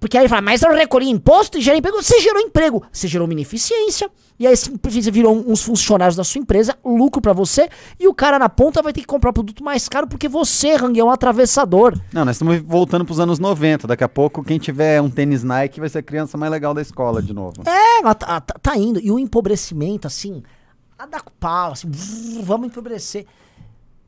Porque 0.00 0.16
aí 0.16 0.22
ele 0.22 0.28
fala, 0.28 0.40
mas 0.42 0.62
eu 0.62 0.72
recolhi 0.72 1.08
imposto 1.10 1.58
e 1.58 1.60
gerei 1.60 1.80
emprego. 1.80 2.00
Você 2.00 2.20
gerou 2.20 2.40
emprego, 2.40 2.82
você 2.92 3.08
gerou 3.08 3.26
uma 3.26 3.32
ineficiência. 3.32 4.08
E 4.38 4.46
aí 4.46 4.54
você 4.56 5.10
virou 5.10 5.34
uns 5.36 5.64
funcionários 5.64 6.14
da 6.14 6.22
sua 6.22 6.38
empresa, 6.38 6.78
lucro 6.84 7.20
pra 7.20 7.32
você. 7.32 7.68
E 7.98 8.06
o 8.06 8.14
cara 8.14 8.38
na 8.38 8.48
ponta 8.48 8.80
vai 8.80 8.92
ter 8.92 9.00
que 9.00 9.06
comprar 9.08 9.32
produto 9.32 9.64
mais 9.64 9.88
caro 9.88 10.06
porque 10.06 10.28
você, 10.28 10.74
Hang, 10.76 10.98
é 10.98 11.02
um 11.02 11.10
atravessador. 11.10 11.98
Não, 12.12 12.24
nós 12.24 12.36
estamos 12.36 12.60
voltando 12.60 13.04
pros 13.04 13.18
anos 13.18 13.40
90. 13.40 13.88
Daqui 13.88 14.04
a 14.04 14.08
pouco, 14.08 14.44
quem 14.44 14.58
tiver 14.60 15.02
um 15.02 15.10
tênis 15.10 15.42
Nike 15.42 15.80
vai 15.80 15.88
ser 15.88 15.98
a 15.98 16.02
criança 16.02 16.38
mais 16.38 16.52
legal 16.52 16.72
da 16.72 16.80
escola 16.80 17.20
de 17.20 17.34
novo. 17.34 17.54
É, 17.66 18.00
mas 18.02 18.14
tá, 18.14 18.40
tá- 18.40 18.54
tá 18.62 18.76
indo. 18.76 19.00
E 19.00 19.10
o 19.10 19.18
empobrecimento, 19.18 20.06
assim, 20.06 20.44
a 20.98 21.06
dar 21.06 21.22
com 21.22 21.30
pau, 21.38 21.72
assim, 21.72 21.88
vamos 22.42 22.66
empobrecer. 22.68 23.24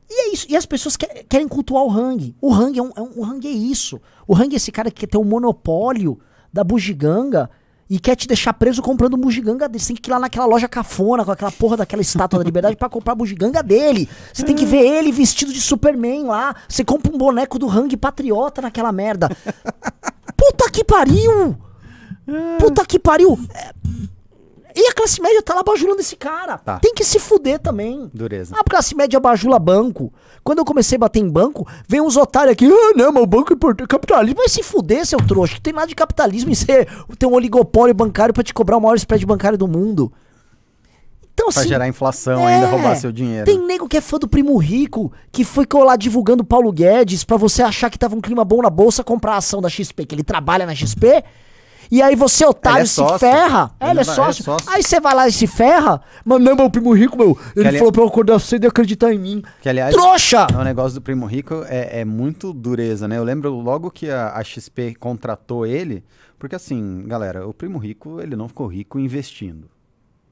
E 0.09 0.13
é 0.29 0.33
isso. 0.33 0.45
E 0.49 0.57
as 0.57 0.65
pessoas 0.65 0.97
que- 0.97 1.23
querem 1.29 1.47
cultuar 1.47 1.83
o 1.85 1.89
Hang. 1.91 2.35
O 2.41 2.53
Hang 2.53 2.77
é, 2.77 2.81
um, 2.83 2.91
é 2.97 3.01
um- 3.01 3.11
o 3.15 3.25
Hang 3.25 3.47
é 3.47 3.51
isso. 3.51 4.01
O 4.27 4.35
Hang 4.35 4.53
é 4.53 4.57
esse 4.57 4.71
cara 4.71 4.91
que 4.91 5.01
quer 5.01 5.07
ter 5.07 5.17
um 5.17 5.23
monopólio 5.23 6.19
da 6.51 6.65
bugiganga 6.65 7.49
e 7.89 7.97
quer 7.97 8.15
te 8.17 8.27
deixar 8.27 8.51
preso 8.53 8.81
comprando 8.81 9.15
bugiganga 9.15 9.69
dele. 9.69 9.79
Você 9.81 9.93
tem 9.93 9.95
que 10.01 10.09
ir 10.09 10.11
lá 10.11 10.19
naquela 10.19 10.45
loja 10.45 10.67
cafona 10.67 11.23
com 11.23 11.31
aquela 11.31 11.51
porra 11.51 11.77
daquela 11.77 12.01
estátua 12.01 12.39
da 12.39 12.43
liberdade 12.45 12.75
pra 12.75 12.89
comprar 12.89 13.15
bugiganga 13.15 13.63
dele. 13.63 14.09
Você 14.33 14.43
tem 14.43 14.53
que 14.55 14.65
ver 14.65 14.81
ele 14.85 15.13
vestido 15.13 15.53
de 15.53 15.61
Superman 15.61 16.25
lá. 16.25 16.53
Você 16.67 16.83
compra 16.83 17.13
um 17.13 17.17
boneco 17.17 17.57
do 17.57 17.69
Hang 17.69 17.95
patriota 17.95 18.61
naquela 18.61 18.91
merda. 18.91 19.29
Puta 20.35 20.69
que 20.69 20.83
pariu! 20.83 21.57
Puta 22.59 22.85
que 22.85 22.99
pariu! 22.99 23.39
É, 23.53 23.71
E 24.75 24.87
a 24.87 24.93
classe 24.93 25.21
média 25.21 25.41
tá 25.41 25.53
lá 25.55 25.63
bajulando 25.63 25.99
esse 26.01 26.15
cara. 26.15 26.57
Tá. 26.57 26.79
Tem 26.79 26.93
que 26.93 27.03
se 27.03 27.19
fuder 27.19 27.59
também. 27.59 28.09
Dureza. 28.13 28.55
A 28.57 28.63
classe 28.63 28.95
média 28.95 29.19
bajula 29.19 29.59
banco. 29.59 30.13
Quando 30.43 30.59
eu 30.59 30.65
comecei 30.65 30.95
a 30.95 30.99
bater 30.99 31.19
em 31.19 31.29
banco, 31.29 31.67
vem 31.87 32.01
uns 32.01 32.17
otários 32.17 32.53
aqui. 32.53 32.65
Ah, 32.65 32.93
não, 32.95 33.11
mas 33.11 33.23
o 33.23 33.27
banco 33.27 33.51
é 33.51 33.55
importante. 33.55 33.87
Capitalismo. 33.87 34.37
Vai 34.37 34.49
se 34.49 34.63
fuder, 34.63 35.05
seu 35.05 35.19
trouxa. 35.19 35.55
Não 35.55 35.61
tem 35.61 35.73
nada 35.73 35.87
de 35.87 35.95
capitalismo 35.95 36.51
em 36.51 36.55
ser 36.55 36.87
ter 37.19 37.25
um 37.25 37.33
oligopólio 37.33 37.93
bancário 37.93 38.33
pra 38.33 38.43
te 38.43 38.53
cobrar 38.53 38.77
o 38.77 38.81
maior 38.81 38.95
spread 38.95 39.25
bancário 39.25 39.57
do 39.57 39.67
mundo. 39.67 40.11
Então, 41.33 41.49
Pra 41.49 41.61
assim, 41.61 41.69
gerar 41.69 41.87
inflação 41.87 42.47
é, 42.47 42.55
ainda, 42.55 42.67
roubar 42.67 42.95
seu 42.97 43.11
dinheiro. 43.11 43.45
tem 43.45 43.57
nego 43.65 43.87
que 43.87 43.97
é 43.97 44.01
fã 44.01 44.17
do 44.17 44.27
Primo 44.27 44.55
Rico, 44.57 45.11
que 45.31 45.43
ficou 45.45 45.83
lá 45.83 45.95
divulgando 45.95 46.43
o 46.43 46.45
Paulo 46.45 46.71
Guedes 46.71 47.23
pra 47.23 47.37
você 47.37 47.63
achar 47.63 47.89
que 47.89 47.97
tava 47.97 48.15
um 48.15 48.21
clima 48.21 48.43
bom 48.43 48.61
na 48.61 48.69
bolsa, 48.69 49.03
comprar 49.03 49.33
a 49.33 49.37
ação 49.37 49.61
da 49.61 49.69
XP, 49.69 50.05
que 50.05 50.13
ele 50.13 50.23
trabalha 50.23 50.65
na 50.65 50.75
XP. 50.75 51.23
E 51.91 52.01
aí 52.01 52.15
você, 52.15 52.45
otário, 52.45 52.83
é 52.83 52.85
se 52.85 52.93
sócio. 52.95 53.19
ferra. 53.19 53.69
É, 53.77 53.89
Ele 53.89 53.99
é 53.99 54.01
é 54.01 54.05
sócio. 54.05 54.43
sócio. 54.45 54.69
Aí 54.71 54.81
você 54.81 54.99
vai 55.01 55.13
lá 55.13 55.27
e 55.27 55.31
se 55.33 55.45
ferra. 55.45 56.01
Mas 56.23 56.41
não, 56.41 56.55
meu 56.55 56.69
primo 56.69 56.93
rico, 56.93 57.17
meu. 57.17 57.37
Ele 57.53 57.67
ali- 57.67 57.77
falou 57.77 57.91
pra 57.91 58.01
eu 58.03 58.07
acordar 58.07 58.39
cedo 58.39 58.63
e 58.63 58.67
acreditar 58.67 59.13
em 59.13 59.19
mim. 59.19 59.43
Que, 59.61 59.67
aliás, 59.67 59.93
Trouxa! 59.93 60.47
o 60.57 60.63
negócio 60.63 60.93
do 60.95 61.01
Primo 61.01 61.25
Rico 61.25 61.65
é, 61.67 61.99
é 61.99 62.05
muito 62.05 62.53
dureza, 62.53 63.09
né? 63.09 63.17
Eu 63.17 63.25
lembro 63.25 63.51
logo 63.59 63.91
que 63.91 64.09
a, 64.09 64.31
a 64.37 64.41
XP 64.43 64.95
contratou 64.95 65.65
ele, 65.65 66.01
porque 66.39 66.55
assim, 66.55 67.03
galera, 67.07 67.45
o 67.45 67.53
Primo 67.53 67.77
Rico, 67.77 68.21
ele 68.21 68.37
não 68.37 68.47
ficou 68.47 68.67
rico 68.67 68.97
investindo. 68.97 69.69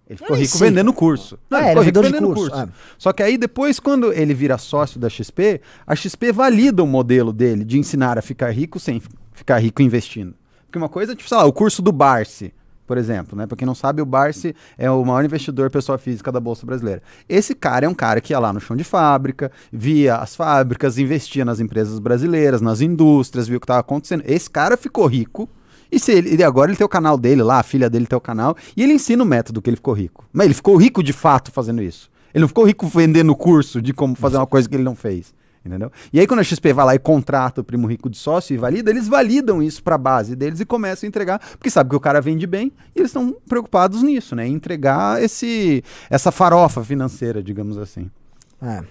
Ele 0.08 0.18
ficou 0.18 0.36
rico 0.38 0.58
sei. 0.58 0.70
vendendo 0.70 0.94
curso. 0.94 1.38
Não, 1.50 1.60
É, 1.60 1.62
ele 1.62 1.70
ficou 1.70 1.84
rico 1.84 2.00
é 2.00 2.02
vendendo 2.04 2.34
curso, 2.34 2.52
curso. 2.52 2.70
Só 2.98 3.12
que 3.14 3.22
aí 3.22 3.38
depois, 3.38 3.80
quando 3.82 4.12
ele 4.14 4.34
vira 4.34 4.58
sócio 4.58 5.00
da 5.00 5.10
XP, 5.10 5.62
a 5.86 5.94
XP 5.94 6.32
valida 6.32 6.82
o 6.82 6.88
modelo 6.88 7.32
dele 7.34 7.64
de 7.66 7.78
ensinar 7.78 8.18
a 8.18 8.22
ficar 8.22 8.50
rico 8.50 8.80
sem 8.80 9.02
ficar 9.34 9.60
rico 9.60 9.82
investindo. 9.84 10.34
Porque 10.70 10.78
uma 10.78 10.88
coisa, 10.88 11.16
tipo, 11.16 11.28
sei 11.28 11.36
lá, 11.36 11.46
o 11.46 11.52
curso 11.52 11.82
do 11.82 11.92
Barsi, 11.92 12.54
por 12.86 12.96
exemplo, 12.96 13.36
né? 13.36 13.48
Pra 13.48 13.58
quem 13.58 13.66
não 13.66 13.74
sabe, 13.74 14.04
o 14.04 14.06
Barsi 14.06 14.56
é 14.78 14.90
o 14.90 15.04
maior 15.04 15.26
investidor 15.26 15.72
pessoa 15.72 15.98
física 15.98 16.32
da 16.32 16.40
Bolsa 16.40 16.64
Brasileira. 16.64 17.02
Esse 17.28 17.56
cara 17.56 17.88
é 17.88 17.90
um 17.90 17.94
cara 17.94 18.22
que 18.22 18.34
ia 18.34 18.40
lá 18.40 18.54
no 18.54 18.60
chão 18.60 18.78
de 18.78 18.84
fábrica, 18.84 19.52
via 19.74 20.18
as 20.18 20.36
fábricas, 20.36 21.00
investia 21.00 21.44
nas 21.44 21.60
empresas 21.60 21.98
brasileiras, 21.98 22.62
nas 22.62 22.82
indústrias, 22.82 23.48
viu 23.48 23.58
o 23.58 23.60
que 23.60 23.64
estava 23.64 23.80
acontecendo. 23.80 24.24
Esse 24.28 24.48
cara 24.48 24.78
ficou 24.78 25.08
rico. 25.08 25.50
E 25.92 26.00
se 26.00 26.12
ele, 26.12 26.36
e 26.36 26.44
agora 26.44 26.70
ele 26.70 26.78
tem 26.78 26.86
o 26.86 26.90
canal 26.90 27.18
dele 27.18 27.42
lá, 27.42 27.58
a 27.58 27.64
filha 27.64 27.90
dele 27.90 28.06
tem 28.06 28.16
o 28.16 28.22
canal, 28.22 28.56
e 28.78 28.84
ele 28.84 28.94
ensina 28.94 29.24
o 29.24 29.26
método 29.26 29.60
que 29.60 29.72
ele 29.72 29.78
ficou 29.78 29.96
rico. 29.96 30.24
Mas 30.32 30.46
ele 30.46 30.54
ficou 30.54 30.78
rico 30.78 31.02
de 31.02 31.14
fato 31.14 31.52
fazendo 31.52 31.82
isso. 31.82 32.12
Ele 32.32 32.44
não 32.44 32.48
ficou 32.48 32.64
rico 32.64 32.88
vendendo 32.88 33.36
curso 33.36 33.82
de 33.82 33.92
como 33.92 34.14
fazer 34.16 34.38
uma 34.38 34.46
coisa 34.46 34.70
que 34.70 34.76
ele 34.76 34.84
não 34.84 34.96
fez. 34.96 35.34
Entendeu? 35.64 35.92
E 36.14 36.20
aí, 36.20 36.26
quando 36.26 36.40
a 36.40 36.44
XP 36.44 36.72
vai 36.74 36.86
lá 36.86 36.96
e 36.96 37.00
contrata 37.00 37.60
o 37.60 37.64
primo 37.64 37.86
rico 37.86 38.10
de 38.10 38.18
sócio 38.18 38.54
e 38.54 38.58
valida, 38.58 38.90
eles 38.90 39.08
validam 39.08 39.62
isso 39.62 39.84
para 39.84 39.96
a 39.96 39.98
base 39.98 40.36
deles 40.36 40.60
e 40.62 40.66
começam 40.66 41.06
a 41.06 41.10
entregar, 41.10 41.40
porque 41.40 41.70
sabe 41.70 41.90
que 41.90 41.96
o 41.96 42.00
cara 42.00 42.22
vende 42.22 42.48
bem 42.48 42.72
e 42.96 43.00
eles 43.00 43.10
estão 43.10 43.36
preocupados 43.48 44.02
nisso, 44.02 44.36
né? 44.36 44.48
Em 44.48 44.54
entregar 44.54 45.22
esse, 45.22 45.84
essa 46.10 46.32
farofa 46.32 46.84
financeira, 46.84 47.44
digamos 47.44 47.78
assim. 47.78 48.10
É. 48.62 48.84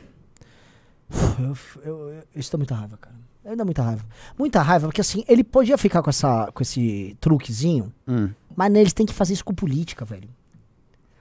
Eu, 1.41 1.57
eu, 1.85 2.11
eu, 2.35 2.43
dá 2.53 2.59
muita 2.59 2.75
raiva, 2.75 2.99
cara. 2.99 3.17
Eu 3.45 3.57
dá 3.57 3.65
muita 3.65 3.83
raiva. 3.83 4.05
Muita 4.39 4.61
raiva, 4.61 4.87
porque 4.89 5.01
assim, 5.01 5.25
ele 5.27 5.43
podia 5.43 5.79
ficar 5.79 6.03
com, 6.03 6.11
essa, 6.11 6.51
com 6.53 6.63
esse 6.63 7.17
truquezinho, 7.19 7.91
Hum. 8.07 8.29
mas 8.55 8.75
eles 8.75 8.93
têm 8.93 9.07
que 9.07 9.15
fazer 9.15 9.33
isso 9.33 9.45
com 9.45 9.55
política, 9.55 10.05
velho. 10.05 10.29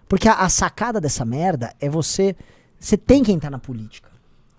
Porque 0.09 0.27
a, 0.27 0.33
a 0.33 0.49
sacada 0.49 0.99
dessa 0.99 1.23
merda 1.23 1.73
é 1.79 1.89
você. 1.89 2.35
Você 2.79 2.97
tem 2.97 3.23
que 3.23 3.31
entrar 3.31 3.49
na 3.49 3.59
política. 3.59 4.09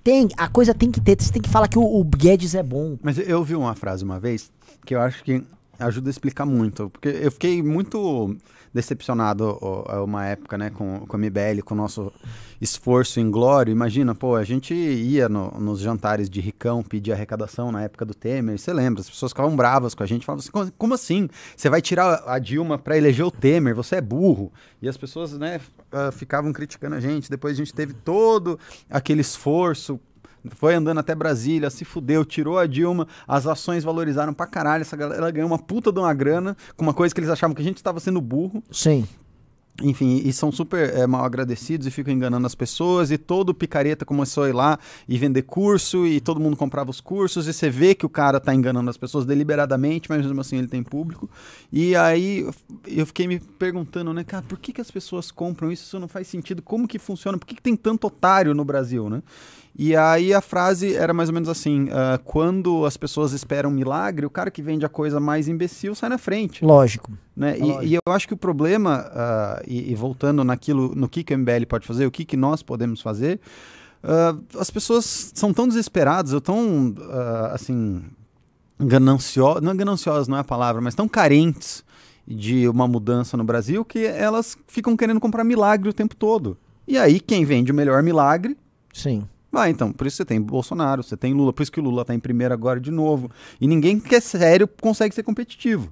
Tem, 0.08 0.26
a 0.38 0.48
coisa 0.48 0.72
tem 0.72 0.90
que 0.90 1.02
ter. 1.02 1.20
Você 1.20 1.30
tem 1.30 1.42
que 1.42 1.50
falar 1.50 1.68
que 1.68 1.78
o, 1.78 1.82
o 1.82 2.02
Guedes 2.02 2.54
é 2.54 2.62
bom. 2.62 2.96
Mas 3.02 3.18
eu 3.18 3.40
ouvi 3.40 3.54
uma 3.54 3.74
frase 3.74 4.02
uma 4.02 4.18
vez 4.18 4.50
que 4.86 4.94
eu 4.94 5.02
acho 5.02 5.22
que 5.22 5.44
ajuda 5.78 6.08
a 6.08 6.12
explicar 6.12 6.44
muito. 6.46 6.90
Porque 6.90 7.08
eu 7.08 7.30
fiquei 7.30 7.62
muito 7.62 8.36
decepcionado 8.72 9.58
uma 10.04 10.26
época, 10.26 10.58
né, 10.58 10.70
com, 10.70 11.00
com 11.06 11.16
a 11.16 11.18
MBL, 11.18 11.62
com 11.64 11.74
o 11.74 11.76
nosso 11.76 12.12
esforço 12.60 13.18
em 13.18 13.30
glória. 13.30 13.72
Imagina, 13.72 14.14
pô, 14.14 14.36
a 14.36 14.44
gente 14.44 14.74
ia 14.74 15.28
no- 15.28 15.50
nos 15.58 15.80
jantares 15.80 16.28
de 16.28 16.40
ricão 16.40 16.82
pedir 16.82 17.12
arrecadação 17.12 17.72
na 17.72 17.82
época 17.82 18.04
do 18.04 18.14
Temer. 18.14 18.58
Você 18.58 18.72
lembra? 18.72 19.00
As 19.00 19.08
pessoas 19.08 19.32
ficavam 19.32 19.56
bravas 19.56 19.94
com 19.94 20.02
a 20.02 20.06
gente. 20.06 20.26
Falavam 20.26 20.44
assim, 20.60 20.72
"Como- 20.76 20.94
assim? 20.94 21.28
Você 21.56 21.70
vai 21.70 21.80
tirar 21.80 22.22
a 22.26 22.38
Dilma 22.38 22.78
pra 22.78 22.96
eleger 22.96 23.24
o 23.24 23.30
Temer? 23.30 23.74
Você 23.74 23.96
é 23.96 24.00
burro. 24.00 24.52
E 24.82 24.88
as 24.88 24.96
pessoas, 24.96 25.32
né, 25.38 25.60
ah, 25.92 26.10
ficavam 26.12 26.52
criticando 26.52 26.96
a 26.96 27.00
gente. 27.00 27.30
Depois 27.30 27.54
a 27.54 27.56
gente 27.56 27.72
teve 27.72 27.92
todo 27.94 28.58
aquele 28.90 29.20
esforço 29.22 29.98
foi 30.50 30.74
andando 30.74 30.98
até 30.98 31.14
Brasília, 31.14 31.70
se 31.70 31.84
fudeu, 31.84 32.24
tirou 32.24 32.58
a 32.58 32.66
Dilma, 32.66 33.06
as 33.26 33.46
ações 33.46 33.84
valorizaram 33.84 34.32
pra 34.32 34.46
caralho, 34.46 34.82
essa 34.82 34.96
galera 34.96 35.30
ganhou 35.30 35.48
uma 35.48 35.58
puta 35.58 35.92
de 35.92 35.98
uma 35.98 36.12
grana 36.14 36.56
com 36.76 36.84
uma 36.84 36.94
coisa 36.94 37.14
que 37.14 37.20
eles 37.20 37.30
achavam 37.30 37.54
que 37.54 37.62
a 37.62 37.64
gente 37.64 37.76
estava 37.76 38.00
sendo 38.00 38.20
burro. 38.20 38.62
Sim. 38.70 39.06
Enfim, 39.80 40.22
e 40.24 40.32
são 40.32 40.50
super 40.50 40.92
eh, 40.92 41.06
mal 41.06 41.24
agradecidos 41.24 41.86
e 41.86 41.90
ficam 41.92 42.12
enganando 42.12 42.44
as 42.44 42.54
pessoas. 42.54 43.12
E 43.12 43.18
todo 43.18 43.54
picareta 43.54 44.04
começou 44.04 44.42
a 44.42 44.48
ir 44.48 44.52
lá 44.52 44.76
e 45.08 45.16
vender 45.16 45.42
curso, 45.42 46.04
e 46.04 46.20
todo 46.20 46.40
mundo 46.40 46.56
comprava 46.56 46.90
os 46.90 47.00
cursos. 47.00 47.46
E 47.46 47.52
você 47.52 47.70
vê 47.70 47.94
que 47.94 48.04
o 48.04 48.08
cara 48.08 48.40
tá 48.40 48.52
enganando 48.52 48.90
as 48.90 48.96
pessoas 48.96 49.24
deliberadamente, 49.24 50.08
mas 50.10 50.24
mesmo 50.24 50.40
assim 50.40 50.58
ele 50.58 50.66
tem 50.66 50.82
público. 50.82 51.30
E 51.72 51.94
aí 51.94 52.44
eu 52.88 53.06
fiquei 53.06 53.28
me 53.28 53.38
perguntando, 53.38 54.12
né, 54.12 54.24
cara, 54.24 54.42
por 54.42 54.58
que, 54.58 54.72
que 54.72 54.80
as 54.80 54.90
pessoas 54.90 55.30
compram 55.30 55.70
isso? 55.70 55.84
Isso 55.84 55.98
não 56.00 56.08
faz 56.08 56.26
sentido. 56.26 56.60
Como 56.60 56.88
que 56.88 56.98
funciona? 56.98 57.38
Por 57.38 57.46
que, 57.46 57.54
que 57.54 57.62
tem 57.62 57.76
tanto 57.76 58.08
otário 58.08 58.52
no 58.54 58.64
Brasil, 58.64 59.08
né? 59.08 59.22
E 59.76 59.94
aí 59.94 60.34
a 60.34 60.40
frase 60.40 60.94
era 60.94 61.14
mais 61.14 61.28
ou 61.28 61.34
menos 61.34 61.48
assim: 61.48 61.88
ah, 61.92 62.18
quando 62.24 62.84
as 62.84 62.96
pessoas 62.96 63.32
esperam 63.32 63.70
um 63.70 63.72
milagre, 63.72 64.26
o 64.26 64.30
cara 64.30 64.50
que 64.50 64.60
vende 64.60 64.84
a 64.84 64.88
coisa 64.88 65.20
mais 65.20 65.48
imbecil 65.48 65.94
sai 65.94 66.08
na 66.08 66.18
frente 66.18 66.64
Lógico. 66.64 67.12
né? 67.36 67.52
É 67.52 67.58
E, 67.58 67.60
lógico. 67.60 67.84
e 67.84 67.94
eu 67.94 68.12
acho 68.12 68.26
que 68.28 68.34
o 68.34 68.36
problema, 68.36 69.10
ah, 69.12 69.62
e, 69.66 69.92
e 69.92 69.94
voltando 69.94 70.42
naquilo, 70.44 70.94
no 70.94 71.08
que, 71.08 71.22
que 71.22 71.34
o 71.34 71.38
MBL 71.38 71.66
pode 71.68 71.86
fazer, 71.86 72.06
o 72.06 72.10
que, 72.10 72.24
que 72.24 72.36
nós 72.36 72.62
podemos 72.62 73.00
fazer, 73.00 73.40
ah, 74.02 74.36
as 74.58 74.70
pessoas 74.70 75.32
são 75.34 75.52
tão 75.52 75.66
desesperadas, 75.68 76.32
ou 76.32 76.40
tão, 76.40 76.94
assim, 77.52 78.02
gananciosas, 78.78 79.62
não 79.62 79.72
é 79.72 79.74
gananciosas 79.74 80.28
não 80.28 80.36
é 80.36 80.40
a 80.40 80.44
palavra, 80.44 80.80
mas 80.80 80.94
tão 80.94 81.08
carentes 81.08 81.84
de 82.26 82.68
uma 82.68 82.86
mudança 82.86 83.36
no 83.36 83.44
Brasil 83.44 83.84
que 83.84 84.04
elas 84.04 84.56
ficam 84.66 84.96
querendo 84.96 85.18
comprar 85.18 85.44
milagre 85.44 85.88
o 85.88 85.92
tempo 85.92 86.14
todo. 86.14 86.56
E 86.86 86.96
aí 86.98 87.20
quem 87.20 87.44
vende 87.44 87.72
o 87.72 87.74
melhor 87.74 88.02
milagre 88.02 88.56
Sim. 88.92 89.24
Vai, 89.50 89.70
então, 89.70 89.92
por 89.92 90.06
isso 90.06 90.16
você 90.18 90.24
tem 90.24 90.40
Bolsonaro, 90.40 91.02
você 91.02 91.16
tem 91.16 91.32
Lula, 91.32 91.52
por 91.52 91.62
isso 91.62 91.72
que 91.72 91.80
o 91.80 91.82
Lula 91.82 92.04
tá 92.04 92.14
em 92.14 92.18
primeiro 92.20 92.52
agora 92.52 92.78
de 92.78 92.90
novo. 92.90 93.30
E 93.60 93.66
ninguém 93.66 93.98
que 93.98 94.14
é 94.14 94.20
sério 94.20 94.68
consegue 94.80 95.14
ser 95.14 95.22
competitivo. 95.22 95.90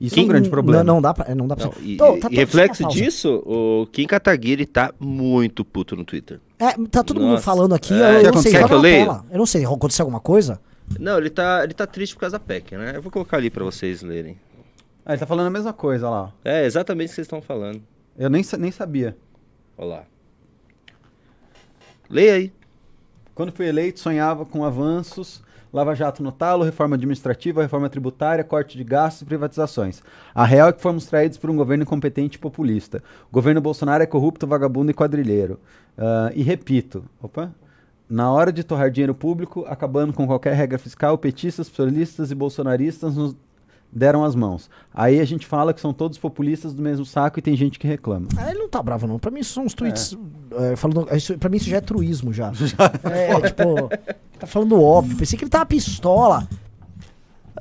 Isso 0.00 0.14
é 0.14 0.18
um 0.18 0.22
Quem- 0.22 0.28
grande 0.28 0.50
problema. 0.50 0.82
Não, 0.82 0.94
não 0.94 1.02
dá 1.02 1.14
pra. 1.14 1.32
Não 1.34 1.46
dá 1.46 1.54
pra 1.54 1.66
Não, 1.66 1.74
e, 1.80 1.96
Tô, 1.96 2.18
tá- 2.18 2.28
e 2.30 2.34
reflexo 2.34 2.88
disso, 2.88 3.40
o 3.46 3.86
Kim 3.92 4.04
Kataguiri 4.06 4.66
tá 4.66 4.92
muito 4.98 5.64
puto 5.64 5.94
no 5.94 6.04
Twitter. 6.04 6.40
É, 6.58 6.72
tá 6.88 7.04
todo 7.04 7.20
mundo 7.20 7.32
Nossa. 7.32 7.42
falando 7.44 7.72
aqui. 7.74 7.94
É, 7.94 8.16
eu, 8.16 8.18
o 8.18 8.20
que 8.22 8.26
eu 8.28 8.32
não 8.32 8.42
sei. 8.42 8.56
aconteceu? 8.56 8.60
joga 8.60 8.62
Quer 8.62 8.68
que 8.68 8.74
eu 8.74 8.78
na 8.78 9.04
tela. 9.14 9.26
Eu 9.30 9.38
não 9.38 9.46
sei. 9.46 9.64
Aconteceu 9.64 10.02
alguma 10.04 10.20
coisa? 10.20 10.60
Não, 10.98 11.18
ele 11.18 11.30
tá, 11.30 11.60
ele 11.62 11.74
tá 11.74 11.86
triste 11.86 12.14
por 12.16 12.20
causa 12.22 12.36
da 12.36 12.40
PEC, 12.44 12.76
né? 12.76 12.92
Eu 12.96 13.02
vou 13.02 13.12
colocar 13.12 13.36
ali 13.36 13.48
pra 13.48 13.62
vocês 13.64 14.02
lerem. 14.02 14.36
Ah, 15.06 15.12
ele 15.12 15.20
tá 15.20 15.26
falando 15.26 15.46
a 15.46 15.50
mesma 15.50 15.72
coisa 15.72 16.06
olha 16.08 16.16
lá. 16.16 16.32
É 16.44 16.64
exatamente 16.66 17.06
o 17.06 17.10
que 17.10 17.14
vocês 17.16 17.26
estão 17.26 17.40
falando. 17.40 17.80
Eu 18.18 18.28
nem, 18.28 18.42
nem 18.58 18.72
sabia. 18.72 19.16
Olha 19.78 19.88
lá. 19.88 20.02
Leia 22.10 22.34
aí. 22.34 22.52
Quando 23.34 23.52
fui 23.52 23.66
eleito, 23.66 24.00
sonhava 24.00 24.44
com 24.44 24.64
avanços, 24.64 25.42
Lava 25.72 25.94
Jato 25.94 26.22
no 26.22 26.30
talo, 26.30 26.64
reforma 26.64 26.96
administrativa, 26.96 27.62
reforma 27.62 27.88
tributária, 27.88 28.44
corte 28.44 28.76
de 28.76 28.84
gastos 28.84 29.22
e 29.22 29.24
privatizações. 29.24 30.02
A 30.34 30.44
real 30.44 30.68
é 30.68 30.72
que 30.72 30.82
fomos 30.82 31.06
traídos 31.06 31.38
por 31.38 31.48
um 31.48 31.56
governo 31.56 31.84
incompetente 31.84 32.36
e 32.36 32.38
populista. 32.38 33.02
O 33.30 33.32
governo 33.32 33.60
Bolsonaro 33.60 34.02
é 34.02 34.06
corrupto, 34.06 34.46
vagabundo 34.46 34.90
e 34.90 34.94
quadrilheiro. 34.94 35.58
Ah, 35.96 36.30
e 36.34 36.42
repito, 36.42 37.04
opa, 37.22 37.50
na 38.08 38.30
hora 38.30 38.52
de 38.52 38.62
torrar 38.62 38.90
dinheiro 38.90 39.14
público, 39.14 39.64
acabando 39.66 40.12
com 40.12 40.26
qualquer 40.26 40.52
regra 40.52 40.78
fiscal, 40.78 41.16
petistas, 41.16 41.68
solistas 41.68 42.30
e 42.30 42.34
bolsonaristas 42.34 43.16
nos 43.16 43.34
deram 43.92 44.24
as 44.24 44.34
mãos. 44.34 44.70
Aí 44.94 45.20
a 45.20 45.24
gente 45.24 45.46
fala 45.46 45.74
que 45.74 45.80
são 45.80 45.92
todos 45.92 46.16
populistas 46.18 46.72
do 46.72 46.82
mesmo 46.82 47.04
saco 47.04 47.38
e 47.38 47.42
tem 47.42 47.54
gente 47.56 47.78
que 47.78 47.86
reclama. 47.86 48.26
Ah, 48.38 48.50
ele 48.50 48.60
não 48.60 48.68
tá 48.68 48.82
bravo, 48.82 49.06
não. 49.06 49.18
Pra 49.18 49.30
mim, 49.30 49.40
isso 49.40 49.52
são 49.54 49.64
uns 49.64 49.74
tweets. 49.74 50.16
é, 50.52 50.76
falando, 50.76 51.06
isso, 51.14 51.36
pra 51.38 51.48
mim, 51.50 51.56
isso 51.58 51.68
já 51.68 51.76
é 51.76 51.80
truísmo 51.80 52.32
já. 52.32 52.50
é, 53.04 53.40
tipo, 53.48 53.88
tá 54.38 54.46
falando 54.46 54.80
óbvio. 54.80 55.16
Pensei 55.16 55.38
que 55.38 55.44
ele 55.44 55.50
tava 55.50 55.66
pistola. 55.66 56.48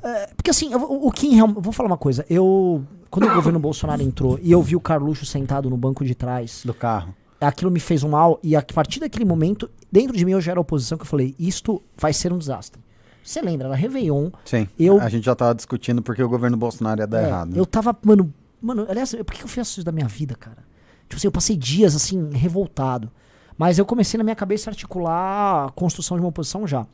É, 0.03 0.27
porque 0.35 0.49
assim, 0.49 0.71
eu- 0.71 0.81
o, 0.81 1.11
Kim, 1.11 1.35
real- 1.35 1.49
eu 1.55 1.61
vou 1.61 1.73
falar 1.73 1.87
uma 1.87 1.97
coisa. 1.97 2.25
Eu. 2.29 2.83
Quando 3.09 3.27
o 3.29 3.33
governo 3.35 3.59
Bolsonaro 3.59 4.01
entrou 4.01 4.39
e 4.41 4.53
eu 4.53 4.61
vi 4.61 4.73
o 4.73 4.79
Carluxo 4.79 5.25
sentado 5.25 5.69
no 5.69 5.75
banco 5.75 6.05
de 6.05 6.15
trás, 6.15 6.61
Do 6.63 6.73
carro. 6.73 7.13
aquilo 7.41 7.69
me 7.69 7.79
fez 7.79 8.03
um 8.05 8.09
mal. 8.09 8.39
E 8.41 8.55
a 8.55 8.61
partir 8.61 9.01
daquele 9.01 9.25
momento, 9.25 9.69
dentro 9.91 10.15
de 10.15 10.23
mim 10.23 10.31
eu 10.31 10.39
já 10.39 10.51
era 10.51 10.61
oposição, 10.61 10.97
que 10.97 11.01
eu 11.03 11.07
falei: 11.07 11.35
isto 11.37 11.81
vai 11.97 12.13
ser 12.13 12.31
um 12.31 12.37
desastre. 12.37 12.81
Você 13.23 13.41
lembra, 13.41 13.67
era 13.67 13.75
Réveillon. 13.75 14.29
Sim. 14.45 14.67
Eu- 14.79 14.99
A 14.99 15.09
gente 15.09 15.25
já 15.25 15.35
tava 15.35 15.53
discutindo 15.55 16.01
porque 16.01 16.21
o 16.23 16.29
governo 16.29 16.57
Bolsonaro 16.57 17.01
ia 17.01 17.07
dar 17.07 17.21
É, 17.23 17.27
errado. 17.27 17.55
Eu 17.55 17.65
tava, 17.65 17.95
mano, 18.03 18.33
mano, 18.61 18.85
aliás, 18.89 19.13
por 19.13 19.25
que 19.33 19.43
eu 19.43 19.47
fiz 19.47 19.67
isso 19.67 19.83
da 19.83 19.91
minha 19.91 20.07
vida, 20.07 20.35
cara? 20.35 20.57
Tipo 21.07 21.15
assim, 21.17 21.27
eu 21.27 21.31
passei 21.31 21.55
dias 21.57 21.95
assim, 21.95 22.29
revoltado. 22.33 23.11
Mas 23.57 23.77
eu 23.77 23.85
comecei 23.85 24.17
na 24.17 24.23
minha 24.23 24.35
cabeça 24.35 24.69
a 24.69 24.71
articular 24.71 25.67
a 25.67 25.71
construção 25.71 26.17
de 26.17 26.21
uma 26.23 26.29
oposição 26.29 26.65
já. 26.65 26.85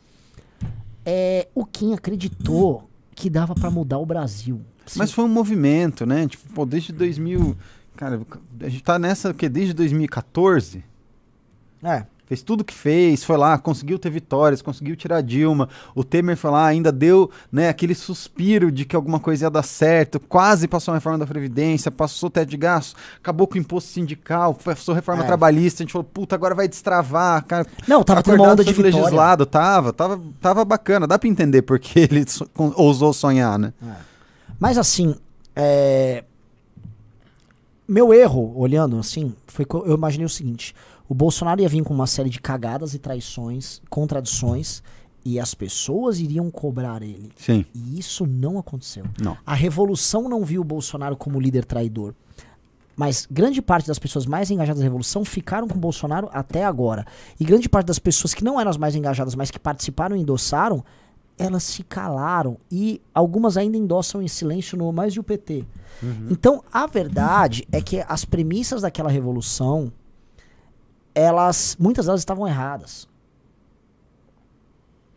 É, 1.06 1.48
o 1.56 1.66
Kim 1.66 1.94
acreditou 1.94 2.90
que 3.16 3.30
dava 3.30 3.56
pra 3.56 3.72
mudar 3.72 3.98
o 4.00 4.06
Brasil. 4.06 4.62
Mas 4.96 5.12
foi 5.12 5.24
um 5.24 5.30
movimento, 5.30 6.06
né? 6.06 6.28
Tipo, 6.28 6.52
pô, 6.54 6.66
desde 6.66 6.92
2000. 6.92 7.56
Cara, 7.96 8.22
a 8.62 8.70
gente 8.70 8.84
tá 8.84 9.00
nessa 9.00 9.30
o 9.32 9.34
quê? 9.34 9.48
Desde 9.50 9.74
2014? 9.74 10.84
É. 11.84 12.06
Fez 12.28 12.42
tudo 12.42 12.62
que 12.64 12.74
fez, 12.74 13.24
foi 13.24 13.38
lá, 13.38 13.58
conseguiu 13.58 13.98
ter 13.98 14.10
vitórias, 14.10 14.62
conseguiu 14.62 14.98
tirar 14.98 15.18
a 15.18 15.22
Dilma. 15.22 15.70
O 15.96 16.04
Temer 16.04 16.36
foi 16.36 16.52
lá, 16.52 16.66
ainda 16.68 16.92
deu 16.92 17.32
né, 17.50 17.70
aquele 17.70 17.96
suspiro 17.96 18.70
de 18.70 18.84
que 18.84 18.98
alguma 18.98 19.18
coisa 19.18 19.46
ia 19.46 19.50
dar 19.50 19.64
certo, 19.64 20.20
quase 20.20 20.68
passou 20.68 20.92
a 20.92 20.96
reforma 20.96 21.18
da 21.20 21.26
Previdência, 21.26 21.90
passou 21.90 22.28
o 22.28 22.30
teto 22.30 22.50
de 22.50 22.58
gastos, 22.58 22.96
acabou 23.18 23.48
com 23.48 23.56
o 23.56 23.58
imposto 23.58 23.90
sindical, 23.92 24.54
passou 24.54 24.92
a 24.92 24.96
reforma 24.96 25.24
É. 25.24 25.26
trabalhista, 25.26 25.82
a 25.82 25.86
gente 25.86 25.94
falou, 25.94 26.04
puta, 26.04 26.36
agora 26.36 26.54
vai 26.54 26.68
destravar, 26.68 27.46
cara. 27.46 27.66
Não, 27.88 28.04
tava 28.04 28.22
tendo 28.22 28.44
uma 28.44 28.52
onda 28.52 28.64
de 28.66 28.74
vitória. 28.74 28.94
legislado, 28.98 29.46
tava, 29.46 29.94
tava, 29.94 30.22
tava 30.42 30.66
bacana, 30.66 31.08
dá 31.08 31.18
pra 31.18 31.30
entender 31.30 31.62
porque 31.62 31.98
ele 31.98 32.30
so- 32.30 32.46
com- 32.54 32.74
ousou 32.76 33.14
sonhar, 33.14 33.58
né? 33.58 33.72
Mas 34.60 34.78
assim, 34.78 35.16
é, 35.56 36.26
meu 37.88 38.14
erro, 38.14 38.52
olhando 38.58 39.00
assim, 39.00 39.34
foi 39.48 39.64
que 39.64 39.74
eu 39.76 39.94
imaginei 39.96 40.26
o 40.26 40.30
seguinte: 40.30 40.76
o 41.10 41.14
Bolsonaro 41.16 41.62
ia 41.62 41.70
vir 41.70 41.84
com 41.84 41.94
uma 41.94 42.08
série 42.08 42.30
de 42.30 42.40
cagadas 42.40 42.94
e 42.94 43.00
traições, 43.00 43.82
contradições, 43.90 44.82
e 45.26 45.40
as 45.40 45.54
pessoas 45.54 46.20
iriam 46.20 46.50
cobrar 46.50 47.02
ele. 47.02 47.32
Sim, 47.36 47.66
E 47.76 48.00
isso 48.00 48.26
não 48.26 48.58
aconteceu. 48.58 49.04
não. 49.22 49.38
A 49.46 49.54
revolução 49.54 50.30
não 50.30 50.44
viu 50.46 50.62
o 50.62 50.64
Bolsonaro 50.66 51.18
como 51.18 51.40
líder 51.40 51.66
traidor. 51.66 52.14
Mas 52.96 53.28
grande 53.30 53.62
parte 53.62 53.88
das 53.88 54.00
pessoas 54.00 54.26
mais 54.26 54.50
engajadas 54.50 54.80
na 54.80 54.86
revolução 54.86 55.24
ficaram 55.24 55.68
com 55.68 55.76
o 55.76 55.80
Bolsonaro 55.80 56.30
até 56.34 56.64
agora. 56.66 57.06
E 57.40 57.46
grande 57.46 57.70
parte 57.70 57.88
das 57.88 58.00
pessoas 58.00 58.34
que 58.34 58.44
não 58.44 58.60
eram 58.60 58.72
as 58.72 58.78
mais 58.78 58.96
engajadas, 58.96 59.36
mas 59.36 59.52
que 59.52 59.60
participaram 59.60 60.16
e 60.16 60.22
endossaram, 60.22 60.84
elas 61.38 61.62
se 61.64 61.84
calaram. 61.84 62.58
E 62.72 63.00
algumas 63.14 63.56
ainda 63.56 63.78
endossam 63.78 64.20
em 64.22 64.28
silêncio 64.28 64.76
no 64.78 64.92
mais 64.92 65.14
e 65.14 65.20
o 65.20 65.24
PT. 65.24 65.64
Então, 66.32 66.64
a 66.74 66.88
verdade 66.88 67.68
é 67.72 67.82
que 67.82 68.04
as 68.08 68.24
premissas 68.26 68.82
daquela 68.82 69.10
revolução, 69.12 69.92
elas, 71.18 71.76
muitas 71.80 72.06
delas 72.06 72.22
estavam 72.22 72.48
erradas. 72.48 73.08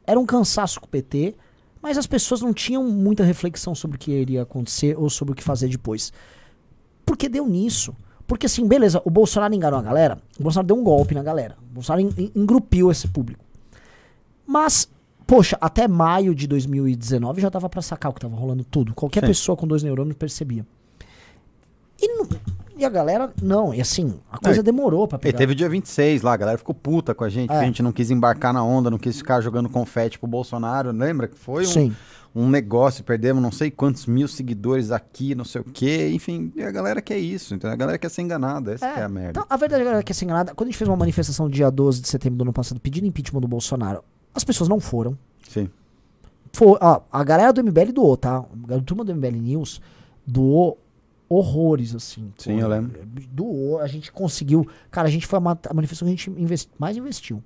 Era 0.06 0.18
um 0.18 0.26
cansaço 0.26 0.80
com 0.80 0.86
o 0.86 0.88
PT, 0.88 1.34
mas 1.82 1.98
as 1.98 2.06
pessoas 2.06 2.40
não 2.40 2.52
tinham 2.52 2.82
muita 2.84 3.22
reflexão 3.22 3.74
sobre 3.74 3.96
o 3.96 4.00
que 4.00 4.10
iria 4.10 4.42
acontecer 4.42 4.98
ou 4.98 5.08
sobre 5.10 5.32
o 5.32 5.34
que 5.36 5.42
fazer 5.42 5.68
depois. 5.68 6.12
Porque 7.04 7.28
deu 7.28 7.46
nisso. 7.46 7.94
Porque 8.26 8.46
assim, 8.46 8.66
beleza, 8.66 9.02
o 9.04 9.10
Bolsonaro 9.10 9.54
enganou 9.54 9.78
a 9.78 9.82
galera, 9.82 10.18
o 10.38 10.42
Bolsonaro 10.42 10.66
deu 10.68 10.76
um 10.76 10.84
golpe 10.84 11.14
na 11.14 11.22
galera. 11.22 11.56
O 11.70 11.74
Bolsonaro 11.74 12.00
en- 12.02 12.14
en- 12.24 12.32
engrupiu 12.34 12.90
esse 12.90 13.08
público. 13.08 13.44
Mas, 14.46 14.88
poxa, 15.26 15.58
até 15.60 15.86
maio 15.86 16.34
de 16.34 16.46
2019 16.46 17.40
já 17.40 17.48
dava 17.48 17.68
pra 17.68 17.82
sacar 17.82 18.10
o 18.10 18.14
que 18.14 18.20
tava 18.20 18.36
rolando 18.36 18.64
tudo. 18.64 18.94
Qualquer 18.94 19.20
Sim. 19.20 19.26
pessoa 19.26 19.56
com 19.56 19.66
dois 19.66 19.82
neurônios 19.82 20.16
percebia. 20.16 20.64
E, 22.00 22.08
não- 22.16 22.28
e 22.80 22.84
a 22.84 22.88
galera, 22.88 23.32
não, 23.42 23.72
e 23.74 23.80
assim, 23.80 24.18
a 24.30 24.38
coisa 24.38 24.60
e- 24.60 24.62
demorou 24.62 25.06
pra 25.06 25.16
E 25.18 25.20
pegar. 25.20 25.38
teve 25.38 25.52
o 25.52 25.54
dia 25.54 25.68
26 25.68 26.22
lá, 26.22 26.32
a 26.32 26.36
galera 26.36 26.58
ficou 26.58 26.74
puta 26.74 27.14
com 27.14 27.22
a 27.24 27.28
gente, 27.28 27.50
É. 27.50 27.54
que 27.58 27.62
a 27.62 27.66
gente 27.66 27.82
não 27.82 27.92
quis 27.92 28.10
embarcar 28.10 28.52
na 28.52 28.64
onda, 28.64 28.90
não 28.90 28.98
quis 28.98 29.16
ficar 29.18 29.40
jogando 29.40 29.68
confete 29.68 30.18
pro 30.18 30.26
Bolsonaro, 30.28 30.90
lembra? 30.92 31.28
Que 31.28 31.38
foi 31.38 31.64
um, 31.64 31.68
Sim. 31.68 31.96
um 32.34 32.48
negócio, 32.48 33.04
perdemos 33.04 33.42
não 33.42 33.52
sei 33.52 33.70
quantos 33.70 34.06
mil 34.06 34.26
seguidores 34.28 34.90
aqui, 34.90 35.34
não 35.34 35.44
sei 35.44 35.60
o 35.60 35.64
quê, 35.64 36.10
enfim, 36.12 36.52
e 36.56 36.62
a 36.62 36.70
galera 36.70 37.00
quer 37.02 37.18
isso, 37.18 37.54
então 37.54 37.70
a 37.70 37.76
galera 37.76 37.98
quer 37.98 38.08
ser 38.08 38.22
enganada, 38.22 38.72
essa 38.74 38.86
É, 38.86 39.00
é 39.00 39.02
a 39.02 39.08
merda. 39.08 39.30
Então, 39.40 39.46
a 39.48 39.56
verdade 39.56 39.84
é 39.84 40.02
que 40.02 40.12
assim, 40.12 40.26
nada, 40.26 40.54
quando 40.54 40.68
a 40.68 40.70
gente 40.70 40.78
fez 40.78 40.88
uma 40.88 40.96
manifestação 40.96 41.46
no 41.46 41.52
dia 41.52 41.70
12 41.70 42.00
de 42.00 42.08
setembro 42.08 42.38
do 42.38 42.42
ano 42.42 42.52
passado 42.52 42.80
pedindo 42.80 43.06
impeachment 43.06 43.40
do 43.40 43.48
Bolsonaro, 43.48 44.02
as 44.34 44.44
pessoas 44.44 44.68
não 44.68 44.80
foram. 44.80 45.16
Sim, 45.48 45.68
For, 46.52 46.78
ó, 46.80 47.02
a 47.12 47.22
galera 47.22 47.52
do 47.52 47.62
MBL 47.62 47.92
doou, 47.92 48.16
tá? 48.16 48.38
A 48.70 48.80
turma 48.80 49.04
do 49.04 49.12
MBL 49.14 49.36
News 49.40 49.80
doou 50.26 50.78
horrores, 51.30 51.94
assim. 51.94 52.32
Sim, 52.36 52.60
eu 52.60 52.66
lembro. 52.68 53.00
Doou, 53.30 53.78
a 53.78 53.86
gente 53.86 54.10
conseguiu. 54.10 54.66
Cara, 54.90 55.06
a 55.06 55.10
gente 55.10 55.26
foi 55.26 55.38
a, 55.38 55.42
a 55.70 55.74
manifestação 55.74 56.06
que 56.08 56.12
a 56.12 56.16
gente 56.16 56.30
invest- 56.30 56.68
mais 56.78 56.96
investiu. 56.96 57.40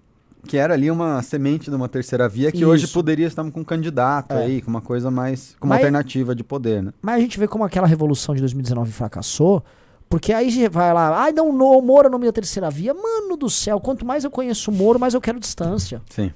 que 0.48 0.56
era 0.56 0.74
ali 0.74 0.90
uma 0.90 1.22
semente 1.22 1.70
de 1.70 1.76
uma 1.76 1.88
terceira 1.88 2.28
via 2.28 2.50
que 2.50 2.64
hoje 2.64 2.84
Isso. 2.84 2.94
poderia 2.94 3.26
estar 3.26 3.48
com 3.50 3.60
um 3.60 3.64
candidato 3.64 4.32
É. 4.32 4.44
aí, 4.44 4.60
com 4.62 4.70
uma 4.70 4.80
coisa 4.80 5.10
mais, 5.10 5.54
com 5.60 5.66
uma 5.66 5.74
Mas- 5.74 5.82
alternativa 5.84 6.34
de 6.34 6.42
poder, 6.42 6.82
né? 6.82 6.92
Mas 7.00 7.16
a 7.16 7.20
gente 7.20 7.38
vê 7.38 7.46
como 7.46 7.62
aquela 7.64 7.86
revolução 7.86 8.34
de 8.34 8.40
2019 8.40 8.90
fracassou. 8.90 9.62
Porque 10.06 10.32
aí 10.34 10.50
você 10.52 10.68
vai 10.68 10.92
lá, 10.92 11.18
ai 11.22 11.32
não, 11.32 11.48
o 11.48 11.82
Moro 11.82 12.06
é 12.06 12.08
o 12.08 12.12
nome 12.12 12.26
da 12.26 12.32
terceira 12.32 12.70
via. 12.70 12.92
Mano 12.94 13.36
do 13.36 13.48
céu, 13.50 13.80
quanto 13.80 14.04
mais 14.04 14.22
eu 14.22 14.30
conheço 14.30 14.70
o 14.70 14.74
Moro, 14.74 14.98
mais 15.00 15.14
eu 15.14 15.20
quero 15.20 15.40
distância. 15.40 16.00
Sim. 16.10 16.30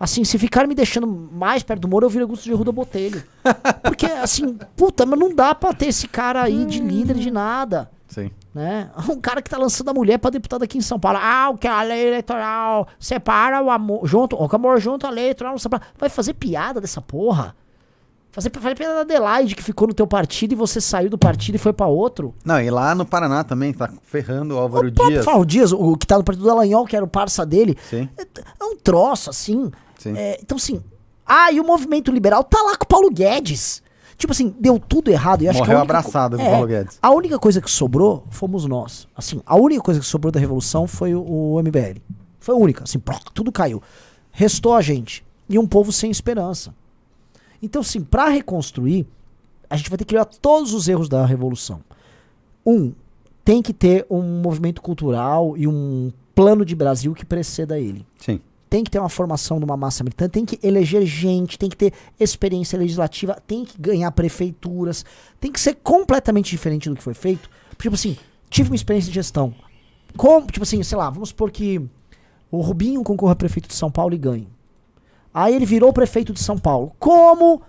Assim, 0.00 0.24
se 0.24 0.38
ficar 0.38 0.66
me 0.66 0.74
deixando 0.74 1.06
mais 1.06 1.62
perto 1.62 1.82
do 1.82 1.88
Moro, 1.88 2.06
eu 2.06 2.10
viro 2.10 2.24
Augusto 2.24 2.44
de 2.44 2.54
Ruda 2.54 2.72
Botelho. 2.72 3.22
Porque, 3.84 4.06
assim, 4.06 4.58
puta, 4.74 5.04
mas 5.04 5.18
não 5.20 5.34
dá 5.34 5.54
pra 5.54 5.74
ter 5.74 5.88
esse 5.88 6.08
cara 6.08 6.42
aí 6.42 6.64
de 6.64 6.80
líder 6.80 7.16
de 7.16 7.30
nada. 7.30 7.90
Sim. 8.08 8.30
Né? 8.54 8.90
Um 9.08 9.20
cara 9.20 9.42
que 9.42 9.50
tá 9.50 9.58
lançando 9.58 9.90
a 9.90 9.94
mulher 9.94 10.18
pra 10.18 10.30
deputado 10.30 10.62
aqui 10.62 10.78
em 10.78 10.80
São 10.80 10.98
Paulo. 10.98 11.18
Ah, 11.20 11.50
o 11.50 11.58
que 11.58 11.68
a 11.68 11.82
lei 11.82 12.08
eleitoral 12.08 12.88
separa 12.98 13.62
o 13.62 13.70
amor. 13.70 14.06
Junto, 14.06 14.36
o 14.36 14.48
amor 14.56 14.80
junto 14.80 15.06
a 15.06 15.10
lei 15.10 15.24
eleitoral 15.24 15.52
não 15.52 15.58
separa. 15.58 15.82
Vai 15.98 16.08
fazer 16.08 16.32
piada 16.32 16.80
dessa 16.80 17.02
porra? 17.02 17.54
Fazer, 18.32 18.50
fazer 18.58 18.76
piada 18.76 18.94
da 18.94 19.00
Adelaide 19.00 19.54
que 19.54 19.62
ficou 19.62 19.86
no 19.86 19.92
teu 19.94 20.06
partido 20.06 20.52
e 20.52 20.54
você 20.54 20.80
saiu 20.80 21.10
do 21.10 21.18
partido 21.18 21.56
e 21.56 21.58
foi 21.58 21.72
pra 21.72 21.86
outro. 21.86 22.34
Não, 22.44 22.60
e 22.60 22.70
lá 22.70 22.94
no 22.94 23.04
Paraná 23.04 23.44
também, 23.44 23.72
tá 23.72 23.90
ferrando 24.02 24.54
o 24.54 24.58
Álvaro 24.58 24.86
o 24.86 24.90
Dias. 24.90 25.24
Fábio 25.24 25.44
Dias, 25.44 25.72
o 25.72 25.96
que 25.96 26.06
tá 26.06 26.16
no 26.16 26.24
partido 26.24 26.42
do 26.44 26.48
Dallagnol, 26.48 26.86
que 26.86 26.96
era 26.96 27.04
o 27.04 27.08
parça 27.08 27.44
dele. 27.44 27.76
Sim, 27.90 28.08
É, 28.16 28.22
é 28.22 28.64
um 28.64 28.76
troço, 28.76 29.30
assim. 29.30 29.70
Sim. 30.00 30.16
É, 30.16 30.38
então, 30.42 30.56
assim. 30.56 30.82
Ah, 31.26 31.52
e 31.52 31.60
o 31.60 31.64
movimento 31.64 32.10
liberal 32.10 32.42
tá 32.42 32.60
lá 32.62 32.76
com 32.76 32.84
o 32.84 32.88
Paulo 32.88 33.08
Guedes. 33.10 33.82
Tipo 34.18 34.32
assim, 34.32 34.54
deu 34.58 34.78
tudo 34.78 35.10
errado. 35.10 35.42
E 35.42 35.48
acho 35.48 35.58
que 35.58 35.62
Morreu 35.64 35.76
co- 35.78 35.82
abraçado 35.84 36.36
com 36.36 36.42
o 36.42 36.46
É, 36.46 36.50
Paulo 36.50 36.66
Guedes. 36.66 36.98
A 37.00 37.10
única 37.10 37.38
coisa 37.38 37.60
que 37.60 37.70
sobrou 37.70 38.24
fomos 38.30 38.64
nós. 38.66 39.06
Assim, 39.16 39.40
a 39.46 39.56
única 39.56 39.80
coisa 39.80 40.00
que 40.00 40.06
sobrou 40.06 40.30
da 40.32 40.38
revolução 40.40 40.86
foi 40.86 41.14
o, 41.14 41.22
o 41.22 41.62
MBL. 41.62 42.00
Foi 42.40 42.54
a 42.54 42.58
única. 42.58 42.84
Assim, 42.84 42.98
plá, 42.98 43.18
tudo 43.32 43.52
caiu. 43.52 43.80
Restou 44.32 44.74
a 44.74 44.82
gente. 44.82 45.24
E 45.48 45.58
um 45.58 45.66
povo 45.66 45.90
sem 45.92 46.10
esperança. 46.10 46.74
Então, 47.62 47.80
assim, 47.82 48.00
pra 48.02 48.28
reconstruir, 48.28 49.06
a 49.70 49.76
gente 49.76 49.88
vai 49.88 49.96
ter 49.98 50.04
que 50.04 50.14
olhar 50.14 50.24
todos 50.24 50.74
os 50.74 50.88
erros 50.88 51.08
da 51.08 51.24
revolução. 51.24 51.80
Um, 52.66 52.92
tem 53.44 53.62
que 53.62 53.72
ter 53.72 54.04
um 54.10 54.40
movimento 54.42 54.82
cultural 54.82 55.56
e 55.56 55.66
um 55.66 56.12
plano 56.34 56.64
de 56.64 56.74
Brasil 56.74 57.14
que 57.14 57.24
preceda 57.24 57.78
ele 57.78 58.06
Sim. 58.18 58.40
Tem 58.70 58.84
que 58.84 58.90
ter 58.90 59.00
uma 59.00 59.08
formação 59.08 59.58
de 59.58 59.64
uma 59.64 59.76
massa 59.76 60.04
militante, 60.04 60.30
tem 60.30 60.44
que 60.44 60.58
eleger 60.62 61.04
gente, 61.04 61.58
tem 61.58 61.68
que 61.68 61.76
ter 61.76 61.92
experiência 62.20 62.78
legislativa, 62.78 63.36
tem 63.44 63.64
que 63.64 63.78
ganhar 63.78 64.10
prefeituras, 64.12 65.04
tem 65.40 65.50
que 65.50 65.58
ser 65.58 65.74
completamente 65.82 66.50
diferente 66.52 66.88
do 66.88 66.94
que 66.94 67.02
foi 67.02 67.12
feito. 67.12 67.50
Tipo 67.76 67.96
assim, 67.96 68.16
tive 68.48 68.70
uma 68.70 68.76
experiência 68.76 69.08
de 69.08 69.14
gestão. 69.16 69.52
Como, 70.16 70.46
tipo 70.46 70.62
assim, 70.62 70.80
sei 70.84 70.96
lá, 70.96 71.10
vamos 71.10 71.30
supor 71.30 71.50
que 71.50 71.84
o 72.48 72.60
Rubinho 72.60 73.02
concorra 73.02 73.32
a 73.32 73.36
prefeito 73.36 73.68
de 73.68 73.74
São 73.74 73.90
Paulo 73.90 74.14
e 74.14 74.18
ganhe. 74.18 74.48
Aí 75.34 75.54
ele 75.54 75.66
virou 75.66 75.92
prefeito 75.92 76.32
de 76.32 76.40
São 76.40 76.56
Paulo. 76.56 76.92
Como 76.98 77.62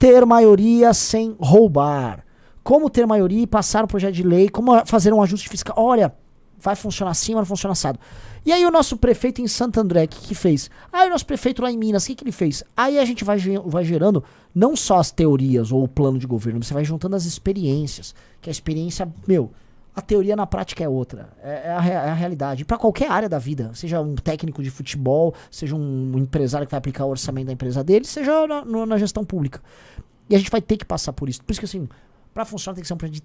ter 0.00 0.26
maioria 0.26 0.92
sem 0.92 1.36
roubar? 1.38 2.24
Como 2.64 2.90
ter 2.90 3.06
maioria 3.06 3.42
e 3.42 3.46
passar 3.46 3.84
um 3.84 3.88
projeto 3.88 4.14
de 4.14 4.24
lei? 4.24 4.48
Como 4.48 4.84
fazer 4.84 5.12
um 5.12 5.22
ajuste 5.22 5.48
fiscal? 5.48 5.76
Olha, 5.78 6.12
vai 6.60 6.76
funcionar 6.76 7.12
assim, 7.12 7.32
mas 7.32 7.40
não 7.40 7.46
funciona 7.46 7.72
assado. 7.72 7.98
E 8.44 8.52
aí 8.52 8.64
o 8.64 8.70
nosso 8.70 8.96
prefeito 8.96 9.40
em 9.40 9.48
Santo 9.48 9.80
André, 9.80 10.04
o 10.04 10.08
que, 10.08 10.28
que 10.28 10.34
fez? 10.34 10.70
Aí 10.92 11.06
o 11.08 11.10
nosso 11.10 11.26
prefeito 11.26 11.62
lá 11.62 11.70
em 11.70 11.76
Minas, 11.76 12.04
o 12.04 12.06
que, 12.06 12.14
que 12.14 12.24
ele 12.24 12.32
fez? 12.32 12.64
Aí 12.76 12.98
a 12.98 13.04
gente 13.04 13.24
vai, 13.24 13.38
vai 13.66 13.84
gerando 13.84 14.24
não 14.54 14.74
só 14.74 14.98
as 14.98 15.10
teorias 15.10 15.72
ou 15.72 15.82
o 15.82 15.88
plano 15.88 16.18
de 16.18 16.26
governo, 16.26 16.62
você 16.62 16.72
vai 16.72 16.84
juntando 16.84 17.16
as 17.16 17.24
experiências. 17.24 18.14
Que 18.40 18.48
a 18.48 18.52
experiência, 18.52 19.12
meu, 19.26 19.50
a 19.94 20.00
teoria 20.00 20.36
na 20.36 20.46
prática 20.46 20.82
é 20.82 20.88
outra. 20.88 21.28
É, 21.42 21.62
é 21.66 21.72
a, 21.72 21.86
é 21.86 22.10
a 22.10 22.14
realidade. 22.14 22.64
Para 22.64 22.78
qualquer 22.78 23.10
área 23.10 23.28
da 23.28 23.38
vida, 23.38 23.70
seja 23.74 24.00
um 24.00 24.14
técnico 24.14 24.62
de 24.62 24.70
futebol, 24.70 25.34
seja 25.50 25.76
um 25.76 26.16
empresário 26.16 26.66
que 26.66 26.70
vai 26.70 26.78
aplicar 26.78 27.04
o 27.04 27.10
orçamento 27.10 27.46
da 27.46 27.52
empresa 27.52 27.84
dele, 27.84 28.04
seja 28.04 28.46
na, 28.46 28.64
na 28.86 28.98
gestão 28.98 29.24
pública. 29.24 29.60
E 30.28 30.34
a 30.34 30.38
gente 30.38 30.50
vai 30.50 30.62
ter 30.62 30.76
que 30.76 30.84
passar 30.84 31.12
por 31.12 31.28
isso. 31.28 31.42
Por 31.44 31.52
isso 31.52 31.60
que 31.60 31.66
assim, 31.66 31.88
para 32.32 32.44
funcionar 32.44 32.74
tem 32.76 32.82
que 32.82 32.88
ser 32.88 32.94
um 32.94 32.96
projeto 32.96 33.16
de 33.16 33.22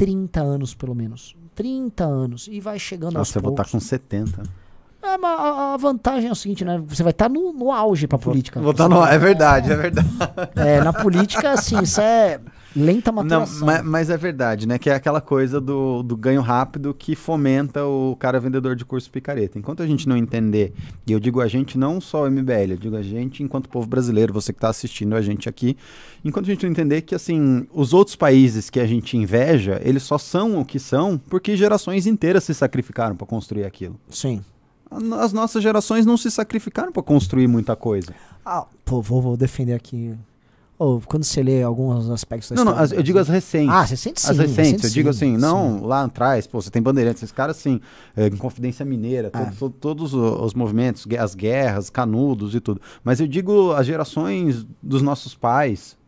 30 0.00 0.40
anos, 0.40 0.72
pelo 0.72 0.94
menos. 0.94 1.36
30 1.54 2.04
anos. 2.04 2.48
E 2.50 2.58
vai 2.58 2.78
chegando 2.78 3.18
aos 3.18 3.28
Nossa, 3.28 3.38
eu 3.38 3.42
vou 3.42 3.50
estar 3.50 3.64
poucos. 3.64 3.72
com 3.82 3.86
70. 3.86 4.42
É, 5.02 5.18
mas 5.18 5.38
a, 5.38 5.74
a 5.74 5.76
vantagem 5.76 6.30
é 6.30 6.32
o 6.32 6.34
seguinte, 6.34 6.64
né? 6.64 6.82
Você 6.86 7.02
vai 7.02 7.10
estar 7.10 7.28
no, 7.28 7.52
no 7.52 7.70
auge 7.70 8.06
pra 8.06 8.18
política. 8.18 8.58
Vou 8.60 8.70
estar 8.70 8.88
no... 8.88 9.04
É 9.04 9.18
verdade, 9.18 9.70
é 9.70 9.76
verdade. 9.76 10.08
É, 10.56 10.80
na 10.80 10.94
política, 10.94 11.50
assim, 11.50 11.78
isso 11.82 12.00
é 12.00 12.40
lenta 12.74 13.10
Não, 13.10 13.22
maturação. 13.22 13.66
ma- 13.66 13.82
mas, 13.82 14.10
é 14.10 14.16
verdade, 14.16 14.66
né? 14.66 14.78
Que 14.78 14.90
é 14.90 14.94
aquela 14.94 15.20
coisa 15.20 15.60
do, 15.60 16.02
do 16.02 16.16
ganho 16.16 16.40
rápido 16.40 16.94
que 16.94 17.14
fomenta 17.16 17.84
o 17.84 18.16
cara 18.18 18.38
vendedor 18.40 18.76
de 18.76 18.84
curso 18.84 19.10
picareta. 19.10 19.58
Enquanto 19.58 19.82
a 19.82 19.86
gente 19.86 20.08
não 20.08 20.16
entender, 20.16 20.72
e 21.06 21.12
eu 21.12 21.20
digo 21.20 21.40
a 21.40 21.48
gente 21.48 21.76
não 21.78 22.00
só 22.00 22.24
o 22.24 22.30
MBL, 22.30 22.72
eu 22.72 22.76
digo 22.76 22.96
a 22.96 23.02
gente 23.02 23.42
enquanto 23.42 23.68
povo 23.68 23.86
brasileiro, 23.86 24.32
você 24.32 24.52
que 24.52 24.58
está 24.58 24.68
assistindo 24.68 25.14
a 25.16 25.22
gente 25.22 25.48
aqui, 25.48 25.76
enquanto 26.24 26.46
a 26.46 26.50
gente 26.50 26.62
não 26.64 26.70
entender 26.70 27.02
que, 27.02 27.14
assim, 27.14 27.66
os 27.72 27.92
outros 27.92 28.16
países 28.16 28.70
que 28.70 28.80
a 28.80 28.86
gente 28.86 29.16
inveja, 29.16 29.80
eles 29.84 30.02
só 30.02 30.18
são 30.18 30.58
o 30.60 30.64
que 30.64 30.78
são 30.78 31.18
porque 31.18 31.56
gerações 31.56 32.06
inteiras 32.06 32.44
se 32.44 32.54
sacrificaram 32.54 33.16
para 33.16 33.26
construir 33.26 33.64
aquilo. 33.64 33.98
Sim. 34.08 34.42
As 35.20 35.32
nossas 35.32 35.62
gerações 35.62 36.04
não 36.04 36.16
se 36.16 36.30
sacrificaram 36.32 36.90
para 36.90 37.02
construir 37.02 37.46
muita 37.46 37.76
coisa. 37.76 38.12
Ah, 38.44 38.66
pô, 38.84 39.00
vou, 39.00 39.22
vou 39.22 39.36
defender 39.36 39.72
aqui 39.74 40.14
Ou 40.82 40.98
quando 41.02 41.24
você 41.24 41.42
lê 41.42 41.62
alguns 41.62 42.08
aspectos 42.08 42.48
da 42.48 42.56
Não, 42.56 42.64
não, 42.64 42.72
história 42.72 42.84
as- 42.84 42.90
do 42.90 42.96
eu 42.96 43.02
digo 43.02 43.18
as 43.18 43.28
recentes. 43.28 43.68
Ah, 43.68 43.82
recentes 43.82 44.22
sim. 44.22 44.30
As 44.30 44.38
recentes, 44.38 44.84
eu 44.84 44.90
digo 44.90 45.12
sim, 45.12 45.34
assim, 45.34 45.36
não 45.36 45.78
sim. 45.78 45.84
lá 45.86 46.04
atrás, 46.04 46.46
pô, 46.46 46.58
você 46.58 46.70
tem 46.70 46.80
Bandeirantes, 46.80 47.22
esses 47.22 47.32
caras 47.34 47.58
assim, 47.58 47.82
é, 48.16 48.30
Confidência 48.30 48.82
Mineira, 48.82 49.28
to- 49.28 49.38
É. 49.38 49.50
to- 49.58 49.68
todos 49.68 50.14
os 50.14 50.54
movimentos, 50.54 51.06
as 51.18 51.34
guerras, 51.34 51.90
canudos 51.90 52.54
e 52.54 52.60
tudo. 52.60 52.80
Mas 53.04 53.20
eu 53.20 53.26
digo 53.26 53.72
as 53.72 53.86
gerações 53.86 54.66
dos 54.82 55.02
nossos 55.02 55.34
pais, 55.34 55.98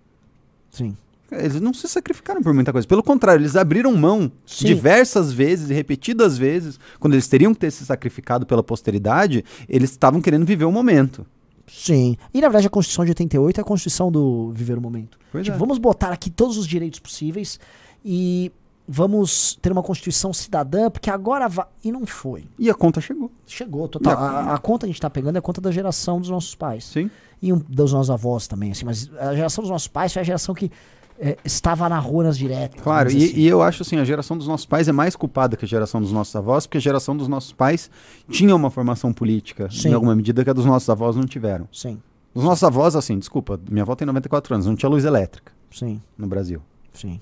Sim. 0.70 0.96
eles 1.30 1.60
não 1.60 1.74
se 1.74 1.86
sacrificaram 1.86 2.42
por 2.42 2.54
muita 2.54 2.72
coisa. 2.72 2.88
Pelo 2.88 3.02
contrário, 3.02 3.42
eles 3.42 3.56
abriram 3.56 3.94
mão 3.94 4.32
Sim. 4.46 4.64
diversas 4.68 5.34
vezes 5.34 5.68
e 5.68 5.74
repetidas 5.74 6.38
vezes, 6.38 6.80
quando 6.98 7.12
eles 7.12 7.28
teriam 7.28 7.52
que 7.52 7.60
ter 7.60 7.70
se 7.70 7.84
sacrificado 7.84 8.46
pela 8.46 8.62
posteridade, 8.62 9.44
eles 9.68 9.90
estavam 9.90 10.22
querendo 10.22 10.46
viver 10.46 10.64
o 10.64 10.72
momento. 10.72 11.26
Sim. 11.74 12.16
E 12.34 12.40
na 12.40 12.48
verdade 12.48 12.66
a 12.66 12.70
Constituição 12.70 13.04
de 13.04 13.10
88 13.12 13.58
é 13.58 13.60
a 13.62 13.64
Constituição 13.64 14.12
do 14.12 14.52
viver 14.52 14.76
o 14.76 14.80
momento. 14.80 15.18
Pois 15.32 15.44
Tipo, 15.44 15.56
é. 15.56 15.58
vamos 15.58 15.78
botar 15.78 16.10
aqui 16.12 16.28
todos 16.30 16.58
os 16.58 16.66
direitos 16.66 16.98
possíveis 17.00 17.58
e 18.04 18.52
vamos 18.86 19.56
ter 19.62 19.72
uma 19.72 19.82
Constituição 19.82 20.32
cidadã, 20.32 20.90
porque 20.90 21.08
agora 21.08 21.48
vai. 21.48 21.66
E 21.82 21.90
não 21.90 22.04
foi. 22.06 22.44
E 22.58 22.68
a 22.68 22.74
conta 22.74 23.00
chegou. 23.00 23.30
Chegou, 23.46 23.88
total. 23.88 24.12
A- 24.18 24.54
A, 24.54 24.58
conta 24.58 24.86
que 24.86 24.90
a 24.90 24.92
gente 24.92 25.00
tá 25.00 25.08
pegando 25.08 25.36
é 25.36 25.38
a 25.38 25.42
conta 25.42 25.60
da 25.60 25.70
geração 25.70 26.20
dos 26.20 26.28
nossos 26.28 26.54
pais. 26.54 26.84
Sim. 26.84 27.10
E 27.40 27.52
um, 27.52 27.58
dos 27.58 27.92
nossos 27.92 28.10
avós 28.10 28.46
também, 28.46 28.70
assim. 28.72 28.84
Mas 28.84 29.10
a 29.18 29.34
geração 29.34 29.62
dos 29.62 29.70
nossos 29.70 29.88
pais 29.88 30.12
foi 30.12 30.20
a 30.20 30.24
geração 30.24 30.54
que 30.54 30.70
é, 31.18 31.36
estava 31.44 31.88
na 31.88 31.98
rua 31.98 32.24
nas 32.24 32.36
diretas. 32.38 32.80
Claro, 32.82 33.10
e, 33.10 33.40
e 33.40 33.46
eu 33.46 33.62
acho 33.62 33.82
assim, 33.82 33.96
a 33.96 34.04
geração 34.04 34.36
dos 34.36 34.46
nossos 34.48 34.66
pais 34.66 34.88
é 34.88 34.92
mais 34.92 35.14
culpada 35.16 35.56
que 35.56 35.64
a 35.64 35.68
geração 35.68 36.00
dos 36.00 36.12
nossos 36.12 36.34
avós, 36.34 36.66
porque 36.66 36.78
a 36.78 36.80
geração 36.80 37.16
dos 37.16 37.28
nossos 37.28 37.52
pais 37.52 37.90
tinha 38.28 38.54
uma 38.56 38.70
formação 38.70 39.12
política, 39.12 39.68
Sim. 39.70 39.90
em 39.90 39.92
alguma 39.94 40.14
medida, 40.16 40.42
que 40.42 40.50
a 40.50 40.52
dos 40.52 40.64
nossos 40.64 40.88
avós 40.90 41.14
não 41.16 41.24
tiveram. 41.24 41.68
Sim, 41.72 42.00
Os 42.34 42.42
nossos 42.44 42.64
avós, 42.64 42.96
assim, 42.96 43.18
desculpa, 43.18 43.60
minha 43.70 43.82
avó 43.82 43.94
tem 43.94 44.06
94 44.06 44.54
anos, 44.54 44.66
não 44.66 44.74
tinha 44.74 44.88
luz 44.90 45.04
elétrica 45.04 45.52
sim, 45.70 46.00
no 46.18 46.26
Brasil. 46.26 46.60
sim. 46.92 47.20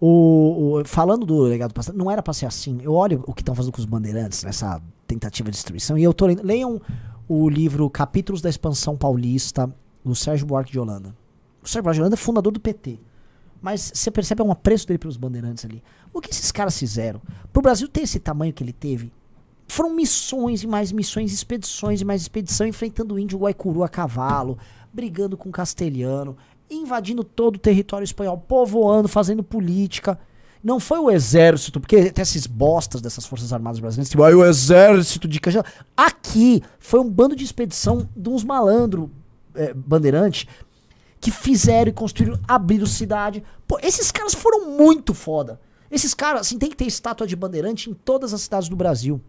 O, 0.00 0.80
o- 0.80 0.84
falando 0.84 1.24
do 1.24 1.40
legado 1.40 1.72
passado, 1.72 1.96
não 1.96 2.10
era 2.10 2.22
pra 2.22 2.34
ser 2.34 2.44
assim. 2.46 2.78
Eu 2.82 2.92
olho 2.92 3.24
o 3.26 3.32
que 3.32 3.40
estão 3.40 3.54
fazendo 3.54 3.72
com 3.72 3.78
os 3.78 3.86
bandeirantes 3.86 4.44
nessa 4.44 4.80
tentativa 5.06 5.50
de 5.50 5.56
destruição 5.56 5.96
e 5.96 6.02
eu 6.02 6.12
tô 6.12 6.26
lendo. 6.26 6.42
Leiam 6.44 6.80
o 7.26 7.48
livro 7.48 7.88
Capítulos 7.88 8.42
da 8.42 8.50
Expansão 8.50 8.94
Paulista, 8.94 9.72
do 10.04 10.14
Sérgio 10.14 10.46
Buarque 10.46 10.70
de 10.70 10.78
Holanda. 10.78 11.16
O 11.62 11.66
Sérgio 11.68 11.84
Buarque 11.84 11.96
de 11.96 12.02
Holanda 12.02 12.14
é 12.14 12.18
fundador 12.18 12.52
do 12.52 12.60
PT. 12.60 12.98
Mas 13.66 13.90
você 13.92 14.12
percebe 14.12 14.40
um 14.42 14.52
apreço 14.52 14.86
dele 14.86 14.96
pelos 14.96 15.16
bandeirantes 15.16 15.64
ali. 15.64 15.82
O 16.14 16.20
que 16.20 16.30
esses 16.30 16.52
caras 16.52 16.78
fizeram? 16.78 17.20
Pro 17.52 17.60
Brasil 17.60 17.88
ter 17.88 18.02
esse 18.02 18.20
tamanho 18.20 18.52
que 18.52 18.62
ele 18.62 18.72
teve, 18.72 19.12
foram 19.66 19.92
missões 19.92 20.62
e 20.62 20.68
mais 20.68 20.92
missões, 20.92 21.32
expedições 21.32 22.00
e 22.00 22.04
mais 22.04 22.22
expedição, 22.22 22.64
enfrentando 22.64 23.16
o 23.16 23.18
índio 23.18 23.40
Guaicuru 23.40 23.82
a 23.82 23.88
cavalo, 23.88 24.56
brigando 24.92 25.36
com 25.36 25.48
o 25.48 25.52
castelhano, 25.52 26.36
invadindo 26.70 27.24
todo 27.24 27.56
o 27.56 27.58
território 27.58 28.04
espanhol, 28.04 28.38
povoando, 28.38 29.08
fazendo 29.08 29.42
política. 29.42 30.16
Não 30.62 30.78
foi 30.78 31.00
o 31.00 31.10
exército, 31.10 31.80
porque 31.80 32.12
tem 32.12 32.22
esses 32.22 32.46
bostas 32.46 33.00
dessas 33.00 33.26
forças 33.26 33.52
armadas 33.52 33.80
brasileiras, 33.80 34.08
tipo, 34.08 34.22
ah, 34.22 34.28
o 34.28 34.44
exército 34.44 35.26
de 35.26 35.40
Cajá. 35.40 35.64
Aqui 35.96 36.62
foi 36.78 37.00
um 37.00 37.10
bando 37.10 37.34
de 37.34 37.42
expedição 37.42 38.08
de 38.16 38.28
uns 38.28 38.44
malandros 38.44 39.08
é, 39.56 39.74
bandeirantes 39.74 40.46
que 41.20 41.30
fizeram 41.30 41.90
e 41.90 41.94
construíram, 41.94 42.38
abriram 42.46 42.86
cidade. 42.86 43.42
Pô, 43.66 43.78
esses 43.82 44.10
caras 44.10 44.34
foram 44.34 44.70
muito 44.76 45.14
foda. 45.14 45.60
Esses 45.90 46.14
caras, 46.14 46.42
assim, 46.42 46.58
tem 46.58 46.70
que 46.70 46.76
ter 46.76 46.86
estátua 46.86 47.26
de 47.26 47.36
bandeirante 47.36 47.90
em 47.90 47.94
todas 47.94 48.34
as 48.34 48.42
cidades 48.42 48.68
do 48.68 48.76
Brasil. 48.76 49.20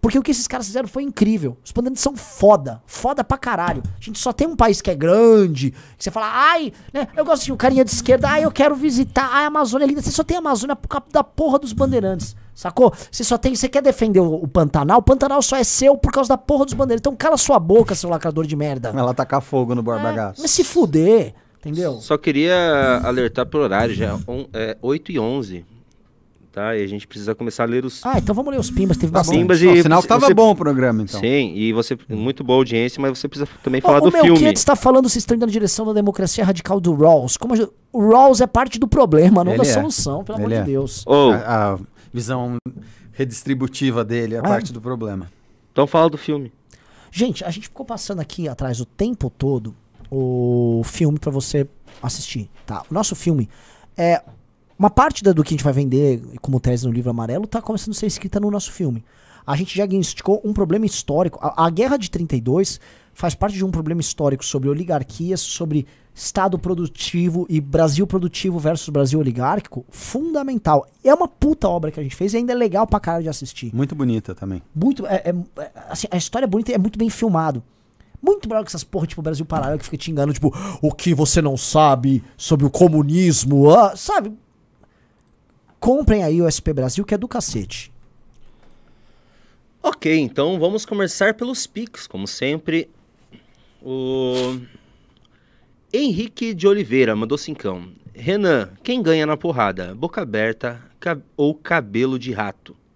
Porque 0.00 0.18
o 0.18 0.22
que 0.22 0.30
esses 0.30 0.48
caras 0.48 0.66
fizeram 0.66 0.88
foi 0.88 1.02
incrível. 1.02 1.58
Os 1.62 1.72
bandeirantes 1.72 2.02
são 2.02 2.16
foda. 2.16 2.80
Foda 2.86 3.22
pra 3.22 3.36
caralho. 3.36 3.82
A 4.00 4.02
gente 4.02 4.18
só 4.18 4.32
tem 4.32 4.46
um 4.48 4.56
país 4.56 4.80
que 4.80 4.90
é 4.90 4.94
grande. 4.94 5.72
Que 5.96 6.02
você 6.04 6.10
fala, 6.10 6.26
ai, 6.32 6.72
né? 6.92 7.06
Eu 7.14 7.24
gosto 7.24 7.44
de 7.44 7.52
um 7.52 7.56
carinha 7.56 7.84
de 7.84 7.90
esquerda, 7.90 8.28
ai, 8.28 8.44
eu 8.44 8.50
quero 8.50 8.74
visitar. 8.74 9.28
Ai, 9.30 9.44
a 9.44 9.48
Amazônia 9.48 9.84
é 9.84 9.88
linda. 9.88 10.00
Você 10.00 10.10
só 10.10 10.24
tem 10.24 10.36
a 10.38 10.40
Amazônia 10.40 10.74
por 10.74 10.88
causa 10.88 11.06
da 11.12 11.22
porra 11.22 11.58
dos 11.58 11.72
bandeirantes. 11.74 12.34
Sacou? 12.54 12.92
Você 13.10 13.22
só 13.24 13.36
tem. 13.36 13.54
Você 13.54 13.68
quer 13.68 13.82
defender 13.82 14.20
o, 14.20 14.34
o 14.34 14.48
Pantanal? 14.48 14.98
O 14.98 15.02
Pantanal 15.02 15.42
só 15.42 15.56
é 15.56 15.64
seu 15.64 15.96
por 15.96 16.10
causa 16.12 16.28
da 16.30 16.38
porra 16.38 16.64
dos 16.64 16.74
bandeirantes. 16.74 17.00
Então 17.02 17.14
cala 17.16 17.36
sua 17.36 17.58
boca, 17.58 17.94
seu 17.94 18.08
lacrador 18.08 18.46
de 18.46 18.56
merda. 18.56 18.92
Ela 18.96 19.12
tacar 19.14 19.40
fogo 19.42 19.74
no 19.74 19.80
É, 19.94 20.14
Gato. 20.14 20.40
mas 20.40 20.50
se 20.50 20.64
fuder, 20.64 21.34
entendeu? 21.58 21.94
Só 22.00 22.16
queria 22.18 23.00
alertar 23.04 23.44
pro 23.46 23.60
horário, 23.60 23.94
já 23.94 24.14
on- 24.26 24.46
é 24.52 24.76
8 24.82 25.12
e 25.12 25.18
11 25.18 25.64
tá? 26.52 26.76
E 26.76 26.82
a 26.82 26.86
gente 26.86 27.06
precisa 27.06 27.34
começar 27.34 27.62
a 27.64 27.66
ler 27.66 27.84
os 27.84 28.04
Ah, 28.04 28.18
então 28.18 28.34
vamos 28.34 28.52
ler 28.52 28.58
os 28.60 28.70
pimbas. 28.70 28.96
Teve 28.96 29.12
Tá 29.12 29.18
bastante. 29.20 29.38
pimbas 29.38 29.60
Não, 29.62 29.74
e... 29.74 29.82
sinal 29.82 30.02
que 30.02 30.08
tava 30.08 30.26
você- 30.26 30.34
bom 30.34 30.50
o 30.50 30.56
programa, 30.56 31.02
então. 31.02 31.20
Sim, 31.20 31.52
e 31.54 31.72
você... 31.72 31.96
Muito 32.08 32.42
boa 32.44 32.58
audiência, 32.58 33.00
mas 33.00 33.18
você 33.18 33.28
precisa 33.28 33.48
também 33.62 33.80
falar 33.80 33.98
o 33.98 34.00
do 34.02 34.10
filme. 34.10 34.30
Melquiades 34.30 34.60
está 34.60 34.74
falando 34.76 35.06
estão 35.06 35.36
indo 35.36 35.46
na 35.46 35.52
direção 35.52 35.86
da 35.86 35.92
democracia 35.92 36.44
radical 36.44 36.80
do 36.80 36.94
Rawls. 36.94 37.36
Como 37.36 37.54
a 37.54 37.68
o 37.92 38.08
Rawls 38.10 38.40
é 38.40 38.46
parte 38.46 38.78
do 38.78 38.86
problema, 38.86 39.42
não 39.42 39.52
Ele 39.52 39.62
da 39.62 39.68
é. 39.68 39.72
solução, 39.74 40.22
pelo 40.24 40.38
amor 40.38 40.48
Ele 40.52 40.56
de 40.56 40.60
é. 40.62 40.64
Deus. 40.64 41.04
Ô, 41.06 41.30
A, 41.32 41.74
a 41.74 41.78
visão 42.12 42.56
redistributiva 43.12 44.04
dele 44.04 44.34
é 44.34 44.38
Ah. 44.38 44.42
parte 44.42 44.72
do 44.72 44.80
problema. 44.80 45.26
então 45.72 45.86
fala 45.86 46.08
do 46.08 46.16
filme. 46.18 46.52
Gente, 47.12 47.44
a 47.44 47.50
gente 47.50 47.64
ficou 47.68 47.84
passando 47.84 48.20
aqui 48.20 48.48
atrás 48.48 48.80
o 48.80 48.84
tempo 48.84 49.28
todo 49.30 49.74
o 50.10 50.82
filme 50.84 51.18
pra 51.18 51.30
você 51.30 51.66
assistir, 52.02 52.48
tá? 52.66 52.82
O 52.90 52.94
nosso 52.94 53.14
filme 53.16 53.48
é 53.96 54.22
uma 54.80 54.88
parte 54.88 55.22
da- 55.22 55.32
do 55.32 55.44
que 55.44 55.50
a 55.52 55.56
gente 55.56 55.62
vai 55.64 55.74
vender 55.74 56.22
como 56.40 56.58
tese 56.58 56.86
no 56.86 56.92
livro 56.92 57.10
amarelo 57.10 57.46
tá 57.46 57.60
começando 57.60 57.90
a 57.94 57.98
ser 57.98 58.06
escrita 58.06 58.40
no 58.40 58.50
nosso 58.50 58.72
filme. 58.72 59.04
A 59.46 59.54
gente 59.54 59.76
já 59.76 59.84
diagnosticou 59.84 60.40
um 60.42 60.54
problema 60.54 60.86
histórico. 60.86 61.38
A, 61.42 61.66
a 61.66 61.70
Guerra 61.70 61.98
de 61.98 62.10
32 62.10 62.80
faz 63.12 63.34
parte 63.34 63.56
de 63.56 63.64
um 63.64 63.70
problema 63.70 64.00
histórico 64.00 64.42
sobre 64.42 64.70
oligarquias, 64.70 65.40
sobre 65.40 65.86
Estado 66.14 66.58
produtivo 66.58 67.46
e 67.48 67.60
Brasil 67.60 68.06
produtivo 68.06 68.58
versus 68.58 68.88
Brasil 68.88 69.18
oligárquico, 69.18 69.84
fundamental. 69.90 70.86
É 71.04 71.12
uma 71.14 71.28
puta 71.28 71.68
obra 71.68 71.90
que 71.90 72.00
a 72.00 72.02
gente 72.02 72.16
fez 72.16 72.32
e 72.32 72.38
ainda 72.38 72.52
é 72.52 72.56
legal 72.56 72.86
pra 72.86 72.98
caralho 73.00 73.24
de 73.24 73.28
assistir. 73.28 73.74
Muito 73.74 73.94
bonita 73.94 74.34
também. 74.34 74.62
Muito. 74.74 75.06
É, 75.06 75.16
é- 75.26 75.62
é- 75.62 75.70
assim, 75.90 76.06
a 76.10 76.16
história 76.16 76.46
é 76.46 76.48
bonita 76.48 76.70
e 76.72 76.74
é 76.74 76.78
muito 76.78 76.98
bem 76.98 77.10
filmado. 77.10 77.62
Muito 78.22 78.48
melhor 78.48 78.62
que 78.64 78.68
essas 78.70 78.84
porra, 78.84 79.06
tipo, 79.06 79.22
Brasil 79.22 79.44
Paralelo 79.46 79.78
que 79.78 79.84
fica 79.84 79.96
te 79.96 80.10
enganando, 80.10 80.34
tipo, 80.34 80.52
o 80.82 80.92
que 80.92 81.14
você 81.14 81.40
não 81.40 81.56
sabe 81.56 82.22
sobre 82.36 82.66
o 82.66 82.70
comunismo, 82.70 83.70
ah, 83.70 83.94
sabe? 83.96 84.32
Comprem 85.80 86.22
aí 86.22 86.40
o 86.42 86.46
SP 86.50 86.72
Brasil, 86.74 87.04
que 87.04 87.14
é 87.14 87.18
do 87.18 87.26
cacete. 87.26 87.90
Ok, 89.82 90.14
então 90.18 90.58
vamos 90.60 90.84
começar 90.84 91.32
pelos 91.34 91.66
Pix, 91.66 92.06
como 92.06 92.26
sempre. 92.28 92.88
O 93.82 94.60
Henrique 95.92 96.52
de 96.52 96.68
Oliveira 96.68 97.16
mandou 97.16 97.38
cincão. 97.38 97.88
Renan, 98.14 98.68
quem 98.82 99.02
ganha 99.02 99.24
na 99.24 99.36
porrada? 99.38 99.94
Boca 99.94 100.20
aberta 100.20 100.82
ca- 101.00 101.16
ou 101.36 101.54
cabelo 101.54 102.18
de 102.18 102.32
rato? 102.32 102.76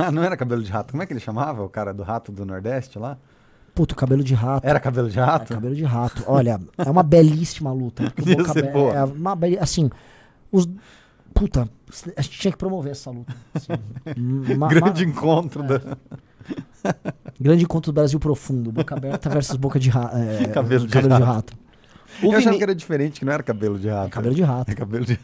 Ah, 0.00 0.12
não 0.12 0.22
era 0.22 0.36
cabelo 0.36 0.62
de 0.62 0.70
rato. 0.70 0.92
Como 0.92 1.02
é 1.02 1.06
que 1.06 1.12
ele 1.12 1.18
chamava? 1.18 1.60
O 1.64 1.68
cara 1.68 1.92
do 1.92 2.04
rato 2.04 2.30
do 2.30 2.46
Nordeste 2.46 3.00
lá? 3.00 3.18
Puto, 3.74 3.96
cabelo 3.96 4.22
de 4.22 4.32
rato. 4.32 4.64
Era 4.64 4.78
cabelo 4.78 5.10
de 5.10 5.18
É, 5.18 5.22
rato? 5.24 5.52
cabelo 5.54 5.74
de 5.74 5.82
rato. 5.82 6.22
Olha, 6.28 6.60
é 6.78 6.88
uma 6.88 7.02
belíssima 7.02 7.72
luta. 7.72 8.04
Boca 8.16 8.44
ser 8.52 8.58
Aberta- 8.60 8.70
boa. 8.72 8.94
É 8.94 9.02
uma 9.04 9.36
assim, 9.60 9.90
os 10.52 10.68
puta, 11.38 11.68
a 12.16 12.22
gente 12.22 12.38
tinha 12.40 12.52
que 12.52 12.58
promover 12.58 12.92
essa 12.92 13.10
luta. 13.10 13.34
assim. 13.54 13.72
Uma- 14.54 14.68
Grande 14.68 15.04
uma- 15.04 15.10
encontro 15.12 15.62
da... 15.62 15.80
grande 17.40 17.64
encontro 17.64 17.92
do 17.92 17.94
Brasil 17.94 18.18
profundo, 18.18 18.72
Boca 18.72 18.94
Aberta 18.96 19.28
versus 19.28 19.56
Boca 19.56 19.78
de, 19.78 19.90
ra 19.90 20.10
é, 20.14 20.48
Cabelo 20.52 20.86
de 20.86 20.92
cabelo 20.92 21.14
de 21.16 21.22
rato. 21.22 21.52
rato. 21.52 21.58
O, 22.22 22.26
Eu 22.26 22.30
achava 22.32 22.44
Vini- 22.46 22.56
que 22.58 22.62
era 22.62 22.74
diferente, 22.74 23.20
que 23.20 23.24
não 23.26 23.32
era 23.32 23.42
cabelo 23.42 23.78
de 23.78 23.88
rato. 23.88 24.10
Cabelo 24.10 24.34
de 24.34 24.42
rato. 24.42 24.70
É 24.70 24.74
cabelo 24.74 25.04
de 25.04 25.18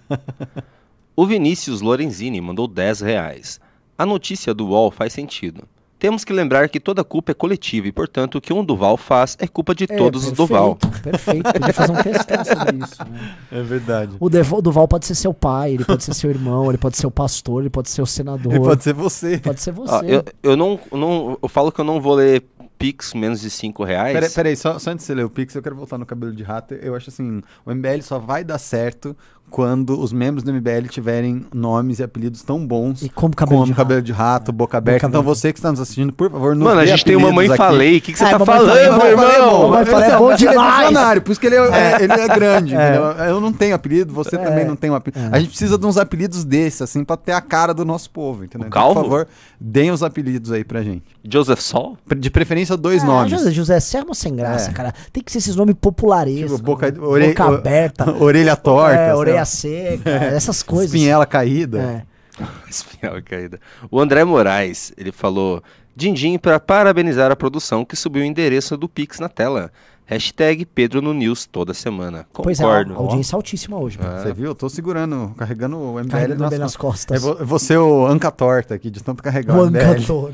o 1.16 1.26
Vinícius 1.26 1.80
Lorenzini 1.80 2.40
mandou 2.40 2.66
10 2.66 3.00
reais. 3.00 3.60
A 3.96 4.04
notícia 4.04 4.52
do 4.52 4.66
UOL 4.66 4.90
faz 4.90 5.12
sentido. 5.12 5.62
Temos 6.04 6.22
que 6.22 6.34
lembrar 6.34 6.68
que 6.68 6.78
toda 6.78 7.02
culpa 7.02 7.32
é 7.32 7.34
coletiva 7.34 7.88
e, 7.88 7.92
portanto, 7.92 8.36
o 8.36 8.40
que 8.42 8.52
um 8.52 8.62
Duval 8.62 8.98
faz 8.98 9.38
é 9.40 9.46
culpa 9.46 9.74
de 9.74 9.84
É, 9.84 9.96
todos 9.96 10.24
os 10.24 10.28
perfeito, 10.32 10.48
Duval. 10.48 10.78
Perfeito, 11.02 11.50
podia 11.50 11.72
fazer 11.72 11.92
um 11.92 12.02
textão 12.02 12.44
sobre 12.44 12.76
isso. 12.84 13.04
Né? 13.10 13.36
É 13.50 13.62
verdade. 13.62 14.16
O 14.20 14.28
Devo- 14.28 14.60
Duval 14.60 14.86
pode 14.86 15.06
ser 15.06 15.14
seu 15.14 15.32
pai, 15.32 15.72
ele 15.72 15.84
pode 15.86 16.04
ser 16.04 16.12
seu 16.12 16.28
irmão, 16.28 16.68
ele 16.68 16.76
pode 16.76 16.98
ser 16.98 17.06
o 17.06 17.10
pastor, 17.10 17.62
ele 17.62 17.70
pode 17.70 17.88
ser 17.88 18.02
o 18.02 18.06
senador, 18.06 18.52
Ele 18.52 18.60
pode 18.62 18.84
ser 18.84 18.92
você. 18.92 19.38
pode 19.38 19.62
ser 19.62 19.72
você. 19.72 19.94
Ó, 19.94 20.02
eu, 20.02 20.24
eu 20.42 20.56
não, 20.58 20.78
não- 20.92 21.38
eu 21.42 21.48
falo 21.48 21.72
que 21.72 21.80
eu 21.80 21.84
não 21.86 21.98
vou 22.02 22.16
ler 22.16 22.44
Pix 22.76 23.14
menos 23.14 23.40
de 23.40 23.48
5 23.48 23.82
reais. 23.82 24.12
Peraí, 24.12 24.28
peraí, 24.30 24.56
só, 24.56 24.78
só 24.78 24.90
antes 24.90 25.04
de 25.04 25.06
você 25.06 25.14
ler 25.14 25.24
o 25.24 25.30
Pix, 25.30 25.54
eu 25.54 25.62
quero 25.62 25.74
voltar 25.76 25.96
no 25.96 26.04
cabelo 26.04 26.34
de 26.34 26.42
rato. 26.42 26.74
Eu 26.74 26.94
acho 26.94 27.08
assim, 27.08 27.40
o 27.64 27.70
MBL 27.72 28.02
só 28.02 28.18
vai 28.18 28.44
dar 28.44 28.58
certo 28.58 29.16
quando 29.50 30.00
os 30.00 30.12
membros 30.12 30.42
do 30.42 30.52
MBL 30.52 30.88
tiverem 30.88 31.46
nomes 31.54 32.00
e 32.00 32.02
apelidos 32.02 32.42
tão 32.42 32.66
bons 32.66 33.02
E 33.02 33.08
como 33.08 33.36
cabelo 33.36 33.60
como 33.60 33.66
de 33.70 33.74
cabelo 33.76 33.98
rato. 34.00 34.06
de 34.06 34.12
rato, 34.12 34.52
boca 34.52 34.78
aberta. 34.78 35.06
Boca 35.06 35.18
então 35.18 35.22
você 35.22 35.52
que 35.52 35.58
está 35.60 35.70
nos 35.70 35.78
assistindo, 35.80 36.12
por 36.12 36.28
favor, 36.28 36.56
nos 36.56 36.64
Mano, 36.64 36.80
a 36.80 36.86
gente 36.86 37.04
tem 37.04 37.14
uma 37.14 37.30
mãe 37.30 37.46
aqui. 37.46 37.56
falei. 37.56 37.98
O 37.98 38.00
que, 38.00 38.12
que 38.12 38.18
você 38.18 38.24
É, 38.24 38.30
tá 38.30 38.38
mamãe 38.40 38.56
falando, 38.58 38.98
falei, 39.00 39.16
meu 39.16 39.28
irmão? 39.30 39.50
bom, 39.50 39.70
mamãe 39.70 39.84
falei, 39.86 40.10
é 40.10 40.16
bom 40.16 40.32
Ele 40.32 40.34
é 40.46 40.50
demais. 40.50 41.20
por 41.20 41.30
isso 41.30 41.40
que 41.40 41.46
ele 41.46 41.56
é, 41.56 42.02
ele 42.02 42.12
é 42.12 42.28
grande. 42.28 42.74
entendeu? 42.74 43.02
Eu 43.04 43.40
não 43.40 43.52
tenho 43.52 43.74
apelido, 43.76 44.12
você 44.12 44.34
É. 44.34 44.38
também 44.38 44.64
não 44.64 44.74
tem 44.74 44.90
um 44.90 44.94
apelido. 44.96 45.28
A 45.32 45.38
gente 45.38 45.50
precisa 45.50 45.78
de 45.78 45.86
uns 45.86 45.96
apelidos 45.98 46.44
desses, 46.44 46.82
assim, 46.82 47.04
pra 47.04 47.16
ter 47.16 47.32
a 47.32 47.40
cara 47.40 47.72
do 47.72 47.84
nosso 47.84 48.10
povo, 48.10 48.44
entendeu? 48.44 48.66
O 48.66 48.68
Então, 48.68 48.92
por 48.94 49.02
favor, 49.02 49.28
deem 49.60 49.92
os 49.92 50.02
apelidos 50.02 50.50
aí 50.50 50.64
pra 50.64 50.82
gente. 50.82 51.04
Joseph 51.22 51.60
Sol? 51.60 51.96
De 52.16 52.28
preferência, 52.30 52.76
dois 52.76 53.02
Ah, 53.04 53.06
nomes. 53.06 53.30
José, 53.30 53.50
José 53.52 53.78
Serra 53.80 54.04
sem 54.14 54.34
graça, 54.34 54.70
É. 54.70 54.72
cara. 54.72 54.92
Tem 55.12 55.22
que 55.22 55.30
ser 55.30 55.38
esses 55.38 55.54
nomes 55.54 55.76
popularescos. 55.80 56.52
Tipo, 56.56 56.62
boca, 56.64 56.90
né? 56.90 56.98
ore- 57.00 57.28
boca 57.28 57.50
o- 57.50 57.54
aberta. 57.54 58.16
orelha 58.20 58.56
torta. 58.56 58.94
é, 58.96 59.14
orelha 59.14 59.33
lá, 59.34 59.44
seca, 59.44 60.10
essas 60.34 60.62
coisas. 60.62 60.86
espinhela 60.94 61.26
caída. 61.26 61.78
É. 61.80 62.14
Espinhal 62.68 63.22
caída. 63.24 63.60
O 63.90 64.00
André 64.00 64.24
Moraes, 64.24 64.92
ele 64.96 65.12
falou: 65.12 65.62
Dindim 65.94 66.36
para 66.38 66.58
parabenizar 66.58 67.30
a 67.30 67.36
produção 67.36 67.84
que 67.84 67.94
subiu 67.94 68.22
o 68.22 68.26
endereço 68.26 68.76
do 68.76 68.88
Pix 68.88 69.20
na 69.20 69.28
tela. 69.28 69.70
Hashtag 70.06 70.66
Pedro 70.66 71.00
no 71.00 71.14
News 71.14 71.46
toda 71.46 71.72
semana. 71.72 72.26
Pois 72.30 72.60
é, 72.60 72.62
Concordo. 72.62 72.92
a 72.92 72.96
audiência 72.98 73.36
altíssima 73.36 73.78
hoje. 73.78 73.98
mano. 73.98 74.20
Você 74.22 74.34
viu? 74.34 74.46
Eu 74.46 74.54
tô 74.54 74.68
segurando, 74.68 75.32
carregando 75.38 75.78
o 75.78 75.94
MBL 75.98 76.08
Carregando 76.10 76.40
nas 76.42 76.58
nas 76.58 76.76
costas. 76.76 77.24
eu 77.24 77.46
vou 77.46 77.58
ser 77.58 77.78
o 77.78 78.04
Anca 78.06 78.30
Torta 78.30 78.74
aqui, 78.74 78.90
de 78.90 79.02
tanto 79.02 79.22
carregar 79.22 79.56
O 79.56 79.62
o 79.62 79.66
MBL. 79.70 79.78
Ancator. 79.80 80.32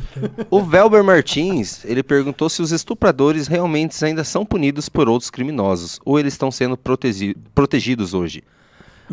O 0.51 0.65
Velber 0.65 1.05
Martins, 1.05 1.85
ele 1.85 2.03
perguntou 2.03 2.49
se 2.49 2.61
os 2.63 2.73
estupradores 2.73 3.47
realmente 3.47 4.05
ainda 4.05 4.25
são 4.25 4.45
punidos 4.45 4.89
por 4.89 5.09
outros 5.09 5.31
criminosos, 5.31 6.01
ou 6.05 6.19
eles 6.19 6.35
estão 6.35 6.51
sendo 6.51 6.77
protegi- 6.77 7.37
protegidos 7.55 8.13
hoje. 8.13 8.43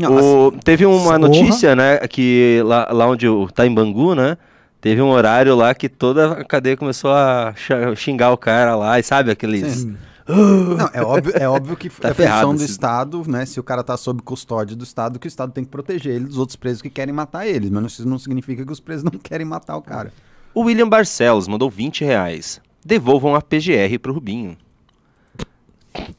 O- 0.06 0.52
teve 0.64 0.86
uma 0.86 1.18
notícia, 1.18 1.76
né, 1.76 1.98
que 2.08 2.62
lá, 2.66 2.88
lá 2.92 3.08
onde 3.08 3.26
tá 3.54 3.66
em 3.66 3.74
Bangu, 3.74 4.14
né, 4.14 4.38
teve 4.80 5.02
um 5.02 5.10
horário 5.10 5.56
lá 5.56 5.74
que 5.74 5.90
toda 5.90 6.34
a 6.34 6.44
cadeia 6.46 6.78
começou 6.78 7.12
a 7.12 7.54
xingar 7.96 8.32
o 8.32 8.38
cara 8.38 8.76
lá, 8.76 9.00
e 9.00 9.04
sabe 9.04 9.32
aqueles... 9.32 9.66
Sim. 9.82 9.98
Não, 10.30 10.90
é 10.94 11.02
óbvio, 11.02 11.34
é 11.38 11.48
óbvio 11.48 11.78
que 11.78 11.88
Tá 12.02 12.10
é 12.10 12.14
função 12.14 12.54
do 12.54 12.62
esse- 12.62 12.72
Estado, 12.74 13.24
né? 13.28 13.46
Se 13.46 13.62
o 13.62 13.64
cara 13.64 13.82
tá 13.82 13.96
sob 13.96 14.22
custódia 14.22 14.76
do 14.76 14.84
Estado, 14.84 15.18
que 15.20 15.26
o 15.26 15.30
Estado 15.30 15.54
tem 15.54 15.64
que 15.64 15.70
proteger 15.70 16.16
ele 16.16 16.26
dos 16.26 16.38
outros 16.38 16.58
presos 16.58 16.82
que 16.82 16.90
querem 16.90 17.14
matar 17.16 17.48
ele. 17.48 17.70
Mas 17.72 17.94
isso 17.94 18.06
não 18.06 18.20
significa 18.20 18.66
que 18.66 18.72
os 18.72 18.82
presos 18.82 19.04
não 19.06 19.12
querem 19.18 19.46
matar 19.48 19.78
o 19.78 19.82
cara. 19.82 20.12
O 20.54 20.64
William 20.64 20.90
Barcelos 20.90 21.48
mandou 21.48 21.70
20 21.70 22.04
reais. 22.04 22.60
Devolvam 22.86 23.36
a 23.36 23.42
PGR 23.42 23.98
pro 24.02 24.12
Rubinho. 24.14 24.58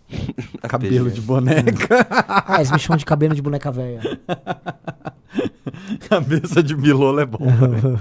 Cabelo 0.69 1.11
de 1.11 1.21
boneca, 1.21 2.07
Ah, 2.47 2.57
eles 2.57 2.71
me 2.71 2.79
chamam 2.79 2.97
de 2.99 3.05
cabelo 3.05 3.35
de 3.35 3.43
boneca 3.43 3.71
velha. 3.71 4.01
cabeça 6.09 6.63
de 6.63 6.75
bilola 6.75 7.23
é 7.23 7.27
bom. 7.27 7.39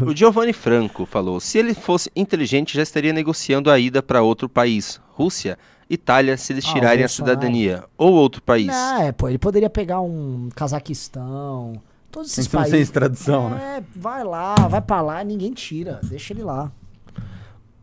O 0.05 0.15
Giovanni 0.15 0.53
Franco 0.53 1.05
falou: 1.05 1.39
se 1.39 1.57
ele 1.57 1.73
fosse 1.73 2.11
inteligente, 2.15 2.75
já 2.75 2.83
estaria 2.83 3.13
negociando 3.13 3.69
a 3.69 3.77
ida 3.79 4.01
para 4.01 4.21
outro 4.21 4.47
país. 4.49 4.99
Rússia, 5.11 5.57
Itália, 5.89 6.37
se 6.37 6.53
eles 6.53 6.65
Ah, 6.67 6.73
tirarem 6.73 7.03
a 7.03 7.07
cidadania. 7.09 7.83
Ou 7.97 8.13
outro 8.13 8.41
país. 8.41 8.69
É, 8.99 9.11
pô, 9.11 9.27
ele 9.29 9.37
poderia 9.37 9.69
pegar 9.69 10.01
um 10.01 10.49
Cazaquistão, 10.55 11.73
todos 12.11 12.31
esses 12.31 12.45
Então, 12.47 12.61
sem 12.63 12.71
países. 12.71 12.87
extradição, 12.87 13.49
né? 13.49 13.77
É, 13.79 13.83
vai 13.95 14.23
lá, 14.23 14.55
vai 14.69 14.81
pra 14.81 15.01
lá, 15.01 15.23
ninguém 15.23 15.51
tira, 15.53 15.99
deixa 16.03 16.33
ele 16.33 16.43
lá. 16.43 16.71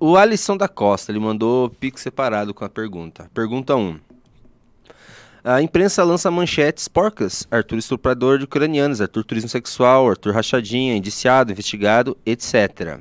O 0.06 0.18
Alisson 0.18 0.55
da 0.55 0.68
Costa, 0.68 1.10
ele 1.10 1.18
mandou 1.18 1.70
pix 1.70 2.02
separado 2.02 2.52
com 2.52 2.62
a 2.62 2.68
pergunta. 2.68 3.31
Pergunta 3.32 3.74
1. 3.74 3.98
A 5.43 5.62
imprensa 5.62 6.05
lança 6.05 6.31
manchetes 6.31 6.89
porcas. 6.89 7.48
Arthur 7.51 7.78
estuprador 7.78 8.36
de 8.36 8.44
ucranianos, 8.44 9.01
Arthur 9.01 9.24
turismo 9.24 9.48
sexual, 9.48 10.06
Arthur 10.06 10.35
rachadinha, 10.35 10.94
indiciado, 10.94 11.52
investigado, 11.52 12.18
etc. 12.26 12.98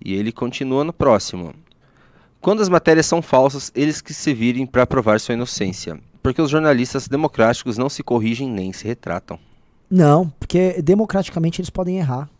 E 0.00 0.14
ele 0.14 0.30
continua 0.30 0.84
no 0.84 0.92
próximo. 0.92 1.52
Quando 2.40 2.62
as 2.62 2.68
matérias 2.68 3.06
são 3.06 3.20
falsas, 3.20 3.72
eles 3.74 4.00
que 4.00 4.14
se 4.14 4.32
virem 4.32 4.66
para 4.66 4.86
provar 4.86 5.18
sua 5.18 5.34
inocência. 5.34 5.98
Porque 6.22 6.40
os 6.40 6.48
jornalistas 6.48 7.08
democráticos 7.08 7.76
não 7.76 7.88
se 7.88 8.04
corrigem 8.04 8.48
nem 8.48 8.72
se 8.72 8.86
retratam. 8.86 9.36
Não, 9.90 10.32
porque 10.38 10.80
democraticamente 10.80 11.60
eles 11.60 11.70
podem 11.70 11.98
errar. 11.98 12.30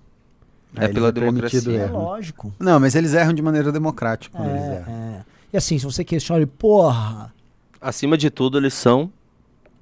É 0.76 0.84
eles 0.84 0.94
pela 0.94 1.12
permitido 1.12 1.64
democracia. 1.70 1.80
É 1.80 1.86
lógico. 1.90 2.52
Não, 2.58 2.80
mas 2.80 2.94
eles 2.94 3.14
erram 3.14 3.32
de 3.32 3.42
maneira 3.42 3.70
democrática 3.72 4.38
É, 4.38 4.76
erram. 4.76 4.92
é. 4.92 5.24
E 5.52 5.56
assim, 5.56 5.78
se 5.78 5.84
você 5.84 6.04
questiona, 6.04 6.46
porra, 6.46 7.32
Acima 7.80 8.16
de 8.16 8.30
tudo, 8.30 8.58
eles 8.58 8.72
são 8.74 9.12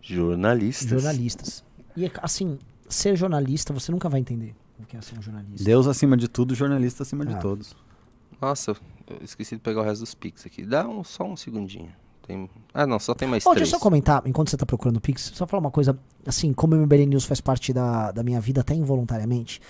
jornalistas. 0.01 0.89
jornalistas. 0.89 1.65
E 1.97 2.11
assim, 2.21 2.59
ser 2.89 3.17
jornalista, 3.17 3.73
você 3.73 3.93
nunca 3.93 4.09
vai 4.09 4.21
entender 4.21 4.55
o 4.81 4.85
que 4.87 4.97
é 4.97 5.01
ser 5.01 5.19
um 5.19 5.23
jornalista. 5.23 5.65
Deus 5.65 5.87
acima 5.87 6.17
de 6.17 6.29
tudo, 6.29 6.55
jornalista 6.55 7.03
acima 7.03 7.25
de 7.25 7.35
Ah. 7.35 7.39
todos. 7.39 7.75
Nossa, 8.41 8.73
eu 9.09 9.19
esqueci 9.23 9.55
de 9.55 9.61
pegar 9.63 9.81
o 9.83 9.85
resto 9.85 10.01
dos 10.01 10.15
Pix 10.15 10.45
aqui. 10.47 10.65
Dá 10.65 10.87
um- 10.89 11.05
só 11.05 11.25
um 11.25 11.37
segundinho. 11.37 11.91
Tem... 12.27 12.49
Ah, 12.73 12.87
não, 12.87 12.99
só 12.99 13.15
tem 13.15 13.29
mais 13.29 13.45
Ô, 13.47 13.51
três. 13.51 13.63
deixa 13.63 13.77
eu 13.77 13.79
só 13.79 13.83
comentar, 13.83 14.23
enquanto 14.27 14.51
você 14.51 14.57
tá 14.57 14.65
procurando 14.67 14.97
o 14.97 15.01
Pix, 15.01 15.33
só 15.35 15.47
falar 15.47 15.61
uma 15.61 15.71
coisa, 15.71 15.97
assim, 16.27 16.53
como 16.53 16.75
o 16.75 16.79
MBL 16.79 17.07
News 17.07 17.25
faz 17.25 17.41
parte 17.41 17.73
da, 17.73 18.11
da 18.13 18.23
minha 18.23 18.41
vida 18.41 18.61
até 18.61 18.75
involuntariamente, 18.75 19.61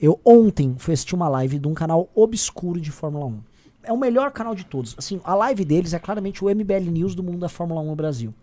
eu 0.00 0.20
ontem 0.24 0.74
fui 0.78 0.94
assistir 0.94 1.14
uma 1.14 1.28
live 1.28 1.58
de 1.58 1.68
um 1.68 1.74
canal 1.74 2.08
obscuro 2.14 2.80
de 2.80 2.90
Fórmula 2.90 3.26
1. 3.26 3.38
É 3.84 3.92
o 3.92 3.96
melhor 3.96 4.30
canal 4.30 4.54
de 4.54 4.64
todos. 4.64 4.94
Assim, 4.98 5.20
a 5.24 5.34
live 5.34 5.64
deles 5.64 5.92
é 5.94 5.98
claramente 5.98 6.44
o 6.44 6.48
MBL 6.48 6.90
News 6.90 7.14
do 7.14 7.22
mundo 7.22 7.38
da 7.38 7.48
Fórmula 7.48 7.80
1 7.80 7.86
no 7.86 7.96
Brasil. 7.96 8.34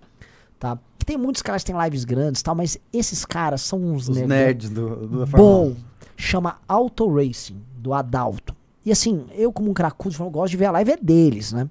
Tá? 0.60 0.78
Que 0.98 1.06
tem 1.06 1.18
muitos 1.18 1.42
caras 1.42 1.64
que 1.64 1.72
têm 1.72 1.82
lives 1.84 2.04
grandes 2.04 2.42
e 2.42 2.44
tal, 2.44 2.56
mas 2.56 2.80
esses 2.92 3.26
caras 3.26 3.62
são 3.62 3.80
uns 3.80 4.10
Os 4.10 4.16
nerdão 4.16 4.28
nerds 4.38 4.70
do, 4.70 5.08
do 5.08 5.20
da 5.20 5.28
Fórmula 5.28 5.52
1. 5.52 5.70
bom. 5.70 5.76
Chama 6.18 6.58
Auto 6.68 7.14
Racing, 7.14 7.62
do 7.78 7.94
Adalto. 7.94 8.56
E 8.86 8.92
assim, 8.92 9.26
eu 9.34 9.52
como 9.52 9.70
um 9.70 9.74
cracudo, 9.74 10.16
eu 10.20 10.30
gosto 10.30 10.52
de 10.52 10.58
ver 10.58 10.66
a 10.66 10.72
live 10.72 10.92
é 10.92 10.98
deles, 10.98 11.52
né? 11.52 11.68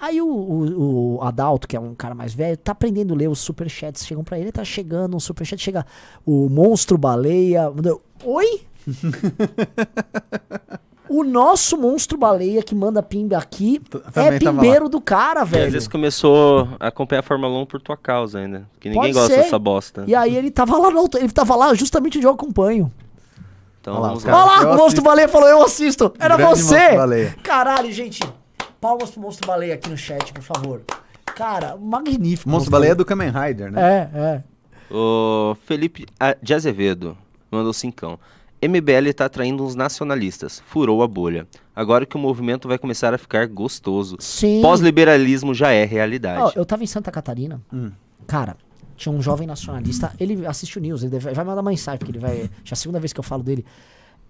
Aí 0.00 0.20
o, 0.20 0.26
o, 0.26 1.16
o 1.16 1.22
Adalto, 1.22 1.68
que 1.68 1.76
é 1.76 1.80
um 1.80 1.94
cara 1.94 2.12
mais 2.12 2.34
velho, 2.34 2.56
tá 2.56 2.72
aprendendo 2.72 3.14
a 3.14 3.16
ler 3.16 3.28
os 3.28 3.38
superchats. 3.38 4.04
Chegam 4.04 4.24
pra 4.24 4.36
ele, 4.36 4.50
tá 4.50 4.64
chegando 4.64 5.16
um 5.16 5.20
superchat, 5.20 5.62
chega 5.62 5.86
o 6.26 6.48
Monstro 6.48 6.98
Baleia. 6.98 7.72
Oi? 8.24 8.62
O 11.08 11.22
nosso 11.24 11.76
Monstro 11.76 12.16
Baleia 12.16 12.62
que 12.62 12.74
manda 12.74 13.02
pimba 13.02 13.36
aqui 13.36 13.80
também 14.12 14.34
é 14.34 14.38
pimbeiro 14.38 14.88
do 14.88 15.00
cara, 15.00 15.40
E 15.40 15.42
às 15.42 15.48
velho. 15.48 15.70
vezes 15.72 15.88
começou 15.88 16.68
a 16.80 16.88
acompanhar 16.88 17.20
a 17.20 17.22
Fórmula 17.22 17.58
1 17.62 17.66
por 17.66 17.80
tua 17.80 17.96
causa 17.96 18.38
ainda. 18.38 18.66
Que 18.80 18.88
ninguém 18.88 19.12
Pode 19.12 19.14
gosta 19.14 19.34
ser. 19.34 19.42
dessa 19.42 19.58
bosta. 19.58 20.04
E 20.06 20.14
aí 20.14 20.34
ele 20.36 20.50
tava 20.50 20.78
lá 20.78 20.90
no, 20.90 21.08
ele 21.16 21.30
tava 21.30 21.54
lá 21.54 21.74
justamente 21.74 22.16
onde 22.18 22.26
eu 22.26 22.32
acompanho. 22.32 22.90
Então 23.80 23.94
Olha 23.94 24.02
lá, 24.02 24.08
vamos 24.08 24.24
lá. 24.24 24.32
Olha 24.32 24.68
lá, 24.68 24.74
o 24.74 24.78
Monstro. 24.78 25.02
Baleia 25.02 25.28
falou, 25.28 25.48
eu 25.48 25.62
assisto. 25.62 26.14
Era 26.18 26.36
Grande 26.36 26.62
você. 26.62 27.34
Caralho, 27.42 27.92
gente. 27.92 28.20
Palmas 28.80 29.10
pro 29.10 29.20
Monstro 29.20 29.46
Baleia 29.46 29.74
aqui 29.74 29.90
no 29.90 29.96
chat, 29.96 30.32
por 30.32 30.42
favor. 30.42 30.82
Cara, 31.26 31.76
magnífico. 31.76 32.48
Monstro 32.48 32.70
Baleia 32.70 32.92
é 32.92 32.94
do 32.94 33.04
Kamen 33.04 33.30
Rider, 33.30 33.70
né? 33.72 34.10
É, 34.14 34.18
é. 34.18 34.42
O 34.94 35.56
Felipe 35.66 36.06
de 36.42 36.54
Azevedo 36.54 37.16
mandou 37.50 37.72
cincão. 37.72 38.18
MBL 38.62 39.12
tá 39.14 39.24
atraindo 39.24 39.64
uns 39.64 39.74
nacionalistas. 39.74 40.62
Furou 40.66 41.02
a 41.02 41.08
bolha. 41.08 41.46
Agora 41.74 42.06
que 42.06 42.16
o 42.16 42.18
movimento 42.18 42.68
vai 42.68 42.78
começar 42.78 43.12
a 43.12 43.18
ficar 43.18 43.46
gostoso. 43.48 44.16
Sim. 44.20 44.60
Pós-liberalismo 44.62 45.52
já 45.54 45.72
é 45.72 45.84
realidade. 45.84 46.42
Ó, 46.42 46.52
eu 46.54 46.64
tava 46.64 46.84
em 46.84 46.86
Santa 46.86 47.10
Catarina. 47.10 47.60
Hum. 47.72 47.90
Cara, 48.26 48.56
tinha 48.96 49.12
um 49.12 49.20
jovem 49.20 49.46
nacionalista. 49.46 50.12
Ele 50.20 50.46
assiste 50.46 50.78
o 50.78 50.80
news, 50.80 51.02
ele 51.02 51.10
deve- 51.10 51.32
vai 51.32 51.44
mandar 51.44 51.62
mensagem, 51.62 51.98
porque 51.98 52.12
ele 52.12 52.18
vai. 52.20 52.50
Já 52.64 52.72
é 52.72 52.74
a 52.74 52.76
segunda 52.76 53.00
vez 53.00 53.12
que 53.12 53.18
eu 53.20 53.24
falo 53.24 53.42
dele. 53.42 53.64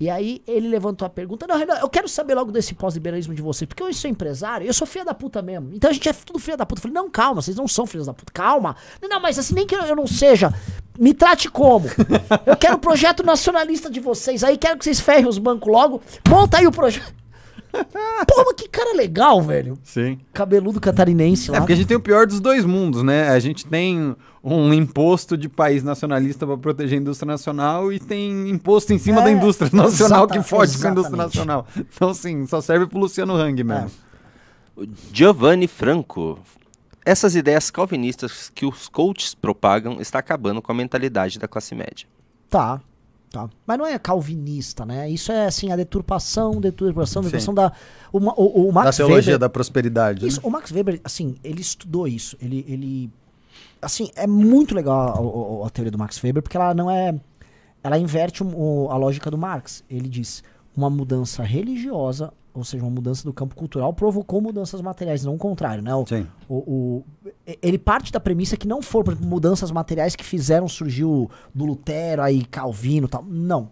E 0.03 0.11
aí 0.11 0.43
ele 0.49 0.67
levantou 0.67 1.07
a 1.07 1.09
pergunta: 1.09 1.47
Não, 1.47 1.57
Renan, 1.57 1.75
eu 1.75 1.89
quero 1.89 2.09
saber 2.09 2.35
logo 2.35 2.51
desse 2.51 2.75
pós-liberalismo 2.75 3.33
de 3.33 3.41
você, 3.41 3.65
porque 3.65 3.85
eu 3.85 3.95
sou 3.95 4.11
empresário, 4.11 4.67
eu 4.67 4.75
sou 4.75 4.85
filha 4.85 5.05
da 5.05 5.15
puta 5.15 5.41
mesmo. 5.41 5.71
Então 5.73 5.89
a 5.91 5.93
gente 5.93 6.09
é 6.09 6.13
tudo 6.13 6.41
filha 6.41 6.57
da 6.57 6.67
puta. 6.67 6.81
Eu 6.81 6.83
falei: 6.83 6.95
Não, 6.95 7.09
calma, 7.09 7.41
vocês 7.41 7.57
não 7.57 7.69
são 7.69 7.87
filhos 7.87 8.09
da 8.09 8.13
puta, 8.13 8.33
calma. 8.33 8.75
Não, 9.01 9.21
mas 9.21 9.39
assim, 9.39 9.55
nem 9.55 9.65
que 9.65 9.77
eu 9.77 9.95
não 9.95 10.09
seja, 10.09 10.53
me 10.99 11.15
trate 11.15 11.49
como. 11.49 11.87
Eu 12.45 12.57
quero 12.57 12.75
o 12.75 12.81
projeto 12.81 13.23
nacionalista 13.23 13.89
de 13.89 14.01
vocês, 14.01 14.43
aí 14.43 14.59
quero 14.59 14.77
que 14.77 14.83
vocês 14.83 14.99
ferrem 14.99 15.29
os 15.29 15.39
bancos 15.39 15.71
logo. 15.71 16.03
Monta 16.29 16.59
aí 16.59 16.67
o 16.67 16.73
projeto. 16.73 17.22
Pô, 17.73 18.45
mas 18.45 18.55
que 18.55 18.69
cara 18.69 18.95
legal, 18.95 19.41
velho. 19.41 19.79
Sim. 19.83 20.19
Cabeludo 20.33 20.81
catarinense 20.81 21.51
lá. 21.51 21.57
É 21.57 21.61
porque 21.61 21.73
a 21.73 21.77
gente 21.77 21.87
tem 21.87 21.97
o 21.97 22.01
pior 22.01 22.27
dos 22.27 22.41
dois 22.41 22.65
mundos, 22.65 23.03
né? 23.03 23.29
A 23.31 23.39
gente 23.39 23.67
tem 23.67 24.15
um 24.45 24.73
imposto 24.75 25.37
de 25.37 25.49
país 25.49 25.83
nacionalista 25.83 26.47
para 26.47 26.57
proteger 26.57 26.99
a 26.99 27.01
indústria 27.01 27.27
nacional 27.27 27.93
e 27.93 27.99
tem 27.99 28.51
imposto 28.51 28.93
em 28.93 28.99
cima 28.99 29.21
É, 29.21 29.25
da 29.25 29.31
indústria 29.31 29.71
nacional 29.73 30.27
que 30.27 30.43
fode 30.43 30.77
com 30.79 30.89
a 30.89 30.91
indústria 30.91 31.17
nacional. 31.17 31.67
Então, 31.77 32.11
assim, 32.11 32.47
só 32.47 32.61
serve 32.61 32.87
pro 32.87 32.99
Luciano 32.99 33.35
Hang 33.35 33.63
mesmo. 33.63 33.91
O 34.77 34.85
Giovanni 35.13 35.67
Franco. 35.67 36.39
Essas 37.05 37.35
ideias 37.35 37.71
calvinistas 37.71 38.51
que 38.55 38.65
os 38.65 38.89
coaches 38.89 39.35
propagam 39.35 40.01
está 40.01 40.21
acabando 40.21 40.63
com 40.63 40.71
a 40.71 40.75
mentalidade 40.75 41.39
da 41.39 41.49
classe 41.49 41.75
média. 41.75 42.07
Tá, 42.49 42.81
tá. 43.33 43.49
Mas 43.67 43.79
não 43.79 43.87
é 43.87 43.99
calvinista, 43.99 44.85
né? 44.85 45.09
Isso 45.11 45.33
é 45.33 45.47
assim, 45.47 45.73
a 45.73 45.77
deturpação, 45.77 46.61
deturpação, 46.61 47.23
Sim. 47.23 47.29
deturpação 47.31 47.55
da. 47.55 47.73
O, 48.13 48.19
o, 48.19 48.63
o 48.65 48.67
Da 48.69 48.73
Max 48.85 48.97
teologia 48.97 49.33
Weber. 49.33 49.39
da 49.39 49.49
prosperidade. 49.49 50.27
Isso, 50.27 50.41
né? 50.41 50.47
o 50.47 50.51
Max 50.51 50.71
Weber, 50.71 51.01
assim, 51.03 51.35
ele 51.43 51.61
estudou 51.61 52.07
isso. 52.07 52.37
Ele, 52.41 52.65
ele 52.69 53.11
assim, 53.81 54.11
é 54.15 54.27
muito 54.27 54.75
legal 54.75 54.99
a, 55.01 55.65
a- 55.65 55.67
a 55.67 55.71
teoria 55.71 55.91
do 55.91 55.99
Max 55.99 56.23
Weber, 56.23 56.43
porque 56.43 56.57
ela 56.57 56.75
não 56.75 56.91
é. 56.91 57.15
Ela 57.83 57.99
inverte 57.99 58.45
o- 58.45 58.89
a 58.91 58.97
lógica 58.97 59.31
do 59.31 59.39
Marx. 59.39 59.83
Ele 59.91 60.09
diz: 60.09 60.43
uma 60.77 60.89
mudança 60.91 61.43
religiosa, 61.43 62.33
ou 62.55 62.65
seja, 62.65 62.85
uma 62.85 62.91
mudança 62.91 63.25
do 63.25 63.33
campo 63.33 63.55
cultural, 63.55 63.93
provocou 63.95 64.41
mudanças 64.41 64.81
materiais, 64.81 65.25
não 65.25 65.35
o 65.35 65.39
contrário, 65.39 65.83
né? 65.83 65.95
O, 65.95 66.07
Sim. 66.07 66.27
o- 66.49 66.55
o- 66.57 67.05
ele 67.63 67.79
parte 67.79 68.13
da 68.13 68.21
premissa 68.21 68.57
que 68.57 68.69
não 68.69 68.83
foram 68.83 69.17
mudanças 69.21 69.71
materiais 69.71 70.15
que 70.15 70.25
fizeram 70.25 70.69
surgir 70.69 71.05
o 71.05 71.31
do 71.55 71.65
Lutero, 71.65 72.21
aí 72.23 72.45
Calvino 72.45 73.07
e 73.07 73.11
tal. 73.11 73.25
Não. 73.25 73.71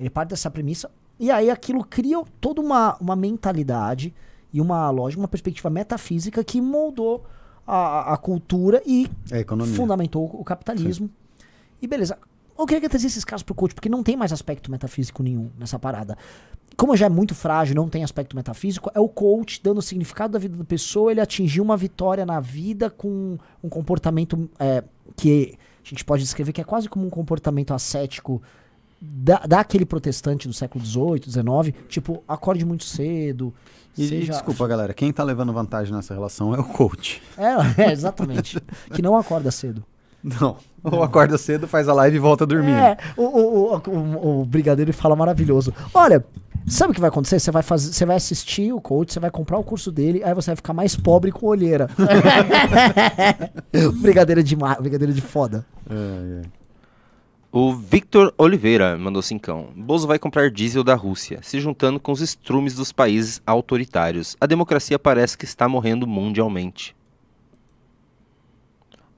Ele 0.00 0.10
parte 0.10 0.30
dessa 0.30 0.50
premissa 0.50 0.90
e 1.18 1.30
aí 1.30 1.50
aquilo 1.50 1.84
cria 1.84 2.22
toda 2.40 2.60
uma, 2.60 2.96
uma 3.00 3.14
mentalidade 3.16 4.12
e 4.52 4.60
uma 4.60 4.90
lógica, 4.90 5.20
uma 5.20 5.28
perspectiva 5.28 5.68
metafísica 5.70 6.42
que 6.42 6.60
moldou 6.60 7.24
a, 7.66 8.14
a 8.14 8.16
cultura 8.16 8.82
e 8.86 9.08
fundamentou 9.76 10.24
o 10.24 10.42
capitalismo. 10.44 11.08
E 11.80 11.86
beleza. 11.86 12.18
Eu 12.58 12.66
queria 12.66 12.88
trazer 12.88 13.06
esses 13.06 13.24
casos 13.24 13.42
pro 13.44 13.54
coach, 13.54 13.74
porque 13.74 13.88
não 13.88 14.02
tem 14.02 14.16
mais 14.16 14.32
aspecto 14.32 14.70
metafísico 14.70 15.22
nenhum 15.22 15.50
nessa 15.58 15.78
parada. 15.78 16.16
Como 16.76 16.96
já 16.96 17.06
é 17.06 17.08
muito 17.08 17.34
frágil, 17.34 17.74
não 17.74 17.88
tem 17.88 18.04
aspecto 18.04 18.36
metafísico, 18.36 18.90
é 18.94 19.00
o 19.00 19.08
coach 19.08 19.60
dando 19.62 19.78
o 19.78 19.82
significado 19.82 20.32
da 20.32 20.38
vida 20.38 20.56
da 20.56 20.64
pessoa, 20.64 21.10
ele 21.10 21.20
atingiu 21.20 21.62
uma 21.64 21.76
vitória 21.76 22.24
na 22.26 22.40
vida 22.40 22.88
com 22.90 23.36
um 23.62 23.68
comportamento 23.68 24.48
é, 24.58 24.82
que 25.16 25.56
a 25.84 25.88
gente 25.88 26.04
pode 26.04 26.22
descrever 26.22 26.52
que 26.52 26.60
é 26.60 26.64
quase 26.64 26.88
como 26.88 27.06
um 27.06 27.10
comportamento 27.10 27.72
ascético 27.74 28.42
da, 29.00 29.38
daquele 29.38 29.84
protestante 29.86 30.46
do 30.48 30.54
século 30.54 30.84
XVIII, 30.84 31.22
XIX, 31.24 31.76
tipo, 31.88 32.22
acorde 32.28 32.64
muito 32.64 32.84
cedo. 32.84 33.54
E, 33.96 34.06
seja- 34.06 34.32
desculpa, 34.32 34.66
galera, 34.68 34.92
quem 34.94 35.12
tá 35.12 35.22
levando 35.24 35.52
vantagem 35.52 35.92
nessa 35.94 36.14
relação 36.14 36.54
é 36.54 36.58
o 36.60 36.64
coach. 36.64 37.22
É, 37.36 37.82
é, 37.84 37.92
exatamente. 37.92 38.60
que 38.92 39.02
não 39.02 39.16
acorda 39.16 39.50
cedo. 39.50 39.84
Não. 40.22 40.56
Ou 40.82 41.02
acorda 41.02 41.38
cedo, 41.38 41.66
faz 41.66 41.88
a 41.88 41.94
live 41.94 42.16
e 42.16 42.20
volta 42.20 42.46
dormindo. 42.46 42.78
É, 42.78 42.96
o, 43.16 43.22
o, 43.22 43.74
o, 43.74 43.76
o, 43.76 44.40
o 44.40 44.44
Brigadeiro 44.44 44.92
fala 44.92 45.16
maravilhoso. 45.16 45.74
Olha, 45.92 46.24
sabe 46.66 46.92
o 46.92 46.94
que 46.94 47.00
vai 47.00 47.08
acontecer? 47.08 47.40
Você 47.40 47.50
vai, 47.50 47.62
fazer, 47.62 47.92
você 47.92 48.06
vai 48.06 48.16
assistir 48.16 48.72
o 48.72 48.80
coach, 48.80 49.12
você 49.12 49.20
vai 49.20 49.30
comprar 49.30 49.58
o 49.58 49.64
curso 49.64 49.90
dele, 49.90 50.22
aí 50.24 50.34
você 50.34 50.50
vai 50.50 50.56
ficar 50.56 50.72
mais 50.72 50.96
pobre 50.96 51.32
com 51.32 51.46
olheira. 51.46 51.88
brigadeiro 54.00 54.42
de 54.42 54.56
brigadeiro 54.56 55.12
de 55.12 55.20
foda. 55.20 55.64
É, 55.88 56.44
é. 56.44 56.58
O 57.50 57.72
Victor 57.72 58.32
Oliveira 58.36 58.98
mandou 58.98 59.22
cincão. 59.22 59.68
Bozo 59.74 60.06
vai 60.06 60.18
comprar 60.18 60.50
diesel 60.50 60.84
da 60.84 60.94
Rússia, 60.94 61.40
se 61.42 61.58
juntando 61.58 61.98
com 61.98 62.12
os 62.12 62.20
estrumes 62.20 62.74
dos 62.74 62.92
países 62.92 63.40
autoritários. 63.46 64.36
A 64.38 64.46
democracia 64.46 64.98
parece 64.98 65.36
que 65.36 65.46
está 65.46 65.66
morrendo 65.66 66.06
mundialmente. 66.06 66.94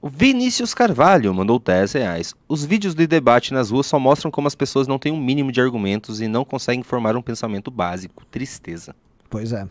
O 0.01 0.09
Vinícius 0.09 0.73
Carvalho 0.73 1.31
mandou 1.31 1.59
10 1.59 1.93
reais. 1.93 2.33
Os 2.47 2.65
vídeos 2.65 2.95
de 2.95 3.05
debate 3.05 3.53
nas 3.53 3.69
ruas 3.69 3.85
só 3.85 3.99
mostram 3.99 4.31
como 4.31 4.47
as 4.47 4.55
pessoas 4.55 4.87
não 4.87 4.97
têm 4.97 5.11
um 5.11 5.21
mínimo 5.21 5.51
de 5.51 5.61
argumentos 5.61 6.21
e 6.21 6.27
não 6.27 6.43
conseguem 6.43 6.81
formar 6.81 7.15
um 7.15 7.21
pensamento 7.21 7.69
básico. 7.69 8.25
Tristeza. 8.25 8.95
Pois 9.29 9.53
é. 9.53 9.67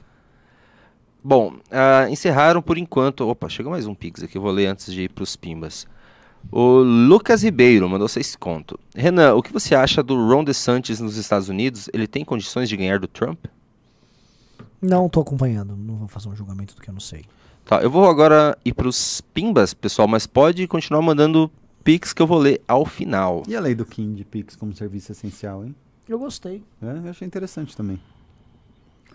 Bom, 1.22 1.56
ah, 1.68 2.08
encerraram 2.08 2.62
por 2.62 2.78
enquanto. 2.78 3.28
Opa, 3.28 3.48
chegou 3.48 3.72
mais 3.72 3.88
um 3.88 3.94
Pix 3.94 4.22
aqui, 4.22 4.38
eu 4.38 4.42
vou 4.42 4.52
ler 4.52 4.66
antes 4.66 4.92
de 4.92 5.02
ir 5.02 5.08
pros 5.08 5.34
Pimbas. 5.34 5.84
O 6.50 6.78
Lucas 6.78 7.42
Ribeiro 7.42 7.88
mandou 7.88 8.06
seis 8.06 8.36
conto. 8.36 8.78
Renan, 8.94 9.34
o 9.34 9.42
que 9.42 9.52
você 9.52 9.74
acha 9.74 10.00
do 10.00 10.14
Ron 10.14 10.44
DeSantis 10.44 11.00
nos 11.00 11.16
Estados 11.16 11.48
Unidos? 11.48 11.90
Ele 11.92 12.06
tem 12.06 12.24
condições 12.24 12.68
de 12.68 12.76
ganhar 12.76 13.00
do 13.00 13.08
Trump? 13.08 13.46
Não 14.80 15.08
tô 15.08 15.20
acompanhando, 15.20 15.76
não 15.76 15.96
vou 15.96 16.08
fazer 16.08 16.28
um 16.28 16.36
julgamento 16.36 16.76
do 16.76 16.80
que 16.80 16.88
eu 16.88 16.94
não 16.94 17.00
sei. 17.00 17.24
Tá, 17.70 17.80
eu 17.80 17.88
vou 17.88 18.10
agora 18.10 18.58
ir 18.64 18.74
pros 18.74 19.20
Pimbas, 19.20 19.72
pessoal, 19.72 20.08
mas 20.08 20.26
pode 20.26 20.66
continuar 20.66 21.00
mandando 21.02 21.48
Pix 21.84 22.12
que 22.12 22.20
eu 22.20 22.26
vou 22.26 22.36
ler 22.36 22.60
ao 22.66 22.84
final. 22.84 23.44
E 23.46 23.54
a 23.54 23.60
lei 23.60 23.76
do 23.76 23.86
Kim 23.86 24.12
de 24.12 24.24
Pix 24.24 24.56
como 24.56 24.74
serviço 24.74 25.12
essencial, 25.12 25.64
hein? 25.64 25.72
Eu 26.08 26.18
gostei. 26.18 26.64
É, 26.82 27.06
eu 27.06 27.10
achei 27.10 27.24
interessante 27.24 27.76
também. 27.76 28.00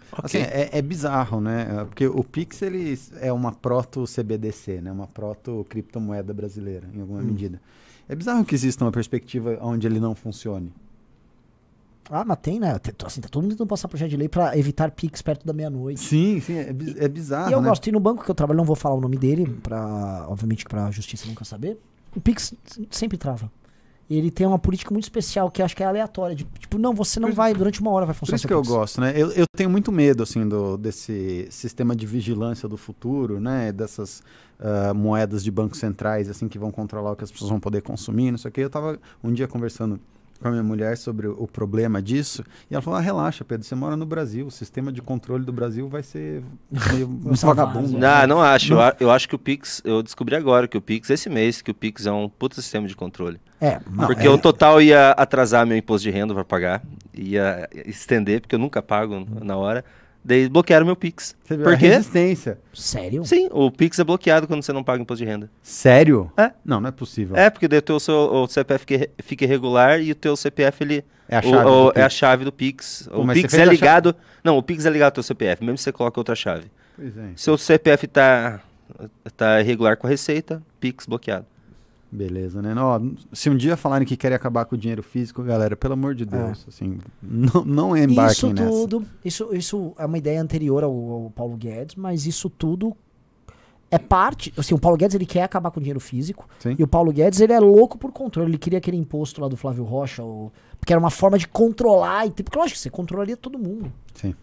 Ok. 0.10 0.24
Assim, 0.24 0.38
é, 0.38 0.70
é 0.72 0.82
bizarro, 0.82 1.42
né? 1.42 1.68
É, 1.70 1.84
Porque 1.84 2.08
o 2.08 2.24
Pix 2.24 2.62
ele 2.62 2.98
é 3.20 3.34
uma 3.34 3.52
proto-CBDC, 3.52 4.80
né? 4.80 4.90
Uma 4.90 5.08
proto-criptomoeda 5.08 6.34
brasileira, 6.34 6.88
em 6.96 7.02
alguma 7.02 7.22
medida. 7.22 7.60
É 8.08 8.16
bizarro 8.16 8.46
que 8.46 8.56
exista 8.56 8.86
uma 8.86 8.92
perspectiva 8.92 9.60
onde 9.62 9.86
ele 9.86 10.00
não 10.00 10.16
funcione. 10.16 10.72
Ah, 12.10 12.24
mas 12.26 12.38
tem, 12.42 12.60
né? 12.60 12.80
Assim, 13.06 13.22
tá 13.22 13.28
todo 13.30 13.42
mundo 13.44 13.52
tentando 13.54 13.68
passar 13.68 13.88
projeto 13.88 14.10
de 14.10 14.18
lei 14.18 14.30
pra 14.30 14.58
evitar 14.58 14.92
Pix 14.92 15.22
perto 15.22 15.46
da 15.46 15.54
meia-noite. 15.54 16.00
Sim, 16.02 16.40
sim, 16.40 16.58
é, 16.58 16.72
biz- 16.72 16.96
é 16.98 17.08
bizarro, 17.08 17.50
E 17.50 17.54
eu 17.54 17.62
né? 17.62 17.68
gosto. 17.68 17.88
E 17.88 17.92
no 17.92 18.00
banco 18.00 18.24
que 18.24 18.30
eu 18.30 18.36
trabalho, 18.36 18.58
não 18.58 18.66
vou 18.66 18.76
falar 18.76 18.96
o 18.96 19.02
nome 19.02 19.18
dele, 19.18 19.46
pra, 19.64 20.26
obviamente 20.30 20.64
que 20.64 20.70
pra 20.70 20.92
justiça 20.92 21.28
nunca 21.28 21.44
saber. 21.44 21.80
O 22.16 22.22
Pix 22.22 22.54
sempre 22.92 23.18
trava. 23.18 23.52
E 24.08 24.16
ele 24.16 24.30
tem 24.30 24.46
uma 24.46 24.60
política 24.60 24.94
muito 24.94 25.06
especial 25.06 25.50
que 25.50 25.64
eu 25.64 25.66
acho 25.66 25.76
que 25.76 25.82
é 25.82 25.86
aleatória. 25.88 26.36
De, 26.36 26.44
tipo, 26.60 26.78
não, 26.78 26.94
você 26.94 27.20
não 27.20 27.30
Por- 27.30 27.36
vai, 27.36 27.54
durante 27.56 27.82
uma 27.82 27.90
hora 27.90 28.06
vai 28.06 28.14
Por 28.14 28.20
funcionar 28.20 28.36
isso 28.36 28.42
seu 28.44 28.48
que 28.50 28.54
eu 28.54 28.62
Pix. 28.62 28.72
gosto, 28.72 29.02
né? 29.02 29.12
Eu, 29.16 29.32
eu 29.32 29.46
tenho 29.58 29.70
muito 29.70 29.92
medo, 29.92 30.22
assim, 30.22 30.48
do, 30.48 30.78
desse 30.78 31.48
sistema 31.50 31.96
de 31.96 32.06
vigilância 32.06 32.70
do 32.70 32.78
futuro, 32.78 33.40
né? 33.40 33.72
Dessas 33.72 34.22
ah, 34.60 34.94
moedas 34.94 35.44
de 35.44 35.50
bancos 35.50 35.80
centrais, 35.80 36.30
assim, 36.30 36.48
que 36.48 36.60
vão 36.60 36.70
controlar 36.70 37.14
o 37.14 37.16
que 37.16 37.24
as 37.24 37.32
pessoas 37.32 37.50
vão 37.50 37.60
poder 37.60 37.82
consumir, 37.82 38.30
não 38.30 38.38
sei 38.38 38.50
o 38.50 38.52
quê. 38.52 38.62
Eu 38.62 38.70
tava 38.70 39.00
um 39.24 39.34
dia 39.34 39.48
conversando 39.48 40.00
com 40.40 40.48
a 40.50 40.52
minha 40.52 40.64
mulher 40.64 40.98
sobre 40.98 41.28
o, 41.28 41.48
problema 41.48 42.02
disso, 42.02 42.44
e 42.70 42.74
ela 42.76 42.82
falou, 42.82 43.00
ah, 43.00 43.02
relaxa, 43.02 43.44
Pedro, 43.46 43.66
você 43.66 43.74
mora 43.76 43.96
no 43.96 44.06
Brasil, 44.06 44.46
o 44.48 44.52
sistema 44.52 44.92
de 44.92 45.02
controle 45.02 45.46
do 45.46 45.54
Brasil 45.54 45.88
vai 45.88 46.04
ser 46.04 46.44
meio 46.92 47.08
um 47.08 47.20
Vai 47.20 47.36
ser 47.38 47.46
uma 47.46 47.54
vagabundo. 47.56 47.98
várzea. 48.00 48.28
Não, 48.28 48.36
não 48.36 48.42
acho. 48.44 48.74
Eu, 48.74 48.82
a- 48.82 48.96
eu 49.00 49.12
acho 49.12 49.28
que 49.30 49.36
o 49.36 49.40
Pix, 49.40 49.82
eu 49.86 50.04
descobri 50.04 50.36
agora 50.36 50.68
que 50.68 50.78
o 50.78 50.82
Pix, 50.82 51.10
esse 51.10 51.30
mês, 51.30 51.62
que 51.62 51.72
o 51.72 51.74
Pix 51.74 52.06
é 52.06 52.12
um 52.12 52.28
puta 52.30 52.62
sistema 52.62 52.88
de 52.88 52.96
controle. 52.96 53.40
É, 53.62 53.80
Não, 53.90 54.06
porque 54.08 54.28
é- 54.28 54.30
o 54.30 54.38
total 54.38 54.82
ia 54.82 55.12
atrasar 55.12 55.66
meu 55.66 55.78
imposto 55.78 56.04
de 56.04 56.12
renda 56.12 56.34
para 56.34 56.44
pagar, 56.46 56.84
ia 57.14 57.68
estender, 57.86 58.42
porque 58.42 58.56
eu 58.56 58.60
nunca 58.60 58.82
pago 58.82 59.26
na 59.42 59.56
hora. 59.56 59.84
Daí 60.28 60.50
bloquearam 60.50 60.88
meu 60.88 60.96
Pix. 60.96 61.36
Você 61.44 61.56
viu 61.56 61.64
Por 61.66 61.74
a 61.76 61.78
quê? 61.78 61.88
resistência. 61.88 62.58
sério? 62.74 63.24
Sim, 63.24 63.48
o 63.52 63.70
Pix 63.70 64.00
é 64.00 64.04
bloqueado 64.04 64.48
quando 64.48 64.64
você 64.64 64.74
não 64.74 64.84
paga 64.84 65.00
imposto 65.04 65.24
de 65.24 65.30
renda. 65.30 65.52
Sério? 65.62 66.32
É. 66.36 66.52
Não, 66.66 66.82
não 66.82 66.90
é 66.90 66.92
possível. 66.92 67.36
É, 67.36 67.48
porque 67.52 67.68
daí 67.68 67.78
o, 67.78 67.82
teu, 67.84 68.00
seu, 68.00 68.16
o 68.16 68.48
CPF 68.48 68.86
fica, 68.88 69.10
fica 69.24 69.46
irregular 69.46 70.02
e 70.02 70.12
o 70.12 70.16
teu 70.16 70.36
CPF 70.36 70.84
ele, 70.84 71.06
É 71.30 71.36
a 71.38 71.40
o- 71.42 71.44
chave 71.44 71.70
o- 71.70 71.92
do 71.92 72.00
é 72.00 72.02
a 72.02 72.06
Pix. 72.06 72.14
chave 72.16 72.44
do 72.46 72.52
Pix. 72.52 73.08
Pô, 73.12 73.22
o 73.22 73.24
mas 73.24 73.38
você 73.38 73.42
Pix 73.44 73.52
fez 73.54 73.60
é 73.60 73.64
a 73.64 73.66
chave- 73.68 73.76
ligado. 73.78 74.16
Não, 74.44 74.58
o 74.58 74.64
Pix 74.64 74.84
é 74.86 74.90
ligado 74.90 75.06
ao 75.10 75.12
teu 75.14 75.24
CPF, 75.24 75.64
mesmo 75.64 75.78
se 75.78 75.84
você 75.84 75.92
coloca 75.92 76.20
outra 76.20 76.34
chave. 76.36 76.66
Pois 76.96 77.16
é. 77.16 77.30
Seu 77.36 77.56
CPF 77.56 78.08
tá, 78.08 78.62
tá 79.38 79.62
irregular 79.62 79.96
com 79.96 80.08
a 80.08 80.10
receita, 80.10 80.60
Pix 80.80 81.06
bloqueado. 81.06 81.46
Beleza, 82.16 82.62
né? 82.62 82.74
Ó, 82.78 83.00
se 83.34 83.50
um 83.50 83.58
dia 83.58 83.76
falarem 83.76 84.08
que 84.08 84.16
querem 84.16 84.36
acabar 84.36 84.64
com 84.66 84.76
o 84.76 84.78
dinheiro 84.78 85.04
físico, 85.04 85.44
galera, 85.44 85.76
pelo 85.76 85.94
amor 85.94 86.16
de 86.16 86.26
Deus, 86.26 86.66
assim, 86.68 86.98
não, 87.22 87.66
não 87.66 87.98
embarquem 87.98 88.32
Isso 88.32 88.54
nessa. 88.54 88.70
tudo, 88.70 89.06
isso, 89.24 89.50
isso 89.54 89.94
é 89.98 90.06
uma 90.06 90.18
ideia 90.18 90.42
anterior 90.42 90.84
ao, 90.84 90.92
ao 90.94 91.30
Paulo 91.32 91.58
Guedes, 91.58 91.96
mas 91.96 92.26
isso 92.26 92.50
tudo 92.50 92.96
é 93.92 93.98
parte. 94.00 94.54
Assim, 94.58 94.74
o 94.74 94.80
Paulo 94.80 94.98
Guedes 94.98 95.14
ele 95.14 95.26
quer 95.26 95.44
acabar 95.44 95.72
com 95.72 95.80
o 95.80 95.84
dinheiro 95.84 96.00
físico. 96.00 96.48
Sim. 96.60 96.76
E 96.80 96.84
o 96.84 96.88
Paulo 96.88 97.12
Guedes 97.12 97.42
ele 97.42 97.52
é 97.54 97.60
louco 97.60 97.98
por 97.98 98.12
controle. 98.14 98.50
Ele 98.52 98.58
queria 98.58 98.80
aquele 98.80 98.98
imposto 98.98 99.42
lá 99.42 99.48
do 99.50 99.58
Flávio 99.58 99.84
Rocha, 99.84 100.24
o- 100.24 100.52
porque 100.80 100.94
era 100.94 101.00
uma 101.00 101.12
forma 101.12 101.38
de 101.38 101.48
controlar. 101.48 102.26
E, 102.28 102.32
porque 102.32 102.58
lógico, 102.58 102.80
você 102.80 102.90
controlaria 102.90 103.36
todo 103.36 103.60
mundo. 103.60 103.92
Sim. 104.14 104.34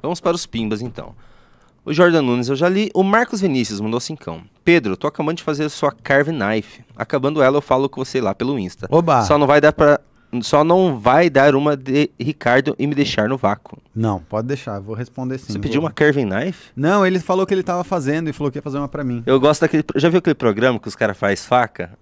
Vamos 0.00 0.20
para 0.20 0.36
os 0.36 0.46
pimbas 0.46 0.80
então. 0.82 1.14
O 1.88 1.94
Jordan 1.94 2.20
Nunes 2.20 2.50
eu 2.50 2.54
já 2.54 2.68
li. 2.68 2.90
O 2.92 3.02
Marcos 3.02 3.40
Vinícius 3.40 3.80
mandou 3.80 3.98
cincão. 3.98 4.42
Pedro, 4.62 4.94
tô 4.94 5.06
acabando 5.06 5.38
de 5.38 5.42
fazer 5.42 5.64
a 5.64 5.68
sua 5.70 5.90
carve 5.90 6.30
knife. 6.30 6.84
Acabando 6.94 7.42
ela, 7.42 7.56
eu 7.56 7.62
falo 7.62 7.88
com 7.88 8.04
você 8.04 8.20
lá 8.20 8.34
pelo 8.34 8.58
Insta. 8.58 8.86
Oba! 8.90 9.22
Só 9.22 9.38
não 9.38 9.46
vai 9.46 9.58
dar 9.58 9.72
para 9.72 9.98
só 10.42 10.62
não 10.62 11.00
vai 11.00 11.30
dar 11.30 11.54
uma 11.54 11.74
de 11.74 12.10
Ricardo 12.20 12.76
e 12.78 12.86
me 12.86 12.94
deixar 12.94 13.30
no 13.30 13.38
vácuo. 13.38 13.78
Não, 13.96 14.20
pode 14.20 14.46
deixar, 14.46 14.78
vou 14.78 14.94
responder 14.94 15.38
sim. 15.38 15.54
Você 15.54 15.58
pediu 15.58 15.80
uma 15.80 15.90
carving 15.90 16.26
knife? 16.26 16.70
Não, 16.76 17.06
ele 17.06 17.18
falou 17.18 17.46
que 17.46 17.54
ele 17.54 17.62
tava 17.62 17.82
fazendo 17.82 18.28
e 18.28 18.34
falou 18.34 18.52
que 18.52 18.58
ia 18.58 18.62
fazer 18.62 18.76
uma 18.76 18.88
pra 18.88 19.02
mim. 19.02 19.22
Eu 19.24 19.40
gosto 19.40 19.62
daquele. 19.62 19.82
Já 19.96 20.10
viu 20.10 20.18
aquele 20.18 20.34
programa 20.34 20.78
que 20.78 20.86
os 20.86 20.94
caras 20.94 21.16
faz 21.16 21.46
faca? 21.46 21.92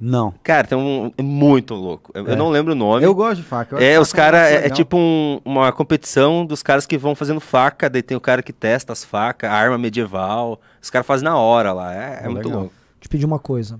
Não. 0.00 0.34
Cara, 0.42 0.66
tem 0.66 0.76
um. 0.76 1.12
É 1.16 1.22
muito 1.22 1.74
louco. 1.74 2.10
Eu, 2.14 2.26
eu 2.26 2.32
É. 2.32 2.36
não 2.36 2.50
lembro 2.50 2.72
o 2.72 2.74
nome. 2.76 3.04
Eu 3.04 3.14
gosto 3.14 3.36
de 3.36 3.42
faca. 3.42 3.76
eu 3.76 3.78
É, 3.80 3.92
acho 3.92 4.02
os 4.02 4.10
faca 4.10 4.22
caras. 4.22 4.40
É, 4.48 4.54
é 4.54 4.60
legal. 4.62 4.76
tipo 4.76 4.96
um- 4.96 5.40
uma 5.44 5.72
competição 5.72 6.44
dos 6.44 6.62
caras 6.62 6.84
que 6.86 6.98
vão 6.98 7.14
fazendo 7.14 7.40
faca, 7.40 7.88
daí 7.88 8.02
tem 8.02 8.16
o 8.16 8.20
cara 8.20 8.42
que 8.42 8.52
testa 8.52 8.92
as 8.92 9.04
facas, 9.04 9.48
arma 9.50 9.78
medieval. 9.78 10.60
Os 10.82 10.90
caras 10.90 11.06
fazem 11.06 11.24
na 11.24 11.38
hora 11.38 11.72
lá. 11.72 11.94
É, 11.94 12.20
é 12.24 12.28
Oh, 12.28 12.32
muito 12.32 12.46
legal. 12.46 12.60
louco. 12.62 12.74
Te 13.00 13.08
pedir 13.08 13.24
uma 13.24 13.38
coisa, 13.38 13.78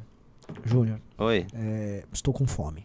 Júnior. 0.65 0.99
Oi. 1.19 1.47
é, 1.55 2.05
estou 2.13 2.33
com 2.33 2.47
fome. 2.47 2.85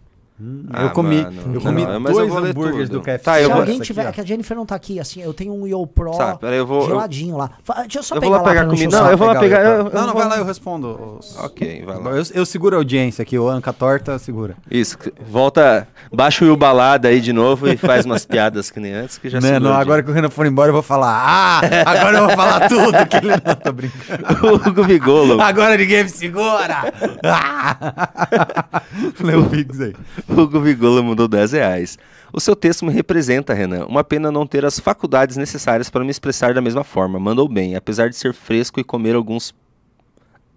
Ah, 0.72 0.84
eu 0.84 0.90
comi, 0.92 1.22
mano, 1.22 1.54
eu 1.56 1.62
comi 1.62 1.86
não, 1.86 2.02
dois 2.02 2.32
hambúrgueres 2.32 2.88
tudo. 2.90 3.00
do 3.00 3.04
KFC. 3.04 3.24
Tá, 3.26 3.36
Se 3.36 3.44
vou- 3.48 3.58
alguém 3.58 3.80
tiver. 3.82 4.02
aqui, 4.04 4.10
é 4.10 4.14
que 4.14 4.22
a 4.22 4.26
Jennifer 4.26 4.56
não 4.56 4.66
tá 4.66 4.76
aqui, 4.76 5.00
assim, 5.00 5.22
eu 5.22 5.34
tenho 5.34 5.54
um 5.54 5.68
Yo 5.68 5.86
Pro 5.86 6.12
Tá, 6.12 6.36
peraí, 6.38 6.58
eu 6.60 6.66
vou. 6.66 6.82
eu- 6.82 6.88
geladinho 6.88 7.36
lá. 7.36 7.50
Deixa 7.82 8.00
eu 8.00 8.04
só 8.04 8.16
Eu 8.16 8.22
pegar 8.22 8.38
vou 8.38 8.44
lá 8.46 8.50
pegar 8.50 8.64
não 8.66 8.74
encher 8.74 8.84
comida. 8.86 8.98
Não, 8.98 9.04
saco. 9.04 9.14
eu 9.14 9.18
vou 9.18 9.28
lá 9.28 9.40
pegar. 9.40 9.62
eu- 9.64 9.72
eu 9.72 9.84
Não, 9.86 9.92
não, 9.92 10.14
vou- 10.14 10.22
vai 10.22 10.28
lá, 10.30 10.38
eu 10.38 10.46
respondo. 10.46 11.18
os- 11.20 11.38
Ok, 11.40 11.84
vai 11.86 11.98
lá. 12.02 12.12
Eu, 12.12 12.24
eu 12.34 12.46
seguro 12.46 12.76
a 12.76 12.80
audiência 12.80 13.22
aqui, 13.22 13.38
o 13.38 13.50
Anca 13.50 13.74
Torta 13.74 14.18
segura. 14.18 14.56
Isso, 14.72 14.98
volta, 15.30 15.88
baixa 16.14 16.46
o 16.46 16.48
Will 16.48 16.56
Balada 16.58 17.10
aí 17.10 17.20
de 17.20 17.34
novo 17.34 17.68
e 17.68 17.76
faz 17.76 18.06
umas 18.06 18.24
piadas 18.26 18.72
que 18.72 18.80
nem 18.80 18.94
antes, 18.94 19.18
que 19.18 19.30
já 19.30 19.42
Não, 19.42 19.60
não, 19.60 19.72
de- 19.76 19.82
agora 19.82 20.02
que 20.04 20.10
o 20.10 20.14
Renan 20.14 20.30
for 20.30 20.46
embora, 20.46 20.70
eu 20.70 20.74
vou 20.74 20.82
falar. 20.84 21.10
Ah, 21.22 21.62
agora 21.86 22.18
eu 22.18 22.28
vou 22.28 22.36
falar 22.36 22.68
tudo 22.70 23.06
que 23.08 23.18
ele 23.18 23.28
não 23.30 23.56
tô 23.56 23.72
brincando. 23.74 24.24
o 24.48 24.70
Hugo 24.70 24.84
Vigolo. 24.84 25.42
Agora 25.42 25.76
ninguém 25.76 26.04
me 26.04 26.10
segura! 26.10 26.94
Ah! 27.24 28.82
Lê 29.22 29.36
o 29.36 29.46
Pix 29.50 29.80
aí. 29.82 29.94
O 30.30 30.42
Hugo 30.42 30.62
Vigolo 30.62 31.04
mandou 31.04 31.28
10 31.28 31.54
reais. 31.54 31.98
O 32.32 32.40
seu 32.40 32.56
texto 32.56 32.86
me 32.86 32.92
representa, 32.92 33.54
Renan. 33.54 33.86
Uma 33.88 34.04
pena 34.04 34.32
não 34.32 34.46
ter 34.46 34.64
as 34.64 34.80
faculdades 34.80 35.36
necessárias 35.38 35.90
para 35.90 36.04
me 36.04 36.12
expressar 36.12 36.54
da 36.54 36.62
mesma 36.62 36.84
forma. 36.84 37.20
Mandou 37.20 37.48
bem, 37.50 37.76
apesar 37.76 38.10
de 38.10 38.16
ser 38.16 38.34
fresco 38.34 38.80
e 38.80 38.84
comer 38.84 39.16
alguns 39.16 39.54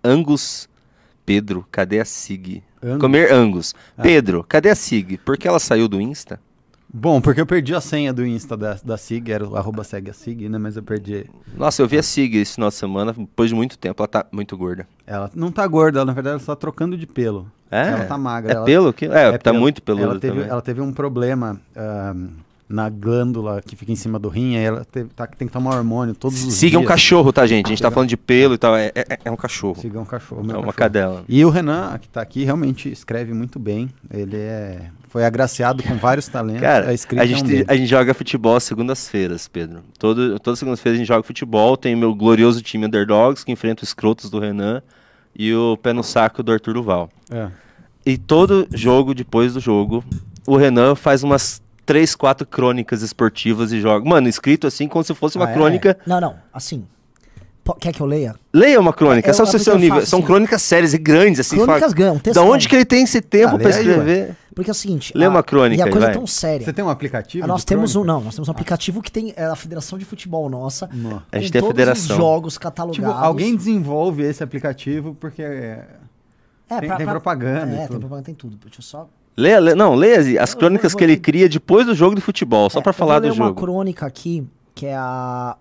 angus. 0.05 0.69
Pedro, 1.25 1.67
cadê 1.71 2.01
a 2.01 2.05
Sig? 2.05 2.63
Angus? 2.83 3.01
Comer 3.01 3.33
angus. 3.33 3.75
Pedro, 4.03 4.45
cadê 4.47 4.69
a 4.69 4.75
Sig? 4.75 5.17
Por 5.19 5.39
que 5.39 5.49
ela 5.49 5.59
saiu 5.59 5.89
do 5.89 6.01
Insta? 6.01 6.41
Bom, 6.95 7.23
porque 7.23 7.41
eu 7.41 7.47
perdi 7.47 7.75
a 7.75 7.81
senha 7.81 8.13
do 8.13 8.25
Insta 8.25 8.55
da, 8.55 8.77
da 8.85 8.99
SIG, 8.99 9.31
era 9.31 9.49
o 9.49 9.57
arroba 9.57 9.83
segue 9.83 10.11
a 10.11 10.13
SIG, 10.13 10.49
né? 10.49 10.59
Mas 10.59 10.77
eu 10.77 10.83
perdi. 10.83 11.25
Nossa, 11.57 11.81
eu 11.81 11.89
vi 11.89 11.97
a 11.97 12.03
Sig 12.03 12.37
esse 12.37 12.55
final 12.55 12.69
de 12.69 12.75
semana, 12.75 13.15
depois 13.15 13.49
de 13.49 13.55
muito 13.57 13.79
tempo. 13.79 14.03
Ela 14.03 14.09
tá 14.09 14.27
muito 14.31 14.55
gorda. 14.59 14.87
Ela 15.07 15.31
não 15.35 15.51
tá 15.51 15.67
gorda, 15.67 16.01
ela, 16.01 16.05
na 16.05 16.13
verdade 16.13 16.37
ela 16.37 16.45
tá 16.45 16.55
trocando 16.55 16.97
de 16.97 17.07
pelo. 17.07 17.51
É? 17.71 17.89
Ela 17.89 18.05
tá 18.05 18.19
magra. 18.19 18.53
É 18.53 18.57
ela, 18.57 18.65
pelo? 18.67 18.93
Que... 18.93 19.07
É, 19.07 19.33
tá 19.33 19.51
pelo. 19.51 19.61
muito 19.61 19.83
peluda 19.83 20.05
ela 20.05 20.21
teve, 20.21 20.35
também. 20.35 20.51
ela 20.51 20.61
teve 20.61 20.81
um 20.83 20.93
problema 20.93 21.59
ahm, 21.75 22.29
na 22.69 22.89
glândula 22.89 23.61
que 23.61 23.77
fica 23.77 23.93
em 23.93 23.97
cima 23.97 24.19
do 24.19 24.29
rim, 24.29 24.57
aí 24.57 24.65
ela 24.65 24.87
tá- 25.15 25.27
tem 25.27 25.47
que 25.47 25.53
tomar 25.53 25.77
hormônio 25.77 26.15
todos 26.15 26.43
os 26.43 26.55
Siga 26.55 26.79
um 26.79 26.81
dias. 26.81 26.89
cachorro, 26.89 27.33
tá, 27.33 27.47
gente? 27.47 27.67
A 27.67 27.69
gente 27.69 27.79
tá 27.83 27.89
Siga- 27.89 27.95
falando 27.95 28.09
de 28.09 28.17
pelo 28.17 28.55
e 28.55 28.59
tal. 28.59 28.75
É, 28.77 28.91
é- 28.95 29.19
é 29.27 29.31
um 29.31 29.37
cachorro. 29.37 29.79
Siga 29.81 30.01
um 30.01 30.05
cachorro. 30.05 30.41
É 30.41 30.45
uma 30.45 30.55
cachorro. 30.55 30.73
cadela. 30.73 31.25
E 31.29 31.45
o 31.45 31.51
Renan, 31.51 31.99
que 31.99 32.09
tá 32.09 32.23
aqui, 32.23 32.45
realmente 32.45 32.91
escreve 32.91 33.35
muito 33.35 33.59
bem. 33.59 33.91
Ele 34.11 34.37
é 34.37 34.91
foi 35.09 35.27
agraciado 35.27 35.83
com 35.83 35.95
vários 35.99 36.27
talentos. 36.27 36.63
Cara, 36.63 36.87
a 36.87 36.89
a 36.89 36.93
é 36.93 37.25
um 37.25 37.27
gente, 37.27 37.65
a 37.69 37.77
gente 37.77 37.87
joga 37.89 38.15
futebol 38.15 38.59
segundas-feiras, 38.59 39.47
Pedro. 39.47 39.81
Todo, 39.99 40.39
todas 40.41 40.55
as 40.55 40.59
segundas-feiras 40.61 40.97
a 40.97 40.99
gente 41.01 41.09
joga 41.09 41.23
futebol. 41.23 41.77
Tem 41.77 41.95
o 41.95 41.99
meu 41.99 42.15
glorioso 42.15 42.63
time 42.63 42.87
Underdogs, 42.87 43.45
que 43.45 43.53
enfrenta 43.53 43.83
os 43.83 43.91
escrotos 43.91 44.31
do 44.31 44.39
Renan, 44.39 44.81
e 45.37 45.53
o 45.55 45.77
pé 45.77 45.93
no 45.93 46.03
saco 46.03 46.43
do 46.43 46.51
Arthur 46.51 46.73
Duval. 46.75 47.11
É. 47.31 47.49
E 48.05 48.17
todo 48.19 48.67
jogo, 48.73 49.15
depois 49.15 49.53
do 49.55 49.61
jogo, 49.61 50.03
o 50.47 50.57
Renan 50.57 50.95
faz 50.95 51.23
umas 51.23 51.62
três, 51.85 52.15
quatro 52.15 52.47
crônicas 52.47 53.03
esportivas 53.03 53.73
e 53.73 53.81
joga. 53.81 54.09
Mano, 54.09 54.29
escrito 54.29 54.67
assim 54.67 54.89
como 54.89 55.03
se 55.05 55.15
fosse 55.15 55.37
uma 55.37 55.47
Ah, 55.47 55.51
é? 55.51 55.55
crônica. 55.55 55.99
Não, 56.07 56.21
não, 56.21 56.37
assim. 56.53 56.87
Quer 57.79 57.93
que 57.93 58.01
eu 58.01 58.07
leia? 58.07 58.35
Leia 58.53 58.81
uma 58.81 58.93
crônica, 58.93 59.31
É, 59.31 59.33
só 59.33 59.45
eu- 59.45 59.47
pra 59.47 59.53
você 59.53 59.57
eu 59.57 59.61
ser 59.61 59.71
o 59.71 59.79
nível. 59.79 59.99
faço 60.01 60.11
São 60.11 60.19
assim. 60.19 60.27
crônicas 60.27 60.63
sérias 60.63 60.95
e 60.95 60.99
grandes, 60.99 61.39
assim. 61.39 61.57
Crônicas 61.57 61.93
ganham, 61.93 62.15
um 62.15 62.17
Da 62.17 62.23
textão. 62.23 62.49
onde 62.51 62.69
que 62.69 62.75
ele 62.75 62.85
tem 62.85 63.05
esse 63.05 63.21
tempo 63.21 63.55
Ah, 63.55 63.59
pra 63.59 63.69
lê 63.69 63.75
aí, 63.77 63.81
escrever? 63.87 64.37
Porque 64.53 64.69
é 64.69 64.73
o 64.73 64.75
seguinte. 64.75 65.13
Lê 65.17 65.27
a- 65.27 65.29
uma 65.31 65.45
crônica 65.45 65.81
E 65.81 65.83
a 65.83 65.91
coisa 65.91 66.07
vai. 66.07 66.11
é 66.11 66.19
tão 66.19 66.27
séria. 66.27 66.65
Você 66.67 66.73
tem 66.73 66.85
um 66.85 66.89
aplicativo? 66.89 67.45
Ah, 67.45 67.47
Nós 67.47 67.61
de 67.61 67.67
temos 67.67 67.91
um, 67.95 68.03
crônica? 68.03 68.13
não, 68.15 68.21
nós 68.25 68.35
temos 68.35 68.49
um 68.49 68.51
aplicativo 68.51 69.01
que 69.01 69.13
tem 69.13 69.33
é, 69.37 69.45
a 69.45 69.55
Federação 69.55 69.97
de 69.97 70.05
Futebol 70.05 70.51
nossa. 70.51 70.91
Não. 70.93 71.23
A 71.31 71.39
gente 71.39 71.53
tem 71.53 71.61
a 71.61 71.63
todos 71.63 71.77
federação. 71.77 72.17
os 72.17 72.21
jogos 72.21 72.59
catalogados. 72.59 73.07
Tipo, 73.15 73.25
alguém 73.25 73.55
desenvolve 73.55 74.25
esse 74.25 74.43
aplicativo 74.43 75.15
porque 75.21 75.41
é, 75.43 75.87
É, 76.69 76.81
tem- 76.81 76.97
tem 76.97 77.07
propaganda 77.07 77.71
e 77.71 77.75
É, 77.75 77.79
tem 77.79 77.87
tudo. 77.87 78.01
propaganda, 78.01 78.23
tem 78.27 78.35
tudo. 78.35 78.57
Deixa 78.57 78.81
eu 78.81 78.83
só. 78.83 79.09
Lê, 79.37 79.59
lê- 79.59 79.75
não, 79.75 79.95
leia 79.95 80.43
as, 80.43 80.55
crônicas 80.55 80.93
vou- 80.93 80.99
que 80.99 81.05
ele 81.05 81.17
cria 81.17 81.49
depois 81.49 81.87
do 81.87 81.95
jogo 81.95 82.15
de 82.15 82.21
futebol, 82.21 82.69
só 82.69 82.81
É, 82.81 82.83
pra 82.83 82.91
eu 82.91 82.95
falar 82.95 83.19
do 83.19 83.25
ler 83.29 83.33
uma 83.33 83.47
jogo. 83.49 83.61
crônica 83.61 84.05
aqui, 84.07 84.47
que 84.75 84.87
é 84.87 84.95
a. 84.97 85.57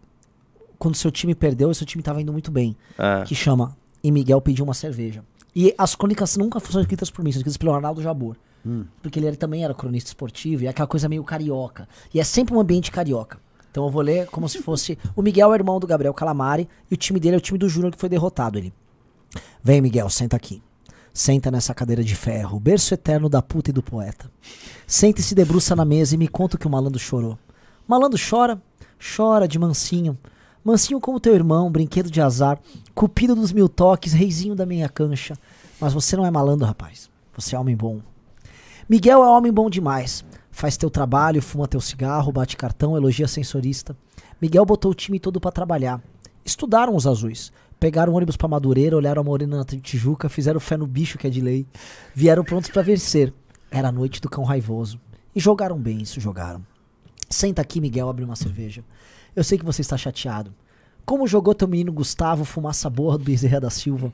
Quando 0.78 0.96
seu 0.96 1.12
time 1.12 1.34
perdeu 1.36 1.72
e 1.72 1.76
seu 1.76 1.86
time 1.86 2.02
tava 2.04 2.22
indo 2.22 2.32
muito 2.34 2.50
bem. 2.52 2.76
Ah, 2.98 3.24
Que 3.26 3.36
chama 3.36 3.76
E 4.04 4.12
Miguel 4.12 4.42
pediu 4.42 4.66
uma 4.66 4.74
cerveja. 4.74 5.24
E 5.56 5.74
as 5.78 5.94
crônicas 5.96 6.36
nunca 6.38 6.60
são 6.60 6.82
escritas 6.82 7.10
por 7.12 7.24
mim, 7.24 7.32
são 7.32 7.40
escritas 7.40 7.58
pelo 7.58 7.72
Arnaldo 7.74 8.02
Jabor. 8.02 8.36
Hum. 8.66 8.86
Porque 9.02 9.20
ele 9.20 9.28
era- 9.28 9.36
também 9.36 9.64
era 9.64 9.74
cronista 9.76 10.10
esportivo 10.10 10.64
e 10.64 10.68
é 10.68 10.70
aquela 10.70 10.88
coisa 10.88 11.08
meio 11.08 11.24
carioca. 11.24 11.88
E 12.14 12.20
é 12.20 12.24
sempre 12.24 12.56
um 12.56 12.60
ambiente 12.60 12.92
carioca. 12.92 13.38
Então 13.70 13.86
eu 13.86 13.90
vou 13.92 14.02
ler 14.02 14.26
como 14.28 14.50
se 14.50 14.62
fosse. 14.62 14.98
O 15.16 15.22
Miguel 15.22 15.54
é 15.54 15.56
irmão 15.56 15.80
do 15.80 15.86
Gabriel 15.88 16.14
Calamari 16.14 16.68
e 16.90 16.94
o 16.94 16.98
time 16.98 17.20
dele 17.20 17.36
é 17.36 17.38
o 17.38 17.42
time 17.42 17.58
do 17.60 17.70
Júnior 17.70 17.92
que 17.92 18.00
foi 18.00 18.10
derrotado. 18.10 18.58
Ele. 18.58 18.74
Vem, 19.64 19.82
Miguel, 19.82 20.10
senta 20.10 20.36
aqui. 20.36 20.62
Senta 21.14 21.52
nessa 21.52 21.74
cadeira 21.74 22.04
de 22.04 22.16
ferro, 22.16 22.60
berço 22.60 22.94
eterno 22.94 23.28
da 23.28 23.42
puta 23.42 23.70
e 23.70 23.74
do 23.74 23.84
poeta. 23.84 24.32
Senta 24.88 25.20
e 25.20 25.24
se 25.24 25.36
debruça 25.36 25.76
na 25.76 25.84
mesa 25.84 26.16
e 26.16 26.18
me 26.18 26.28
conta 26.28 26.56
o 26.56 26.60
que 26.60 26.68
o 26.68 26.70
malandro 26.70 27.00
chorou. 27.00 27.38
Malandro 27.86 28.18
chora, 28.18 28.62
chora 29.16 29.48
de 29.48 29.60
mansinho. 29.60 30.18
Mansinho 30.64 31.02
como 31.02 31.20
teu 31.20 31.34
irmão, 31.34 31.72
brinquedo 31.72 32.10
de 32.10 32.22
azar, 32.22 32.60
cupido 32.96 33.36
dos 33.36 33.52
mil 33.52 33.68
toques, 33.68 34.14
reizinho 34.14 34.56
da 34.56 34.66
minha 34.66 34.88
cancha. 34.88 35.36
Mas 35.82 35.92
você 35.92 36.16
não 36.16 36.26
é 36.26 36.32
malandro, 36.32 36.66
rapaz. 36.66 37.10
Você 37.36 37.56
é 37.56 37.60
homem 37.60 37.76
bom. 37.76 38.00
Miguel 38.88 39.24
é 39.24 39.28
homem 39.28 39.52
bom 39.52 39.70
demais. 39.70 40.24
Faz 40.52 40.78
teu 40.78 40.90
trabalho, 40.90 41.42
fuma 41.42 41.68
teu 41.68 41.82
cigarro, 41.82 42.32
bate 42.32 42.56
cartão, 42.56 42.96
elogia 42.96 43.28
sensorista. 43.28 43.98
Miguel 44.42 44.66
botou 44.66 44.92
o 44.92 44.96
time 44.96 45.20
todo 45.20 45.42
pra 45.42 45.52
trabalhar. 45.52 46.02
Estudaram 46.46 46.96
os 46.96 47.08
azuis. 47.08 47.52
Pegaram 47.82 48.14
ônibus 48.14 48.38
pra 48.38 48.48
Madureira, 48.48 48.96
olharam 48.96 49.22
a 49.22 49.26
morena 49.26 49.58
na 49.58 49.66
Tijuca, 49.66 50.30
fizeram 50.30 50.60
fé 50.60 50.78
no 50.78 50.86
bicho 50.86 51.18
que 51.18 51.26
é 51.26 51.30
de 51.32 51.42
lei. 51.42 51.66
Vieram 52.14 52.44
prontos 52.44 52.70
pra 52.70 52.84
vencer. 52.84 53.34
Era 53.72 53.88
a 53.88 53.92
noite 53.92 54.22
do 54.22 54.30
cão 54.30 54.44
raivoso. 54.44 55.02
E 55.36 55.40
jogaram 55.40 55.80
bem, 55.80 56.00
isso 56.00 56.22
jogaram. 56.22 56.64
Senta 57.28 57.60
aqui, 57.60 57.82
Miguel, 57.82 58.08
abre 58.08 58.24
uma 58.24 58.36
cerveja. 58.36 58.84
Eu 59.36 59.44
sei 59.44 59.58
que 59.58 59.66
você 59.66 59.82
está 59.82 59.98
chateado. 59.98 60.54
Como 61.04 61.26
jogou 61.26 61.56
teu 61.56 61.68
menino 61.68 61.92
Gustavo 61.92 62.46
fumaça 62.46 62.88
borra 62.88 63.18
do 63.18 63.24
Bezerra 63.24 63.60
da 63.60 63.72
Silva? 63.72 64.14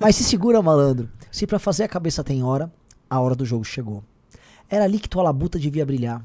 Mas 0.00 0.16
se 0.16 0.24
segura, 0.24 0.60
malandro. 0.60 1.08
Se 1.30 1.46
pra 1.46 1.60
fazer 1.60 1.84
a 1.84 1.88
cabeça 1.88 2.24
tem 2.24 2.42
hora, 2.42 2.72
a 3.08 3.20
hora 3.20 3.36
do 3.36 3.46
jogo 3.46 3.62
chegou. 3.62 4.02
Era 4.68 4.82
ali 4.82 4.98
que 4.98 5.08
tua 5.08 5.22
labuta 5.22 5.60
devia 5.60 5.86
brilhar. 5.86 6.20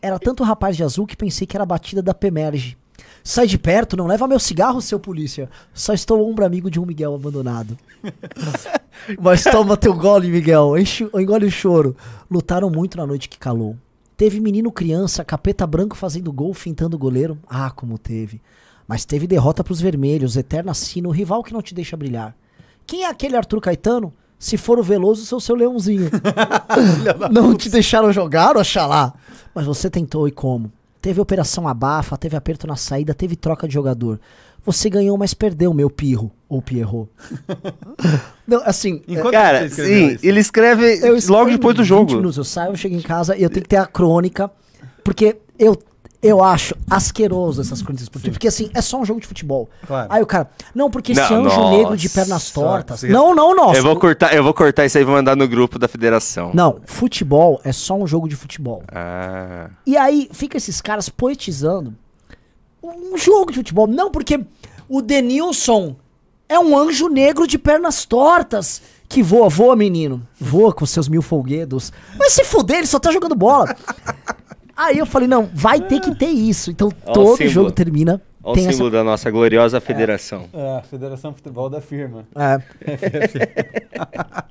Era 0.00 0.16
tanto 0.16 0.44
rapaz 0.44 0.76
de 0.76 0.84
azul 0.84 1.08
que 1.08 1.16
pensei 1.16 1.44
que 1.44 1.56
era 1.56 1.64
a 1.64 1.66
batida 1.66 2.00
da 2.00 2.14
Pemerge. 2.14 2.78
Sai 3.22 3.46
de 3.46 3.58
perto, 3.58 3.96
não 3.96 4.06
leva 4.06 4.26
meu 4.26 4.38
cigarro, 4.38 4.80
seu 4.80 4.98
polícia. 4.98 5.48
Só 5.74 5.92
estou 5.92 6.28
ombro 6.28 6.44
amigo 6.44 6.70
de 6.70 6.80
um 6.80 6.86
Miguel 6.86 7.14
abandonado. 7.14 7.76
Mas 9.20 9.44
toma 9.44 9.76
teu 9.76 9.94
gole, 9.94 10.28
Miguel. 10.28 10.76
Enche, 10.78 11.08
engole 11.14 11.46
o 11.46 11.50
choro. 11.50 11.96
Lutaram 12.30 12.70
muito 12.70 12.96
na 12.96 13.06
noite 13.06 13.28
que 13.28 13.38
calou. 13.38 13.76
Teve 14.16 14.40
menino 14.40 14.70
criança, 14.70 15.24
capeta 15.24 15.66
branco 15.66 15.96
fazendo 15.96 16.32
gol, 16.32 16.52
fintando 16.52 16.96
o 16.96 16.98
goleiro. 16.98 17.38
Ah, 17.48 17.70
como 17.70 17.98
teve. 17.98 18.40
Mas 18.86 19.04
teve 19.04 19.26
derrota 19.26 19.62
pros 19.62 19.80
vermelhos, 19.80 20.36
eterna 20.36 20.74
sina, 20.74 21.08
o 21.08 21.12
rival 21.12 21.42
que 21.42 21.52
não 21.52 21.62
te 21.62 21.74
deixa 21.74 21.96
brilhar. 21.96 22.36
Quem 22.86 23.04
é 23.04 23.08
aquele 23.08 23.36
Arthur 23.36 23.60
Caetano? 23.60 24.12
Se 24.38 24.56
for 24.56 24.78
o 24.78 24.82
Veloso, 24.82 25.24
sou 25.24 25.38
seu 25.38 25.54
leãozinho. 25.54 26.10
não 27.30 27.54
te 27.54 27.68
deixaram 27.68 28.12
jogar, 28.12 28.56
oxalá. 28.56 29.14
Mas 29.54 29.66
você 29.66 29.90
tentou 29.90 30.26
e 30.26 30.32
como? 30.32 30.72
Teve 31.00 31.20
operação 31.20 31.66
abafa, 31.66 32.16
teve 32.16 32.36
aperto 32.36 32.66
na 32.66 32.76
saída, 32.76 33.14
teve 33.14 33.34
troca 33.36 33.66
de 33.66 33.74
jogador. 33.74 34.20
Você 34.64 34.90
ganhou, 34.90 35.16
mas 35.16 35.32
perdeu, 35.32 35.72
meu 35.72 35.88
pirro. 35.88 36.30
Ou 36.48 36.60
Pierrot. 36.60 37.08
não, 38.46 38.62
assim, 38.64 39.02
Enquanto 39.08 39.32
Cara, 39.32 39.68
sim, 39.68 40.08
isso? 40.08 40.26
ele 40.26 40.40
escreve 40.40 40.98
eu 41.00 41.16
logo 41.28 41.50
depois 41.50 41.74
do 41.74 41.82
20 41.82 41.88
jogo. 41.88 42.14
Minutos, 42.16 42.36
eu 42.36 42.44
saio, 42.44 42.72
eu 42.72 42.76
chego 42.76 42.94
em 42.94 43.00
casa 43.00 43.36
e 43.36 43.42
eu 43.42 43.48
tenho 43.48 43.62
que 43.62 43.68
ter 43.68 43.76
a 43.76 43.86
crônica, 43.86 44.50
porque 45.02 45.36
eu, 45.58 45.78
eu 46.22 46.42
acho 46.44 46.74
asqueroso 46.88 47.60
essas 47.62 47.80
crônicas 47.80 48.02
esportivas. 48.02 48.36
Porque 48.36 48.48
assim, 48.48 48.70
é 48.74 48.80
só 48.82 48.98
um 49.00 49.04
jogo 49.04 49.20
de 49.20 49.26
futebol. 49.26 49.70
Claro. 49.86 50.06
Aí 50.12 50.22
o 50.22 50.26
cara, 50.26 50.50
não, 50.74 50.90
porque 50.90 51.12
esse 51.12 51.20
Não, 51.20 51.46
anjo 51.46 51.56
nossa, 51.60 51.70
negro 51.76 51.96
de 51.96 52.08
pernas 52.10 52.50
tortas. 52.50 53.00
você- 53.00 53.08
Não, 53.08 53.34
não, 53.34 53.54
nossa. 53.56 53.78
Eu 53.78 53.82
vou 53.82 53.96
cortar, 53.98 54.34
eu 54.34 54.44
vou 54.44 54.52
cortar 54.52 54.84
isso 54.84 54.98
aí 54.98 55.02
e 55.02 55.04
vou 55.06 55.14
mandar 55.14 55.34
no 55.34 55.48
grupo 55.48 55.78
da 55.78 55.88
federação. 55.88 56.50
Não, 56.52 56.80
futebol 56.84 57.60
é 57.64 57.72
só 57.72 57.94
um 57.94 58.06
jogo 58.06 58.28
de 58.28 58.36
futebol. 58.36 58.82
Ah. 58.92 59.70
E 59.86 59.96
aí 59.96 60.28
fica 60.32 60.56
esses 60.58 60.80
caras 60.80 61.08
poetizando 61.08 61.94
um 62.82 63.16
jogo 63.16 63.50
de 63.50 63.58
futebol. 63.58 63.86
Não, 63.86 64.10
porque 64.10 64.40
o 64.88 65.00
Denilson 65.00 65.96
é 66.48 66.58
um 66.58 66.76
anjo 66.76 67.08
negro 67.08 67.46
de 67.46 67.56
pernas 67.58 68.04
tortas. 68.04 68.82
Que 69.08 69.22
voa, 69.24 69.48
voa, 69.48 69.74
menino. 69.74 70.24
Voa 70.38 70.72
com 70.72 70.86
seus 70.86 71.08
mil 71.08 71.20
folguedos. 71.22 71.92
Mas 72.16 72.32
se 72.32 72.44
fuder, 72.44 72.78
ele 72.78 72.86
só 72.86 72.98
tá 73.00 73.10
jogando 73.10 73.34
bola. 73.34 73.74
Aí 74.82 74.96
eu 74.98 75.04
falei, 75.06 75.28
não, 75.28 75.50
vai 75.52 75.80
ter 75.80 76.00
que 76.00 76.14
ter 76.14 76.28
isso. 76.30 76.70
Então 76.70 76.88
Ó 77.06 77.10
o 77.10 77.12
todo 77.12 77.46
jogo 77.48 77.70
termina. 77.70 78.20
Olha 78.42 78.54
tem 78.54 78.64
o 78.64 78.68
essa. 78.68 78.72
símbolo 78.72 78.90
da 78.90 79.04
nossa 79.04 79.30
gloriosa 79.30 79.80
federação. 79.80 80.48
É, 80.52 80.78
a 80.78 80.82
Federação 80.82 81.34
Futebol 81.34 81.68
da 81.68 81.80
firma. 81.82 82.26
É, 82.34 82.58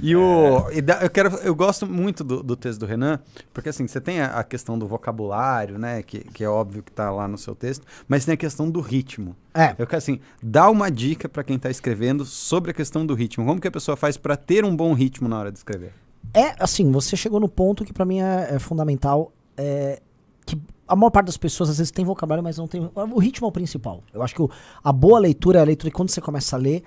E 0.00 0.14
o. 0.14 0.70
e 0.70 0.80
da- 0.80 1.00
eu, 1.02 1.10
quero, 1.10 1.28
eu 1.38 1.52
gosto 1.56 1.84
muito 1.84 2.22
do, 2.22 2.40
do 2.40 2.54
texto 2.54 2.78
do 2.78 2.86
Renan, 2.86 3.18
porque 3.52 3.68
assim, 3.70 3.84
você 3.88 4.00
tem 4.00 4.20
a, 4.20 4.26
a 4.26 4.44
questão 4.44 4.78
do 4.78 4.86
vocabulário, 4.86 5.76
né? 5.76 6.02
Que, 6.04 6.20
que 6.20 6.44
é 6.44 6.48
óbvio 6.48 6.84
que 6.84 6.92
tá 6.92 7.10
lá 7.10 7.26
no 7.26 7.36
seu 7.36 7.52
texto, 7.52 7.84
mas 8.06 8.24
tem 8.24 8.34
a 8.34 8.36
questão 8.36 8.70
do 8.70 8.80
ritmo. 8.80 9.34
é. 9.52 9.70
Eu 9.76 9.86
quero 9.88 9.96
assim, 9.98 10.20
dá 10.40 10.70
uma 10.70 10.88
dica 10.88 11.28
pra 11.28 11.42
quem 11.42 11.58
tá 11.58 11.68
escrevendo 11.68 12.24
sobre 12.24 12.70
a 12.70 12.74
questão 12.74 13.04
do 13.04 13.12
ritmo. 13.12 13.44
Como 13.44 13.60
que 13.60 13.66
a 13.66 13.72
pessoa 13.72 13.96
faz 13.96 14.16
pra 14.16 14.36
ter 14.36 14.64
um 14.64 14.76
bom 14.76 14.92
ritmo 14.92 15.28
na 15.28 15.36
hora 15.40 15.50
de 15.50 15.58
escrever? 15.58 15.92
É, 16.32 16.54
assim, 16.60 16.92
você 16.92 17.16
chegou 17.16 17.40
no 17.40 17.48
ponto 17.48 17.84
que 17.84 17.92
pra 17.92 18.04
mim 18.04 18.20
é, 18.20 18.50
é 18.54 18.58
fundamental. 18.60 19.32
É, 19.58 20.00
que 20.46 20.56
a 20.86 20.94
maior 20.96 21.10
parte 21.10 21.26
das 21.26 21.36
pessoas 21.36 21.68
às 21.68 21.78
vezes 21.78 21.90
tem 21.90 22.04
vocabulário, 22.04 22.42
mas 22.44 22.56
não 22.56 22.66
tem. 22.68 22.88
O 22.94 23.18
ritmo 23.18 23.46
é 23.46 23.50
o 23.50 23.52
principal. 23.52 24.02
Eu 24.14 24.22
acho 24.22 24.34
que 24.34 24.40
o- 24.40 24.48
a 24.82 24.92
boa 24.92 25.18
leitura 25.18 25.58
é 25.58 25.62
a 25.62 25.64
leitura 25.64 25.90
que 25.90 25.96
quando 25.96 26.08
você 26.10 26.20
começa 26.20 26.56
a 26.56 26.58
ler, 26.58 26.82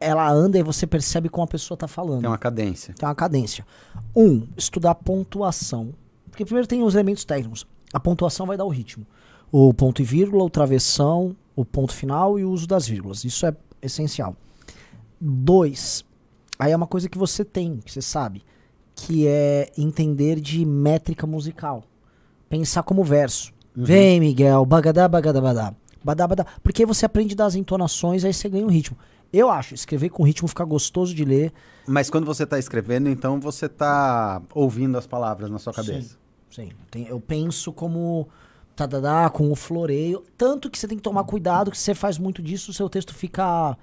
ela 0.00 0.30
anda 0.30 0.56
e 0.58 0.62
você 0.62 0.86
percebe 0.86 1.28
como 1.28 1.44
a 1.44 1.48
pessoa 1.48 1.76
tá 1.76 1.88
falando. 1.88 2.20
Tem 2.20 2.30
uma 2.30 2.38
cadência. 2.38 2.94
Tem 2.94 3.06
uma 3.08 3.14
cadência. 3.14 3.66
Um, 4.16 4.46
estudar 4.56 4.94
pontuação. 4.94 5.92
Porque 6.30 6.44
primeiro 6.44 6.68
tem 6.68 6.82
os 6.84 6.94
elementos 6.94 7.24
técnicos. 7.24 7.66
A 7.92 7.98
pontuação 7.98 8.46
vai 8.46 8.56
dar 8.56 8.64
o 8.64 8.68
ritmo. 8.68 9.04
O 9.50 9.74
ponto 9.74 10.00
e 10.00 10.04
vírgula, 10.04 10.44
o 10.44 10.50
travessão, 10.50 11.34
o 11.56 11.64
ponto 11.64 11.92
final 11.92 12.38
e 12.38 12.44
o 12.44 12.50
uso 12.50 12.66
das 12.66 12.86
vírgulas. 12.86 13.24
Isso 13.24 13.44
é 13.44 13.54
essencial. 13.82 14.36
Dois, 15.20 16.04
aí 16.58 16.70
é 16.72 16.76
uma 16.76 16.86
coisa 16.86 17.08
que 17.08 17.18
você 17.18 17.44
tem, 17.44 17.78
que 17.78 17.90
você 17.90 18.00
sabe, 18.02 18.44
que 19.00 19.28
é 19.28 19.70
entender 19.78 20.40
de 20.40 20.64
métrica 20.64 21.24
musical. 21.24 21.84
Pensar 22.48 22.82
como 22.82 23.04
verso. 23.04 23.52
Vem, 23.74 24.18
Miguel, 24.18 24.66
bagadá, 24.66 25.06
bagadá, 25.06 25.40
badá. 25.40 25.74
Badá, 26.02 26.26
badá. 26.26 26.46
Porque 26.62 26.82
aí 26.82 26.86
você 26.86 27.06
aprende 27.06 27.34
das 27.36 27.54
entonações, 27.54 28.24
aí 28.24 28.32
você 28.34 28.48
ganha 28.48 28.66
o 28.66 28.68
ritmo. 28.68 28.96
Eu 29.32 29.50
acho, 29.50 29.74
escrever 29.74 30.08
com 30.08 30.24
ritmo 30.24 30.48
fica 30.48 30.64
gostoso 30.64 31.14
de 31.14 31.24
ler. 31.24 31.52
Mas 31.86 32.10
quando 32.10 32.24
você 32.24 32.44
tá 32.44 32.58
escrevendo, 32.58 33.08
então 33.08 33.38
você 33.38 33.68
tá 33.68 34.42
ouvindo 34.52 34.98
as 34.98 35.06
palavras 35.06 35.48
na 35.50 35.58
sua 35.58 35.72
cabeça. 35.72 36.16
Sim, 36.50 36.70
tem- 36.90 37.06
eu 37.06 37.20
penso 37.20 37.72
como 37.72 38.26
tadadá, 38.74 39.28
com 39.30 39.50
o 39.52 39.54
floreio. 39.54 40.24
Tanto 40.36 40.68
que 40.70 40.78
você 40.78 40.88
tem 40.88 40.96
que 40.96 41.02
tomar 41.02 41.22
cuidado, 41.24 41.70
que 41.70 41.78
se 41.78 41.84
você 41.84 41.94
faz 41.94 42.18
muito 42.18 42.42
disso, 42.42 42.70
o 42.72 42.74
seu 42.74 42.88
texto 42.88 43.14
fica 43.14 43.76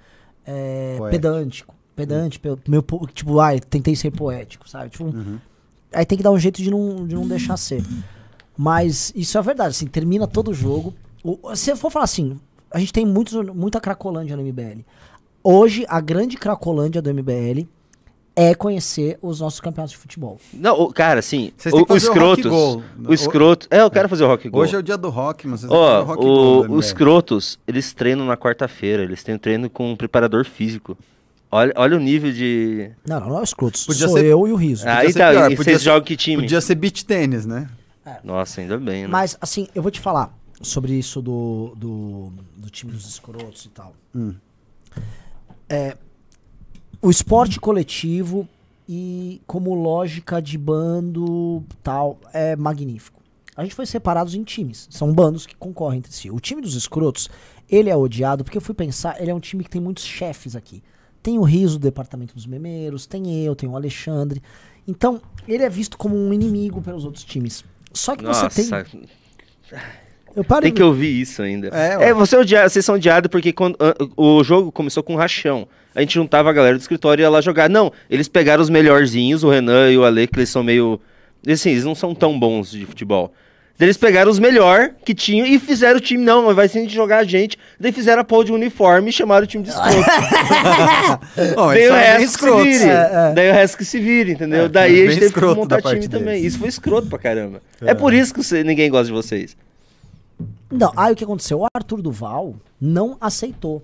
é, 0.46 0.98
pedântico. 1.10 1.74
Pedante, 1.96 2.40
pe- 2.40 2.58
meu, 2.68 2.84
po- 2.84 3.08
tipo, 3.14 3.40
ai, 3.40 3.60
tentei 3.60 3.96
ser 3.96 4.12
poético, 4.12 4.68
sabe? 4.68 4.90
Tipo, 4.90 5.14
Aí 5.94 6.06
tem 6.06 6.18
que 6.18 6.24
dar 6.24 6.32
um 6.32 6.40
jeito 6.40 6.62
de 6.62 6.70
não, 6.70 7.08
de 7.08 7.16
não 7.16 7.26
deixar 7.28 7.56
ser. 7.56 7.82
Mas 8.58 9.14
isso 9.16 9.38
é 9.38 9.42
verdade, 9.42 9.70
assim, 9.70 9.88
termina 9.88 10.28
todo 10.28 10.52
o 10.52 10.54
jogo. 10.54 10.94
O- 11.24 11.56
se 11.56 11.70
eu 11.72 11.78
for 11.78 11.90
falar 11.92 12.06
assim, 12.06 12.38
a 12.72 12.80
gente 12.80 12.92
tem 12.94 13.06
muitos, 13.06 13.34
muita 13.54 13.80
cracolândia 13.80 14.36
no 14.36 14.42
MBL. 14.44 14.82
Hoje, 15.44 15.86
a 15.88 16.00
grande 16.02 16.38
cracolândia 16.38 17.02
do 17.02 17.10
MBL 17.14 17.66
é 18.36 18.54
conhecer 18.54 19.18
os 19.22 19.40
nossos 19.40 19.62
campeonatos 19.62 19.92
de 19.92 19.98
futebol. 19.98 20.38
Não, 20.54 20.78
o- 20.82 20.92
cara, 20.94 21.20
assim, 21.20 21.52
Vocês 21.56 21.74
o, 21.74 21.78
o 21.84 21.86
fazer 21.86 21.94
o 21.94 22.12
escrotos. 22.12 22.46
goal. 22.52 22.84
O 23.08 23.14
escroto. 23.14 23.68
É, 23.72 23.82
eu 23.82 23.90
quero 23.92 24.10
fazer 24.10 24.24
o 24.26 24.28
rock 24.28 24.50
goal. 24.50 24.64
Hoje 24.64 24.76
é 24.76 24.80
o 24.80 24.84
dia 24.84 24.98
do 24.98 25.10
rock, 25.10 25.48
mas 25.48 25.62
vocês 25.62 25.72
têm 25.72 25.80
que 25.80 25.86
fazer 25.86 25.98
Ó, 25.98 26.02
o 26.02 26.06
rock 26.06 26.26
o- 26.72 26.76
os 26.78 26.86
escrotos, 26.88 27.58
eles 27.66 27.94
treinam 27.94 28.26
na 28.26 28.36
quarta-feira, 28.36 29.04
eles 29.04 29.24
têm 29.24 29.38
treino 29.38 29.70
com 29.70 29.92
um 29.92 29.96
preparador 29.96 30.44
físico. 30.46 30.98
Olha, 31.56 31.72
olha 31.78 31.96
o 31.96 32.00
nível 32.02 32.34
de. 32.34 32.92
Não, 33.08 33.18
não, 33.22 33.30
não 33.30 33.40
é 33.40 33.42
os 33.42 33.50
Scrutos. 33.52 33.86
Podia 33.86 34.08
Sou 34.10 34.18
ser- 34.18 34.26
eu 34.26 34.46
e 34.46 34.52
o 34.52 34.58
Riso. 34.58 34.86
Aí 34.90 35.14
ser 35.14 35.20
tá, 35.20 35.32
pior, 35.32 35.40
e 35.52 35.56
podia 35.56 35.64
vocês 35.64 35.78
ser- 35.78 35.86
jogam 35.86 36.04
que 36.04 36.18
time? 36.18 36.42
Podia 36.44 36.60
ser 36.60 36.76
beach 36.76 37.06
tênis, 37.06 37.46
né? 37.46 37.70
Nossa, 38.26 38.60
ainda 38.60 38.78
bem, 38.78 39.04
né? 39.04 39.08
Mas, 39.08 39.38
assim, 39.40 39.70
eu 39.74 39.82
vou 39.82 39.90
te 39.90 40.02
falar 40.02 40.38
sobre 40.62 40.94
isso 40.94 41.22
do, 41.22 41.74
do, 41.78 42.34
do 42.58 42.70
time 42.70 42.92
dos 42.92 43.08
escrotos 43.08 43.64
e 43.66 43.70
tal. 43.70 43.96
É, 45.70 45.96
o 47.02 47.10
esporte 47.10 47.58
coletivo 47.58 48.46
e 48.88 49.42
como 49.48 49.74
lógica 49.74 50.42
de 50.42 50.58
bando 50.58 51.64
tal 51.82 52.20
é 52.34 52.56
magnífico. 52.58 53.22
A 53.56 53.64
gente 53.64 53.74
foi 53.74 53.86
separados 53.86 54.36
em 54.36 54.44
times. 54.44 54.90
São 54.92 55.14
bandos 55.14 55.46
que 55.46 55.56
concorrem 55.56 56.00
entre 56.00 56.12
si. 56.12 56.30
O 56.30 56.40
time 56.42 56.62
dos 56.62 56.76
escrotos, 56.76 57.30
ele 57.70 57.90
é 57.90 57.96
odiado 57.96 58.44
porque 58.44 58.58
eu 58.58 58.62
fui 58.62 58.76
pensar, 58.76 59.22
ele 59.22 59.32
é 59.32 59.34
um 59.34 59.40
time 59.40 59.64
que 59.64 59.70
tem 59.70 59.82
muitos 59.82 60.04
chefes 60.04 60.54
aqui. 60.54 60.84
Tem 61.26 61.40
o 61.40 61.42
Riso 61.42 61.80
do 61.80 61.82
departamento 61.82 62.36
dos 62.36 62.46
memeiros, 62.46 63.08
tem 63.08 63.44
eu, 63.44 63.56
tem 63.56 63.68
o 63.68 63.76
Alexandre. 63.76 64.44
Então, 64.88 65.20
ele 65.48 65.64
é 65.64 65.70
visto 65.70 65.98
como 65.98 66.16
um 66.16 66.32
inimigo 66.32 66.84
pelos 66.84 67.04
outros 67.04 67.24
times. 67.24 67.66
Só 67.92 68.16
que 68.16 68.24
Nossa, 68.24 68.48
você 68.48 68.70
tem. 68.70 69.10
Eu 70.36 70.44
paro 70.44 70.62
tem 70.62 70.72
que 70.72 70.84
ouvir 70.84 71.20
isso 71.20 71.42
ainda. 71.42 71.70
É. 71.70 72.10
É, 72.10 72.14
você 72.14 72.36
é 72.36 72.40
odiado, 72.40 72.70
vocês 72.70 72.86
são 72.86 72.94
odiados 72.94 73.28
porque 73.32 73.52
quando, 73.52 73.76
o 74.16 74.44
jogo 74.44 74.72
começou 74.72 75.02
com 75.02 75.16
rachão. 75.16 75.68
A 75.96 76.02
gente 76.02 76.14
juntava 76.14 76.52
a 76.52 76.54
galera 76.54 76.78
do 76.78 76.82
escritório 76.82 77.24
e 77.24 77.26
ia 77.26 77.30
lá 77.32 77.42
jogar. 77.42 77.68
Não, 77.72 77.92
eles 78.08 78.28
pegaram 78.28 78.62
os 78.62 78.70
melhorzinhos, 78.70 79.44
o 79.44 79.50
Renan 79.50 79.90
e 79.90 79.98
o 79.98 80.06
Ale, 80.06 80.28
que 80.28 80.38
eles 80.38 80.50
são 80.50 80.62
meio. 80.62 81.02
Assim, 81.50 81.72
eles 81.72 81.86
não 81.86 81.96
são 81.96 82.14
tão 82.14 82.40
bons 82.40 82.70
de 82.70 82.86
futebol. 82.86 83.34
Eles 83.78 83.98
pegaram 83.98 84.32
os 84.32 84.40
melhor 84.40 84.92
que 85.04 85.14
tinham 85.14 85.46
e 85.46 85.60
fizeram 85.60 85.98
o 85.98 86.00
time, 86.00 86.24
não, 86.24 86.54
vai 86.56 86.68
ser 86.70 86.80
a 86.80 86.82
gente 86.84 86.94
jogar 86.94 87.18
a 87.18 87.24
gente. 87.26 87.58
Daí 87.78 87.92
fizeram 87.92 88.22
a 88.22 88.24
porra 88.24 88.46
de 88.46 88.54
uniforme 88.54 89.10
e 89.10 89.12
chamaram 89.12 89.44
o 89.44 89.48
time 89.48 89.64
de 89.66 89.70
escroto. 89.70 89.98
Bom, 91.56 91.68
Daí 91.68 91.90
o 91.90 91.94
bem 91.94 92.02
resto 92.04 92.38
que 92.40 92.46
se 92.46 92.64
vire. 92.64 92.90
É, 92.90 93.12
é. 93.30 93.34
Daí 93.34 93.50
o 93.50 93.54
resto 93.54 93.78
que 93.78 93.86
se 93.86 94.00
vire, 94.00 94.32
entendeu? 94.32 94.66
É, 94.66 94.70
Daí 94.70 94.92
a 94.92 94.96
bem 95.08 95.12
gente 95.12 95.20
teve 95.20 95.34
que 95.34 95.56
montar 95.56 95.82
time 95.82 96.08
também. 96.08 96.46
Isso 96.46 96.58
foi 96.58 96.70
escroto 96.70 97.08
pra 97.10 97.20
caramba. 97.20 97.62
É, 97.82 97.94
por 97.94 98.14
isso 98.14 98.34
que 98.34 98.42
você- 98.42 98.64
ninguém 98.64 98.90
gosta 98.90 99.08
de 99.08 99.12
vocês. 99.12 99.58
Não, 100.72 100.92
aí 100.96 101.12
o 101.14 101.16
que 101.16 101.24
aconteceu? 101.24 101.60
O 101.62 101.68
Arthur 101.76 102.02
Duval 102.02 102.56
não 102.80 103.18
aceitou. 103.20 103.84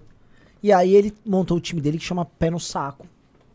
E 0.63 0.71
aí 0.71 0.95
ele 0.95 1.13
montou 1.25 1.57
o 1.57 1.59
time 1.59 1.81
dele 1.81 1.97
que 1.97 2.03
chama 2.05 2.23
Pé 2.25 2.49
no 2.49 2.59
Saco, 2.59 3.05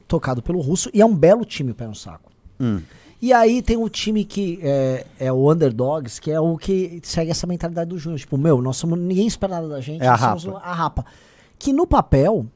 tocado 0.09 0.43
pelo 0.43 0.61
Russo, 0.61 0.91
e 0.93 1.01
é 1.01 1.07
um 1.07 1.15
belo 1.15 1.45
time 1.45 1.71
o 1.71 1.75
Pé 1.75 1.87
no 1.87 1.95
Saco. 1.95 2.31
Hum. 2.61 2.81
E 3.21 3.33
aí 3.33 3.63
tem 3.63 3.77
o 3.77 3.89
time 3.89 4.25
que 4.25 4.59
é, 4.63 5.07
é 5.19 5.33
o 5.33 5.51
Underdogs, 5.51 6.21
que 6.21 6.31
é 6.31 6.39
o 6.39 6.57
que 6.59 7.01
segue 7.03 7.31
essa 7.31 7.47
mentalidade 7.47 7.89
do 7.91 7.99
Júnior. 7.99 8.19
Tipo, 8.21 8.37
meu, 8.37 8.61
nós 8.61 8.77
somos, 8.77 8.99
ninguém 8.99 9.27
espera 9.27 9.55
nada 9.55 9.69
da 9.69 9.81
gente, 9.81 10.03
É 10.03 10.09
a 10.09 10.11
nós 10.19 10.43
somos 10.43 10.45
rapa. 10.45 10.67
a 10.67 10.75
rapa. 10.75 11.07
Que 11.59 11.73
no 11.73 11.87
papel 11.87 12.47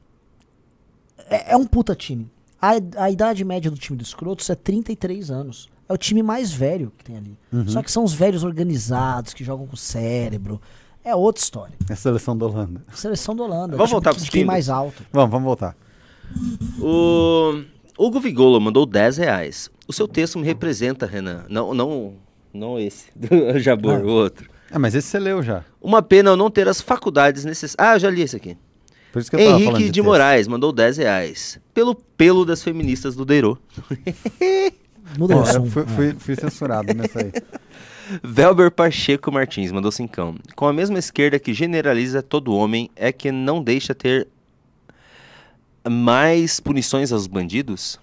é, 1.29 1.53
é 1.53 1.57
um 1.57 1.65
puta 1.65 1.95
time. 1.95 2.29
A, 2.61 2.73
a 2.97 3.09
idade 3.09 3.43
média 3.43 3.71
do 3.71 3.77
time 3.77 3.97
dos 3.97 4.09
Scrotos 4.09 4.49
é 4.49 4.55
33 4.55 5.31
anos. 5.31 5.67
É 5.89 5.93
o 5.93 5.97
time 5.97 6.21
mais 6.21 6.51
velho 6.53 6.93
que 6.97 7.03
tem 7.03 7.17
ali. 7.17 7.37
Uhum. 7.51 7.67
Só 7.67 7.81
que 7.81 7.91
são 7.91 8.03
os 8.03 8.13
velhos 8.13 8.43
organizados, 8.43 9.33
que 9.33 9.43
jogam 9.43 9.65
com 9.65 9.73
o 9.73 9.77
cérebro. 9.77 10.61
É 11.03 11.15
outra 11.15 11.41
história. 11.41 11.73
É 11.89 11.93
a 11.93 11.95
seleção 11.95 12.37
da 12.37 12.45
Holanda. 12.45 12.83
Seleção 12.93 13.35
da 13.35 13.43
Holanda. 13.43 13.75
Vamos 13.75 13.89
time 13.89 13.91
voltar 13.93 14.13
de 14.13 14.21
quem 14.29 14.41
pingos? 14.41 14.47
mais 14.47 14.69
alto. 14.69 15.03
Vamos, 15.11 15.31
vamos 15.31 15.45
voltar. 15.45 15.75
O 16.79 17.63
Hugo 17.97 18.19
Vigolo 18.19 18.59
mandou 18.61 18.85
10 18.85 19.17
reais. 19.17 19.69
O 19.91 19.93
seu 19.93 20.07
texto 20.07 20.39
me 20.39 20.45
representa, 20.45 21.05
Renan. 21.05 21.43
Não, 21.49 21.73
não, 21.73 22.13
não 22.53 22.79
esse, 22.79 23.07
do 23.13 23.59
Jabor, 23.59 23.99
Ah. 23.99 24.03
o 24.03 24.07
outro. 24.07 24.49
Ah, 24.71 24.79
mas 24.79 24.95
esse 24.95 25.09
você 25.09 25.19
leu 25.19 25.43
já. 25.43 25.65
Uma 25.81 26.01
pena 26.01 26.29
eu 26.29 26.37
não 26.37 26.49
ter 26.49 26.65
as 26.69 26.79
faculdades 26.79 27.43
necessárias. 27.43 27.75
Ah, 27.77 27.95
eu 27.95 27.99
já 27.99 28.09
li 28.09 28.21
esse 28.21 28.37
aqui. 28.37 28.57
Por 29.11 29.19
isso 29.19 29.29
que 29.29 29.35
eu 29.35 29.41
Henrique 29.41 29.83
de, 29.83 29.91
de. 29.91 30.01
Moraes 30.01 30.47
mandou 30.47 30.71
10 30.71 30.95
reais. 30.97 31.59
Pelo 31.73 31.93
pelo 31.93 32.45
das 32.45 32.63
feministas 32.63 33.13
do 33.13 33.25
Deirô. 33.25 33.57
O 35.19 35.45
som. 35.45 35.65
fui, 35.65 35.85
fui- 35.85 36.15
fui 36.17 36.35
censurado 36.37 36.93
nessa 36.93 37.19
aí. 37.19 37.33
Velber 38.23 38.71
Pacheco 38.71 39.29
Martins 39.29 39.73
mandou 39.73 39.91
cincão. 39.91 40.35
Com 40.55 40.65
a 40.67 40.71
mesma 40.71 40.97
esquerda 40.99 41.37
que 41.37 41.53
generaliza 41.53 42.21
todo 42.23 42.53
homem, 42.55 42.89
é 42.95 43.11
que 43.11 43.29
não 43.29 43.61
deixa 43.61 43.93
ter 43.93 44.29
mais 45.89 46.59
punições 46.61 47.11
aos 47.11 47.27
bandidos? 47.27 47.99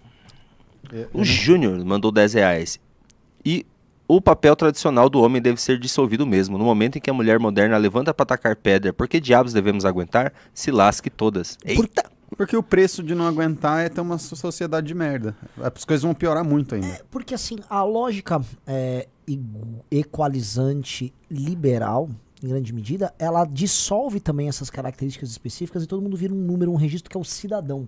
O 1.13 1.25
Júnior 1.25 1.85
mandou 1.85 2.11
10 2.11 2.35
reais. 2.35 2.79
E 3.45 3.65
o 4.07 4.21
papel 4.21 4.57
tradicional 4.57 5.09
do 5.11 5.21
homem 5.21 5.41
deve 5.41 5.61
ser 5.61 5.79
dissolvido 5.79 6.27
mesmo. 6.27 6.57
No 6.57 6.65
momento 6.65 6.97
em 6.97 7.01
que 7.01 7.11
a 7.11 7.15
mulher 7.15 7.39
moderna 7.39 7.77
levanta 7.77 8.15
para 8.15 8.23
atacar 8.23 8.57
pedra, 8.57 8.93
por 8.93 9.07
que 9.07 9.21
diabos 9.21 9.53
devemos 9.53 9.85
aguentar? 9.85 10.33
Se 10.55 10.71
lasque 10.71 11.11
todas. 11.11 11.59
Eita! 11.65 12.05
Porque 12.37 12.57
o 12.57 12.63
preço 12.63 13.03
de 13.03 13.15
não 13.15 13.27
aguentar 13.27 13.85
é 13.85 13.89
ter 13.89 14.01
uma 14.01 14.19
so- 14.19 14.37
sociedade 14.37 14.87
de 14.87 14.95
merda. 14.95 15.35
As 15.61 15.85
coisas 15.85 16.03
vão 16.05 16.15
piorar 16.15 16.45
muito 16.45 16.75
ainda. 16.75 17.01
Porque 17.11 17.35
assim, 17.35 17.59
a 17.69 17.83
lógica 17.83 18.41
é, 18.67 19.09
equalizante 19.91 21.13
liberal, 21.31 22.09
em 22.43 22.49
grande 22.49 22.73
medida, 22.73 23.13
ela 23.19 23.45
dissolve 23.45 24.21
também 24.21 24.49
essas 24.49 24.71
características 24.71 25.31
específicas 25.31 25.83
e 25.83 25.87
todo 25.87 26.01
mundo 26.03 26.17
vira 26.17 26.33
um 26.33 26.37
número, 26.37 26.71
um 26.71 26.77
registro 26.77 27.11
que 27.11 27.17
é 27.17 27.21
o 27.21 27.25
cidadão. 27.25 27.87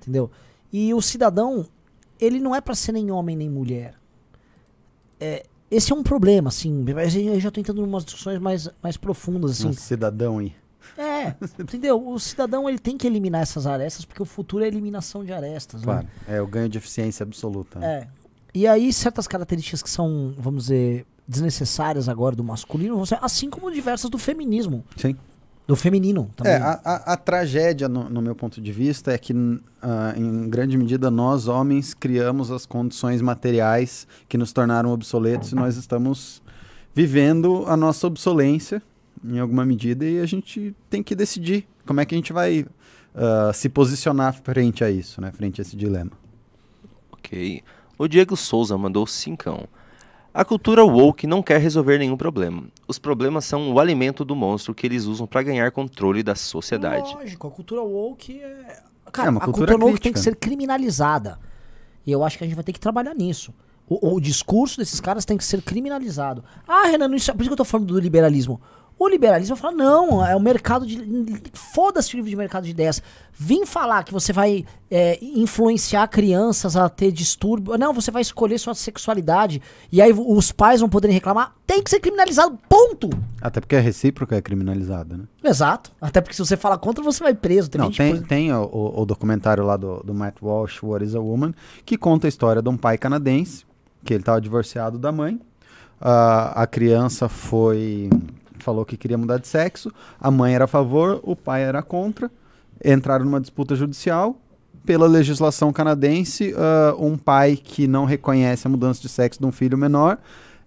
Entendeu? 0.00 0.30
E 0.72 0.94
o 0.94 1.00
cidadão, 1.02 1.66
ele 2.20 2.38
não 2.40 2.54
é 2.54 2.60
pra 2.60 2.74
ser 2.74 2.92
nem 2.92 3.10
homem 3.10 3.36
nem 3.36 3.48
mulher. 3.48 3.94
É, 5.18 5.44
esse 5.70 5.92
é 5.92 5.94
um 5.94 6.02
problema, 6.02 6.48
assim. 6.48 6.84
mas 6.94 7.14
Eu 7.14 7.38
já 7.40 7.50
tô 7.50 7.60
entrando 7.60 7.80
em 7.80 7.84
umas 7.84 8.04
discussões 8.04 8.38
mais, 8.38 8.68
mais 8.82 8.96
profundas, 8.96 9.52
assim. 9.52 9.68
Um 9.68 9.72
cidadão 9.72 10.38
aí. 10.38 10.52
É, 10.98 11.34
entendeu? 11.58 12.06
O 12.08 12.18
cidadão 12.18 12.68
ele 12.68 12.78
tem 12.78 12.96
que 12.96 13.06
eliminar 13.06 13.42
essas 13.42 13.66
arestas, 13.66 14.04
porque 14.04 14.22
o 14.22 14.26
futuro 14.26 14.62
é 14.64 14.66
a 14.66 14.68
eliminação 14.68 15.24
de 15.24 15.32
arestas. 15.32 15.80
né? 15.82 15.84
Claro. 15.84 16.08
É 16.26 16.40
o 16.42 16.46
ganho 16.46 16.68
de 16.68 16.78
eficiência 16.78 17.22
absoluta. 17.22 17.78
né? 17.78 17.86
É. 18.02 18.08
E 18.52 18.66
aí, 18.66 18.92
certas 18.92 19.28
características 19.28 19.82
que 19.82 19.88
são, 19.90 20.34
vamos 20.36 20.64
dizer, 20.64 21.06
desnecessárias 21.28 22.08
agora 22.08 22.34
do 22.34 22.42
masculino, 22.42 22.96
vão 22.96 23.06
ser- 23.06 23.18
assim 23.22 23.48
como 23.48 23.70
diversas 23.70 24.10
do 24.10 24.18
feminismo. 24.18 24.84
Sim. 24.96 25.14
Do 25.70 25.76
feminino 25.76 26.28
também. 26.36 26.52
É, 26.52 26.56
a, 26.56 26.80
a- 26.84 27.12
a 27.12 27.16
tragédia, 27.16 27.88
no, 27.88 28.10
no 28.10 28.20
meu 28.20 28.34
ponto 28.34 28.60
de 28.60 28.72
vista, 28.72 29.12
é 29.12 29.18
que, 29.18 29.32
ah, 29.80 30.12
em 30.16 30.48
grande 30.50 30.76
medida, 30.76 31.10
nós, 31.12 31.46
homens, 31.46 31.94
criamos 31.94 32.50
as 32.50 32.66
condições 32.66 33.22
materiais 33.22 34.04
que 34.28 34.36
nos 34.36 34.52
tornaram 34.52 34.90
obsoletos 34.90 35.52
e 35.52 35.54
nós 35.54 35.76
estamos 35.76 36.42
vivendo 36.92 37.64
a 37.68 37.76
nossa 37.76 38.06
obsolência, 38.08 38.82
em 39.24 39.38
alguma 39.38 39.64
medida, 39.64 40.04
e 40.04 40.18
a 40.18 40.26
gente 40.26 40.74
tem 40.88 41.02
que 41.04 41.14
decidir 41.14 41.68
como 41.86 42.00
é 42.00 42.04
que 42.04 42.16
a 42.16 42.18
gente 42.18 42.32
vai 42.32 42.66
ah, 43.14 43.52
se 43.54 43.68
posicionar 43.68 44.34
frente 44.42 44.82
a 44.82 44.90
isso, 44.90 45.20
né? 45.20 45.30
Frente 45.30 45.60
a 45.60 45.62
esse 45.62 45.76
dilema. 45.76 46.10
Ok. 47.12 47.62
O 47.96 48.08
Diego 48.08 48.36
Souza 48.36 48.76
mandou 48.76 49.06
cincão. 49.06 49.68
A 50.32 50.44
cultura 50.44 50.84
woke 50.84 51.26
não 51.26 51.42
quer 51.42 51.60
resolver 51.60 51.98
nenhum 51.98 52.16
problema. 52.16 52.64
Os 52.86 52.98
problemas 52.98 53.44
são 53.44 53.72
o 53.72 53.80
alimento 53.80 54.24
do 54.24 54.36
monstro 54.36 54.72
que 54.74 54.86
eles 54.86 55.04
usam 55.04 55.26
para 55.26 55.42
ganhar 55.42 55.70
controle 55.72 56.22
da 56.22 56.34
sociedade. 56.36 57.12
Lógico, 57.14 57.48
a 57.48 57.50
cultura 57.50 57.82
woke 57.82 58.40
é. 58.40 58.82
Cara, 59.12 59.28
É 59.28 59.30
uma 59.30 59.40
a 59.40 59.44
cultura 59.44 59.72
cultura 59.72 59.86
woke 59.90 60.00
tem 60.00 60.12
crítica. 60.12 60.12
que 60.12 60.20
ser 60.20 60.36
criminalizada. 60.36 61.38
E 62.06 62.12
eu 62.12 62.22
acho 62.22 62.38
que 62.38 62.44
a 62.44 62.46
gente 62.46 62.54
vai 62.54 62.62
ter 62.64 62.72
que 62.72 62.78
trabalhar 62.80 63.12
nisso. 63.14 63.52
O, 63.88 64.14
o 64.14 64.20
discurso 64.20 64.78
desses 64.78 65.00
caras 65.00 65.24
tem 65.24 65.36
que 65.36 65.44
ser 65.44 65.60
criminalizado. 65.62 66.44
Ah, 66.66 66.86
Renan, 66.86 67.08
não, 67.08 67.16
isso, 67.16 67.32
por 67.32 67.40
isso 67.40 67.50
que 67.50 67.52
eu 67.54 67.56
tô 67.56 67.64
falando 67.64 67.88
do 67.88 67.98
liberalismo. 67.98 68.60
O 69.02 69.08
liberalismo 69.08 69.56
fala, 69.56 69.74
não, 69.74 70.22
é 70.24 70.36
o 70.36 70.40
mercado 70.40 70.84
de. 70.86 71.42
Foda-se 71.54 72.12
o 72.14 72.16
livro 72.16 72.28
de 72.28 72.36
mercado 72.36 72.64
de 72.64 72.70
ideias. 72.70 73.02
Vim 73.32 73.64
falar 73.64 74.04
que 74.04 74.12
você 74.12 74.30
vai 74.30 74.66
é, 74.90 75.18
influenciar 75.22 76.06
crianças 76.08 76.76
a 76.76 76.86
ter 76.86 77.10
distúrbio. 77.10 77.78
Não, 77.78 77.94
você 77.94 78.10
vai 78.10 78.20
escolher 78.20 78.58
sua 78.58 78.74
sexualidade. 78.74 79.62
E 79.90 80.02
aí 80.02 80.12
os 80.12 80.52
pais 80.52 80.80
vão 80.80 80.88
poderem 80.90 81.14
reclamar. 81.14 81.54
Tem 81.66 81.82
que 81.82 81.88
ser 81.88 81.98
criminalizado, 82.00 82.58
ponto! 82.68 83.08
Até 83.40 83.58
porque 83.58 83.74
a 83.76 83.80
recíproca 83.80 84.36
é 84.36 84.42
criminalizada, 84.42 85.16
né? 85.16 85.24
Exato. 85.42 85.90
Até 85.98 86.20
porque 86.20 86.34
se 86.36 86.44
você 86.44 86.54
fala 86.58 86.76
contra, 86.76 87.02
você 87.02 87.24
vai 87.24 87.32
preso. 87.32 87.70
Tem 87.70 87.80
Não, 87.80 87.90
tem, 87.90 88.16
por- 88.18 88.26
tem 88.28 88.52
o, 88.52 88.64
o- 88.64 89.00
o 89.00 89.06
documentário 89.06 89.64
lá 89.64 89.78
do, 89.78 90.02
do 90.02 90.12
Matt 90.12 90.36
Walsh, 90.42 90.82
What 90.82 91.02
is 91.02 91.14
a 91.14 91.20
Woman, 91.20 91.54
que 91.86 91.96
conta 91.96 92.26
a 92.26 92.28
história 92.28 92.60
de 92.60 92.68
um 92.68 92.76
pai 92.76 92.98
canadense, 92.98 93.64
que 94.04 94.12
ele 94.12 94.20
estava 94.20 94.38
divorciado 94.42 94.98
da 94.98 95.10
mãe. 95.10 95.40
Ah, 95.98 96.52
a 96.62 96.66
criança 96.66 97.30
foi. 97.30 98.10
Falou 98.64 98.84
que 98.84 98.96
queria 98.96 99.18
mudar 99.18 99.38
de 99.38 99.48
sexo, 99.48 99.92
a 100.20 100.30
mãe 100.30 100.54
era 100.54 100.64
a 100.64 100.68
favor, 100.68 101.20
o 101.22 101.34
pai 101.36 101.62
era 101.62 101.82
contra. 101.82 102.30
Entraram 102.84 103.24
numa 103.24 103.40
disputa 103.40 103.74
judicial. 103.74 104.36
Pela 104.84 105.06
legislação 105.06 105.72
canadense, 105.72 106.54
ah, 106.56 106.94
um 106.98 107.16
pai 107.18 107.56
que 107.56 107.86
não 107.86 108.04
reconhece 108.04 108.66
a 108.66 108.70
mudança 108.70 109.02
de 109.02 109.08
sexo 109.08 109.38
de 109.40 109.46
um 109.46 109.52
filho 109.52 109.76
menor 109.76 110.18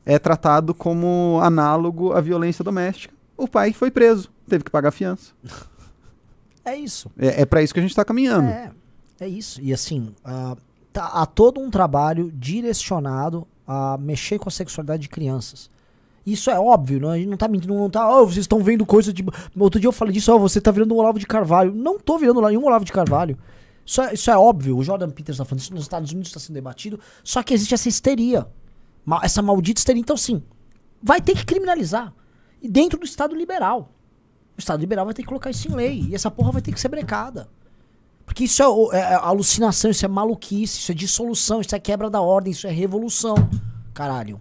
é 0.05 0.19
tratado 0.19 0.73
como 0.73 1.39
análogo 1.41 2.13
à 2.13 2.21
violência 2.21 2.63
doméstica. 2.63 3.13
O 3.35 3.47
pai 3.47 3.73
foi 3.73 3.89
preso, 3.89 4.29
teve 4.47 4.63
que 4.63 4.71
pagar 4.71 4.91
fiança. 4.91 5.31
É 6.65 6.77
isso. 6.77 7.11
É, 7.17 7.41
é 7.41 7.45
para 7.45 7.61
isso 7.61 7.73
que 7.73 7.79
a 7.81 7.83
gente 7.83 7.91
está 7.91 8.05
caminhando. 8.05 8.47
É, 8.47 8.71
é 9.19 9.27
isso. 9.27 9.59
E 9.61 9.73
assim, 9.73 10.15
ah, 10.23 10.55
tá- 10.93 11.07
há 11.07 11.25
todo 11.25 11.59
um 11.59 11.69
trabalho 11.69 12.31
direcionado 12.33 13.45
a 13.67 13.97
mexer 13.97 14.39
com 14.39 14.47
a 14.47 14.51
sexualidade 14.51 15.01
de 15.03 15.09
crianças. 15.09 15.69
Isso 16.25 16.49
é 16.49 16.57
óbvio, 16.57 17.01
não, 17.01 17.09
a 17.09 17.17
gente 17.17 17.27
não 17.29 17.35
tá 17.37 17.47
mentindo, 17.47 17.73
não 17.73 17.89
tá, 17.89 18.09
oh, 18.09 18.25
vocês 18.25 18.43
estão 18.45 18.59
vendo 18.63 18.85
coisa 18.85 19.11
de. 19.11 19.25
Outro 19.59 19.79
dia 19.79 19.87
eu 19.87 19.91
falei 19.91 20.13
disso, 20.13 20.33
ó, 20.33 20.37
você 20.37 20.61
tá 20.61 20.71
virando 20.71 20.93
um 20.95 20.97
Olavo 20.97 21.19
de 21.19 21.25
Carvalho. 21.27 21.73
Não 21.73 21.99
tô 21.99 22.17
virando 22.17 22.41
nenhum 22.41 22.63
Olavo 22.65 22.85
de 22.85 22.91
Carvalho. 22.93 23.37
Isso 23.85 24.01
é, 24.01 24.13
isso 24.13 24.31
é 24.31 24.37
óbvio, 24.37 24.77
o 24.77 24.83
Jordan 24.83 25.09
Peters 25.09 25.37
tá 25.37 25.43
falando 25.43 25.59
isso, 25.61 25.73
nos 25.73 25.83
Estados 25.83 26.11
Unidos 26.11 26.29
está 26.29 26.39
sendo 26.39 26.53
debatido, 26.55 26.97
só 27.23 27.43
que 27.43 27.53
existe 27.53 27.73
essa 27.73 27.89
histeria. 27.89 28.47
Essa 29.21 29.41
maldita 29.41 29.79
histeria. 29.81 29.99
Então, 29.99 30.15
sim, 30.15 30.41
vai 31.01 31.19
ter 31.19 31.35
que 31.35 31.45
criminalizar. 31.45 32.13
E 32.61 32.69
dentro 32.69 32.97
do 32.97 33.03
Estado 33.05 33.35
liberal. 33.35 33.91
O 34.55 34.59
Estado 34.59 34.79
liberal 34.79 35.03
vai 35.03 35.13
ter 35.13 35.23
que 35.23 35.27
colocar 35.27 35.49
isso 35.49 35.67
em 35.67 35.75
lei. 35.75 36.05
E 36.09 36.15
essa 36.15 36.31
porra 36.31 36.53
vai 36.53 36.61
ter 36.61 36.71
que 36.71 36.79
ser 36.79 36.87
brecada. 36.87 37.49
Porque 38.25 38.45
isso 38.45 38.63
é, 38.63 38.67
o- 38.69 38.93
é 38.93 39.15
alucinação, 39.15 39.91
isso 39.91 40.05
é 40.05 40.07
maluquice, 40.07 40.79
isso 40.79 40.91
é 40.93 40.95
dissolução, 40.95 41.59
isso 41.59 41.75
é 41.75 41.79
quebra 41.79 42.09
da 42.09 42.21
ordem, 42.21 42.51
isso 42.53 42.65
é 42.65 42.71
revolução. 42.71 43.35
Caralho. 43.93 44.39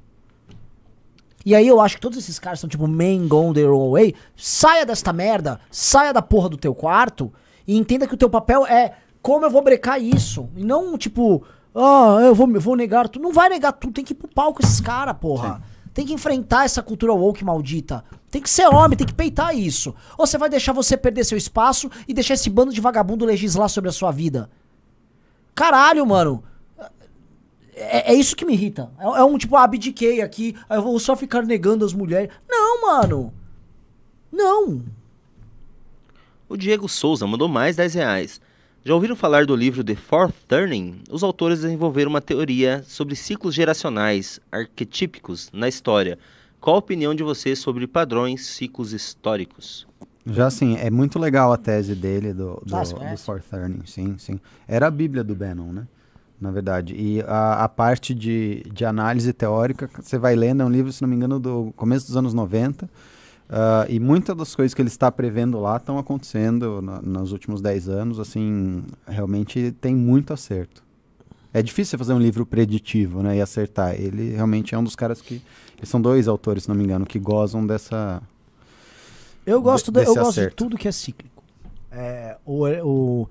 E 1.45 1.55
aí 1.55 1.67
eu 1.67 1.81
acho 1.81 1.97
que 1.97 2.01
todos 2.01 2.19
esses 2.19 2.39
caras 2.39 2.61
são 2.61 2.69
tipo 2.69 2.87
men 2.87 3.27
gone 3.27 3.55
their 3.55 3.71
own 3.71 3.91
way. 3.93 4.15
Saia 4.37 4.87
desta 4.87 5.13
merda, 5.13 5.61
saia 5.71 6.13
da 6.13 6.23
porra 6.23 6.49
do 6.49 6.57
teu 6.57 6.75
quarto 6.75 7.33
e 7.67 7.77
entenda 7.77 8.07
que 8.07 8.15
o 8.15 8.19
teu 8.19 8.31
papel 8.31 8.67
é 8.67 8.95
como 9.21 9.45
eu 9.45 9.51
vou 9.51 9.63
brecar 9.63 10.01
isso. 10.01 10.49
E 10.57 10.65
não 10.65 10.97
tipo, 10.99 11.45
ah, 11.75 12.19
eu 12.23 12.35
vou, 12.35 12.51
eu 12.51 12.61
vou 12.61 12.77
negar 12.77 13.09
tudo. 13.09 13.23
Não 13.23 13.33
vai 13.33 13.49
negar 13.49 13.73
tudo, 13.73 13.95
tem 13.95 14.05
que 14.05 14.13
ir 14.13 14.17
pro 14.17 14.29
pau 14.29 14.53
com 14.53 14.63
esses 14.63 14.81
caras, 14.81 15.17
porra. 15.21 15.63
Tem 15.95 16.07
que 16.07 16.13
enfrentar 16.13 16.65
essa 16.65 16.83
cultura 16.83 17.13
woke 17.13 17.45
maldita. 17.45 18.05
Tem 18.31 18.41
que 18.41 18.49
ser 18.49 18.67
homem, 18.67 18.97
tem 18.97 19.07
que 19.07 19.13
peitar 19.13 19.55
isso. 19.55 19.95
Ou 20.17 20.27
você 20.27 20.39
vai 20.39 20.49
deixar 20.49 20.73
você 20.73 20.97
perder 20.97 21.25
seu 21.25 21.37
espaço 21.37 21.91
e 22.09 22.15
deixar 22.15 22.35
esse 22.35 22.49
bando 22.49 22.73
de 22.73 22.81
vagabundo 22.81 23.27
legislar 23.27 23.69
sobre 23.69 23.91
a 23.91 23.93
sua 23.93 24.11
vida. 24.11 24.49
Caralho, 25.55 26.07
mano. 26.07 26.43
É, 27.75 28.13
é 28.13 28.15
isso 28.15 28.37
que 28.37 28.45
me 28.45 28.53
irrita. 28.53 28.91
É, 28.99 29.05
é 29.05 29.25
um 29.25 29.39
tipo, 29.39 29.57
ah, 29.57 29.65
abdiquei 29.65 30.21
aqui, 30.21 30.55
aí 30.69 30.79
eu 30.79 30.83
vou 30.83 30.99
só 30.99 31.17
ficar 31.17 31.43
negando 31.43 31.85
as 31.85 31.93
mulheres. 31.93 32.31
Não, 32.49 32.83
mano. 32.83 33.33
Não. 34.31 34.83
O 36.49 36.57
Diego 36.57 36.89
Souza 36.89 37.27
mandou 37.27 37.49
mais 37.49 37.77
10 37.77 37.95
reais. 37.95 38.41
Já 38.85 38.95
ouviram 38.95 39.15
falar 39.15 39.47
do 39.47 39.55
livro 39.55 39.85
The 39.85 39.95
Fourth 39.95 40.35
Turning? 40.49 41.03
Os 41.09 41.23
autores 41.23 41.61
desenvolveram 41.61 42.11
uma 42.11 42.21
teoria 42.21 42.83
sobre 42.87 43.15
ciclos 43.15 43.55
geracionais 43.55 44.41
arquetípicos 44.51 45.49
na 45.53 45.69
história. 45.69 46.19
Qual 46.61 46.77
a 46.77 46.79
opinião 46.81 47.15
de 47.15 47.23
vocês 47.23 47.59
sobre 47.59 47.87
padrões 47.87 48.45
ciclos 48.47 48.93
históricos? 48.93 49.87
Já 50.27 50.47
assim, 50.47 50.77
é 50.77 50.91
muito 50.91 51.19
legal 51.19 51.53
a 51.53 51.57
tese 51.57 51.95
dele 51.95 52.33
do, 52.33 52.61
do, 52.65 52.77
Ah, 52.77 52.83
do? 52.83 53.19
Fourth 53.19 53.45
Turning, 53.49 53.87
sim, 53.87 54.17
sim. 54.19 54.41
Era 54.67 54.89
a 54.89 54.91
Bíblia 54.91 55.25
do 55.25 55.35
Bannon, 55.35 55.73
né? 55.73 55.87
Na 56.43 56.51
verdade. 56.51 56.93
E 56.97 57.23
a, 57.23 57.63
a 57.63 57.69
parte 57.69 58.13
de, 58.13 58.65
de 58.73 58.85
análise 58.85 59.33
teórica, 59.33 59.89
você 60.01 60.19
vai 60.19 60.35
lendo, 60.35 60.61
é 60.63 60.67
um 60.67 60.71
livro, 60.71 60.93
se 60.93 61.01
não 61.01 61.09
me 61.09 61.15
engano, 61.15 61.39
do 61.39 61.73
começo 61.77 62.05
dos 62.09 62.17
anos 62.17 62.35
90. 62.35 62.91
ah, 63.49 63.87
e 63.89 64.01
muitas 64.01 64.37
das 64.37 64.53
coisas 64.53 64.75
que 64.75 64.83
ele 64.83 64.89
está 64.89 65.13
prevendo 65.13 65.61
lá 65.61 65.77
estão 65.77 65.99
acontecendo 65.99 66.83
nos 66.83 67.31
últimos 67.31 67.61
10 67.63 67.89
anos. 67.89 68.19
Assim, 68.19 68.83
realmente 69.07 69.71
tem 69.81 69.95
muito 69.95 70.33
acerto. 70.33 70.83
É 71.55 71.63
difícil 71.63 71.91
você 71.93 71.99
fazer 71.99 72.13
um 72.15 72.19
livro 72.19 72.45
preditivo, 72.45 73.23
né? 73.23 73.37
E 73.37 73.41
acertar. 73.41 73.95
Ele 73.95 74.31
realmente 74.35 74.75
é 74.75 74.79
um 74.79 74.83
dos 74.83 74.97
caras 74.97 75.21
que. 75.23 75.41
Eles 75.79 75.89
são 75.89 76.01
dois 76.01 76.27
autores, 76.27 76.65
se 76.65 76.69
não 76.69 76.75
me 76.75 76.83
engano, 76.83 77.07
que 77.07 77.21
gozam 77.21 77.65
dessa. 77.65 78.21
Eu 79.47 79.63
gosto, 79.63 79.93
De- 79.93 80.01
eu 80.01 80.15
gosto 80.15 80.41
de 80.41 80.51
tudo 80.57 80.77
que 80.79 80.89
é 80.89 80.93
cíclico. 80.93 81.43
É, 81.91 82.37
o, 82.45 82.67
o, 82.67 83.29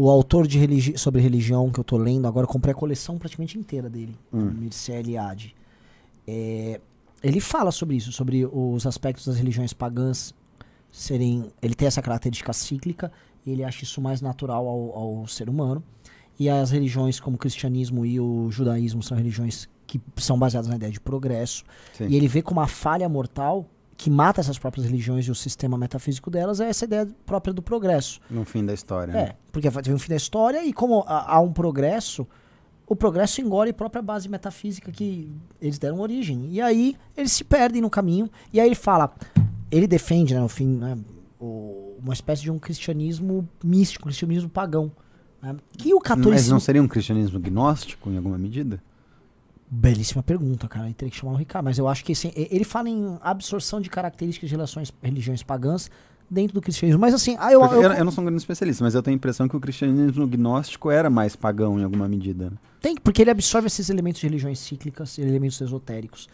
o 0.00 0.08
autor 0.08 0.46
de 0.46 0.58
religi 0.58 0.96
sobre 0.96 1.20
religião 1.20 1.70
que 1.70 1.78
eu 1.78 1.84
tô 1.84 1.98
lendo, 1.98 2.26
agora 2.26 2.44
eu 2.44 2.48
comprei 2.48 2.72
a 2.72 2.74
coleção 2.74 3.18
praticamente 3.18 3.58
inteira 3.58 3.90
dele, 3.90 4.16
Hum. 4.32 4.50
Mircea 4.50 4.98
Eliade. 4.98 5.54
É, 6.26 6.80
ele 7.22 7.38
fala 7.38 7.70
sobre 7.70 7.96
isso, 7.96 8.10
sobre 8.10 8.46
os 8.50 8.86
aspectos 8.86 9.26
das 9.26 9.36
religiões 9.36 9.74
pagãs 9.74 10.34
serem. 10.90 11.52
Ele 11.60 11.74
tem 11.74 11.86
essa 11.86 12.00
característica 12.00 12.50
cíclica, 12.54 13.12
e 13.44 13.50
ele 13.50 13.62
acha 13.62 13.84
isso 13.84 14.00
mais 14.00 14.22
natural 14.22 14.66
ao, 14.66 14.96
ao 14.96 15.26
ser 15.26 15.50
humano. 15.50 15.82
E 16.38 16.48
as 16.48 16.70
religiões 16.70 17.20
como 17.20 17.36
o 17.36 17.38
cristianismo 17.38 18.06
e 18.06 18.18
o 18.18 18.50
judaísmo 18.50 19.02
são 19.02 19.14
religiões 19.18 19.68
que 19.86 20.00
são 20.16 20.38
baseadas 20.38 20.70
na 20.70 20.76
ideia 20.76 20.90
de 20.90 21.00
progresso. 21.00 21.62
Sim. 21.92 22.06
E 22.08 22.16
ele 22.16 22.26
vê 22.26 22.40
como 22.40 22.60
a 22.60 22.66
falha 22.66 23.06
mortal 23.06 23.66
que 24.02 24.08
mata 24.08 24.40
essas 24.40 24.58
próprias 24.58 24.86
religiões 24.86 25.26
e 25.26 25.30
o 25.30 25.34
sistema 25.34 25.76
metafísico 25.76 26.30
delas 26.30 26.58
é 26.58 26.70
essa 26.70 26.86
ideia 26.86 27.06
própria 27.26 27.52
do 27.52 27.60
progresso. 27.60 28.18
No 28.30 28.46
fim 28.46 28.64
da 28.64 28.72
história. 28.72 29.12
né? 29.12 29.20
É, 29.20 29.36
porque 29.52 29.68
vai 29.68 29.82
ter 29.82 29.92
um 29.92 29.98
fim 29.98 30.08
da 30.08 30.16
história 30.16 30.64
e 30.64 30.72
como 30.72 31.04
há 31.06 31.38
um 31.38 31.52
progresso, 31.52 32.26
o 32.86 32.96
progresso 32.96 33.42
engole 33.42 33.70
a 33.70 33.74
própria 33.74 34.00
base 34.00 34.26
metafísica 34.26 34.90
que 34.90 35.30
eles 35.60 35.78
deram 35.78 36.00
origem. 36.00 36.48
E 36.50 36.62
aí 36.62 36.96
eles 37.14 37.30
se 37.32 37.44
perdem 37.44 37.82
no 37.82 37.90
caminho. 37.90 38.30
E 38.50 38.58
aí 38.58 38.66
ele 38.68 38.74
fala, 38.74 39.12
ele 39.70 39.86
defende, 39.86 40.32
né, 40.32 40.40
no 40.40 40.48
fim, 40.48 40.66
né, 40.66 40.96
o- 41.38 41.94
uma 42.02 42.14
espécie 42.14 42.40
de 42.40 42.50
um 42.50 42.58
cristianismo 42.58 43.46
místico, 43.62 44.04
um 44.04 44.08
cristianismo 44.08 44.48
pagão. 44.48 44.90
né, 45.42 45.56
que 45.76 45.92
o 45.92 45.98
Mas 45.98 46.08
catolicismo... 46.08 46.52
não 46.54 46.60
seria 46.60 46.82
um 46.82 46.88
cristianismo 46.88 47.38
gnóstico 47.38 48.08
em 48.10 48.16
alguma 48.16 48.38
medida? 48.38 48.82
Belíssima 49.72 50.22
pergunta, 50.22 50.66
cara. 50.66 50.86
Aí 50.86 50.94
teria 50.94 51.10
que 51.10 51.16
chamar 51.16 51.32
o 51.32 51.36
Ricardo. 51.36 51.64
Mas 51.64 51.78
eu 51.78 51.86
acho 51.86 52.04
que 52.04 52.12
assim, 52.12 52.32
ele 52.34 52.64
fala 52.64 52.88
em 52.88 53.16
absorção 53.22 53.80
de 53.80 53.88
características 53.88 54.48
de 54.50 54.54
relações, 54.56 54.92
religiões 55.02 55.42
pagãs 55.44 55.88
dentro 56.28 56.54
do 56.54 56.60
cristianismo. 56.60 57.00
Mas 57.00 57.14
assim, 57.14 57.36
ah, 57.38 57.52
eu, 57.52 57.62
eu- 57.64 57.82
eu, 57.82 57.92
eu 57.92 58.04
não 58.04 58.10
sou 58.10 58.22
um 58.22 58.26
grande 58.26 58.40
especialista, 58.42 58.82
mas 58.82 58.94
eu 58.94 59.02
tenho 59.02 59.14
a 59.14 59.18
impressão 59.18 59.48
que 59.48 59.56
o 59.56 59.60
cristianismo 59.60 60.26
gnóstico 60.26 60.90
era 60.90 61.08
mais 61.08 61.36
pagão 61.36 61.78
em 61.78 61.84
alguma 61.84 62.08
medida. 62.08 62.50
né? 62.50 62.56
tem, 62.80 62.96
porque 62.96 63.22
ele 63.22 63.30
absorve 63.30 63.66
esses 63.66 63.90
elementos 63.90 64.20
de 64.20 64.26
religiões 64.26 64.58
cíclicas, 64.58 65.18
elementos 65.18 65.60
esotéricos. 65.60 66.28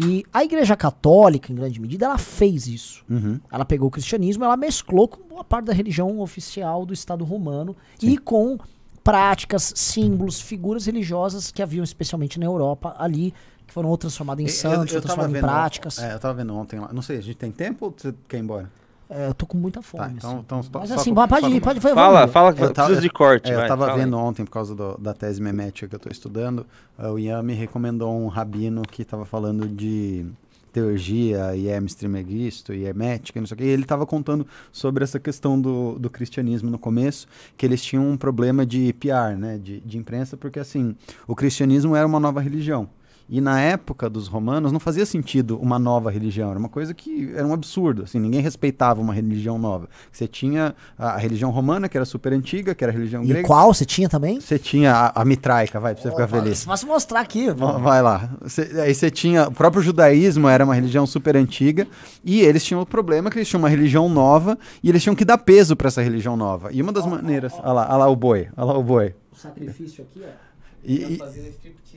E 0.00 0.24
a 0.32 0.42
Igreja 0.42 0.74
Católica, 0.74 1.52
em 1.52 1.54
grande 1.54 1.78
medida, 1.80 2.06
ela 2.06 2.16
fez 2.18 2.66
isso. 2.66 3.04
Uhum. 3.10 3.38
Ela 3.52 3.64
pegou 3.64 3.88
o 3.88 3.90
cristianismo, 3.90 4.42
ela 4.42 4.56
mesclou 4.56 5.06
com 5.06 5.22
boa 5.28 5.44
parte 5.44 5.66
da 5.66 5.72
religião 5.72 6.18
oficial 6.18 6.86
do 6.86 6.94
Estado 6.94 7.24
romano 7.24 7.76
e 8.02 8.16
com 8.16 8.58
práticas, 9.02 9.72
símbolos, 9.76 10.40
figuras 10.40 10.86
religiosas 10.86 11.50
que 11.50 11.62
haviam 11.62 11.82
especialmente 11.84 12.38
na 12.38 12.46
Europa 12.46 12.94
ali, 12.98 13.34
que 13.66 13.72
foram 13.74 13.88
ou 13.88 13.96
transformadas 13.98 14.44
em 14.44 14.48
santos, 14.48 14.94
ou 14.94 15.00
transformadas 15.00 15.36
em 15.36 15.40
práticas. 15.40 15.98
É, 15.98 16.14
eu 16.14 16.18
tava 16.18 16.34
vendo 16.34 16.54
ontem 16.54 16.78
lá. 16.78 16.90
Não 16.92 17.02
sei, 17.02 17.18
a 17.18 17.22
gente 17.22 17.36
tem 17.36 17.50
tempo 17.50 17.86
ou 17.86 17.94
você 17.96 18.14
quer 18.28 18.36
ir 18.38 18.40
embora? 18.40 18.70
É, 19.10 19.26
eu 19.28 19.34
tô 19.34 19.44
com 19.44 19.58
muita 19.58 19.82
fome. 19.82 20.04
Tá, 20.04 20.10
então- 20.10 20.30
assim. 20.30 20.40
então 20.46 20.58
Mas 20.80 20.88
só- 20.88 20.94
assim, 20.94 21.14
só- 21.14 21.26
pode 21.26 21.40
só- 21.42 21.48
ir, 21.50 21.60
pode, 21.60 21.80
vai, 21.80 21.92
Fala, 21.94 22.26
fala 22.28 22.52
que 22.54 22.62
Eu 22.62 22.72
tava- 22.72 22.86
precisa 22.88 23.02
de 23.02 23.10
corte. 23.12 23.50
É, 23.50 23.54
eu 23.54 23.58
vai, 23.58 23.68
tava 23.68 23.86
fala 23.86 23.98
aí. 23.98 24.04
vendo 24.04 24.16
ontem, 24.16 24.44
por 24.44 24.50
causa 24.52 24.74
do- 24.74 24.96
da 24.98 25.12
tese 25.12 25.42
memética 25.42 25.86
que 25.86 25.94
eu 25.94 25.98
tô 25.98 26.08
estudando, 26.08 26.66
ah, 26.96 27.10
o 27.10 27.18
Ian 27.18 27.42
me 27.42 27.52
recomendou 27.52 28.10
um 28.16 28.28
rabino 28.28 28.80
que 28.82 29.04
tava 29.04 29.26
falando 29.26 29.68
de 29.68 30.24
teurgia 30.72 31.54
e 31.54 31.68
hermes 31.68 31.94
trismegisto 31.94 32.72
e 32.72 32.84
hermética 32.84 33.38
e 33.38 33.40
não 33.40 33.46
sei 33.46 33.54
o 33.54 33.58
que. 33.58 33.64
E 33.64 33.68
ele 33.68 33.82
estava 33.82 34.06
contando 34.06 34.46
sobre 34.72 35.04
essa 35.04 35.20
questão 35.20 35.60
do, 35.60 35.98
do 35.98 36.08
cristianismo 36.08 36.70
no 36.70 36.78
começo, 36.78 37.26
que 37.56 37.66
eles 37.66 37.82
tinham 37.82 38.08
um 38.08 38.16
problema 38.16 38.64
de 38.64 38.92
PR, 38.94 39.36
né, 39.38 39.58
de, 39.58 39.80
de 39.80 39.98
imprensa, 39.98 40.36
porque 40.36 40.58
assim, 40.58 40.96
o 41.26 41.36
cristianismo 41.36 41.94
era 41.94 42.06
uma 42.06 42.18
nova 42.18 42.40
religião. 42.40 42.88
E 43.28 43.40
na 43.40 43.60
época 43.60 44.10
dos 44.10 44.26
romanos 44.28 44.72
não 44.72 44.80
fazia 44.80 45.06
sentido 45.06 45.58
uma 45.60 45.78
nova 45.78 46.10
religião, 46.10 46.50
era 46.50 46.58
uma 46.58 46.68
coisa 46.68 46.92
que 46.92 47.32
era 47.34 47.46
um 47.46 47.52
absurdo, 47.52 48.02
assim, 48.02 48.18
ninguém 48.18 48.40
respeitava 48.40 49.00
uma 49.00 49.14
religião 49.14 49.58
nova. 49.58 49.88
Você 50.10 50.26
tinha 50.28 50.74
a, 50.98 51.16
religião 51.16 51.50
romana, 51.50 51.88
que 51.88 51.96
era 51.96 52.04
super 52.04 52.32
antiga, 52.32 52.74
que 52.74 52.84
era 52.84 52.92
a 52.92 52.94
religião 52.94 53.22
E 53.24 53.28
grega. 53.28 53.46
qual 53.46 53.72
você 53.72 53.84
tinha 53.84 54.08
também? 54.08 54.40
Você 54.40 54.58
tinha 54.58 54.92
a, 54.94 55.22
a 55.22 55.24
mitraica, 55.24 55.80
vai, 55.80 55.94
pra 55.94 56.02
você 56.02 56.10
ficar 56.10 56.28
feliz. 56.28 56.64
Posso 56.64 56.86
mostrar 56.86 57.20
aqui. 57.20 57.50
Va- 57.50 57.78
Vai 57.78 58.02
lá. 58.02 58.28
Cê- 58.46 58.70
aí 58.80 58.94
você 58.94 59.10
tinha. 59.10 59.48
O 59.48 59.52
próprio 59.52 59.82
judaísmo 59.82 60.48
era 60.48 60.64
uma 60.64 60.74
religião 60.74 61.06
super 61.06 61.36
antiga. 61.36 61.86
E 62.24 62.40
eles 62.40 62.64
tinham 62.64 62.80
o 62.82 62.86
problema 62.86 63.30
que 63.30 63.38
eles 63.38 63.48
tinham 63.48 63.60
uma 63.62 63.68
religião 63.68 64.08
nova. 64.08 64.58
E 64.82 64.88
eles 64.88 65.02
tinham 65.02 65.14
que 65.16 65.24
dar 65.24 65.38
peso 65.38 65.74
para 65.76 65.88
essa 65.88 66.02
religião 66.02 66.36
nova. 66.36 66.70
E 66.72 66.82
uma 66.82 66.92
das 66.92 67.06
maneiras. 67.06 67.52
Olha 67.62 67.72
lá, 67.72 67.96
lá 67.96 68.08
o 68.08 68.16
boi. 68.16 68.48
Olha 68.56 68.66
lá 68.66 68.78
o 68.78 68.82
boi. 68.82 69.14
O 69.32 69.36
sacrifício 69.36 70.04
aqui, 70.04 70.22
ó. 70.24 70.51
E, 70.84 70.94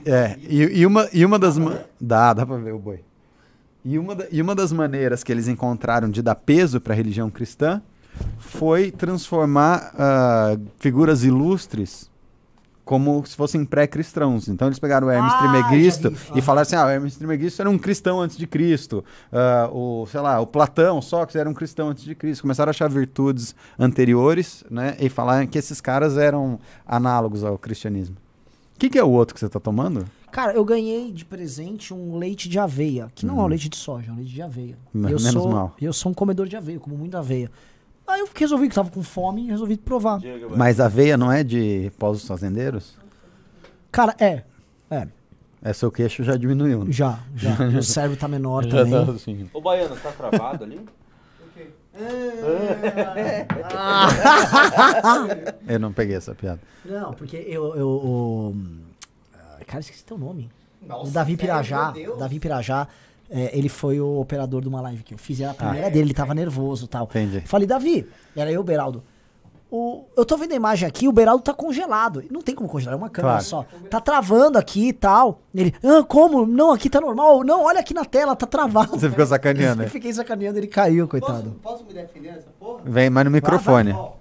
e- 0.05 0.09
é, 0.09 0.37
e, 0.41 0.61
e 0.81 0.85
uma, 0.85 1.07
e 1.11 1.25
uma 1.25 1.39
das. 1.39 1.57
ma- 1.57 1.79
Dá, 1.99 2.33
dá 2.33 2.45
pra 2.45 2.57
ver 2.57 2.73
o 2.73 2.79
boi. 2.79 2.99
E 3.83 3.97
uma, 3.99 4.15
da- 4.15 4.27
e 4.31 4.41
uma 4.41 4.55
das 4.55 4.71
maneiras 4.71 5.23
que 5.23 5.31
eles 5.31 5.47
encontraram 5.47 6.09
de 6.09 6.21
dar 6.21 6.35
peso 6.35 6.79
para 6.81 6.93
a 6.93 6.95
religião 6.95 7.29
cristã 7.29 7.81
foi 8.39 8.91
transformar 8.91 9.91
ah, 9.97 10.57
figuras 10.79 11.23
ilustres 11.23 12.09
como 12.83 13.25
se 13.25 13.35
fossem 13.35 13.65
pré-cristãos. 13.65 14.47
Então 14.47 14.67
eles 14.67 14.77
pegaram 14.77 15.07
o 15.07 15.09
Hermes 15.11 15.33
Ah, 15.33 15.37
Trismegisto 15.39 16.13
e 16.35 16.41
falaram 16.41 16.61
assim: 16.63 16.75
ah, 16.75 16.85
o 16.85 16.89
Hermes 16.89 17.15
Trismegisto 17.15 17.61
era 17.61 17.69
um 17.69 17.77
cristão 17.79 18.21
antes 18.21 18.37
de 18.37 18.45
Cristo. 18.47 19.03
Ah, 19.31 19.69
o, 19.71 20.05
sei 20.11 20.19
lá, 20.19 20.39
o 20.39 20.45
Platão, 20.47 21.01
Sócrates 21.01 21.35
era 21.35 21.49
um 21.49 21.53
cristão 21.53 21.89
antes 21.89 22.03
de 22.03 22.13
Cristo. 22.15 22.41
Começaram 22.41 22.69
a 22.69 22.71
achar 22.71 22.87
virtudes 22.89 23.55
anteriores, 23.77 24.63
né? 24.69 24.95
E 24.99 25.09
falaram 25.09 25.45
que 25.47 25.57
esses 25.57 25.81
caras 25.81 26.15
eram 26.17 26.59
análogos 26.85 27.43
ao 27.43 27.57
cristianismo. 27.57 28.17
O 28.75 28.79
que, 28.79 28.89
que 28.89 28.99
é 28.99 29.03
o 29.03 29.09
outro 29.09 29.33
que 29.33 29.39
você 29.39 29.47
tá 29.49 29.59
tomando? 29.59 30.05
Cara, 30.31 30.53
eu 30.53 30.65
ganhei 30.65 31.11
de 31.11 31.23
presente 31.23 31.93
um 31.93 32.17
leite 32.17 32.49
de 32.49 32.59
aveia, 32.59 33.09
que 33.15 33.25
não 33.25 33.39
é 33.39 33.43
um 33.43 33.47
leite 33.47 33.69
de 33.69 33.77
soja, 33.77 34.09
é 34.09 34.13
um 34.13 34.17
leite 34.17 34.33
de 34.33 34.41
aveia. 34.41 34.77
Me- 34.93 35.11
eu 35.11 35.17
menos 35.19 35.31
sou, 35.31 35.49
mal. 35.49 35.73
Eu 35.81 35.93
sou 35.93 36.11
um 36.11 36.15
comedor 36.15 36.45
de 36.47 36.57
aveia, 36.57 36.77
como 36.79 36.97
muita 36.97 37.19
aveia. 37.19 37.49
Aí 38.05 38.19
eu 38.19 38.27
resolvi 38.35 38.67
que 38.67 38.75
tava 38.75 38.91
com 38.91 39.01
fome 39.01 39.45
e 39.45 39.47
resolvi 39.47 39.77
provar. 39.77 40.19
Mas 40.57 40.79
aveia 40.81 41.15
não 41.17 41.31
é 41.31 41.41
de 41.43 41.89
pós 41.97 42.25
fazendeiros? 42.27 42.97
Cara, 43.91 44.13
é. 44.19 44.43
É, 44.91 45.07
É, 45.63 45.71
seu 45.73 45.89
queixo 45.89 46.21
já 46.23 46.35
diminuiu. 46.35 46.83
né? 46.83 46.91
já, 46.91 47.17
já. 47.35 47.55
o 47.79 47.81
cérebro 47.81 48.17
tá 48.17 48.27
menor 48.27 48.65
Já 48.65 48.83
também. 48.83 49.05
tá 49.05 49.11
assim. 49.13 49.49
Ô, 49.53 49.61
Baiano, 49.61 49.95
tá 49.95 50.11
travado 50.11 50.65
ali? 50.65 50.81
Eu 55.67 55.79
não 55.79 55.91
peguei 55.93 56.15
essa 56.15 56.33
piada. 56.35 56.59
Não, 56.83 57.13
porque 57.13 57.37
eu. 57.37 57.75
eu 57.75 57.87
o- 57.87 58.55
ah, 59.33 59.57
Cara, 59.65 59.79
esqueci 59.79 60.03
teu 60.03 60.17
nome. 60.17 60.49
o 60.87 61.07
Davi 61.09 61.37
Pirajá. 61.37 61.93
Davi 62.19 62.39
Pirajá, 62.39 62.87
é, 63.29 63.57
ele 63.57 63.69
foi 63.69 63.99
o 63.99 64.19
operador 64.19 64.61
de 64.61 64.67
uma 64.67 64.81
live 64.81 65.03
que 65.03 65.13
eu 65.13 65.17
fiz. 65.17 65.39
Era 65.39 65.51
a 65.51 65.55
primeira 65.55 65.89
dele, 65.89 66.07
ele 66.07 66.13
tava 66.13 66.33
nervoso 66.35 66.85
e 66.85 66.87
tal. 66.87 67.05
Entendi. 67.05 67.41
Falei, 67.41 67.67
Davi, 67.67 68.07
era 68.35 68.51
eu, 68.51 68.63
Beraldo. 68.63 69.03
O, 69.77 70.05
eu 70.15 70.23
tô 70.23 70.37
vendo 70.37 70.53
a 70.53 70.55
imagem 70.55 70.87
aqui, 70.87 71.05
o 71.05 71.11
Beraldo 71.11 71.43
tá 71.43 71.53
congelado. 71.53 72.23
Não 72.31 72.41
tem 72.41 72.55
como 72.55 72.69
congelar, 72.69 72.93
é 72.93 72.97
uma 72.97 73.09
câmera 73.09 73.33
Claro. 73.39 73.43
só. 73.45 73.65
Tá 73.89 73.99
travando 73.99 74.57
aqui 74.57 74.87
e 74.87 74.93
tal. 74.93 75.41
Ele, 75.53 75.73
ah, 75.83 76.01
como? 76.01 76.45
Não, 76.45 76.71
aqui 76.71 76.89
tá 76.89 77.01
normal. 77.01 77.43
Não, 77.43 77.61
olha 77.65 77.81
aqui 77.81 77.93
na 77.93 78.05
tela, 78.05 78.37
tá 78.37 78.45
travado. 78.47 78.91
Você 78.97 79.09
ficou 79.09 79.25
sacaneando, 79.25 79.81
Eu 79.83 79.85
né? 79.87 79.89
fiquei 79.91 80.13
sacaneando, 80.13 80.57
ele 80.57 80.67
caiu, 80.67 81.09
coitado. 81.09 81.57
Posso, 81.61 81.79
posso 81.79 81.85
me 81.85 81.93
defender 81.93 82.31
nessa 82.31 82.49
porra? 82.57 82.83
Vem, 82.85 83.09
mas 83.09 83.25
no 83.25 83.31
microfone. 83.31 83.91
Ó, 83.91 84.13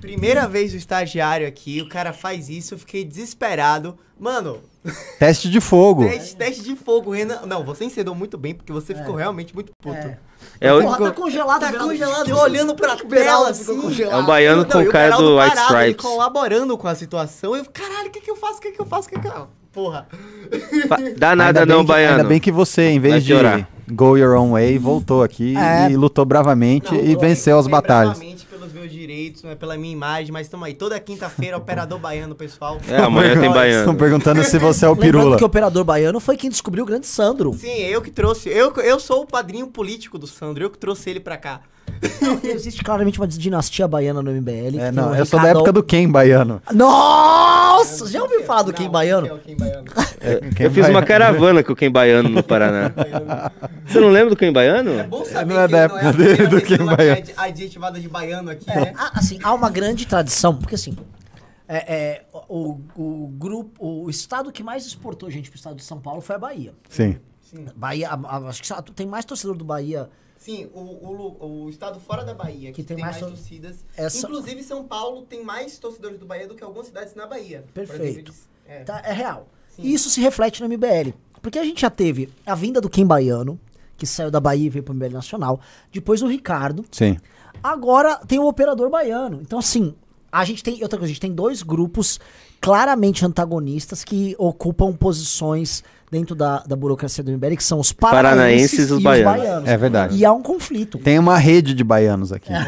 Primeira 0.00 0.48
vez 0.48 0.72
o 0.72 0.76
estagiário 0.76 1.46
aqui, 1.46 1.80
o 1.80 1.88
cara 1.88 2.12
faz 2.12 2.48
isso, 2.48 2.74
eu 2.74 2.78
fiquei 2.78 3.04
desesperado. 3.04 3.96
Mano, 4.18 4.58
Teste 5.18 5.48
de 5.48 5.60
fogo. 5.60 6.04
teste, 6.04 6.36
teste 6.36 6.62
de 6.64 6.74
fogo, 6.74 7.12
Renan. 7.12 7.40
Não, 7.46 7.64
você 7.64 7.84
encedou 7.84 8.14
muito 8.14 8.36
bem, 8.36 8.52
porque 8.54 8.72
você 8.72 8.94
ficou 8.94 9.14
realmente 9.14 9.54
muito 9.54 9.72
puto. 9.80 9.96
É. 9.96 10.18
É, 10.60 10.72
o- 10.72 10.82
Porra, 10.82 10.98
tá 10.98 11.10
congelado, 11.12 11.60
Tá 11.60 11.72
congelado, 11.78 12.28
eu 12.28 12.36
olhando 12.36 12.74
pra 12.74 12.96
tela 12.96 13.50
assim. 13.50 13.80
congelado? 13.80 14.14
é 14.18 14.22
um 14.22 14.26
baiano 14.26 14.64
com 14.64 14.74
Não, 14.78 14.82
e 14.84 14.88
o 14.88 14.92
cara 14.92 15.16
do 15.16 15.38
White 15.38 15.56
Stripes. 15.56 16.04
colaborando 16.04 16.76
com 16.76 16.88
a 16.88 16.94
situação. 16.96 17.54
Eu, 17.54 17.64
caralho, 17.66 18.08
o 18.08 18.10
que 18.10 18.20
que 18.20 18.30
eu 18.30 18.36
faço? 18.36 18.58
O 18.58 18.60
que 18.60 18.72
que 18.72 18.80
eu 18.80 18.86
faço? 18.86 19.06
O 19.08 19.10
que 19.12 19.20
que 19.20 19.28
eu... 19.28 19.46
Porra. 19.72 20.06
Fa- 20.88 20.98
Dá 21.16 21.34
nada 21.36 21.60
Ainda 21.60 21.72
não, 21.74 21.82
que- 21.82 21.86
Baiano. 21.88 22.16
Ainda 22.18 22.28
bem 22.28 22.40
que 22.40 22.50
você, 22.52 22.82
em 22.90 23.00
Vai 23.00 23.12
vez 23.12 23.24
de 23.24 23.32
piorar. 23.32 23.68
go 23.92 24.18
your 24.18 24.36
own 24.36 24.50
way, 24.52 24.76
voltou 24.78 25.22
aqui 25.22 25.56
É. 25.56 25.90
e 25.90 25.96
lutou 25.96 26.24
bravamente 26.24 26.92
Não, 26.92 27.00
e 27.00 27.12
eu- 27.12 27.18
venceu 27.20 27.56
as 27.58 27.66
batalhas. 27.68 28.18
bravamente 28.18 28.46
pelos 28.62 28.72
meus 28.72 28.92
direitos, 28.92 29.42
né, 29.42 29.54
pela 29.56 29.76
minha 29.76 29.92
imagem, 29.92 30.30
mas 30.30 30.48
tamo 30.48 30.64
aí. 30.64 30.74
Toda 30.74 30.98
quinta-feira, 31.00 31.56
operador 31.56 31.98
baiano, 31.98 32.34
pessoal. 32.34 32.78
É, 32.88 32.96
amanhã 32.98 33.32
tem 33.32 33.40
Estão 33.42 33.52
baiano. 33.54 33.94
perguntando 33.96 34.44
se 34.44 34.58
você 34.58 34.84
é 34.84 34.88
o 34.88 34.92
Lembrando 34.92 35.12
pirula. 35.12 35.36
que 35.36 35.42
o 35.42 35.46
operador 35.46 35.84
baiano 35.84 36.20
foi 36.20 36.36
quem 36.36 36.48
descobriu 36.48 36.84
o 36.84 36.86
grande 36.86 37.06
Sandro. 37.06 37.52
Sim, 37.54 37.80
eu 37.82 38.00
que 38.00 38.10
trouxe. 38.10 38.48
Eu, 38.48 38.72
eu 38.76 39.00
sou 39.00 39.22
o 39.22 39.26
padrinho 39.26 39.66
político 39.66 40.18
do 40.18 40.26
Sandro, 40.26 40.64
eu 40.64 40.70
que 40.70 40.78
trouxe 40.78 41.10
ele 41.10 41.20
pra 41.20 41.36
cá. 41.36 41.60
Existe 42.42 42.82
claramente 42.82 43.20
uma 43.20 43.28
dinastia 43.28 43.86
baiana 43.86 44.20
no 44.22 44.30
MBL. 44.32 44.78
É, 44.80 44.90
que 44.90 44.96
não, 44.96 45.10
o 45.12 45.14
eu 45.14 45.24
sou 45.24 45.40
da 45.40 45.48
época 45.48 45.72
do 45.72 45.82
Ken 45.84 46.08
baiano. 46.10 46.60
Nossa! 46.72 48.08
Já 48.08 48.22
ouviu 48.22 48.42
falar 48.44 48.62
do 48.62 48.72
Não, 48.72 48.90
Baiano? 48.90 49.40
é. 50.20 50.36
Ken 50.50 50.64
Eu 50.64 50.70
fiz 50.70 50.88
uma 50.88 51.02
caravana 51.04 51.62
com 51.62 51.72
o 51.72 51.76
Ken 51.76 51.90
Baiano 51.90 52.28
no 52.28 52.42
Paraná. 52.42 52.92
Você 53.86 54.00
não 54.00 54.08
lembra 54.08 54.30
do 54.30 54.36
Ken 54.36 54.52
Baiano? 54.52 54.90
É 54.98 55.04
bom 55.04 55.24
saber 55.24 55.54
não 55.54 55.60
é 55.60 55.68
da 55.68 55.78
época 55.78 56.08
a 56.08 56.12
dele, 56.12 56.46
do 56.48 56.58
ela 56.74 56.96
Baiano. 56.96 57.20
é 57.20 57.24
adjetivada 57.36 58.00
de 58.00 58.08
baiano 58.08 58.50
aqui, 58.50 58.68
É, 58.70 58.80
né? 58.80 58.92
assim, 59.14 59.38
há 59.42 59.52
uma 59.54 59.70
grande 59.70 60.06
tradição, 60.06 60.56
porque 60.56 60.74
assim, 60.74 60.96
é, 61.68 61.94
é, 61.94 62.22
o, 62.48 62.80
o 62.96 63.28
grupo, 63.38 63.84
o 64.04 64.10
estado 64.10 64.50
que 64.50 64.62
mais 64.62 64.84
exportou 64.86 65.30
gente 65.30 65.50
pro 65.50 65.56
estado 65.56 65.76
de 65.76 65.84
São 65.84 66.00
Paulo 66.00 66.20
foi 66.20 66.34
a 66.36 66.38
Bahia. 66.38 66.72
Sim. 66.88 67.16
Bahia, 67.76 68.08
a- 68.10 68.36
a- 68.36 68.48
acho 68.48 68.62
que 68.62 68.92
tem 68.92 69.06
mais 69.06 69.24
torcedor 69.24 69.56
do 69.56 69.64
Bahia. 69.64 70.08
Sim, 70.42 70.68
o, 70.74 70.80
o, 70.80 71.64
o 71.66 71.70
estado 71.70 72.00
fora 72.00 72.24
da 72.24 72.34
Bahia, 72.34 72.70
que, 72.72 72.82
Que 72.82 72.82
tem 72.82 72.96
tem, 72.96 73.04
mais 73.04 73.20
mais, 73.20 73.24
tor- 73.24 73.30
torcidas. 73.38 73.84
Essa- 73.96 74.26
Inclusive, 74.26 74.60
São 74.64 74.82
Paulo 74.84 75.22
tem 75.22 75.44
mais 75.44 75.78
torcedores 75.78 76.18
do 76.18 76.26
Bahia 76.26 76.48
do 76.48 76.56
que 76.56 76.64
algumas 76.64 76.88
cidades 76.88 77.14
na 77.14 77.26
Bahia. 77.28 77.64
Perfeito. 77.72 78.02
exemplo, 78.32 78.34
é. 78.66 78.82
Tá, 78.82 79.00
é 79.04 79.12
real. 79.12 79.46
Sim. 79.68 79.82
E 79.82 79.94
isso 79.94 80.10
se 80.10 80.20
reflete 80.20 80.60
no 80.60 80.68
MBL. 80.68 81.12
Porque 81.40 81.60
a 81.60 81.64
gente 81.64 81.80
já 81.82 81.90
teve 81.90 82.28
a 82.44 82.56
vinda 82.56 82.80
do 82.80 82.90
Kim 82.90 83.06
Baiano, 83.06 83.58
que 83.96 84.04
saiu 84.04 84.32
da 84.32 84.40
Bahia 84.40 84.66
e 84.66 84.68
veio 84.68 84.82
pro 84.82 84.92
MBL 84.94 85.12
Nacional. 85.12 85.60
Depois 85.92 86.22
o 86.22 86.26
Ricardo. 86.26 86.84
Sim. 86.90 87.16
Agora 87.62 88.16
tem 88.26 88.38
o 88.40 88.46
operador 88.48 88.90
baiano. 88.90 89.38
Então, 89.42 89.58
assim, 89.60 89.94
a 90.32 90.44
gente 90.44 90.62
tem. 90.64 90.82
Outra 90.82 90.98
coisa, 90.98 91.04
a 91.04 91.08
gente 91.12 91.20
tem 91.20 91.32
dois 91.32 91.62
grupos 91.62 92.18
claramente 92.60 93.24
antagonistas 93.24 94.02
que 94.02 94.34
ocupam 94.38 94.92
posições 94.92 95.84
dentro 96.10 96.34
da, 96.34 96.58
da 96.66 96.76
burocracia 96.76 97.22
do 97.24 97.30
MBL, 97.32 97.56
que 97.56 97.64
são 97.64 97.78
os 97.80 97.92
paranaenses, 97.92 98.86
Paranaenses 98.86 98.90
e 98.90 98.92
os 98.92 99.02
baianos. 99.02 99.68
É 99.68 99.76
verdade. 99.76 100.16
E 100.16 100.24
há 100.24 100.32
um 100.32 100.42
conflito. 100.42 100.98
Tem 100.98 101.18
uma 101.18 101.38
rede 101.38 101.74
de 101.74 101.84
baianos 101.84 102.32
aqui. 102.32 102.50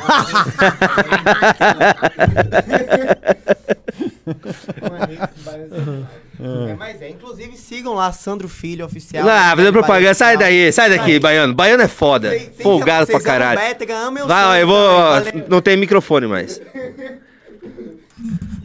É, 6.41 6.75
mas 6.75 7.01
é, 7.01 7.11
inclusive 7.11 7.57
sigam 7.57 7.95
lá 7.95 8.11
Sandro 8.13 8.49
Filho 8.49 8.85
Oficial. 8.85 9.27
Ah, 9.29 9.53
fazendo 9.57 9.73
propaganda. 9.73 10.15
Sai 10.15 10.37
daí, 10.37 10.73
sai 10.73 10.91
daqui, 10.91 11.19
Baiano. 11.19 11.55
Baiano 11.55 11.83
é 11.83 11.89
foda. 11.89 12.31
Tem- 12.31 12.41
tem 12.51 12.63
Folgado 12.63 13.07
pra 13.07 13.21
caralho. 13.21 13.61
Vai, 14.27 14.63
eu 14.63 14.67
vou. 14.67 14.89
Não 15.49 15.61
tem 15.61 15.77
microfone 15.77 16.27
mais. 16.27 16.61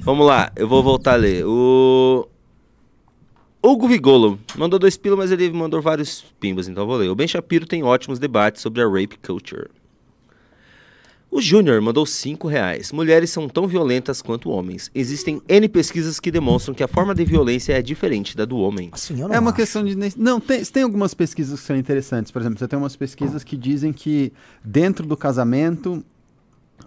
Vamos 0.10 0.26
lá, 0.26 0.52
eu 0.56 0.68
vou 0.68 0.82
voltar 0.82 1.14
a 1.14 1.18
ler. 1.18 1.46
O. 1.46 2.28
Hugo 3.62 3.88
Vigolo 3.88 4.40
mandou 4.58 4.80
dois 4.80 4.98
pilos, 4.98 5.20
mas 5.20 5.32
ele 5.32 5.52
mandou 5.52 5.84
vários 5.84 6.26
pimbas, 6.40 6.68
então 6.68 6.82
eu 6.82 6.88
vou 6.88 6.96
ler. 6.98 7.10
O 7.10 7.14
Ben 7.16 7.28
Shapiro 7.28 7.68
tem 7.68 7.84
ótimos 7.84 8.18
debates 8.18 8.60
sobre 8.60 8.82
a 8.82 8.88
rape 8.88 9.20
culture. 9.24 9.68
O 11.30 11.40
Júnior 11.40 11.80
mandou 11.80 12.08
5 12.08 12.48
reais. 12.48 12.92
Mulheres 12.92 13.30
são 13.30 13.48
tão 13.48 13.68
violentas 13.68 14.20
quanto 14.20 14.50
homens. 14.50 14.90
Existem 14.96 15.44
N 15.48 15.70
pesquisas 15.70 16.20
que 16.20 16.32
demonstram 16.32 16.74
que 16.74 16.82
a 16.82 16.88
forma 16.88 17.14
de 17.14 17.24
violência 17.24 17.74
é 17.74 17.82
diferente 17.84 18.36
da 18.36 18.46
do 18.46 18.58
homem. 18.58 18.90
Assim, 18.92 19.22
eu 19.22 19.28
não 19.28 19.36
É 19.36 19.40
uma 19.40 19.52
acho. 19.52 19.58
questão 19.58 19.86
de. 19.86 19.96
Não, 20.18 20.40
tem, 20.40 20.66
tem 20.66 20.82
algumas 20.82 21.14
pesquisas 21.14 21.60
que 21.60 21.68
são 21.68 21.76
interessantes. 21.78 22.32
Por 22.32 22.42
exemplo, 22.42 22.58
você 22.58 22.68
tem 22.68 22.80
umas 22.80 22.96
pesquisas 22.96 23.44
que 23.44 23.56
dizem 23.56 23.94
que 23.94 24.34
dentro 24.66 25.06
do 25.06 25.16
casamento. 25.16 26.04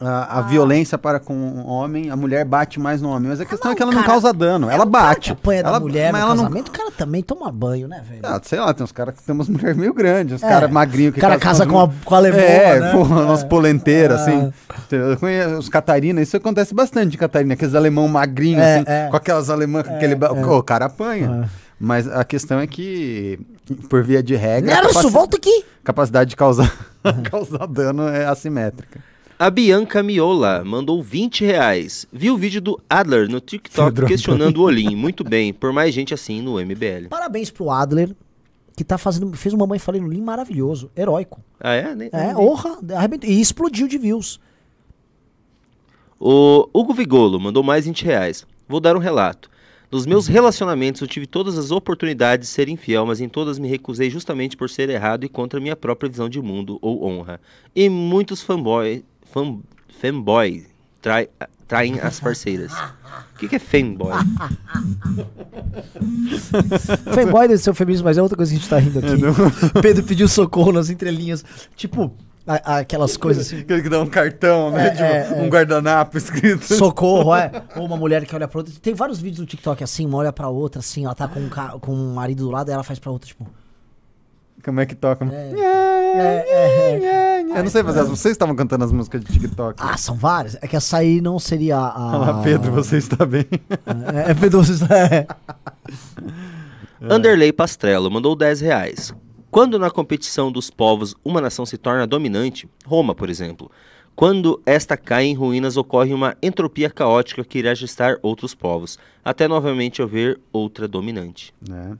A, 0.00 0.08
a 0.08 0.38
Ah. 0.38 0.42
violência 0.42 0.98
para 0.98 1.20
com 1.20 1.32
o 1.34 1.66
homem, 1.66 2.10
a 2.10 2.16
mulher 2.16 2.44
bate 2.44 2.80
mais 2.80 3.00
no 3.00 3.08
homem. 3.08 3.28
Mas 3.28 3.40
a 3.40 3.44
questão 3.44 3.70
é 3.70 3.74
que 3.74 3.82
ela 3.82 3.92
não 3.92 4.00
cara, 4.00 4.12
causa 4.12 4.32
dano, 4.32 4.68
É 4.68 4.74
ela 4.74 4.78
cara 4.84 4.90
bate. 4.90 5.20
que 5.20 5.32
apanha 5.32 5.60
ela, 5.60 5.72
da 5.72 5.80
mulher 5.80 6.10
mas 6.12 6.20
no 6.20 6.26
ela 6.26 6.34
não- 6.34 6.44
casamento, 6.44 6.68
o 6.68 6.72
cara 6.72 6.90
também 6.90 7.22
toma 7.22 7.52
banho, 7.52 7.86
né, 7.86 8.02
velho? 8.08 8.20
Ah, 8.24 8.40
sei 8.42 8.58
lá, 8.58 8.74
tem 8.74 8.82
uns 8.82 8.90
caras 8.90 9.14
que 9.14 9.22
tem 9.22 9.32
umas 9.34 9.48
mulheres 9.50 9.76
meio 9.76 9.94
grandes, 9.94 10.34
uns 10.36 10.42
É. 10.42 10.48
caras 10.48 10.70
magrinhos 10.70 11.14
que 11.14 11.20
O 11.20 11.22
cara 11.22 11.38
casa 11.38 11.64
com 11.66 11.78
a, 11.78 11.84
umas- 11.84 11.96
com 12.04 12.14
a 12.14 12.18
alemã, 12.18 12.36
É, 12.38 12.80
né? 12.80 12.90
porra, 12.92 13.22
umas 13.26 13.44
polenteiras, 13.44 14.20
É. 14.20 14.22
assim. 14.22 14.52
Eu 14.90 15.16
conheço 15.18 15.54
os 15.58 15.68
Catarina, 15.68 16.20
isso 16.20 16.36
acontece 16.36 16.74
bastante 16.74 17.10
de 17.10 17.18
Catarina, 17.18 17.54
aqueles 17.54 17.74
alemão 17.74 18.08
magrinhos, 18.08 18.60
É, 18.62 18.74
assim, 18.78 18.84
é. 18.88 19.08
com 19.08 19.16
aquelas 19.16 19.50
alemãs, 19.50 19.86
com 19.86 19.94
aquele. 19.94 20.14
O 20.14 20.62
cara 20.64 20.86
apanha. 20.86 21.48
Mas 21.78 22.06
a 22.08 22.22
questão 22.24 22.60
é 22.60 22.66
que, 22.66 23.40
por 23.88 24.02
via 24.04 24.22
de 24.22 24.36
regra, 24.36 24.70
a 24.72 24.76
Nelson, 24.82 24.88
capaci- 24.94 25.10
volta 25.12 25.36
aqui! 25.36 25.64
capacidade 25.82 26.30
de 26.30 26.36
causar, 26.36 26.72
causar 27.30 27.66
dano 27.66 28.06
é 28.08 28.24
assimétrica. 28.24 29.00
A 29.42 29.50
Bianca 29.50 30.04
Miola 30.04 30.62
mandou 30.64 31.02
20 31.02 31.44
reais. 31.44 32.06
Viu 32.12 32.34
o 32.34 32.38
vídeo 32.38 32.60
do 32.60 32.80
Adler 32.88 33.28
no 33.28 33.40
TikTok 33.40 34.06
questionando 34.06 34.58
o 34.58 34.62
Olim. 34.62 34.94
Muito 34.94 35.24
bem, 35.24 35.52
por 35.52 35.72
mais 35.72 35.92
gente 35.92 36.14
assim 36.14 36.40
no 36.40 36.60
MBL. 36.60 37.08
Parabéns 37.10 37.50
pro 37.50 37.68
Adler, 37.68 38.14
que 38.76 38.84
tá 38.84 38.96
fazendo, 38.96 39.36
fez 39.36 39.52
uma 39.52 39.66
mãe 39.66 39.80
falei 39.80 40.00
no 40.00 40.06
Lean 40.06 40.22
maravilhoso, 40.22 40.92
heróico. 40.96 41.40
Ah, 41.58 41.72
é? 41.74 41.92
Nem- 41.92 42.08
É, 42.12 42.36
honra, 42.36 42.78
arrebentou. 42.94 43.28
E 43.28 43.40
explodiu 43.40 43.88
de 43.88 43.98
views. 43.98 44.38
O 46.20 46.68
Hugo 46.72 46.94
Vigolo 46.94 47.40
mandou 47.40 47.64
mais 47.64 47.84
20 47.84 48.04
reais. 48.04 48.46
Vou 48.68 48.78
dar 48.78 48.94
um 48.94 49.00
relato. 49.00 49.50
Nos 49.90 50.06
meus 50.06 50.28
relacionamentos 50.28 51.00
eu 51.02 51.08
tive 51.08 51.26
todas 51.26 51.58
as 51.58 51.72
oportunidades 51.72 52.46
de 52.46 52.54
ser 52.54 52.68
infiel, 52.68 53.04
mas 53.06 53.20
em 53.20 53.28
todas 53.28 53.58
me 53.58 53.66
recusei 53.66 54.08
justamente 54.08 54.56
por 54.56 54.70
ser 54.70 54.88
errado 54.88 55.24
e 55.24 55.28
contra 55.28 55.58
minha 55.58 55.74
própria 55.74 56.08
visão 56.08 56.28
de 56.28 56.40
mundo 56.40 56.78
ou 56.80 57.04
honra. 57.04 57.40
E 57.74 57.88
muitos 57.88 58.40
fanboy, 58.40 59.04
fan, 59.32 59.60
fanboy 60.00 60.66
trai- 61.00 61.28
traem 61.66 61.98
as 62.00 62.20
parceiras. 62.20 62.72
O 62.72 63.38
que, 63.38 63.48
que 63.48 63.56
é 63.56 63.58
fanboy? 63.58 64.12
Fanboy 67.14 67.48
deve 67.48 67.58
ser 67.58 67.70
o 67.70 67.74
feminismo, 67.74 68.04
mas 68.06 68.18
é 68.18 68.22
outra 68.22 68.36
coisa 68.36 68.50
que 68.52 68.56
a 68.56 68.60
gente 68.60 68.68
tá 68.70 68.78
rindo 68.78 68.98
aqui. 68.98 69.22
Pedro 69.82 70.02
pediu 70.04 70.28
socorro 70.28 70.72
nas 70.72 70.90
entrelinhas. 70.90 71.44
Tipo, 71.76 72.12
a- 72.46 72.74
a- 72.74 72.78
aquelas 72.78 73.16
coisas 73.16 73.46
assim. 73.46 73.60
Aquele 73.60 73.82
que 73.82 73.88
dá 73.88 74.00
um 74.00 74.06
cartão, 74.06 74.70
né? 74.70 74.86
É, 74.88 74.90
tipo, 74.90 75.02
é, 75.04 75.42
um 75.42 75.44
é. 75.46 75.48
guardanapo 75.48 76.16
escrito. 76.18 76.74
Socorro, 76.74 77.34
é. 77.34 77.50
Ou 77.76 77.84
uma 77.86 77.96
mulher 77.96 78.24
que 78.26 78.34
olha 78.34 78.48
pra 78.48 78.58
outra. 78.58 78.72
Tem 78.80 78.94
vários 78.94 79.20
vídeos 79.20 79.40
no 79.40 79.46
TikTok 79.46 79.82
assim, 79.82 80.06
uma 80.06 80.18
olha 80.18 80.32
pra 80.32 80.48
outra, 80.48 80.80
assim, 80.80 81.04
ela 81.04 81.14
tá 81.14 81.26
com 81.28 81.40
um, 81.40 81.48
com 81.80 81.94
um 81.94 82.14
marido 82.14 82.44
do 82.44 82.50
lado 82.50 82.70
e 82.70 82.72
ela 82.74 82.82
faz 82.82 82.98
pra 82.98 83.10
outra, 83.10 83.26
tipo. 83.28 83.46
Como 84.64 84.80
é 84.80 84.86
que 84.86 84.94
toca? 84.94 85.24
É, 85.24 85.52
é, 86.14 87.04
é. 87.04 87.58
Eu 87.58 87.64
não 87.64 87.70
sei 87.70 87.82
fazer 87.82 88.04
Vocês 88.04 88.32
estavam 88.32 88.54
cantando 88.54 88.84
as 88.84 88.92
músicas 88.92 89.22
de 89.22 89.32
TikTok. 89.32 89.82
Ah, 89.82 89.96
são 89.96 90.14
várias. 90.14 90.56
É 90.62 90.66
que 90.66 90.76
essa 90.76 90.98
aí 90.98 91.20
não 91.20 91.38
seria 91.38 91.76
a. 91.76 92.16
Olha 92.16 92.32
lá, 92.32 92.42
Pedro, 92.42 92.72
você 92.72 92.96
está 92.96 93.26
bem. 93.26 93.46
É, 94.26 94.30
é 94.30 94.34
Pedro, 94.34 94.64
você 94.64 94.72
está. 94.72 94.96
É. 94.96 95.26
Anderley 97.02 97.52
Pastrello 97.52 98.10
mandou 98.10 98.36
10 98.36 98.60
reais. 98.60 99.14
Quando 99.50 99.78
na 99.78 99.90
competição 99.90 100.50
dos 100.50 100.70
povos 100.70 101.14
uma 101.24 101.40
nação 101.40 101.66
se 101.66 101.76
torna 101.76 102.06
dominante, 102.06 102.68
Roma, 102.86 103.14
por 103.14 103.28
exemplo, 103.28 103.70
quando 104.14 104.62
esta 104.64 104.96
cai 104.96 105.24
em 105.24 105.34
ruínas 105.34 105.76
ocorre 105.76 106.14
uma 106.14 106.36
entropia 106.42 106.88
caótica 106.88 107.44
que 107.44 107.58
irá 107.58 107.74
gestar 107.74 108.16
outros 108.22 108.54
povos, 108.54 108.98
até 109.24 109.48
novamente 109.48 110.00
haver 110.00 110.40
outra 110.52 110.86
dominante. 110.86 111.52
É. 111.70 111.96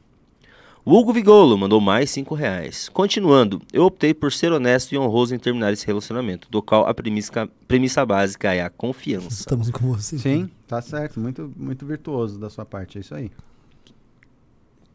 O 0.85 0.99
Hugo 0.99 1.13
Vigolo 1.13 1.57
mandou 1.57 1.81
mais 1.81 2.11
5 2.11 2.35
reais. 2.35 2.89
Continuando, 2.89 3.63
eu 3.73 3.85
optei 3.85 4.13
por 4.13 4.33
ser 4.33 4.51
honesto 4.51 4.91
e 4.93 4.99
honroso 4.99 5.33
em 5.33 5.39
terminar 5.39 5.73
esse 5.73 5.87
relacionamento, 5.87 6.49
do 6.51 6.61
qual 6.61 6.89
a 6.89 6.93
premissa, 6.93 7.49
premissa 7.69 8.05
básica 8.05 8.53
é 8.53 8.63
a 8.63 8.69
confiança. 8.69 9.29
Estamos 9.29 9.71
com 9.71 9.87
você. 9.93 10.19
Sim, 10.19 10.51
tá 10.67 10.83
certo. 10.83 11.21
Muito, 11.21 11.53
muito 11.57 11.87
virtuoso 11.87 12.37
da 12.37 12.51
sua 12.51 12.65
parte, 12.67 12.99
é 12.99 13.01
isso 13.01 13.15
aí. 13.15 13.31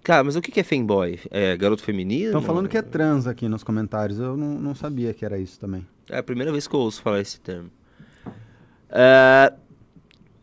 Cara, 0.03 0.25
mas 0.25 0.35
o 0.35 0.41
que 0.41 0.59
é 0.59 0.63
fanboy? 0.63 1.21
É 1.31 1.55
garoto 1.55 1.81
feminino? 1.81 2.25
Estão 2.25 2.41
falando 2.41 2.67
que 2.67 2.77
é 2.77 2.81
trans 2.81 3.25
aqui 3.25 3.47
nos 3.47 3.63
comentários. 3.63 4.19
Eu 4.19 4.35
não, 4.35 4.59
não 4.59 4.75
sabia 4.75 5.13
que 5.13 5.23
era 5.23 5.39
isso 5.39 5.57
também. 5.57 5.87
É 6.09 6.17
a 6.17 6.23
primeira 6.23 6.51
vez 6.51 6.67
que 6.67 6.75
eu 6.75 6.81
ouço 6.81 7.01
falar 7.01 7.21
esse 7.21 7.39
termo. 7.39 7.69
É, 8.89 9.53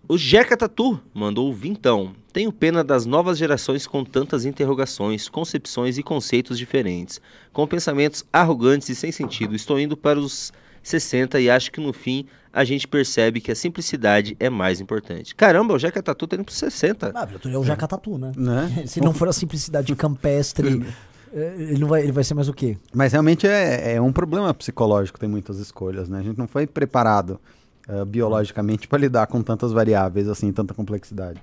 o 0.08 0.16
Jeca 0.16 0.56
Tatu 0.56 0.98
mandou 1.12 1.50
o 1.50 1.52
vintão. 1.52 2.14
Tenho 2.34 2.52
pena 2.52 2.82
das 2.82 3.06
novas 3.06 3.38
gerações 3.38 3.86
com 3.86 4.04
tantas 4.04 4.44
interrogações, 4.44 5.28
concepções 5.28 5.98
e 5.98 6.02
conceitos 6.02 6.58
diferentes, 6.58 7.20
com 7.52 7.64
pensamentos 7.64 8.24
arrogantes 8.32 8.88
e 8.88 8.94
sem 8.96 9.12
sentido. 9.12 9.54
Estou 9.54 9.78
indo 9.78 9.96
para 9.96 10.18
os 10.18 10.52
60 10.82 11.38
e 11.38 11.48
acho 11.48 11.70
que 11.70 11.80
no 11.80 11.92
fim 11.92 12.26
a 12.52 12.64
gente 12.64 12.88
percebe 12.88 13.40
que 13.40 13.52
a 13.52 13.54
simplicidade 13.54 14.36
é 14.40 14.50
mais 14.50 14.80
importante. 14.80 15.32
Caramba, 15.32 15.74
o 15.74 15.78
Jeca 15.78 16.02
Tatu 16.02 16.26
tá 16.26 16.34
indo 16.34 16.44
para 16.44 16.52
60. 16.52 17.12
Ah, 17.14 17.28
é 17.44 17.56
o 17.56 17.62
Jacatatu, 17.62 18.18
né? 18.18 18.32
Né? 18.36 18.82
Se 18.84 19.00
não 19.00 19.14
for 19.14 19.28
a 19.28 19.32
simplicidade 19.32 19.94
campestre, 19.94 20.84
eh, 21.32 21.54
ele, 21.56 21.78
não 21.78 21.86
vai, 21.86 22.02
ele 22.02 22.10
vai 22.10 22.24
ser 22.24 22.34
mais 22.34 22.48
o 22.48 22.52
quê? 22.52 22.76
Mas 22.92 23.12
realmente 23.12 23.46
é, 23.46 23.94
é 23.94 24.00
um 24.00 24.12
problema 24.12 24.52
psicológico 24.52 25.20
ter 25.20 25.28
muitas 25.28 25.60
escolhas, 25.60 26.08
né? 26.08 26.18
A 26.18 26.22
gente 26.22 26.36
não 26.36 26.48
foi 26.48 26.66
preparado 26.66 27.38
eh, 27.86 28.04
biologicamente 28.04 28.88
para 28.88 28.98
lidar 28.98 29.28
com 29.28 29.40
tantas 29.40 29.70
variáveis 29.70 30.28
assim, 30.28 30.50
tanta 30.52 30.74
complexidade. 30.74 31.40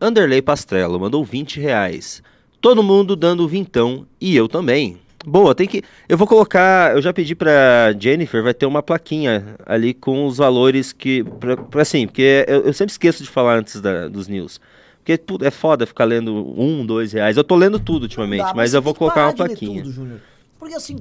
Anderley 0.00 0.42
Pastrello 0.42 0.98
mandou 1.00 1.24
20 1.24 1.60
reais. 1.60 2.22
Todo 2.60 2.82
mundo 2.82 3.14
dando 3.16 3.46
vintão 3.48 4.06
e 4.20 4.36
eu 4.36 4.48
também. 4.48 4.98
Boa, 5.24 5.54
tem 5.54 5.66
que. 5.66 5.82
Eu 6.08 6.16
vou 6.16 6.26
colocar. 6.26 6.94
Eu 6.94 7.02
já 7.02 7.12
pedi 7.12 7.34
pra 7.34 7.92
Jennifer, 7.98 8.42
vai 8.42 8.54
ter 8.54 8.66
uma 8.66 8.82
plaquinha 8.82 9.56
ali 9.66 9.92
com 9.92 10.24
os 10.26 10.36
valores 10.36 10.92
que. 10.92 11.24
Pra, 11.24 11.56
pra- 11.56 11.82
assim, 11.82 12.06
porque 12.06 12.44
eu, 12.46 12.62
eu 12.66 12.72
sempre 12.72 12.92
esqueço 12.92 13.22
de 13.22 13.28
falar 13.28 13.58
antes 13.58 13.80
da- 13.80 14.08
dos 14.08 14.28
news. 14.28 14.60
Porque 15.04 15.20
é 15.44 15.50
foda 15.50 15.86
ficar 15.86 16.04
lendo 16.04 16.32
um, 16.60 16.84
dois 16.84 17.12
reais. 17.12 17.36
Eu 17.36 17.44
tô 17.44 17.54
lendo 17.56 17.78
tudo 17.78 18.04
ultimamente, 18.04 18.42
Dá, 18.42 18.52
mas 18.54 18.70
você 18.70 18.76
eu 18.76 18.82
vou 18.82 18.94
colocar 18.94 19.26
uma 19.26 19.32
plaquinha. 19.32 19.82
tudo. 19.82 20.20
Porque 20.58 20.74
assim, 20.74 20.96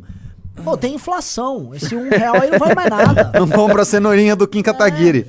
pô, 0.64 0.76
tem 0.78 0.96
inflação. 0.96 1.72
Esse 1.74 1.96
um 1.96 2.10
real 2.10 2.36
aí 2.42 2.50
não 2.52 2.60
vale 2.60 2.76
mais 2.76 2.90
nada. 2.90 3.32
Não 3.40 3.48
compra 3.48 3.82
a 3.82 3.86
cenourinha 3.86 4.36
do 4.36 4.48
Kim 4.48 4.62
Kataguiri. 4.64 5.26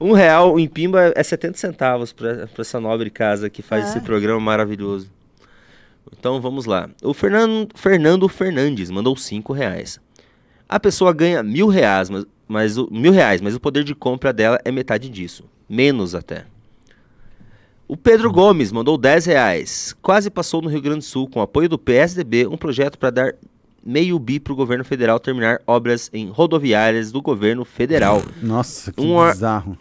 Um 0.00 0.12
real 0.12 0.58
em 0.58 0.68
Pimba 0.68 1.12
é 1.14 1.22
70 1.22 1.56
centavos 1.58 2.12
pra, 2.12 2.46
pra 2.46 2.60
essa 2.62 2.78
nobre 2.80 3.08
casa 3.10 3.48
que 3.48 3.62
faz 3.62 3.86
É. 3.86 3.88
esse 3.90 4.00
programa 4.00 4.38
maravilhoso. 4.40 5.10
Então 6.18 6.40
vamos 6.40 6.66
lá. 6.66 6.88
O 7.02 7.12
Fernando, 7.14 7.68
Fernando 7.74 8.28
Fernandes 8.28 8.90
mandou 8.90 9.16
5 9.16 9.52
reais. 9.52 9.98
A 10.68 10.78
pessoa 10.78 11.12
ganha 11.12 11.42
mil 11.42 11.68
reais, 11.68 12.10
mas, 12.10 12.24
mas 12.46 12.76
o, 12.76 12.88
mil 12.90 13.12
reais, 13.12 13.40
mas 13.40 13.54
o 13.54 13.60
poder 13.60 13.84
de 13.84 13.94
compra 13.94 14.32
dela 14.32 14.60
é 14.64 14.70
metade 14.70 15.08
disso. 15.08 15.44
Menos 15.68 16.14
até. 16.14 16.44
O 17.88 17.96
Pedro 17.96 18.30
Gomes 18.32 18.72
mandou 18.72 18.98
10 18.98 19.26
reais. 19.26 19.96
Quase 20.02 20.28
passou 20.28 20.60
no 20.60 20.68
Rio 20.68 20.82
Grande 20.82 20.98
do 20.98 21.04
Sul, 21.04 21.28
com 21.28 21.40
apoio 21.40 21.68
do 21.68 21.78
PSDB, 21.78 22.46
um 22.46 22.56
projeto 22.56 22.98
para 22.98 23.10
dar 23.10 23.34
meio 23.84 24.18
bi 24.18 24.40
para 24.40 24.52
o 24.52 24.56
governo 24.56 24.84
federal 24.84 25.20
terminar 25.20 25.60
obras 25.66 26.10
em 26.12 26.28
rodoviárias 26.28 27.12
do 27.12 27.22
governo 27.22 27.64
federal. 27.64 28.22
Nossa, 28.42 28.92
que 28.92 29.00
Um 29.00 29.18
ar- 29.20 29.32
bizarro. 29.34 29.78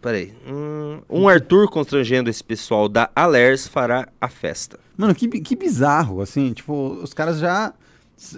Peraí. 0.00 0.32
Hum, 0.46 1.00
um 1.08 1.28
Arthur 1.28 1.68
constrangendo 1.68 2.30
esse 2.30 2.42
pessoal 2.44 2.88
da 2.88 3.10
Alers 3.14 3.66
fará 3.66 4.08
a 4.20 4.28
festa. 4.28 4.78
Mano, 4.96 5.14
que, 5.14 5.28
que 5.28 5.56
bizarro, 5.56 6.20
assim, 6.20 6.52
tipo, 6.52 6.98
os 7.02 7.12
caras 7.12 7.38
já 7.38 7.72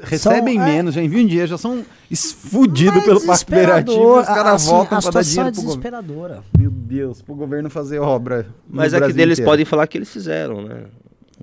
recebem 0.03 0.61
é- 0.61 0.65
menos, 0.65 0.95
já 0.95 1.01
enviam 1.03 1.25
dinheiro, 1.25 1.47
já 1.49 1.57
são 1.59 1.85
esfudidos 2.11 3.05
pelo 3.05 3.21
Parque 3.25 3.45
Federativo, 3.45 4.19
os 4.21 4.27
caras 4.27 4.55
assim, 4.55 4.71
voltam 4.71 4.99
A 4.99 5.03
pra 5.03 5.11
dar 5.13 5.21
é 5.21 5.23
dinheiro 5.23 5.53
pro 5.53 5.63
governo. 5.63 5.81
desesperadora. 5.81 6.43
Meu 6.59 6.71
Deus, 6.71 7.23
pro 7.23 7.35
governo 7.35 7.71
fazer 7.71 7.99
obra. 8.01 8.47
Mas 8.69 8.93
aqui 8.93 9.01
Brasil 9.01 9.17
deles 9.17 9.39
inteiro. 9.39 9.51
podem 9.51 9.65
falar 9.65 9.87
que 9.87 9.97
eles 9.99 10.11
fizeram, 10.13 10.63
né? 10.63 10.85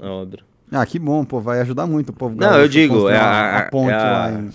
A 0.01 0.09
obra. 0.09 0.41
Ah, 0.71 0.85
que 0.85 0.99
bom, 0.99 1.23
pô, 1.23 1.39
vai 1.39 1.61
ajudar 1.61 1.87
muito 1.87 2.09
o 2.09 2.13
povo. 2.13 2.35
Não, 2.35 2.57
eu 2.59 2.67
digo, 2.67 3.07
é 3.07 3.17
a- 3.17 3.59
a 3.59 3.61
ponte 3.69 3.91
é 3.91 3.93
a- 3.95 4.11
lá 4.11 4.31
em 4.33 4.49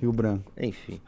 Rio 0.00 0.12
Branco. 0.12 0.50
Enfim. 0.58 1.00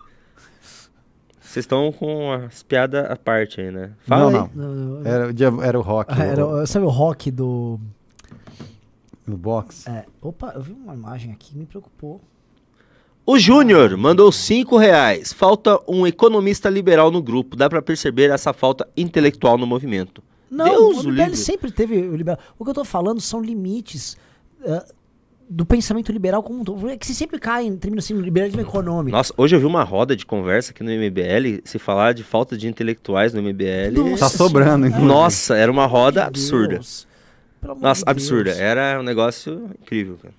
Vocês 1.52 1.64
estão 1.64 1.92
com 1.92 2.32
as 2.32 2.62
piadas 2.62 3.10
à 3.10 3.14
parte 3.14 3.60
aí, 3.60 3.70
né? 3.70 3.90
Fala 4.06 4.30
não, 4.30 4.40
aí. 4.44 4.50
não. 4.54 4.68
Não, 4.74 5.00
não, 5.00 5.06
Era, 5.06 5.66
era 5.66 5.78
o 5.78 5.82
rock. 5.82 6.10
Ah, 6.16 6.24
era 6.24 6.46
o- 6.46 6.66
sabe 6.66 6.86
o 6.86 6.88
rock 6.88 7.30
do. 7.30 7.78
no 9.26 9.36
box. 9.36 9.86
é, 9.86 10.06
opa, 10.22 10.52
eu 10.54 10.62
vi 10.62 10.72
uma 10.72 10.94
imagem 10.94 11.30
aqui 11.30 11.52
que 11.52 11.58
me 11.58 11.66
preocupou. 11.66 12.20
O 13.26 13.38
Júnior 13.38 13.96
mandou 13.98 14.32
5 14.32 14.78
reais. 14.78 15.30
Falta 15.32 15.78
um 15.86 16.06
economista 16.06 16.70
liberal 16.70 17.10
no 17.10 17.22
grupo. 17.22 17.54
Dá 17.54 17.68
pra 17.68 17.82
perceber 17.82 18.30
essa 18.30 18.52
falta 18.54 18.88
intelectual 18.96 19.58
no 19.58 19.66
movimento. 19.66 20.22
Não, 20.50 20.64
Deus 20.64 20.96
o 20.96 21.00
o 21.00 21.10
liberal 21.10 21.28
livre. 21.28 21.36
sempre 21.36 21.70
teve 21.70 21.96
o 21.98 22.16
liberal. 22.16 22.38
O 22.58 22.64
que 22.64 22.70
eu 22.70 22.74
tô 22.74 22.84
falando 22.84 23.20
são 23.20 23.40
limites 23.42 24.16
eh, 24.64 24.84
do 25.52 25.66
pensamento 25.66 26.10
liberal 26.10 26.42
como 26.42 26.60
um 26.60 26.64
todo. 26.64 26.88
É 26.88 26.96
que 26.96 27.06
você 27.06 27.12
sempre 27.12 27.38
cai 27.38 27.64
em 27.64 27.76
termos 27.76 28.04
assim, 28.04 28.14
liberalismo 28.14 28.60
econômico. 28.60 29.16
Nossa, 29.16 29.34
hoje 29.36 29.54
eu 29.54 29.60
vi 29.60 29.66
uma 29.66 29.84
roda 29.84 30.16
de 30.16 30.24
conversa 30.24 30.72
aqui 30.72 30.82
no 30.82 30.90
MBL. 30.90 31.60
Se 31.64 31.78
falar 31.78 32.14
de 32.14 32.24
falta 32.24 32.56
de 32.56 32.66
intelectuais 32.66 33.34
no 33.34 33.42
MBL. 33.42 34.16
Tá 34.18 34.28
sobrando, 34.28 34.86
inclusive. 34.86 35.06
Nossa, 35.06 35.56
era 35.56 35.70
uma 35.70 35.86
roda 35.86 36.24
absurda. 36.24 36.74
Deus. 36.74 37.06
Nossa, 37.80 38.04
de 38.04 38.10
absurda. 38.10 38.50
Era 38.52 38.98
um 38.98 39.02
negócio 39.02 39.70
incrível, 39.80 40.18
cara. 40.20 40.34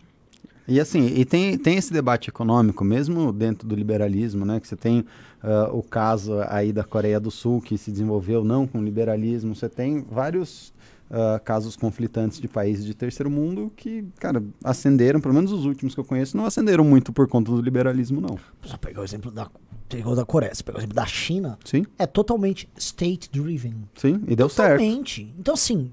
E 0.67 0.79
assim, 0.79 1.07
e 1.07 1.25
tem, 1.25 1.57
tem 1.57 1.77
esse 1.77 1.91
debate 1.91 2.29
econômico, 2.29 2.85
mesmo 2.85 3.33
dentro 3.33 3.67
do 3.67 3.75
liberalismo, 3.75 4.45
né? 4.45 4.59
Que 4.61 4.67
você 4.67 4.77
tem 4.77 5.05
ah, 5.41 5.69
o 5.73 5.83
caso 5.83 6.39
aí 6.47 6.71
da 6.71 6.83
Coreia 6.83 7.19
do 7.19 7.29
Sul, 7.29 7.61
que 7.61 7.77
se 7.77 7.91
desenvolveu 7.91 8.43
não 8.43 8.65
com 8.65 8.81
liberalismo. 8.81 9.53
Você 9.53 9.67
tem 9.67 10.05
vários 10.09 10.73
ah, 11.09 11.39
casos 11.43 11.75
conflitantes 11.75 12.39
de 12.39 12.47
países 12.47 12.85
de 12.85 12.93
terceiro 12.93 13.29
mundo 13.29 13.71
que, 13.75 14.05
cara, 14.19 14.43
ascenderam, 14.63 15.19
pelo 15.21 15.33
menos 15.33 15.51
os 15.51 15.65
últimos 15.65 15.93
que 15.93 15.99
eu 15.99 16.05
conheço, 16.05 16.35
não 16.35 16.45
ascenderam 16.45 16.83
muito 16.83 17.11
por 17.13 17.27
conta 17.27 17.51
do 17.51 17.61
liberalismo, 17.61 18.19
não. 18.21 18.37
Só 18.63 18.77
pegar 18.77 19.01
o 19.01 19.03
exemplo 19.03 19.31
da, 19.31 19.49
pegou 19.87 20.15
da 20.15 20.25
Coreia, 20.25 20.53
você 20.53 20.63
pegou 20.63 20.79
o 20.79 20.81
exemplo 20.81 20.95
da 20.95 21.05
China, 21.05 21.57
Sim, 21.65 21.85
é 21.99 22.05
totalmente 22.07 22.67
state-driven. 22.77 23.75
sim, 23.95 24.21
e 24.27 24.35
deu 24.35 24.49
certo. 24.49 24.79
Totalmente. 24.79 25.33
Então, 25.37 25.53
assim. 25.53 25.91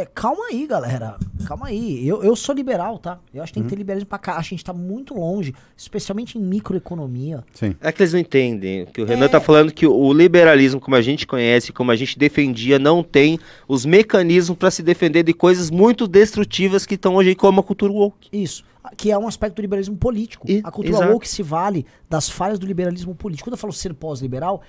É, 0.00 0.06
calma 0.06 0.44
aí, 0.50 0.66
galera. 0.66 1.16
Calma 1.46 1.66
aí. 1.68 2.06
Eu, 2.06 2.22
eu 2.22 2.36
sou 2.36 2.54
liberal, 2.54 2.98
tá? 2.98 3.18
Eu 3.32 3.42
acho 3.42 3.52
que 3.52 3.54
tem 3.58 3.62
que 3.64 3.68
ter 3.70 3.76
liberalismo 3.76 4.08
pra 4.08 4.18
cá. 4.18 4.36
Acho 4.36 4.50
que 4.50 4.54
a 4.54 4.56
gente 4.58 4.64
tá 4.64 4.72
muito 4.72 5.14
longe, 5.14 5.54
especialmente 5.76 6.38
em 6.38 6.40
microeconomia. 6.42 7.44
Sim. 7.54 7.74
É 7.80 7.90
que 7.90 8.02
eles 8.02 8.12
não 8.12 8.20
entendem. 8.20 8.86
Que 8.86 9.00
o 9.00 9.04
Renan 9.04 9.26
É. 9.26 9.28
tá 9.28 9.40
falando 9.40 9.72
que 9.72 9.86
o 9.86 10.12
liberalismo, 10.12 10.80
como 10.80 10.94
a 10.96 11.00
gente 11.02 11.26
conhece, 11.26 11.72
como 11.72 11.90
a 11.90 11.96
gente 11.96 12.18
defendia, 12.18 12.78
não 12.78 13.02
tem 13.02 13.38
os 13.66 13.84
mecanismos 13.84 14.56
para 14.58 14.70
se 14.70 14.82
defender 14.82 15.22
de 15.22 15.32
coisas 15.32 15.70
muito 15.70 16.06
destrutivas 16.06 16.84
que 16.86 16.94
estão 16.94 17.14
hoje 17.16 17.30
aí, 17.30 17.34
como 17.34 17.60
a 17.60 17.62
cultura 17.64 17.92
woke. 17.92 18.28
Isso. 18.32 18.64
Que 18.96 19.10
é 19.10 19.18
um 19.18 19.26
aspecto 19.26 19.56
do 19.56 19.62
liberalismo 19.62 19.96
político. 19.96 20.48
E- 20.48 20.60
a 20.62 20.70
cultura 20.70 20.96
exato. 20.98 21.12
woke 21.12 21.28
se 21.28 21.42
vale 21.42 21.84
das 22.08 22.28
falhas 22.28 22.58
do 22.58 22.66
liberalismo 22.66 23.14
político. 23.14 23.48
Quando 23.48 23.54
eu 23.54 23.58
falo 23.58 23.72
ser 23.72 23.92
pós-liberal, 23.94 24.62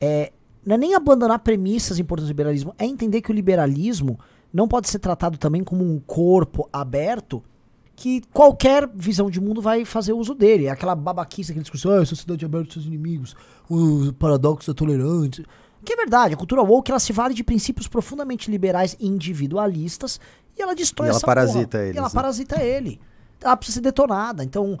é, 0.00 0.32
não 0.64 0.74
é 0.74 0.78
nem 0.78 0.94
abandonar 0.94 1.38
premissas 1.40 1.98
importantes 1.98 2.28
do 2.28 2.30
liberalismo, 2.32 2.74
é 2.78 2.84
entender 2.86 3.20
que 3.20 3.30
o 3.30 3.34
liberalismo 3.34 4.18
não 4.52 4.66
pode 4.66 4.88
ser 4.88 4.98
tratado 4.98 5.38
também 5.38 5.62
como 5.62 5.84
um 5.84 5.98
corpo 6.00 6.68
aberto 6.72 7.42
que 7.94 8.22
qualquer 8.32 8.88
visão 8.94 9.30
de 9.30 9.38
mundo 9.40 9.60
vai 9.60 9.84
fazer 9.84 10.14
uso 10.14 10.34
dele. 10.34 10.66
É 10.66 10.70
Aquela 10.70 10.94
babaquice, 10.94 11.52
aquele 11.52 11.62
discurso, 11.62 11.90
ah, 11.90 12.04
sociedade 12.04 12.44
aberta 12.44 12.68
aos 12.68 12.72
seus 12.72 12.86
inimigos, 12.86 13.36
o 13.68 14.12
paradoxo 14.14 14.70
da 14.70 14.74
tolerância. 14.74 15.44
Que 15.84 15.92
é 15.92 15.96
verdade, 15.96 16.34
a 16.34 16.36
cultura 16.36 16.62
woke 16.62 16.90
ela 16.90 16.98
se 16.98 17.12
vale 17.12 17.34
de 17.34 17.44
princípios 17.44 17.86
profundamente 17.86 18.50
liberais 18.50 18.96
e 18.98 19.06
individualistas 19.06 20.18
e 20.58 20.62
ela 20.62 20.74
destrói 20.74 21.08
E 21.08 21.10
ela 21.10 21.16
essa 21.18 21.26
parasita 21.26 21.68
porra. 21.78 21.84
eles, 21.84 21.94
E 21.94 21.98
ela 21.98 22.08
né? 22.08 22.14
parasita 22.14 22.62
ele. 22.62 23.00
Ela 23.40 23.56
precisa 23.56 23.76
ser 23.76 23.80
detonada. 23.82 24.42
Então, 24.44 24.78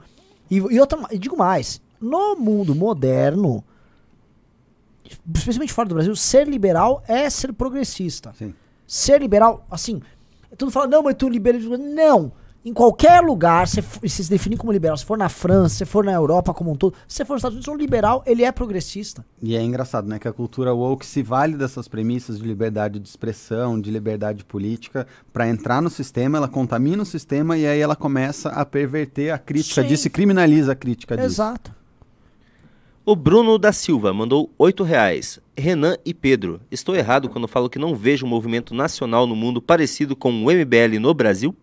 e, 0.50 0.56
e 0.56 0.80
outra, 0.80 0.98
e 1.10 1.18
digo 1.18 1.36
mais, 1.36 1.80
no 2.00 2.36
mundo 2.36 2.74
moderno, 2.74 3.62
especialmente 5.34 5.72
fora 5.72 5.88
do 5.88 5.94
Brasil, 5.94 6.14
ser 6.16 6.48
liberal 6.48 7.02
é 7.06 7.28
ser 7.28 7.52
progressista. 7.52 8.34
Sim. 8.38 8.54
Ser 8.92 9.20
liberal, 9.20 9.64
assim, 9.70 10.02
todo 10.58 10.72
fala, 10.72 10.88
não, 10.88 11.04
mas 11.04 11.14
tu 11.14 11.28
liberalismo. 11.28 11.78
Não! 11.78 12.32
Em 12.64 12.74
qualquer 12.74 13.22
lugar, 13.22 13.68
se 13.68 13.80
se 13.80 14.28
definir 14.28 14.56
como 14.56 14.72
liberal, 14.72 14.96
se 14.96 15.04
for 15.04 15.16
na 15.16 15.28
França, 15.28 15.76
se 15.76 15.84
for 15.84 16.04
na 16.04 16.12
Europa 16.12 16.52
como 16.52 16.72
um 16.72 16.74
todo, 16.74 16.92
se 17.06 17.24
for 17.24 17.34
nos 17.34 17.40
Estados 17.40 17.54
Unidos, 17.54 17.72
um 17.72 17.76
liberal, 17.76 18.20
ele 18.26 18.42
é 18.42 18.50
progressista. 18.50 19.24
E 19.40 19.54
é 19.54 19.62
engraçado, 19.62 20.08
né, 20.08 20.18
que 20.18 20.26
a 20.26 20.32
cultura 20.32 20.74
woke 20.74 21.06
se 21.06 21.22
vale 21.22 21.56
dessas 21.56 21.86
premissas 21.86 22.36
de 22.36 22.44
liberdade 22.44 22.98
de 22.98 23.08
expressão, 23.08 23.80
de 23.80 23.92
liberdade 23.92 24.44
política, 24.44 25.06
para 25.32 25.48
entrar 25.48 25.80
no 25.80 25.88
sistema, 25.88 26.38
ela 26.38 26.48
contamina 26.48 27.04
o 27.04 27.06
sistema 27.06 27.56
e 27.56 27.68
aí 27.68 27.78
ela 27.78 27.94
começa 27.94 28.48
a 28.48 28.66
perverter 28.66 29.32
a 29.32 29.38
crítica 29.38 29.82
Sim. 29.82 29.88
disso 29.88 30.08
e 30.08 30.10
criminaliza 30.10 30.72
a 30.72 30.74
crítica 30.74 31.16
disso. 31.16 31.28
Exato. 31.28 31.72
O 33.06 33.14
Bruno 33.14 33.56
da 33.56 33.72
Silva 33.72 34.12
mandou 34.12 34.50
8 34.58 34.82
reais. 34.82 35.40
Renan 35.60 35.96
e 36.04 36.12
Pedro, 36.12 36.60
estou 36.70 36.96
errado 36.96 37.28
quando 37.28 37.46
falo 37.46 37.70
que 37.70 37.78
não 37.78 37.94
vejo 37.94 38.26
um 38.26 38.28
movimento 38.28 38.74
nacional 38.74 39.26
no 39.26 39.36
mundo 39.36 39.62
parecido 39.62 40.16
com 40.16 40.30
o 40.44 40.50
MBL 40.50 40.98
no 41.00 41.14
Brasil? 41.14 41.54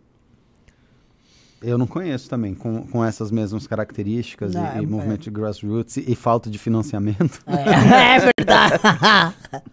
Eu 1.62 1.78
não 1.78 1.88
conheço 1.88 2.30
também, 2.30 2.54
com, 2.54 2.86
com 2.88 3.04
essas 3.04 3.32
mesmas 3.32 3.66
características 3.66 4.54
Não, 4.54 4.64
e, 4.64 4.78
é- 4.78 4.84
e 4.84 4.86
movimento 4.86 5.22
de 5.22 5.32
grassroots 5.32 5.98
e, 5.98 6.12
e 6.12 6.16
falta 6.16 6.50
de 6.50 6.58
financiamento. 6.60 7.42
É, 7.48 8.16
é 8.16 8.32
verdade. 8.38 9.64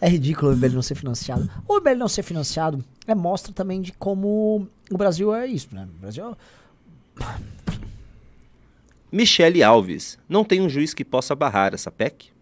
é 0.00 0.08
ridículo 0.08 0.52
o 0.52 0.56
MBL 0.56 0.74
não 0.74 0.82
ser 0.82 0.96
financiado. 0.96 1.48
O 1.68 1.78
MBL 1.78 1.94
não 1.96 2.08
ser 2.08 2.24
financiado 2.24 2.84
é 3.06 3.14
mostra 3.14 3.52
também 3.52 3.80
de 3.80 3.92
como 3.92 4.66
o 4.90 4.96
Brasil 4.98 5.32
é 5.32 5.46
isso, 5.46 5.68
né? 5.72 5.86
O 5.96 6.00
Brasil 6.00 6.36
Michele 9.12 9.62
Alves, 9.62 10.18
não 10.28 10.44
tem 10.44 10.60
um 10.60 10.68
juiz 10.68 10.92
que 10.92 11.04
possa 11.04 11.34
barrar 11.34 11.72
essa 11.72 11.90
PEC? 11.90 12.35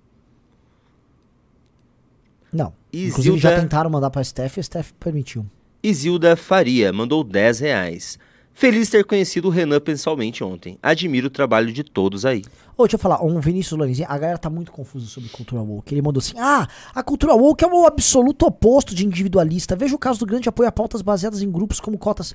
Não. 2.55 2.73
Isilda- 2.93 3.09
Inclusive 3.11 3.39
já 3.39 3.61
tentaram 3.61 3.91
mandar 3.91 4.11
pra 4.11 4.23
STF 4.23 4.59
e 4.59 4.61
a 4.61 4.63
STF 4.63 4.93
permitiu. 5.01 5.45
Isilda 5.83 6.37
Faria 6.37 6.93
mandou 6.93 7.23
10 7.23 7.61
reais. 7.61 8.19
Feliz 8.57 8.89
ter 8.89 9.05
conhecido 9.05 9.49
o 9.49 9.51
Renan 9.51 9.81
pessoalmente 9.81 10.45
ontem. 10.45 10.79
Admiro 10.81 11.27
o 11.27 11.31
trabalho 11.31 11.73
de 11.73 11.83
todos 11.83 12.25
aí. 12.25 12.43
Ô, 12.77 12.85
deixa 12.85 12.95
eu 12.95 13.01
falar, 13.01 13.21
um 13.25 13.41
Vinícius 13.41 13.77
Lorenzinho, 13.77 14.07
a 14.09 14.17
galera 14.17 14.39
tá 14.39 14.49
muito 14.49 14.71
confusa 14.71 15.07
sobre 15.07 15.29
cultura 15.29 15.61
woke. 15.61 15.93
Ele 15.93 16.01
mandou 16.01 16.21
assim: 16.21 16.39
ah, 16.39 16.69
a 16.95 17.03
cultura 17.03 17.35
woke 17.35 17.65
é 17.65 17.67
o 17.67 17.85
absoluto 17.85 18.47
oposto 18.47 18.95
de 18.95 19.05
individualista. 19.05 19.75
Veja 19.75 19.97
o 19.97 19.99
caso 19.99 20.21
do 20.21 20.27
grande 20.27 20.49
apoio 20.49 20.69
a 20.69 20.73
pautas 20.73 21.03
baseadas 21.03 21.43
em 21.43 21.51
grupos 21.51 21.81
como 21.81 21.99
cotas. 21.99 22.33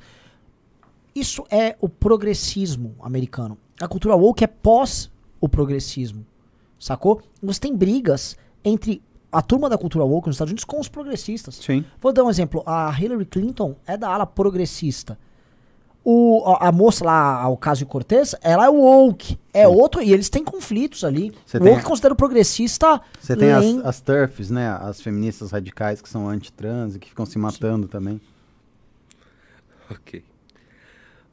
Isso 1.15 1.45
é 1.49 1.75
o 1.81 1.87
progressismo 1.89 2.95
americano. 3.01 3.57
A 3.81 3.87
cultura 3.87 4.15
woke 4.15 4.43
é 4.43 4.47
pós 4.47 5.09
o 5.39 5.47
progressismo. 5.49 6.25
Sacou? 6.77 7.21
Você 7.41 7.61
tem 7.61 7.75
brigas 7.75 8.37
entre 8.63 9.01
a 9.31 9.41
turma 9.41 9.69
da 9.69 9.77
cultura 9.77 10.03
woke 10.05 10.27
nos 10.27 10.35
Estados 10.35 10.51
Unidos 10.51 10.63
com 10.63 10.79
os 10.79 10.87
progressistas. 10.87 11.55
Sim. 11.55 11.85
Vou 12.01 12.11
dar 12.11 12.23
um 12.23 12.29
exemplo. 12.29 12.63
A 12.65 12.91
Hillary 12.99 13.25
Clinton 13.25 13.75
é 13.85 13.95
da 13.97 14.09
ala 14.09 14.25
progressista. 14.25 15.17
O, 16.03 16.41
a, 16.47 16.69
a 16.69 16.71
moça 16.71 17.03
lá, 17.05 17.47
o 17.49 17.53
Ocasio 17.53 17.85
Cortez, 17.85 18.33
ela 18.41 18.65
é 18.65 18.69
woke. 18.69 19.37
É 19.53 19.67
outro, 19.67 20.01
e 20.01 20.11
eles 20.13 20.29
têm 20.29 20.43
conflitos 20.43 21.03
ali. 21.03 21.31
Você 21.45 21.57
o 21.57 21.59
tem 21.59 21.69
woke 21.73 21.83
a- 21.83 21.87
considera 21.87 22.13
o 22.13 22.17
progressista. 22.17 23.01
Você 23.19 23.35
tem 23.35 23.51
as, 23.51 23.65
as 23.85 24.01
TERFs, 24.01 24.49
né? 24.49 24.69
As 24.81 25.01
feministas 25.01 25.51
radicais 25.51 26.01
que 26.01 26.07
são 26.09 26.27
anti-trans 26.27 26.95
e 26.95 26.99
que 26.99 27.09
ficam 27.09 27.25
se 27.25 27.37
matando 27.37 27.87
também. 27.87 28.19
Ok. 29.91 30.23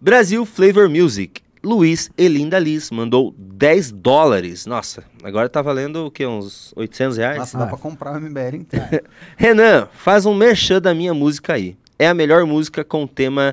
Brasil 0.00 0.44
Flavor 0.44 0.88
Music. 0.90 1.40
Luiz 1.66 2.10
Elinda 2.16 2.58
Liz 2.60 2.90
mandou 2.92 3.34
10 3.36 3.90
dólares. 3.90 4.66
Nossa, 4.66 5.02
agora 5.22 5.48
tá 5.48 5.60
valendo 5.60 6.06
o 6.06 6.10
quê? 6.10 6.24
Uns 6.24 6.72
800 6.76 7.16
reais? 7.16 7.38
Nossa, 7.38 7.58
dá 7.58 7.64
Ah. 7.64 7.66
pra 7.66 7.76
comprar 7.76 8.12
o 8.12 8.20
MBL 8.20 8.56
inteiro. 8.56 8.86
Renan, 9.36 9.88
faz 9.92 10.24
um 10.26 10.34
merchan 10.34 10.80
da 10.80 10.94
minha 10.94 11.12
música 11.12 11.54
aí. 11.54 11.76
É 11.98 12.06
a 12.06 12.14
melhor 12.14 12.46
música 12.46 12.84
com 12.84 13.02
o 13.02 13.08
tema 13.08 13.52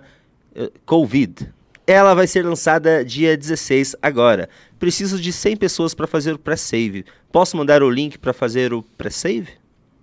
eh, 0.56 0.70
Covid. 0.86 1.52
Ela 1.88 2.14
vai 2.14 2.28
ser 2.28 2.46
lançada 2.46 3.04
dia 3.04 3.36
16 3.36 3.96
agora. 4.02 4.48
Preciso 4.78 5.20
de 5.20 5.34
100 5.34 5.58
pessoas 5.58 5.94
para 5.96 6.06
fazer 6.06 6.34
o 6.34 6.38
pré-save. 6.40 7.06
Posso 7.32 7.58
mandar 7.58 7.82
o 7.82 7.90
link 7.90 8.18
para 8.20 8.32
fazer 8.32 8.74
o 8.74 8.84
pré-save? 8.98 9.48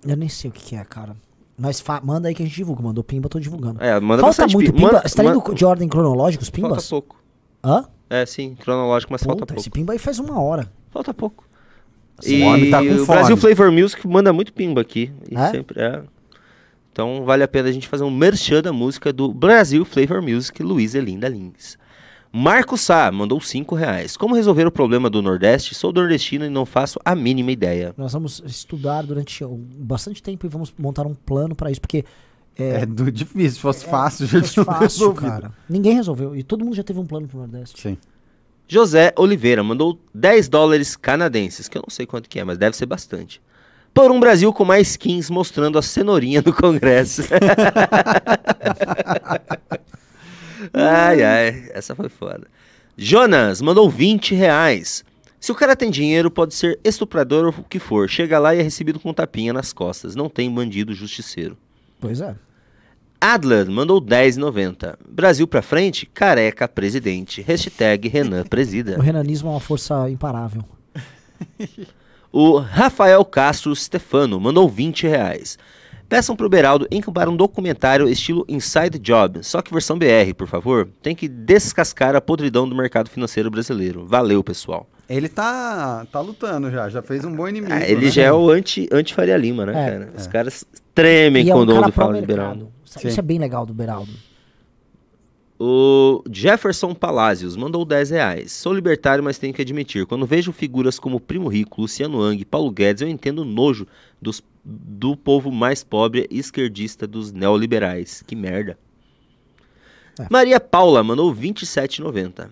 Eu 0.07 0.17
nem 0.17 0.29
sei 0.29 0.51
o 0.51 0.53
que, 0.53 0.65
que 0.65 0.75
é, 0.77 0.85
cara. 0.85 1.15
Mas 1.57 1.79
fa- 1.81 2.01
manda 2.03 2.27
aí 2.29 2.35
que 2.35 2.43
a 2.43 2.47
gente 2.47 2.55
divulga. 2.57 2.83
Mandou 2.83 3.05
pimba, 3.05 3.29
tô 3.29 3.39
divulgando. 3.39 3.83
É, 3.85 4.01
manda 4.01 4.21
falta 4.23 4.47
muito 4.49 4.73
pi- 4.73 4.79
pimba. 4.79 4.93
manda- 4.95 5.09
Você 5.09 5.15
tá 5.15 5.25
indo 5.25 5.55
de 5.55 5.65
ordem 5.65 5.89
cronológica, 5.89 6.43
os 6.43 6.49
Falta 6.49 6.69
pimbas? 6.69 6.89
pouco. 6.89 7.17
Hã? 7.63 7.85
É, 8.09 8.27
sim, 8.27 8.57
cronológico, 8.59 9.13
mas 9.13 9.23
falta 9.23 9.41
Puta, 9.41 9.55
pouco. 9.55 9.61
esse 9.61 9.71
pimba 9.71 9.93
aí 9.93 9.99
faz 9.99 10.19
uma 10.19 10.41
hora. 10.41 10.71
Falta 10.91 11.15
pouco. 11.15 11.49
Esse 12.21 12.35
E 12.37 12.71
tá 12.71 12.79
com 12.79 12.93
o. 12.93 13.07
Brasil 13.07 13.37
Flavor 13.37 13.71
Music 13.71 14.07
manda 14.07 14.33
muito 14.33 14.53
pimba 14.53 14.81
aqui. 14.81 15.13
É? 15.31 15.51
sempre 15.51 15.81
é. 15.81 16.03
Então 16.93 17.25
vale 17.25 17.43
a 17.43 17.49
pena 17.49 17.69
a 17.69 17.73
gente 17.73 17.89
fazer 17.89 18.05
um 18.05 18.11
merchan 18.11 18.63
da 18.63 18.73
música 18.73 19.13
do 19.13 19.33
Brasil 19.33 19.85
Flavor 19.85 20.21
Music, 20.21 20.61
Luiz 20.63 20.95
Elinda 20.95 21.29
Lins. 21.29 21.79
Marco 22.33 22.77
Sá 22.77 23.11
mandou 23.11 23.41
5 23.41 23.75
reais. 23.75 24.17
Como 24.17 24.37
resolver 24.37 24.65
o 24.67 24.71
problema 24.71 25.11
do 25.11 25.21
Nordeste? 25.21 25.75
Sou 25.75 25.93
nordestino 25.93 26.45
e 26.45 26.49
não 26.49 26.65
faço 26.65 26.99
a 27.05 27.15
mínima 27.17 27.51
ideia. 27.51 27.93
Nós 27.97 28.13
vamos 28.13 28.41
estudar 28.47 29.03
durante 29.03 29.45
bastante 29.79 30.23
tempo 30.23 30.47
e 30.47 30.49
vamos 30.49 30.73
montar 30.79 31.07
um 31.07 31.15
plano 31.15 31.57
pra 31.57 31.73
isso, 31.73 31.81
porque 31.81 32.05
é, 32.63 32.81
É 32.83 32.87
do 32.87 33.11
difícil, 33.11 33.51
se 33.53 33.61
fosse 33.61 33.85
fácil, 33.85 34.27
já 34.27 34.41
fosse 34.41 34.65
fácil, 34.65 34.81
resolvido. 34.81 35.21
cara. 35.21 35.53
Ninguém 35.69 35.95
resolveu. 35.95 36.37
E 36.37 36.43
todo 36.43 36.65
mundo 36.65 36.77
já 36.77 36.83
teve 36.83 36.99
um 36.99 37.07
plano 37.07 37.27
pro 37.29 37.39
Nordeste. 37.39 37.81
Sim. 37.81 37.97
José 38.69 39.13
Oliveira 39.17 39.63
mandou 39.65 39.99
10 40.15 40.49
dólares 40.49 40.97
canadenses, 40.97 41.69
que 41.69 41.77
eu 41.77 41.83
não 41.83 41.91
sei 41.91 42.07
quanto 42.07 42.29
que 42.29 42.39
é, 42.39 42.45
mas 42.45 42.57
deve 42.57 42.77
ser 42.77 42.87
bastante. 42.87 43.41
Por 43.93 44.13
um 44.13 44.21
Brasil 44.21 44.53
com 44.53 44.65
mais 44.65 44.91
skins 44.91 45.29
mostrando 45.29 45.77
a 45.77 45.83
cenourinha 45.83 46.41
do 46.41 46.53
Congresso. 46.53 47.23
ai, 50.73 51.23
ai, 51.23 51.71
essa 51.75 51.95
foi 51.95 52.09
foda. 52.09 52.47
Jonas 52.97 53.61
mandou 53.61 53.89
20 53.91 54.35
reais. 54.35 55.05
Se 55.41 55.51
o 55.51 55.55
cara 55.55 55.75
tem 55.75 55.91
dinheiro, 55.91 56.31
pode 56.31 56.55
ser 56.55 56.79
estuprador 56.85 57.47
ou 57.47 57.55
o 57.59 57.65
que 57.65 57.79
for. 57.79 58.09
Chega 58.09 58.39
lá 58.39 58.55
e 58.55 58.59
é 58.59 58.63
recebido 58.63 59.01
com 59.01 59.11
um 59.11 59.15
tapinha 59.15 59.53
nas 59.53 59.73
costas. 59.73 60.15
Não 60.15 60.29
tem 60.29 60.53
bandido 60.53 60.95
justiceiro. 60.95 61.57
Pois 61.99 62.21
é. 62.21 62.35
Adler 63.21 63.71
mandou 63.71 64.01
10,90. 64.01 64.97
Brasil 65.09 65.47
pra 65.47 65.61
frente, 65.61 66.07
careca 66.07 66.67
presidente. 66.67 67.43
Hashtag 67.43 68.09
Renan 68.09 68.45
presida. 68.45 68.97
O 68.99 69.03
renanismo 69.03 69.49
é 69.49 69.53
uma 69.53 69.61
força 69.61 70.09
imparável. 70.09 70.65
O 72.33 72.59
Rafael 72.59 73.25
Castro 73.25 73.75
Stefano 73.75 74.39
mandou 74.41 74.69
20 74.69 75.07
reais. 75.07 75.59
Peçam 76.09 76.35
pro 76.35 76.49
Beraldo 76.49 76.89
encampar 76.91 77.29
um 77.29 77.37
documentário 77.37 78.09
estilo 78.09 78.45
Inside 78.49 78.99
Job, 78.99 79.45
só 79.45 79.63
que 79.63 79.73
versão 79.73 79.97
BR, 79.99 80.35
por 80.37 80.49
favor. 80.49 80.89
Tem 81.03 81.15
que 81.15 81.29
descascar 81.29 82.17
a 82.17 82.21
podridão 82.21 82.69
do 82.69 82.75
mercado 82.75 83.09
financeiro 83.09 83.51
brasileiro. 83.51 84.05
Valeu, 84.07 84.43
pessoal. 84.43 84.89
Ele 85.09 85.29
tá, 85.29 86.07
tá 86.11 86.21
lutando 86.21 86.71
já, 86.71 86.89
já 86.89 87.03
fez 87.03 87.25
um 87.25 87.35
bom 87.35 87.49
inimigo. 87.49 87.73
Ah, 87.73 87.89
ele 87.89 88.07
né? 88.07 88.11
já 88.11 88.23
é 88.23 88.33
o 88.33 88.49
anti, 88.51 88.89
anti 88.93 89.15
Faria 89.15 89.37
Lima, 89.37 89.67
né, 89.67 89.73
É. 89.73 89.91
cara? 89.91 90.13
Os 90.17 90.27
caras 90.27 90.65
tremem 91.01 91.47
e 91.47 91.51
é 91.51 91.55
um 91.55 91.59
quando 91.59 91.75
ouvem 91.75 91.93
falar 91.93 92.21
de. 92.21 92.27
Beraldo. 92.27 92.73
Isso 92.85 92.99
Sim. 92.99 93.19
é 93.19 93.23
bem 93.23 93.39
legal 93.39 93.65
do 93.65 93.73
Beraldo. 93.75 94.11
O 95.63 96.23
Jefferson 96.33 96.95
Palacios 96.95 97.55
mandou 97.55 97.85
10 97.85 98.11
reais. 98.11 98.53
Sou 98.53 98.73
libertário, 98.73 99.23
mas 99.23 99.39
tenho 99.39 99.53
que 99.53 99.61
admitir, 99.61 100.07
quando 100.07 100.25
vejo 100.25 100.53
figuras 100.53 100.99
como 100.99 101.21
Primo 101.21 101.49
Rico, 101.49 101.83
Luciano 101.83 102.23
Hang, 102.23 102.43
Paulo 102.47 102.71
Guedes, 102.71 103.03
eu 103.03 103.09
entendo 103.09 103.41
o 103.41 103.45
nojo 103.45 103.87
dos 104.21 104.43
do 104.65 105.17
povo 105.17 105.51
mais 105.51 105.83
pobre 105.83 106.27
e 106.31 106.39
esquerdista 106.39 107.07
dos 107.07 107.33
neoliberais. 107.33 108.23
Que 108.27 108.37
merda. 108.37 108.79
É. 110.19 110.27
Maria 110.31 110.61
Paula 110.61 111.03
mandou 111.03 111.35
27,90. 111.35 112.51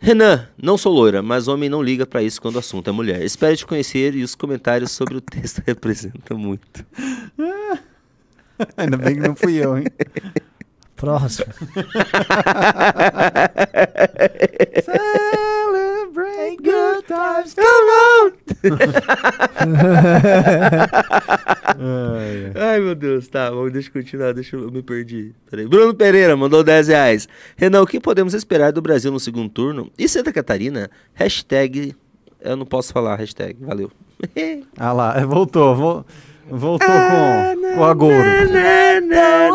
Renan, 0.00 0.46
não 0.56 0.78
sou 0.78 0.92
loira, 0.92 1.20
mas 1.22 1.48
homem 1.48 1.68
não 1.68 1.82
liga 1.82 2.06
pra 2.06 2.22
isso 2.22 2.40
quando 2.40 2.54
o 2.56 2.60
assunto 2.60 2.88
é 2.88 2.92
mulher. 2.92 3.22
Espero 3.22 3.56
te 3.56 3.66
conhecer 3.66 4.14
e 4.14 4.22
os 4.22 4.34
comentários 4.34 4.92
sobre 4.92 5.16
o 5.16 5.20
texto 5.20 5.60
representam 5.66 6.38
muito. 6.38 6.86
Ainda 8.76 8.96
bem 8.96 9.16
que 9.16 9.20
não 9.20 9.36
fui 9.36 9.54
eu, 9.56 9.78
hein? 9.78 9.84
Próximo. 10.96 11.52
Celebrate 14.84 16.56
good 16.56 17.04
times. 17.06 17.54
Ai, 17.58 18.32
ai. 18.64 18.70
Ai, 22.54 22.80
meu 22.80 22.94
Deus, 22.94 23.28
tá, 23.28 23.50
vamos, 23.50 23.72
deixa 23.72 23.88
eu 23.88 23.92
continuar, 23.92 24.32
deixa 24.32 24.56
eu, 24.56 24.62
eu 24.64 24.70
me 24.70 24.82
perdi. 24.82 25.32
Peraí. 25.50 25.66
Bruno 25.66 25.94
Pereira 25.94 26.36
mandou 26.36 26.62
10 26.64 26.88
reais. 26.88 27.28
Renan, 27.56 27.80
o 27.82 27.86
que 27.86 28.00
podemos 28.00 28.34
esperar 28.34 28.72
do 28.72 28.82
Brasil 28.82 29.10
no 29.12 29.20
segundo 29.20 29.48
turno? 29.48 29.90
E 29.98 30.08
Santa 30.08 30.32
Catarina? 30.32 30.90
Hashtag, 31.14 31.94
eu 32.40 32.56
não 32.56 32.66
posso 32.66 32.92
falar 32.92 33.16
hashtag, 33.16 33.56
valeu. 33.60 33.90
Ah 34.76 34.92
lá, 34.92 35.14
é, 35.16 35.24
voltou, 35.24 35.76
vol- 35.76 36.04
voltou 36.50 36.88
com, 36.88 37.74
com 37.76 37.84
a 37.84 37.94
Gouro. 37.94 38.16
legal! 38.18 39.52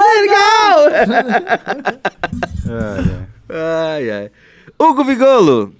Ai, 2.69 2.69
ai. 2.69 3.27
ai, 3.49 4.09
ai. 4.11 4.31
Hugo 4.79 5.03
Vigolo, 5.03 5.73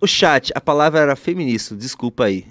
o 0.00 0.06
chat, 0.06 0.50
a 0.54 0.60
palavra 0.60 1.00
era 1.00 1.14
feminista, 1.16 1.74
desculpa 1.76 2.24
aí. 2.24 2.46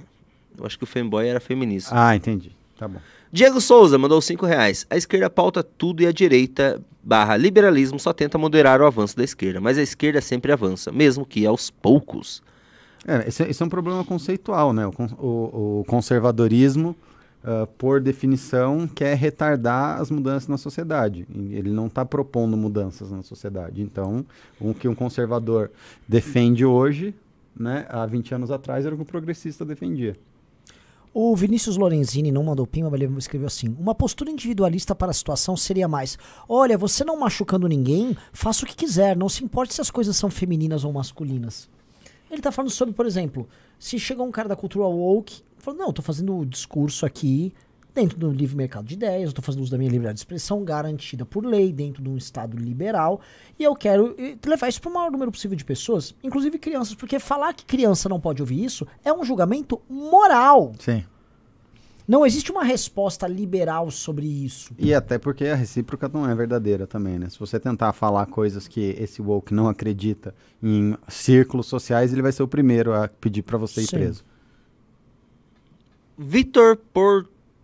Eu 0.59 0.65
acho 0.65 0.77
que 0.77 0.83
o 0.83 0.87
fanboy 0.87 1.25
era 1.27 1.39
feminista. 1.39 1.91
Ah, 1.93 2.15
entendi. 2.15 2.51
Tá 2.77 2.87
bom. 2.87 2.99
Diego 3.31 3.59
Souza 3.61 3.97
mandou 3.97 4.19
5 4.21 4.45
reais. 4.45 4.85
A 4.89 4.97
esquerda 4.97 5.29
pauta 5.29 5.61
tudo 5.63 6.01
e 6.01 6.07
a 6.07 6.11
direita 6.11 6.81
barra 7.03 7.37
liberalismo 7.37 7.99
só 7.99 8.11
tenta 8.13 8.37
moderar 8.37 8.81
o 8.81 8.85
avanço 8.85 9.15
da 9.17 9.23
esquerda. 9.23 9.59
Mas 9.61 9.77
a 9.77 9.81
esquerda 9.81 10.19
sempre 10.21 10.51
avança, 10.51 10.91
mesmo 10.91 11.25
que 11.25 11.45
aos 11.45 11.69
poucos. 11.69 12.41
É, 13.07 13.27
esse, 13.27 13.43
esse 13.43 13.61
é 13.61 13.65
um 13.65 13.69
problema 13.69 14.03
conceitual, 14.03 14.73
né? 14.73 14.85
O, 14.87 14.91
o- 15.17 15.79
o 15.81 15.85
conservadorismo, 15.85 16.95
ah, 17.43 17.67
por 17.77 18.01
definição, 18.01 18.87
quer 18.87 19.15
retardar 19.15 19.99
as 20.01 20.09
mudanças 20.11 20.47
na 20.47 20.57
sociedade. 20.57 21.25
Ele 21.51 21.69
não 21.69 21.87
está 21.87 22.03
propondo 22.05 22.57
mudanças 22.57 23.11
na 23.11 23.21
sociedade. 23.23 23.81
Então, 23.81 24.25
o 24.59 24.73
que 24.73 24.87
um 24.87 24.95
conservador 24.95 25.69
defende 26.07 26.65
hoje, 26.65 27.13
né, 27.55 27.85
há 27.89 28.05
20 28.05 28.33
anos 28.33 28.51
atrás, 28.51 28.85
era 28.85 28.93
o 28.95 28.97
que 28.97 29.03
o 29.03 29.05
progressista 29.05 29.63
defendia. 29.63 30.15
O 31.11 31.35
Vinícius 31.35 31.75
Lorenzini 31.75 32.31
não 32.31 32.43
mandou 32.43 32.67
pima, 32.67 32.89
mas 32.89 33.01
ele 33.01 33.17
escreveu 33.17 33.47
assim: 33.47 33.75
Uma 33.79 33.95
postura 33.95 34.29
individualista 34.29 34.93
para 34.93 35.09
a 35.09 35.13
situação 35.13 35.57
seria 35.57 35.87
mais: 35.87 36.17
Olha, 36.47 36.77
você 36.77 37.03
não 37.03 37.19
machucando 37.19 37.67
ninguém, 37.67 38.15
faça 38.31 38.63
o 38.63 38.67
que 38.67 38.75
quiser, 38.75 39.17
não 39.17 39.27
se 39.27 39.43
importe 39.43 39.73
se 39.73 39.81
as 39.81 39.89
coisas 39.89 40.15
são 40.15 40.29
femininas 40.29 40.83
ou 40.83 40.93
masculinas. 40.93 41.67
Ele 42.29 42.41
tá 42.41 42.51
falando 42.51 42.69
sobre, 42.69 42.93
por 42.93 43.07
exemplo, 43.07 43.49
se 43.79 43.97
chega 43.97 44.21
um 44.21 44.31
cara 44.31 44.47
da 44.47 44.55
cultura 44.55 44.85
woke, 44.85 45.41
falando: 45.57 45.79
Não, 45.79 45.91
tô 45.91 46.03
fazendo 46.03 46.37
o 46.37 46.45
discurso 46.45 47.05
aqui 47.05 47.53
dentro 47.99 48.17
do 48.17 48.31
livre 48.31 48.55
mercado 48.55 48.85
de 48.85 48.93
ideias, 48.93 49.29
eu 49.29 49.33
tô 49.33 49.41
fazendo 49.41 49.61
uso 49.61 49.71
da 49.71 49.77
minha 49.77 49.89
liberdade 49.89 50.15
de 50.15 50.21
expressão 50.21 50.63
garantida 50.63 51.25
por 51.25 51.45
lei, 51.45 51.71
dentro 51.73 52.01
de 52.01 52.09
um 52.09 52.15
Estado 52.15 52.57
liberal, 52.57 53.19
e 53.57 53.63
eu 53.63 53.75
quero 53.75 54.15
levar 54.45 54.69
isso 54.69 54.81
para 54.81 54.89
o 54.89 54.93
maior 54.93 55.11
número 55.11 55.31
possível 55.31 55.57
de 55.57 55.65
pessoas, 55.65 56.15
inclusive 56.23 56.57
crianças, 56.57 56.95
porque 56.95 57.19
falar 57.19 57.53
que 57.53 57.65
criança 57.65 58.07
não 58.07 58.19
pode 58.19 58.41
ouvir 58.41 58.63
isso 58.63 58.87
é 59.03 59.11
um 59.11 59.23
julgamento 59.23 59.81
moral. 59.89 60.71
Sim. 60.79 61.03
Não 62.07 62.25
existe 62.25 62.51
uma 62.51 62.63
resposta 62.63 63.27
liberal 63.27 63.91
sobre 63.91 64.25
isso. 64.25 64.73
E 64.79 64.95
até 64.95 65.19
porque 65.19 65.45
a 65.45 65.53
recíproca 65.53 66.09
não 66.11 66.27
é 66.27 66.33
verdadeira 66.33 66.87
também, 66.87 67.19
né? 67.19 67.29
Se 67.29 67.37
você 67.37 67.59
tentar 67.59 67.93
falar 67.93 68.25
coisas 68.25 68.67
que 68.67 68.95
esse 68.97 69.21
woke 69.21 69.53
não 69.53 69.67
acredita 69.67 70.33
em 70.63 70.97
círculos 71.07 71.67
sociais, 71.67 72.11
ele 72.11 72.23
vai 72.23 72.31
ser 72.31 72.41
o 72.41 72.47
primeiro 72.47 72.93
a 72.93 73.07
pedir 73.07 73.43
para 73.43 73.59
você 73.59 73.81
ir 73.81 73.87
Sim. 73.87 73.97
preso. 73.97 74.25
Vitor 76.17 76.77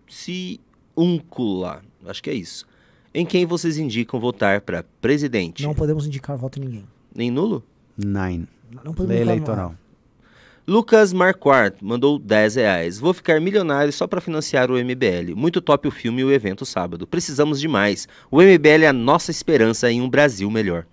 Porciúncula, 0.06 1.82
acho 2.06 2.23
que 2.23 2.30
é 2.30 2.34
isso. 2.34 2.65
Em 3.14 3.26
quem 3.26 3.45
vocês 3.45 3.77
indicam 3.77 4.19
votar 4.19 4.61
para 4.61 4.84
presidente? 5.02 5.64
Não 5.64 5.73
podemos 5.73 6.06
indicar 6.06 6.38
voto 6.38 6.60
em 6.60 6.65
ninguém. 6.65 6.84
Nem 7.14 7.32
nulo? 7.32 7.64
Nine. 7.98 8.48
Não 8.84 8.94
podemos 8.94 9.10
Lei 9.10 9.22
eleitoral. 9.22 9.73
Lucas 10.68 11.14
Marquardt 11.14 11.77
mandou 11.84 12.18
10 12.18 12.56
reais. 12.56 12.99
Vou 12.99 13.14
ficar 13.14 13.40
milionário 13.40 13.94
só 13.94 14.07
para 14.07 14.19
financiar 14.19 14.72
o 14.72 14.73
MBL. 14.73 15.36
Muito 15.36 15.61
top 15.61 15.88
o 15.88 15.91
filme 15.91 16.22
e 16.22 16.26
o 16.26 16.32
evento 16.32 16.65
sábado. 16.65 17.06
Precisamos 17.06 17.60
de 17.60 17.68
mais. 17.68 18.07
O 18.32 18.41
MBL 18.41 18.84
é 18.84 18.88
a 18.88 18.94
nossa 18.94 19.32
esperança 19.32 19.91
em 19.91 20.02
um 20.02 20.10
Brasil 20.10 20.49
melhor. 20.49 20.86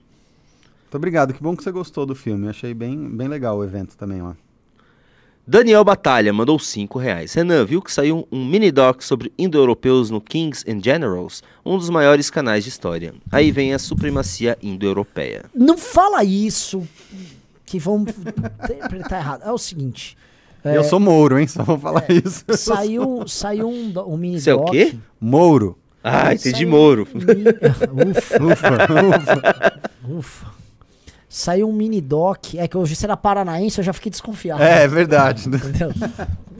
Muito 0.82 0.94
obrigado. 0.94 1.32
Que 1.32 1.42
bom 1.42 1.56
que 1.56 1.64
você 1.64 1.72
gostou 1.72 2.04
do 2.04 2.14
filme. 2.14 2.48
Achei 2.48 2.74
bem, 2.74 3.08
bem 3.08 3.26
legal 3.26 3.56
o 3.56 3.64
evento 3.64 3.96
também 3.96 4.20
lá. 4.20 4.36
Daniel 5.46 5.82
Batalha 5.82 6.32
mandou 6.32 6.58
5 6.58 6.98
reais. 6.98 7.34
Renan, 7.34 7.64
viu 7.64 7.82
que 7.82 7.92
saiu 7.92 8.26
um 8.30 8.44
mini 8.44 8.70
doc 8.70 9.02
sobre 9.02 9.32
indo-europeus 9.36 10.08
no 10.08 10.20
Kings 10.20 10.64
and 10.70 10.80
Generals? 10.82 11.42
Um 11.66 11.76
dos 11.76 11.90
maiores 11.90 12.30
canais 12.30 12.62
de 12.62 12.70
história. 12.70 13.12
Aí 13.30 13.50
vem 13.50 13.74
a 13.74 13.78
supremacia 13.78 14.56
indo-europeia. 14.62 15.44
Não 15.54 15.76
fala 15.76 16.22
isso, 16.22 16.86
que 17.66 17.78
vão 17.78 18.04
interpretar 18.64 19.20
errado. 19.20 19.42
É 19.44 19.50
o 19.50 19.58
seguinte. 19.58 20.16
é, 20.64 20.76
Eu 20.76 20.84
sou 20.84 21.00
Mouro, 21.00 21.36
hein? 21.38 21.48
Só 21.48 21.64
vou 21.64 21.78
falar 21.78 22.04
isso. 22.08 22.44
Saiu, 22.56 23.24
saiu 23.26 23.68
um, 23.68 23.92
um 24.06 24.16
mini 24.16 24.40
Você 24.40 24.50
é 24.50 24.54
o 24.54 24.64
quê? 24.66 24.94
Mouro. 25.20 25.76
Ah, 26.04 26.32
entendi 26.34 26.64
um 26.66 26.70
mini- 26.70 27.04
Ufa, 28.10 28.42
Ufa, 28.44 28.70
ufa. 29.18 29.80
ufa. 30.18 30.61
Saiu 31.34 31.66
um 31.66 31.72
mini 31.72 31.98
doc. 31.98 32.56
É 32.56 32.68
que 32.68 32.76
hoje 32.76 32.94
será 32.94 33.16
paranaense, 33.16 33.78
eu 33.78 33.84
já 33.84 33.94
fiquei 33.94 34.10
desconfiado. 34.10 34.62
É, 34.62 34.82
é 34.82 34.88
verdade. 34.88 35.48
né? 35.48 35.56
Entendeu? 35.56 35.90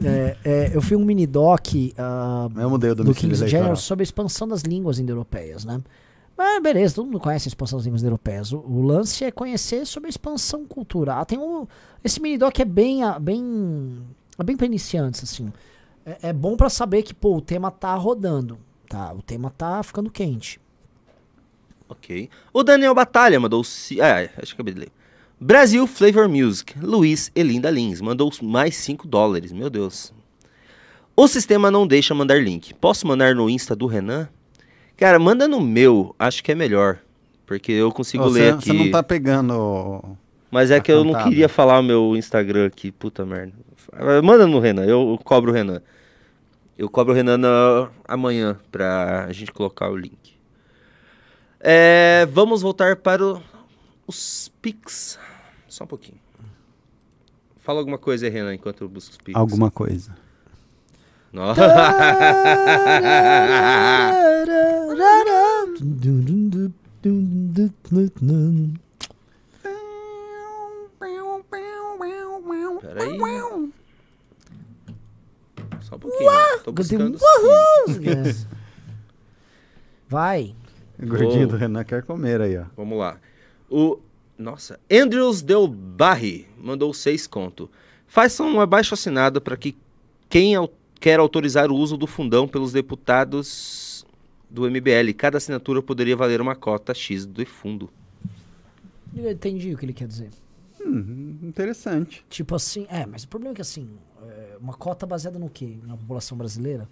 É, 0.03 0.37
é, 0.43 0.71
eu 0.73 0.81
vi 0.81 0.95
um 0.95 1.05
mini 1.05 1.27
doc 1.27 1.67
ah, 1.95 2.49
Eu 2.57 2.69
mudei 2.71 2.89
o 2.89 2.95
do 2.95 3.13
King's. 3.13 3.37
General 3.37 3.75
sobre 3.75 4.01
a 4.01 4.05
expansão 4.05 4.47
das 4.47 4.63
línguas 4.63 4.97
indo-europeias, 4.97 5.63
né? 5.63 5.79
Mas 6.35 6.61
beleza, 6.63 6.95
todo 6.95 7.05
mundo 7.05 7.19
conhece 7.19 7.47
a 7.47 7.49
expansão 7.49 7.77
das 7.77 7.85
línguas 7.85 8.01
indo-europeias. 8.01 8.51
O, 8.51 8.57
o 8.57 8.81
lance 8.81 9.23
é 9.23 9.29
conhecer 9.29 9.85
sobre 9.85 10.07
a 10.07 10.09
expansão 10.09 10.65
cultural. 10.65 11.23
Tem 11.23 11.37
um, 11.37 11.67
esse 12.03 12.19
mini 12.19 12.39
doc 12.39 12.59
é 12.59 12.65
bem, 12.65 13.03
ah, 13.03 13.19
bem, 13.19 14.01
é 14.39 14.43
bem 14.43 14.57
para 14.57 14.65
iniciantes, 14.65 15.23
assim. 15.23 15.53
É, 16.03 16.29
é 16.29 16.33
bom 16.33 16.57
pra 16.57 16.67
saber 16.67 17.03
que, 17.03 17.13
pô, 17.13 17.37
o 17.37 17.41
tema 17.41 17.69
tá 17.69 17.93
rodando, 17.93 18.57
tá? 18.89 19.13
O 19.13 19.21
tema 19.21 19.51
tá 19.51 19.83
ficando 19.83 20.09
quente. 20.09 20.59
Ok. 21.89 22.29
O 22.51 22.63
Daniel 22.63 22.93
Batalha 22.95 23.39
mandou. 23.39 23.63
ci- 23.63 24.01
Ah, 24.01 24.29
acho 24.37 24.47
que 24.47 24.53
acabei 24.53 24.73
de 24.73 24.79
ler. 24.81 24.89
Brasil 25.39 25.85
Flavor 25.85 26.27
Music. 26.29 26.73
Luiz 26.79 27.31
Elinda 27.35 27.69
Lins 27.69 27.99
mandou 28.01 28.31
mais 28.41 28.75
5 28.77 29.07
dólares. 29.07 29.51
Meu 29.51 29.69
Deus. 29.69 30.13
O 31.15 31.27
sistema 31.27 31.69
não 31.69 31.85
deixa 31.85 32.15
mandar 32.15 32.41
link. 32.41 32.73
Posso 32.73 33.05
mandar 33.05 33.35
no 33.35 33.49
Insta 33.49 33.75
do 33.75 33.85
Renan? 33.85 34.27
Cara, 34.97 35.19
manda 35.19 35.47
no 35.47 35.59
meu. 35.61 36.15
Acho 36.17 36.43
que 36.43 36.51
é 36.51 36.55
melhor. 36.55 36.97
Porque 37.45 37.71
eu 37.71 37.91
consigo 37.91 38.23
Ô, 38.23 38.27
ler 38.29 38.53
Você 38.53 38.57
aqui. 38.57 38.65
você 38.65 38.73
não 38.73 38.91
tá 38.91 39.03
pegando. 39.03 40.17
Mas 40.49 40.71
é 40.71 40.77
a 40.77 40.79
que 40.81 40.91
eu 40.91 41.03
não 41.03 41.13
queria 41.23 41.49
falar 41.49 41.79
o 41.79 41.83
meu 41.83 42.15
Instagram 42.15 42.67
aqui. 42.67 42.91
Puta 42.91 43.25
merda. 43.25 43.53
Ah, 43.91 44.21
Manda 44.21 44.47
no 44.47 44.59
Renan. 44.59 44.85
Eu 44.85 45.19
cobro 45.23 45.51
o 45.51 45.53
Renan. 45.53 45.81
Eu 46.77 46.89
cobro 46.89 47.11
o 47.13 47.15
Renan 47.15 47.37
na- 47.37 47.89
amanhã 48.07 48.57
pra 48.71 49.27
gente 49.31 49.51
colocar 49.51 49.89
o 49.91 49.95
link. 49.97 50.32
É, 51.65 52.27
vamos 52.29 52.61
voltar 52.61 52.97
para 52.97 53.25
o- 53.25 53.41
os 54.05 54.51
Pix. 54.61 55.17
Só 55.69 55.85
um 55.85 55.87
pouquinho. 55.87 56.19
Fala 57.61 57.79
alguma 57.79 57.97
coisa 57.97 58.25
aí, 58.25 58.31
Renan, 58.31 58.53
enquanto 58.53 58.81
eu 58.83 58.89
busco 58.89 59.11
os 59.11 59.17
Pix. 59.17 59.33
Alguma 59.39 59.71
coisa. 59.71 60.13
Nossa. 61.31 61.61
Peraí. 72.81 73.17
Só 75.81 75.95
um 75.95 75.99
pouquinho. 75.99 76.31
Tô 76.63 76.71
buscando 76.71 77.17
Pix. 77.99 78.47
Vai. 80.07 80.55
O 81.03 81.07
gordinho 81.07 81.45
Ô. 81.45 81.47
do 81.47 81.57
Renan 81.57 81.83
quer 81.83 82.03
comer 82.03 82.41
aí, 82.41 82.57
ó. 82.57 82.65
Vamos 82.75 82.97
lá. 82.97 83.17
O. 83.69 83.99
Nossa. 84.37 84.79
Andrews 84.91 85.41
Del 85.41 85.67
Barri 85.67 86.47
mandou 86.57 86.93
seis 86.93 87.27
conto. 87.27 87.69
Faça 88.07 88.43
um 88.43 88.59
abaixo 88.59 88.93
assinado 88.93 89.39
para 89.41 89.55
que 89.57 89.75
quem 90.29 90.55
au- 90.55 90.71
quer 90.99 91.19
autorizar 91.19 91.71
o 91.71 91.75
uso 91.75 91.95
do 91.97 92.07
fundão 92.07 92.47
pelos 92.47 92.71
deputados 92.73 94.05
do 94.49 94.67
MBL. 94.69 95.13
Cada 95.17 95.37
assinatura 95.37 95.81
poderia 95.81 96.15
valer 96.15 96.41
uma 96.41 96.55
cota 96.55 96.93
X 96.93 97.25
do 97.25 97.45
fundo. 97.45 97.89
Eu 99.15 99.31
entendi 99.31 99.73
o 99.73 99.77
que 99.77 99.85
ele 99.85 99.93
quer 99.93 100.07
dizer. 100.07 100.29
Hum, 100.83 101.37
interessante. 101.43 102.25
Tipo 102.29 102.55
assim, 102.55 102.85
é, 102.89 103.05
mas 103.05 103.23
o 103.23 103.27
problema 103.27 103.53
é 103.53 103.55
que 103.55 103.61
assim, 103.61 103.89
é, 104.27 104.57
uma 104.59 104.73
cota 104.73 105.05
baseada 105.05 105.37
no 105.39 105.49
quê? 105.49 105.77
Na 105.85 105.95
população 105.95 106.37
brasileira? 106.37 106.87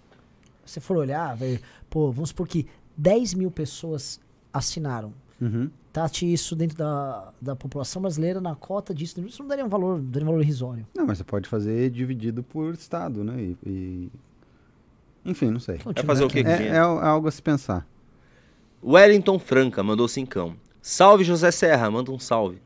Se 0.64 0.78
for 0.80 0.96
olhar, 0.96 1.36
velho, 1.36 1.60
pô, 1.90 2.12
vamos 2.12 2.28
supor 2.30 2.46
que 2.46 2.66
10 2.96 3.34
mil 3.34 3.50
pessoas 3.50 4.20
assinaram. 4.52 5.12
Uhum. 5.40 5.70
Tate 5.92 6.30
isso 6.32 6.56
dentro 6.56 6.76
da, 6.78 7.32
da 7.40 7.54
população 7.56 8.00
brasileira, 8.00 8.40
na 8.40 8.54
cota 8.54 8.94
disso, 8.94 9.20
isso 9.26 9.42
não 9.42 9.48
daria 9.48 9.64
um 9.64 9.68
valor, 9.68 10.00
daria 10.00 10.26
um 10.26 10.30
valor 10.30 10.42
irrisório. 10.42 10.86
Não, 10.94 11.04
mas 11.06 11.18
você 11.18 11.24
pode 11.24 11.48
fazer 11.48 11.90
dividido 11.90 12.42
por 12.42 12.72
estado, 12.72 13.22
né? 13.22 13.34
E, 13.42 13.56
e- 13.66 14.10
Enfim, 15.24 15.50
não 15.50 15.60
sei. 15.60 15.78
Vai 15.84 16.02
fazer 16.04 16.24
o 16.24 16.28
quê 16.28 16.42
com 16.42 16.48
É, 16.50 16.68
é 16.68 16.78
al- 16.78 17.02
é 17.02 17.06
algo 17.06 17.28
a 17.28 17.30
se 17.30 17.42
pensar. 17.42 17.86
Wellington 18.82 19.38
Franca 19.38 19.82
mandou 19.82 20.08
cincão. 20.08 20.54
Salve 20.80 21.24
José 21.24 21.50
Serra, 21.50 21.90
manda 21.90 22.10
um 22.10 22.18
salve. 22.18 22.60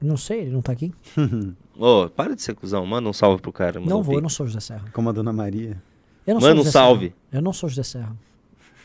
Não 0.00 0.16
sei, 0.16 0.42
ele 0.42 0.50
não 0.50 0.62
tá 0.62 0.72
aqui? 0.72 0.92
Ô, 1.76 2.08
para 2.08 2.34
de 2.36 2.42
ser 2.42 2.54
cuzão, 2.54 2.84
manda 2.86 3.08
um 3.08 3.12
salve 3.12 3.42
pro 3.42 3.52
cara. 3.52 3.80
não 3.80 3.98
um 4.00 4.02
vou, 4.02 4.14
eu 4.16 4.20
não 4.20 4.28
sou 4.28 4.46
José 4.46 4.60
Serra. 4.60 4.84
Como 4.92 5.08
a 5.08 5.12
Dona 5.12 5.32
Maria. 5.32 5.82
Eu 6.26 6.34
não 6.34 6.40
Manda 6.40 6.52
sou 6.54 6.60
um 6.60 6.64
José 6.64 6.70
salve. 6.70 7.06
Serra. 7.08 7.16
Eu 7.32 7.42
não 7.42 7.52
sou 7.52 7.68
José 7.68 7.82
Serra. 7.82 8.16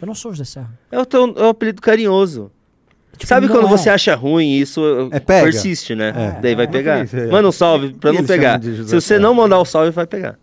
Eu 0.01 0.07
não 0.07 0.15
sou 0.15 0.31
José 0.31 0.45
Serra. 0.45 0.71
É 0.91 0.99
o 0.99 1.05
teu 1.05 1.34
é 1.38 1.43
o 1.43 1.49
apelido 1.49 1.81
carinhoso. 1.81 2.51
Tipo, 3.13 3.27
Sabe 3.27 3.49
quando 3.49 3.65
é. 3.67 3.69
você 3.69 3.89
acha 3.89 4.15
ruim 4.15 4.45
e 4.45 4.61
isso 4.61 4.81
É 5.11 5.19
pega. 5.19 5.43
persiste, 5.43 5.93
né? 5.93 6.13
É. 6.38 6.41
Daí 6.41 6.55
vai 6.55 6.65
É. 6.65 6.67
pegar. 6.69 7.03
Isso? 7.03 7.15
Manda 7.30 7.49
um 7.49 7.51
salve 7.51 7.93
pra 7.93 8.13
não 8.13 8.23
pegar. 8.26 8.61
Se 8.61 8.84
você 8.84 9.01
Serra? 9.01 9.19
não 9.19 9.34
mandar 9.34 9.59
o 9.59 9.65
salve, 9.65 9.91
vai 9.91 10.07
pegar. 10.07 10.38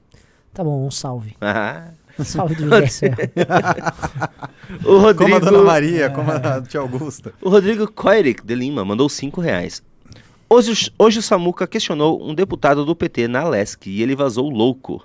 Tá 0.52 0.62
bom, 0.62 0.86
um 0.86 0.90
salve. 0.90 1.34
Ah. 1.40 1.88
Um 2.18 2.24
salve 2.24 2.54
do 2.54 2.64
José 2.64 2.86
Serra. 2.88 3.16
O 4.84 4.98
Rodrigo, 4.98 5.22
Como 5.30 5.34
a 5.36 5.38
Dona 5.38 5.62
Maria, 5.62 6.10
como 6.10 6.30
a 6.30 6.60
Tia 6.68 6.80
Augusta. 6.80 7.32
o 7.40 7.48
Rodrigo 7.48 7.90
Koerik 7.90 8.44
de 8.44 8.54
Lima 8.54 8.84
mandou 8.84 9.08
5 9.08 9.40
reais. 9.40 9.80
Hoje, 10.50 10.90
o- 10.98 11.04
hoje 11.04 11.18
o 11.20 11.22
Samuca 11.22 11.66
questionou 11.66 12.22
um 12.22 12.34
deputado 12.34 12.84
do 12.84 12.94
PT 12.96 13.28
na 13.28 13.44
Lesc 13.48 13.86
e 13.88 14.02
ele 14.02 14.14
vazou 14.16 14.50
louco. 14.50 15.02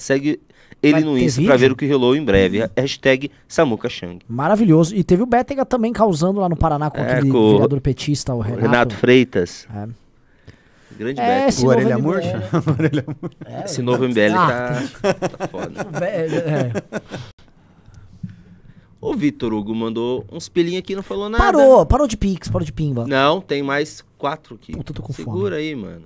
Segue 0.00 0.40
ele 0.82 0.92
Vai 0.92 1.00
no 1.02 1.18
Insta 1.18 1.40
vídeo? 1.40 1.48
pra 1.50 1.56
ver 1.56 1.72
o 1.72 1.76
que 1.76 1.86
rolou 1.90 2.14
em 2.16 2.24
breve. 2.24 2.68
Hashtag 2.76 3.30
Samuca 3.48 3.88
Chang. 3.88 4.18
Maravilhoso. 4.28 4.94
E 4.94 5.02
teve 5.02 5.22
o 5.22 5.26
Bétega 5.26 5.64
também 5.64 5.92
causando 5.92 6.40
lá 6.40 6.48
no 6.48 6.56
Paraná 6.56 6.90
com 6.90 6.98
É, 7.00 7.12
aquele 7.14 7.30
com 7.30 7.38
o- 7.38 7.50
vereador 7.52 7.80
petista, 7.80 8.34
o 8.34 8.40
Renato. 8.40 8.62
Renato, 8.62 8.94
Freitas. 8.96 9.66
É. 9.74 9.88
Grande 10.98 11.20
É, 11.20 11.46
Beto. 11.46 11.58
O 11.58 11.64
novo 11.64 11.68
Orelha. 11.76 11.98
Murcha? 11.98 12.42
Orelha 12.78 13.04
Murcha. 13.06 13.36
É, 13.44 13.64
Esse 13.64 13.82
novo 13.82 14.04
MBL 14.08 14.34
Ah, 14.34 14.82
tá, 15.02 15.14
tá 15.14 15.48
foda. 15.48 15.86
É. 16.06 16.72
O 19.00 19.14
Vitor 19.14 19.52
Hugo 19.52 19.74
mandou 19.74 20.24
uns 20.32 20.48
pelinhos 20.48 20.78
aqui 20.80 20.92
e 20.94 20.96
não 20.96 21.02
falou 21.02 21.28
nada. 21.28 21.42
Parou, 21.44 21.84
parou 21.86 22.08
de 22.08 22.16
pix, 22.16 22.48
parou 22.48 22.64
de 22.64 22.72
pimba. 22.72 23.06
Não, 23.06 23.40
tem 23.40 23.62
mais 23.62 24.02
quatro 24.18 24.54
aqui. 24.54 24.72
Puta, 24.72 24.90
eu 24.90 24.96
tô 24.96 25.02
com 25.02 25.12
Segura 25.12 25.56
aí, 25.56 25.74
mano. 25.76 26.04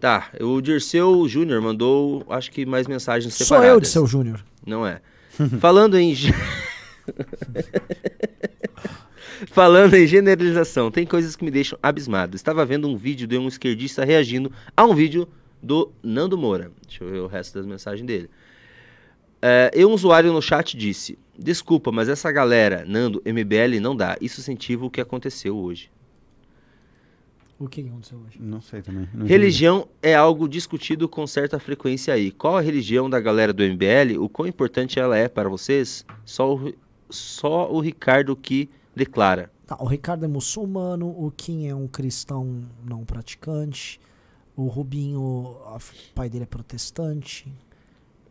Tá, 0.00 0.30
o 0.40 0.60
Dirceu 0.60 1.26
Júnior 1.28 1.60
mandou, 1.62 2.24
acho 2.28 2.50
que 2.50 2.66
mais 2.66 2.86
mensagens 2.86 3.34
Sou 3.34 3.46
separadas. 3.46 3.72
eu 3.72 3.80
de 3.80 3.88
seu 3.88 4.06
Júnior. 4.06 4.44
Não 4.66 4.86
é. 4.86 5.00
Falando 5.60 5.98
em... 5.98 6.14
Falando 9.48 9.94
em 9.94 10.06
generalização, 10.06 10.90
tem 10.90 11.04
coisas 11.04 11.36
que 11.36 11.44
me 11.44 11.50
deixam 11.50 11.78
abismado. 11.82 12.36
Estava 12.36 12.64
vendo 12.64 12.88
um 12.88 12.96
vídeo 12.96 13.26
de 13.26 13.36
um 13.36 13.48
esquerdista 13.48 14.04
reagindo 14.04 14.50
a 14.76 14.84
um 14.84 14.94
vídeo 14.94 15.28
do 15.62 15.90
Nando 16.02 16.38
Moura. 16.38 16.70
Deixa 16.86 17.02
eu 17.04 17.10
ver 17.10 17.18
o 17.20 17.26
resto 17.26 17.58
das 17.58 17.66
mensagens 17.66 18.06
dele. 18.06 18.30
É, 19.42 19.70
e 19.74 19.84
um 19.84 19.92
usuário 19.92 20.32
no 20.32 20.40
chat 20.40 20.76
disse: 20.76 21.18
Desculpa, 21.38 21.90
mas 21.92 22.08
essa 22.08 22.30
galera, 22.30 22.84
Nando, 22.86 23.22
MBL, 23.26 23.80
não 23.80 23.94
dá. 23.94 24.16
Isso 24.20 24.40
incentiva 24.40 24.86
o 24.86 24.90
que 24.90 25.00
aconteceu 25.00 25.56
hoje. 25.56 25.90
O 27.58 27.68
que 27.68 27.80
aconteceu 27.80 28.18
hoje? 28.18 28.38
Não 28.40 28.60
sei 28.60 28.82
também. 28.82 29.08
não 29.14 29.26
Religião 29.26 29.88
é 30.02 30.14
algo 30.14 30.48
discutido 30.48 31.08
com 31.08 31.26
certa 31.26 31.58
frequência 31.58 32.12
aí. 32.12 32.30
Qual 32.30 32.56
a 32.56 32.60
religião 32.60 33.08
da 33.08 33.20
galera 33.20 33.52
do 33.52 33.62
MBL? 33.62 34.18
O 34.18 34.28
quão 34.28 34.48
importante 34.48 34.98
ela 34.98 35.16
é 35.16 35.28
para 35.28 35.48
vocês? 35.48 36.04
Só 36.24 36.54
o, 36.54 36.74
só 37.08 37.70
o 37.70 37.80
Ricardo 37.80 38.34
que 38.34 38.68
declara. 38.94 39.50
Tá, 39.66 39.76
o 39.80 39.86
Ricardo 39.86 40.24
é 40.24 40.28
muçulmano, 40.28 41.08
o 41.08 41.30
Kim 41.30 41.66
é 41.66 41.74
um 41.74 41.86
cristão 41.86 42.64
não 42.84 43.04
praticante, 43.04 43.98
o 44.54 44.66
Rubinho, 44.66 45.20
o 45.20 45.78
pai 46.14 46.28
dele 46.28 46.44
é 46.44 46.46
protestante. 46.46 47.50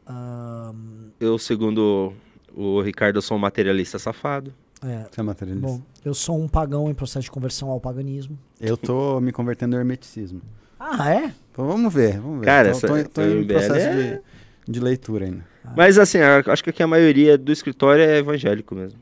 Ahn, 0.06 1.12
Eu, 1.20 1.40
segundo 1.40 2.14
o 2.54 2.82
Ricardo, 2.82 3.18
eu 3.18 3.22
sou 3.22 3.38
um 3.38 3.40
materialista 3.40 3.98
safado. 3.98 4.54
É, 4.86 5.08
Você 5.12 5.20
é 5.20 5.24
materialista. 5.24 5.68
bom, 5.68 5.82
eu 6.04 6.14
sou 6.14 6.40
um 6.40 6.48
pagão 6.48 6.90
em 6.90 6.94
processo 6.94 7.24
de 7.26 7.32
conversão 7.32 7.70
ao 7.70 7.80
paganismo. 7.80 8.38
Eu 8.60 8.76
tô 8.78 9.20
me 9.22 9.32
convertendo 9.32 9.76
ao 9.76 9.80
hermeticismo. 9.80 10.42
Ah, 10.80 11.14
é? 11.14 11.34
Então, 11.52 11.66
vamos 11.68 11.94
ver, 11.94 12.20
vamos 12.20 12.40
ver. 12.40 12.46
Cara, 12.46 12.72
tô, 12.72 12.78
essa- 12.78 12.88
tô, 12.88 13.10
tô 13.10 13.22
em 13.22 13.48
processo 13.48 13.76
é- 13.88 14.22
de, 14.66 14.72
de 14.72 14.80
leitura 14.80 15.26
ainda. 15.26 15.46
Mas 15.78 15.98
assim, 15.98 16.18
eu 16.18 16.52
acho 16.52 16.64
que 16.64 16.70
aqui 16.70 16.84
a 16.84 16.88
maioria 16.88 17.38
do 17.38 17.52
escritório 17.52 18.04
é 18.04 18.18
evangélico 18.18 18.76
mesmo. 18.76 19.00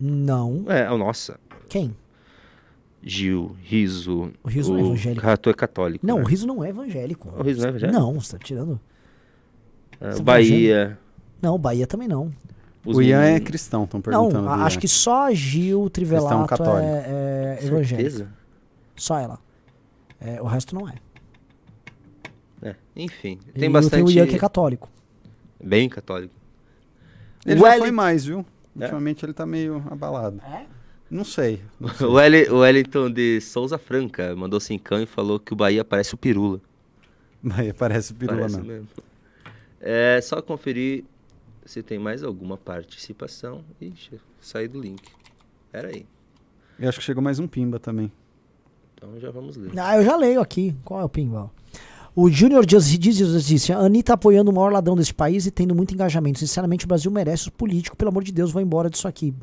Não. 0.00 0.64
É, 0.68 0.88
nossa. 0.96 1.38
Quem? 1.68 1.94
Gil, 3.04 3.56
Riso. 3.62 4.32
O 4.42 4.48
Riso 4.48 4.72
não 4.72 4.78
é 4.78 4.82
evangélico. 4.86 5.24
Rato 5.26 5.50
é 5.50 5.54
católico. 5.54 6.06
Não, 6.06 6.16
né? 6.18 6.22
o 6.22 6.26
Riso 6.26 6.46
não 6.46 6.64
é 6.64 6.68
evangélico. 6.70 7.32
O 7.36 7.42
Riso 7.42 7.60
não 7.60 7.66
é 7.66 7.70
evangélico? 7.70 7.98
Não, 8.00 8.20
você 8.20 8.36
tá 8.38 8.44
tirando. 8.44 8.80
É, 10.00 10.10
Você 10.10 10.18
tá 10.18 10.22
Bahia. 10.24 10.98
Não, 11.40 11.58
Bahia 11.58 11.86
também 11.86 12.06
não. 12.08 12.30
Os 12.84 12.96
o 12.96 13.02
Ian 13.02 13.20
é 13.20 13.26
meninos. 13.32 13.46
cristão, 13.46 13.84
estão 13.84 14.00
perguntando. 14.00 14.44
Não, 14.44 14.52
acho 14.52 14.78
que 14.78 14.88
só 14.88 15.26
a 15.28 15.34
Gil 15.34 15.88
Trivelato 15.90 16.46
católico. 16.46 16.86
é, 16.88 17.58
é 17.60 17.64
evangélica. 17.66 18.10
Certeza? 18.10 18.28
Só 18.96 19.18
ela. 19.18 19.38
É, 20.20 20.40
o 20.40 20.46
resto 20.46 20.74
não 20.74 20.88
é. 20.88 20.94
É, 22.62 22.76
enfim, 22.94 23.38
E 23.54 23.58
tem 23.58 23.64
eu 23.66 23.72
bastante. 23.72 24.02
o 24.04 24.10
Ian 24.10 24.26
que 24.26 24.36
é 24.36 24.38
católico. 24.38 24.88
Bem 25.62 25.88
católico. 25.88 26.34
Ele 27.44 27.60
O 27.60 27.62
já 27.64 27.70
Eli- 27.72 27.78
foi 27.80 27.90
mais, 27.90 28.24
viu? 28.24 28.44
É? 28.78 28.82
Ultimamente 28.84 29.24
ele 29.24 29.32
tá 29.32 29.44
meio 29.44 29.82
abalado. 29.90 30.40
É? 30.46 30.64
Não 31.10 31.24
sei. 31.24 31.60
O, 32.08 32.20
Eli- 32.20 32.48
o 32.48 32.58
Wellington 32.60 33.10
de 33.10 33.40
Souza 33.40 33.78
Franca 33.78 34.34
mandou 34.36 34.60
cincão 34.60 35.00
e 35.02 35.06
falou 35.06 35.38
que 35.40 35.52
o 35.52 35.56
Bahia 35.56 35.84
parece 35.84 36.14
o 36.14 36.16
Pirula. 36.16 36.60
Mas 37.42 37.72
parece 37.72 38.14
pirula, 38.14 38.38
parece 38.38 38.56
não. 38.58 38.64
mesmo. 38.64 38.88
É 39.80 40.20
só 40.22 40.40
conferir 40.40 41.04
se 41.64 41.82
tem 41.82 41.98
mais 41.98 42.22
alguma 42.22 42.56
participação. 42.56 43.64
Ixi, 43.80 44.20
saí 44.40 44.68
do 44.68 44.80
link. 44.80 45.02
Pera 45.70 45.88
aí. 45.88 46.06
Eu 46.78 46.88
acho 46.88 46.98
que 46.98 47.04
chegou 47.04 47.22
mais 47.22 47.38
um 47.38 47.46
pimba 47.46 47.78
também. 47.78 48.10
Então 48.94 49.18
já 49.18 49.30
vamos 49.30 49.56
ler. 49.56 49.72
Ah, 49.78 49.96
eu 49.96 50.04
já 50.04 50.16
leio 50.16 50.40
aqui. 50.40 50.74
Qual 50.84 51.00
é 51.00 51.04
o 51.04 51.08
pinball? 51.08 51.52
O 52.14 52.28
Júnior 52.28 52.66
Dias 52.66 52.88
diz, 52.90 53.16
diz, 53.16 53.44
diz, 53.46 53.70
a 53.70 53.78
Anitta 53.78 54.12
apoiando 54.12 54.50
o 54.50 54.54
maior 54.54 54.70
ladrão 54.70 54.94
desse 54.94 55.14
país 55.14 55.46
e 55.46 55.50
tendo 55.50 55.74
muito 55.74 55.94
engajamento. 55.94 56.38
Sinceramente, 56.38 56.84
o 56.84 56.88
Brasil 56.88 57.10
merece 57.10 57.44
os 57.44 57.48
políticos. 57.48 57.96
Pelo 57.96 58.10
amor 58.10 58.22
de 58.22 58.32
Deus, 58.32 58.52
vai 58.52 58.62
embora 58.62 58.90
disso 58.90 59.08
aqui. 59.08 59.34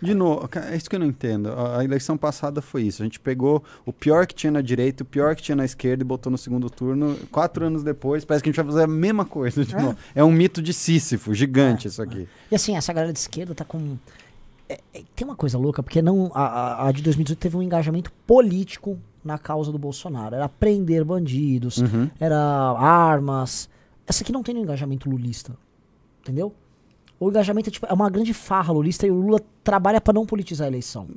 De 0.00 0.14
novo, 0.14 0.48
é 0.70 0.76
isso 0.76 0.88
que 0.88 0.94
eu 0.96 1.00
não 1.00 1.06
entendo. 1.06 1.50
A 1.52 1.82
eleição 1.84 2.16
passada 2.16 2.62
foi 2.62 2.82
isso. 2.82 3.02
A 3.02 3.04
gente 3.04 3.18
pegou 3.18 3.62
o 3.84 3.92
pior 3.92 4.26
que 4.26 4.34
tinha 4.34 4.50
na 4.52 4.60
direita, 4.60 5.02
o 5.02 5.06
pior 5.06 5.34
que 5.34 5.42
tinha 5.42 5.56
na 5.56 5.64
esquerda 5.64 6.02
e 6.02 6.06
botou 6.06 6.30
no 6.30 6.38
segundo 6.38 6.70
turno. 6.70 7.16
Quatro 7.32 7.64
anos 7.66 7.82
depois, 7.82 8.24
parece 8.24 8.42
que 8.44 8.48
a 8.48 8.52
gente 8.52 8.56
vai 8.62 8.66
fazer 8.66 8.84
a 8.84 8.86
mesma 8.86 9.24
coisa. 9.24 9.64
de 9.64 9.74
novo. 9.74 9.96
É, 10.14 10.22
um 10.22 10.30
mito 10.30 10.62
de 10.62 10.72
Sísifo, 10.72 11.34
gigante 11.34 11.88
isso 11.88 12.00
aqui. 12.00 12.28
E 12.50 12.54
assim, 12.54 12.76
essa 12.76 12.92
galera 12.92 13.12
de 13.12 13.18
esquerda 13.18 13.54
tá 13.54 13.64
com. 13.64 13.96
é- 14.68 14.78
é- 14.94 15.02
tem 15.16 15.26
uma 15.26 15.34
coisa 15.36 15.58
louca, 15.58 15.82
porque 15.82 16.00
não 16.00 16.30
a, 16.34 16.42
a- 16.44 16.88
a 16.88 16.92
de 16.92 17.02
2018 17.02 17.38
teve 17.40 17.56
um 17.56 17.62
engajamento 17.62 18.12
político 18.26 18.98
na 19.24 19.36
causa 19.36 19.72
do 19.72 19.78
Bolsonaro. 19.78 20.34
Era 20.36 20.48
prender 20.48 21.04
bandidos, 21.04 21.78
Uhum. 21.78 22.08
era 22.20 22.36
armas. 22.78 23.68
Essa 24.06 24.22
aqui 24.22 24.30
não 24.32 24.42
tem 24.42 24.54
um 24.56 24.62
engajamento 24.62 25.10
lulista. 25.10 25.52
Entendeu? 26.22 26.54
O 27.20 27.28
engajamento 27.30 27.68
é, 27.68 27.72
tipo, 27.72 27.86
é 27.86 27.92
uma 27.92 28.08
grande 28.08 28.32
farra 28.32 28.72
lulista 28.72 29.06
e 29.06 29.10
o 29.10 29.14
Lula 29.20 29.40
trabalha 29.64 30.00
pra 30.00 30.12
não 30.12 30.24
politizar 30.24 30.66
a 30.66 30.68
eleição. 30.68 31.08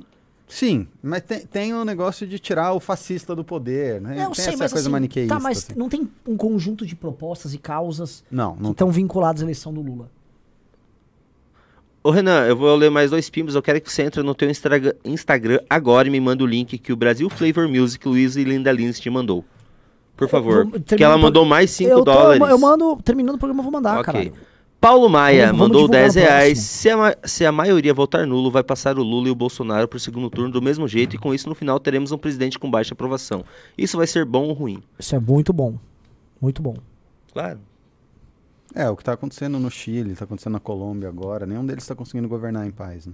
Sim, 0.48 0.86
mas 1.02 1.22
tem, 1.22 1.40
tem 1.45 1.73
o 1.73 1.86
negócio 1.86 2.28
de 2.28 2.38
tirar 2.38 2.73
o 2.73 2.80
fascista 2.80 3.34
do 3.36 3.44
poder, 3.44 4.02
né? 4.02 4.18
É, 4.19 4.23
eu 4.23 4.32
tem 4.32 4.36
sei, 4.36 4.48
essa 4.53 4.64
mas 4.64 4.72
coisa 4.73 4.88
assim, 4.88 4.91
maniqueísta. 4.91 5.34
Tá, 5.36 5.40
mas 5.40 5.60
assim. 5.60 5.73
não 5.78 5.88
tem 5.88 6.10
um 6.28 6.36
conjunto 6.36 6.86
de 6.86 6.94
propostas 6.95 7.53
e 7.53 7.57
causas 7.57 8.23
Não, 8.30 8.56
que 8.57 8.64
não 8.64 8.72
estão 8.72 8.91
vinculadas 8.91 9.41
à 9.41 9.45
eleição 9.45 9.73
do 9.73 9.82
Lula. 9.82 10.10
Ô 12.03 12.10
Renan, 12.10 12.45
eu 12.48 12.57
vou 12.57 12.76
ler 12.76 12.90
mais 12.90 13.11
dois 13.11 13.30
pimbos. 13.30 13.53
Eu 13.53 13.61
quero 13.61 13.80
que 13.80 13.91
você 13.91 14.02
entre 14.02 14.23
no 14.23 14.34
teu 14.34 14.49
Instagram 15.06 15.60
agora 15.69 16.07
e 16.07 16.11
me 16.11 16.19
manda 16.19 16.44
o 16.44 16.48
link 16.48 16.78
que 16.80 16.91
o 16.91 16.95
Brasil 16.95 17.30
Flavor 17.30 17.68
Music 17.69 18.06
Luiz 18.07 18.36
e 18.36 18.44
Linda 18.44 18.72
Lins 18.72 18.99
te 18.99 19.10
mandou. 19.10 19.45
Por 20.18 20.28
favor. 20.28 20.65
vou- 20.68 20.80
que 20.82 21.03
ela 21.03 21.18
mandou 21.18 21.45
mais 21.45 21.69
5 21.72 21.90
eu, 21.91 21.98
tô- 21.99 22.06
dólares. 22.06 22.41
eu 22.49 22.57
mando, 22.57 22.98
terminando 23.03 23.36
o 23.36 23.38
programa, 23.38 23.60
eu 23.60 23.64
vou 23.64 23.72
mandar, 23.72 23.99
Ok. 23.99 24.03
caralho. 24.06 24.34
Paulo 24.82 25.08
Maia 25.08 25.45
Vamos- 25.48 25.60
vamos 25.60 25.68
mandou 25.68 25.82
divulgar 25.84 26.02
10 26.02 26.16
no 26.16 26.22
reais. 26.22 26.60
Se 26.60 26.90
a, 26.90 27.16
se 27.24 27.45
a 27.45 27.52
maioria 27.52 27.94
votar 27.94 28.26
nulo, 28.26 28.49
vai 28.49 28.64
passar 28.64 28.98
o 28.98 29.03
Lula 29.03 29.28
e 29.28 29.32
o 29.32 29.36
Bolsonaro 29.36 29.88
pro 29.88 29.99
segundo 29.99 30.28
turno 30.30 30.52
do 30.52 30.60
mesmo 30.62 30.88
jeito, 30.88 31.16
e 31.16 31.20
com 31.20 31.34
isso, 31.36 31.48
no 31.48 31.53
final, 31.53 31.80
teremos 31.80 32.12
um 32.12 32.18
presidente 32.18 32.58
com 32.58 32.70
baixa 32.70 32.94
aprovação. 32.95 33.45
Isso 33.78 33.95
vai 33.95 34.08
ser 34.08 34.26
bom 34.26 34.48
ou 34.48 34.53
ruim? 34.53 34.82
Isso 34.98 35.16
é 35.16 35.20
muito 35.20 35.53
bom. 35.53 35.76
Muito 36.41 36.62
bom. 36.64 36.76
Claro. 37.32 37.60
É, 38.74 38.90
o 38.90 38.95
que 38.95 39.03
tá 39.03 39.14
acontecendo 39.14 39.60
no 39.60 39.70
Chile, 39.70 40.16
tá 40.16 40.26
acontecendo 40.26 40.53
na 40.53 40.60
Colômbia 40.60 41.10
agora, 41.10 41.45
nenhum 41.45 41.64
deles 41.66 41.86
tá 41.86 41.94
conseguindo 41.94 42.28
governar 42.28 42.66
em 42.66 42.72
paz, 42.72 43.06
né? 43.06 43.14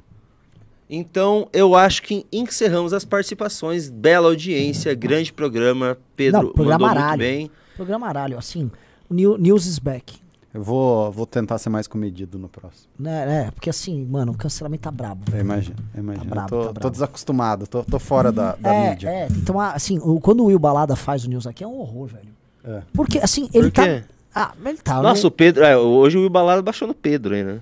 Então, 0.89 1.49
eu 1.51 1.75
acho 1.75 2.01
que 2.01 2.25
encerramos 2.31 2.93
as 2.93 3.03
participações. 3.03 3.89
Bela 3.89 4.29
audiência, 4.29 4.93
grande 4.93 5.33
programa. 5.33 5.97
Pedro 6.15 6.43
Não, 6.43 6.53
programa 6.53 6.79
mandou 6.87 6.95
muito 6.95 7.05
aralho. 7.05 7.19
bem. 7.19 7.51
Programa 7.75 8.07
aralho, 8.07 8.37
assim, 8.37 8.71
o 9.09 9.13
new- 9.13 9.37
News 9.37 9.65
is 9.65 9.79
back. 9.79 10.15
Eu 10.57 10.63
vou, 10.63 11.11
vou 11.11 11.27
tentar 11.27 11.59
ser 11.59 11.69
mais 11.69 11.85
comedido 11.85 12.39
no 12.39 12.49
próximo. 12.49 12.87
Né, 12.97 13.43
é, 13.45 13.51
porque 13.51 13.69
assim, 13.69 14.03
mano, 14.05 14.31
o 14.31 14.35
cancelamento 14.35 14.81
tá 14.81 14.89
brabo. 14.89 15.21
Eu 15.31 15.39
imagino, 15.39 15.75
eu 15.93 15.99
imagino. 15.99 16.25
Eu 16.25 16.29
brabo, 16.31 16.49
tô, 16.49 16.59
tá 16.61 16.65
tô 16.65 16.73
brabo. 16.73 16.89
desacostumado, 16.89 17.67
tô, 17.67 17.83
tô 17.83 17.99
fora 17.99 18.31
da, 18.31 18.55
da 18.55 18.73
é, 18.73 18.89
mídia. 18.89 19.07
é, 19.07 19.27
tomar, 19.45 19.73
assim, 19.73 19.99
quando 20.19 20.41
o 20.41 20.45
Will 20.45 20.57
Balada 20.57 20.95
faz 20.95 21.25
o 21.25 21.29
news 21.29 21.45
aqui 21.45 21.63
é 21.63 21.67
um 21.67 21.79
horror, 21.79 22.07
velho. 22.07 22.29
É. 22.63 22.81
Porque, 22.91 23.19
assim, 23.19 23.47
ele 23.53 23.69
Por 23.69 23.83
quê? 23.83 24.01
tá... 24.01 24.07
Ah, 24.33 24.53
ele 24.65 24.79
tá... 24.79 24.99
Nossa, 24.99 25.21
né? 25.21 25.27
o 25.27 25.31
Pedro. 25.31 25.63
é, 25.63 25.77
hoje 25.77 26.17
o 26.17 26.21
Will 26.21 26.29
Balada 26.31 26.63
baixou 26.63 26.87
no 26.87 26.95
Pedro 26.95 27.35
aí, 27.35 27.43
né? 27.43 27.59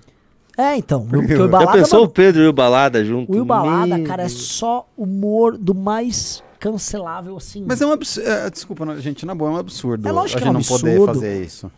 É, 0.57 0.77
então, 0.77 1.05
porque 1.05 1.34
o 1.34 1.38
Já 1.43 1.47
Balada... 1.47 1.77
pensou 1.77 1.99
mano, 1.99 2.09
o 2.09 2.13
Pedro 2.13 2.43
e 2.43 2.47
o 2.47 2.53
Balada 2.53 3.03
junto? 3.03 3.30
o 3.30 3.35
Will 3.35 3.43
Balada, 3.43 3.97
Meu 3.97 4.07
cara, 4.07 4.23
é 4.23 4.30
só 4.30 4.88
humor 4.97 5.57
do 5.57 5.76
mais 5.76 6.41
cancelável, 6.61 7.35
assim. 7.35 7.65
Mas 7.67 7.81
é 7.81 7.85
um 7.85 7.91
absurdo. 7.91 8.30
desculpa, 8.53 8.85
não, 8.85 8.97
gente, 9.01 9.26
na 9.26 9.35
boa, 9.35 9.51
é 9.51 9.53
um 9.55 9.57
absurdo 9.57 10.07
É 10.07 10.11
lógico 10.13 10.39
a 10.39 10.41
que 10.41 10.47
é 10.47 10.51
gente 10.53 10.65
um 10.65 10.72
não 10.72 10.80
poder 10.80 11.05
fazer 11.05 11.43
isso. 11.43 11.69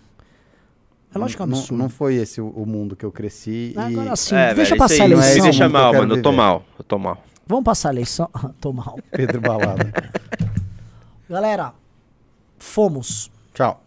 É 1.14 1.18
lógico 1.18 1.38
que 1.38 1.44
é 1.44 1.46
um 1.46 1.50
Não- 1.50 1.58
absurdo. 1.60 1.82
Não, 1.84 1.90
foi 1.90 2.16
esse 2.16 2.40
o, 2.42 2.48
o 2.50 2.66
mundo 2.66 2.96
que 2.96 3.06
eu 3.06 3.12
cresci. 3.12 3.74
e- 3.76 3.80
Agora, 3.80 4.14
assim, 4.14 4.36
É, 4.36 4.54
deixa 4.54 4.70
velho, 4.72 4.80
passar 4.80 4.94
isso 4.94 5.02
a 5.02 5.06
aí, 5.06 5.12
não 5.12 5.18
é 5.22 5.26
eleição. 5.26 5.44
Deixa 5.46 5.64
eu 5.66 5.70
mal, 5.70 5.94
mano. 5.94 6.16
Eu 6.16 6.22
tô 6.22 6.32
mal. 6.32 6.64
Eu 6.78 6.84
tô 6.84 6.98
mal. 7.00 7.24
Vamos 7.48 7.64
passar 7.64 7.90
a 7.90 7.92
eleição. 7.94 8.30
Tô 8.60 8.74
mal. 8.74 9.00
Pedro 9.10 9.40
Balada. 9.40 9.94
Galera, 11.30 11.74
fomos. 12.60 13.32
Tchau. 13.54 13.82